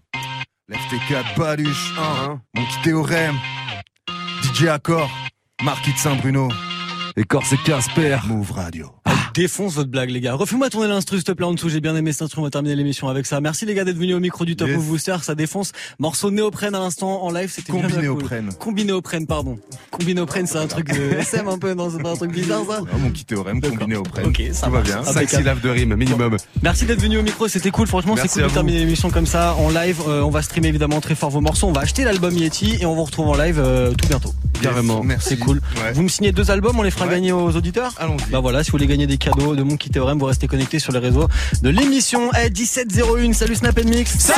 Lève 0.68 0.80
tes 0.90 1.00
quatre 1.08 1.36
baluches. 1.36 1.94
Hein, 2.00 2.40
Mon 2.56 2.66
petit 2.66 2.82
théorème. 2.84 3.36
DJ 4.44 4.68
Accord. 4.68 5.10
Marquis 5.64 5.94
de 5.94 5.98
Saint-Bruno. 5.98 6.50
Et 7.16 7.24
Corse 7.24 7.52
et 7.54 7.58
Casper. 7.58 8.18
Move 8.28 8.52
Radio. 8.52 8.92
Défonce 9.36 9.74
votre 9.76 9.90
blague, 9.90 10.10
les 10.10 10.22
gars. 10.22 10.34
Refais-moi 10.34 10.70
tourner 10.70 10.88
l'instru, 10.88 11.18
s'il 11.18 11.24
te 11.24 11.32
plaît, 11.32 11.46
en 11.46 11.54
dessous. 11.54 11.70
J'ai 11.70 11.82
bien 11.82 11.96
aimé 11.96 12.12
cet 12.12 12.24
instru. 12.24 12.40
On 12.42 12.44
va 12.44 12.50
terminer 12.50 12.76
l'émission 12.76 13.08
avec 13.10 13.26
ça. 13.26 13.42
Merci, 13.42 13.66
les 13.66 13.74
gars, 13.74 13.84
d'être 13.84 13.98
venus 13.98 14.16
au 14.16 14.20
micro 14.20 14.46
du 14.46 14.56
Top 14.56 14.68
Yes. 14.68 14.78
Move 14.78 14.88
Booster. 14.88 15.16
Ça 15.22 15.36
défonce. 15.36 15.72
Morceau 16.00 16.32
néoprène 16.32 16.76
à 16.76 16.80
l'instant 16.80 17.24
en 17.24 17.32
live. 17.32 17.50
C'était 17.54 17.72
bien 17.72 17.82
cool. 17.84 17.92
Combinéoprène. 17.92 18.50
Combinéoprène, 18.60 19.28
pardon. 19.28 19.58
Combinéoprène, 19.92 20.48
c'est 20.48 20.58
un 20.58 20.68
truc 20.68 20.94
de 20.94 21.14
SM 21.20 21.48
un 21.48 21.58
peu, 21.58 21.74
non? 21.74 21.90
C'est 21.96 22.02
pas 22.02 22.12
un 22.12 22.16
truc 22.16 22.32
bizarre, 22.32 22.64
ça? 22.68 22.82
Ah, 22.92 22.98
mon 22.98 23.10
petit 23.12 23.26
théorème 23.26 23.62
combiné 23.62 23.96
au 23.96 24.04
prêt. 24.04 24.24
Ok, 24.26 24.42
ça 24.52 24.68
Tout 24.68 24.74
va 24.74 24.82
bien. 24.82 24.98
Ah, 25.02 25.06
5 25.06 25.12
Impeccable. 25.18 25.42
syllabes 25.44 25.62
de 25.62 25.70
rime 25.70 25.96
minimum. 25.96 26.38
Merci 26.62 26.86
d'être 26.86 27.02
venu 27.02 27.18
au 27.18 27.24
micro, 27.24 27.48
c'était 27.48 27.72
cool. 27.72 27.88
Franchement, 27.88 28.16
c'est 28.18 28.28
cool 28.28 28.44
de 28.44 28.50
terminer 28.50 28.80
l'émission 28.80 29.10
comme 29.10 29.26
ça 29.28 29.56
en 29.56 29.70
live. 29.70 30.02
Euh, 30.08 30.22
on 30.22 30.30
va 30.30 30.42
streamer 30.42 30.68
évidemment 30.70 31.02
très 31.02 31.16
fort 31.16 31.30
vos 31.30 31.42
morceaux. 31.42 31.68
On 31.68 31.72
va 31.74 31.82
acheter 31.82 32.04
l'album 32.04 32.34
Yeti 32.36 32.78
et 32.82 32.86
on 32.86 32.96
vous 32.96 33.04
retrouve 33.04 33.28
en 33.30 33.36
live 33.38 33.60
euh, 33.64 33.92
tout 33.94 34.08
bientôt. 34.08 34.34
Carrément. 34.62 35.04
Merci. 35.04 35.30
C'est 35.30 35.38
cool. 35.38 35.62
Ouais. 35.84 35.92
Vous 35.94 36.04
me 36.04 36.08
signez 36.10 36.32
deux 36.32 36.52
albums, 36.52 36.78
on 36.78 36.84
les 36.84 36.92
fera 36.92 37.06
Ouais. 37.06 37.12
gagner 37.14 37.32
aux 37.32 37.56
auditeurs. 37.56 37.94
Allons-y. 37.98 38.32
Bah 38.32 38.40
voilà, 38.40 38.64
si 38.64 38.72
vous 38.72 38.78
voulez 38.78 38.88
gagner 38.88 39.08
des 39.08 39.18
cadeaux 39.18 39.56
de 39.56 39.64
mon 39.64 39.78
kit 39.78 39.90
théorème, 39.90 40.20
vous 40.20 40.26
restez 40.26 40.48
connectés 40.48 40.80
sur 40.80 40.92
les 40.94 41.00
réseaux 41.00 41.28
de 41.62 41.70
l'émission. 41.70 42.30
Eh, 42.46 42.50
1701. 42.50 43.34
Salut 43.34 43.56
Snap 43.56 43.84
Mix. 43.86 44.32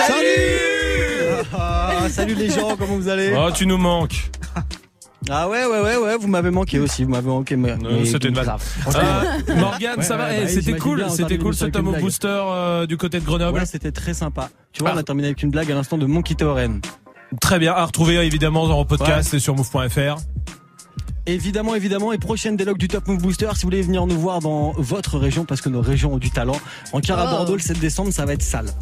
Ah, 1.58 2.08
salut 2.10 2.36
les 2.36 2.50
gens, 2.50 2.76
comment 2.78 2.96
vous 2.96 3.08
allez 3.08 3.34
Oh, 3.38 3.50
tu 3.54 3.66
nous 3.66 3.78
manques. 3.78 4.30
Ah 5.30 5.48
ouais, 5.48 5.66
ouais, 5.66 5.80
ouais, 5.82 5.98
ouais, 5.98 6.18
vous 6.20 6.28
m'avez 6.28 6.50
manqué 6.50 6.80
aussi, 6.80 7.04
vous 7.04 7.12
m'avez 7.12 7.28
manqué. 7.28 7.56
Mais, 7.56 7.76
mais- 7.78 8.06
c'était 8.06 8.28
une 8.30 8.34
vanne. 8.36 8.46
grave. 8.46 8.64
Euh, 8.88 9.56
Morgane, 9.56 9.98
Ouais, 10.00 10.04
ça 10.04 10.18
va 10.18 10.26
ouais, 10.30 10.38
Eh, 10.40 10.44
bah, 10.46 10.50
C'était 10.50 10.78
cool, 10.78 10.98
bien, 10.98 11.10
c'était 11.10 11.38
cool 11.38 11.54
ce 11.54 11.64
avec 11.66 11.76
une 11.76 11.80
Tom 11.80 11.88
of 11.88 11.94
blague. 11.94 12.04
Booster 12.04 12.28
euh, 12.28 12.86
du 12.88 12.98
côté 12.98 13.20
de 13.20 13.26
Grenoble. 13.26 13.60
Ouais, 13.60 13.66
c'était 13.68 13.92
très 13.92 14.16
sympa. 14.16 14.50
Tu 14.74 14.82
vois, 14.82 14.92
Ah. 14.92 14.96
on 14.96 15.00
a 15.00 15.04
terminé 15.04 15.28
avec 15.28 15.44
une 15.44 15.52
blague 15.52 15.72
à 15.72 15.76
l'instant 15.76 15.98
de 16.00 16.06
Monkey 16.08 16.34
Théorème. 16.34 16.82
Très 17.40 17.60
bien, 17.60 17.74
à 17.74 17.86
retrouver 17.86 18.16
évidemment 18.26 18.64
en 18.64 18.86
podcast 18.86 19.34
et 19.34 19.40
sur 19.40 19.56
move.fr. 19.56 20.18
Évidemment, 21.28 21.76
évidemment, 21.76 22.12
et 22.12 22.18
prochaine 22.18 22.58
délogue 22.58 22.80
du 22.80 22.88
Top 22.88 23.08
Move 23.08 23.22
Booster, 23.22 23.48
si 23.54 23.62
vous 23.62 23.68
voulez 23.68 23.84
venir 23.84 24.08
nous 24.08 24.20
voir 24.20 24.40
dans 24.40 24.72
votre 24.72 25.20
région, 25.20 25.46
parce 25.46 25.62
que 25.62 25.70
nos 25.70 25.82
régions 25.82 26.16
ont 26.16 26.18
du 26.18 26.32
talent. 26.32 26.60
En 26.94 27.00
Cara 27.00 27.28
Oh. 27.28 27.38
Bordeaux, 27.38 27.54
le 27.54 27.60
7 27.60 27.80
décembre, 27.80 28.12
ça 28.12 28.26
va 28.26 28.34
être 28.34 28.42
sale. 28.42 28.74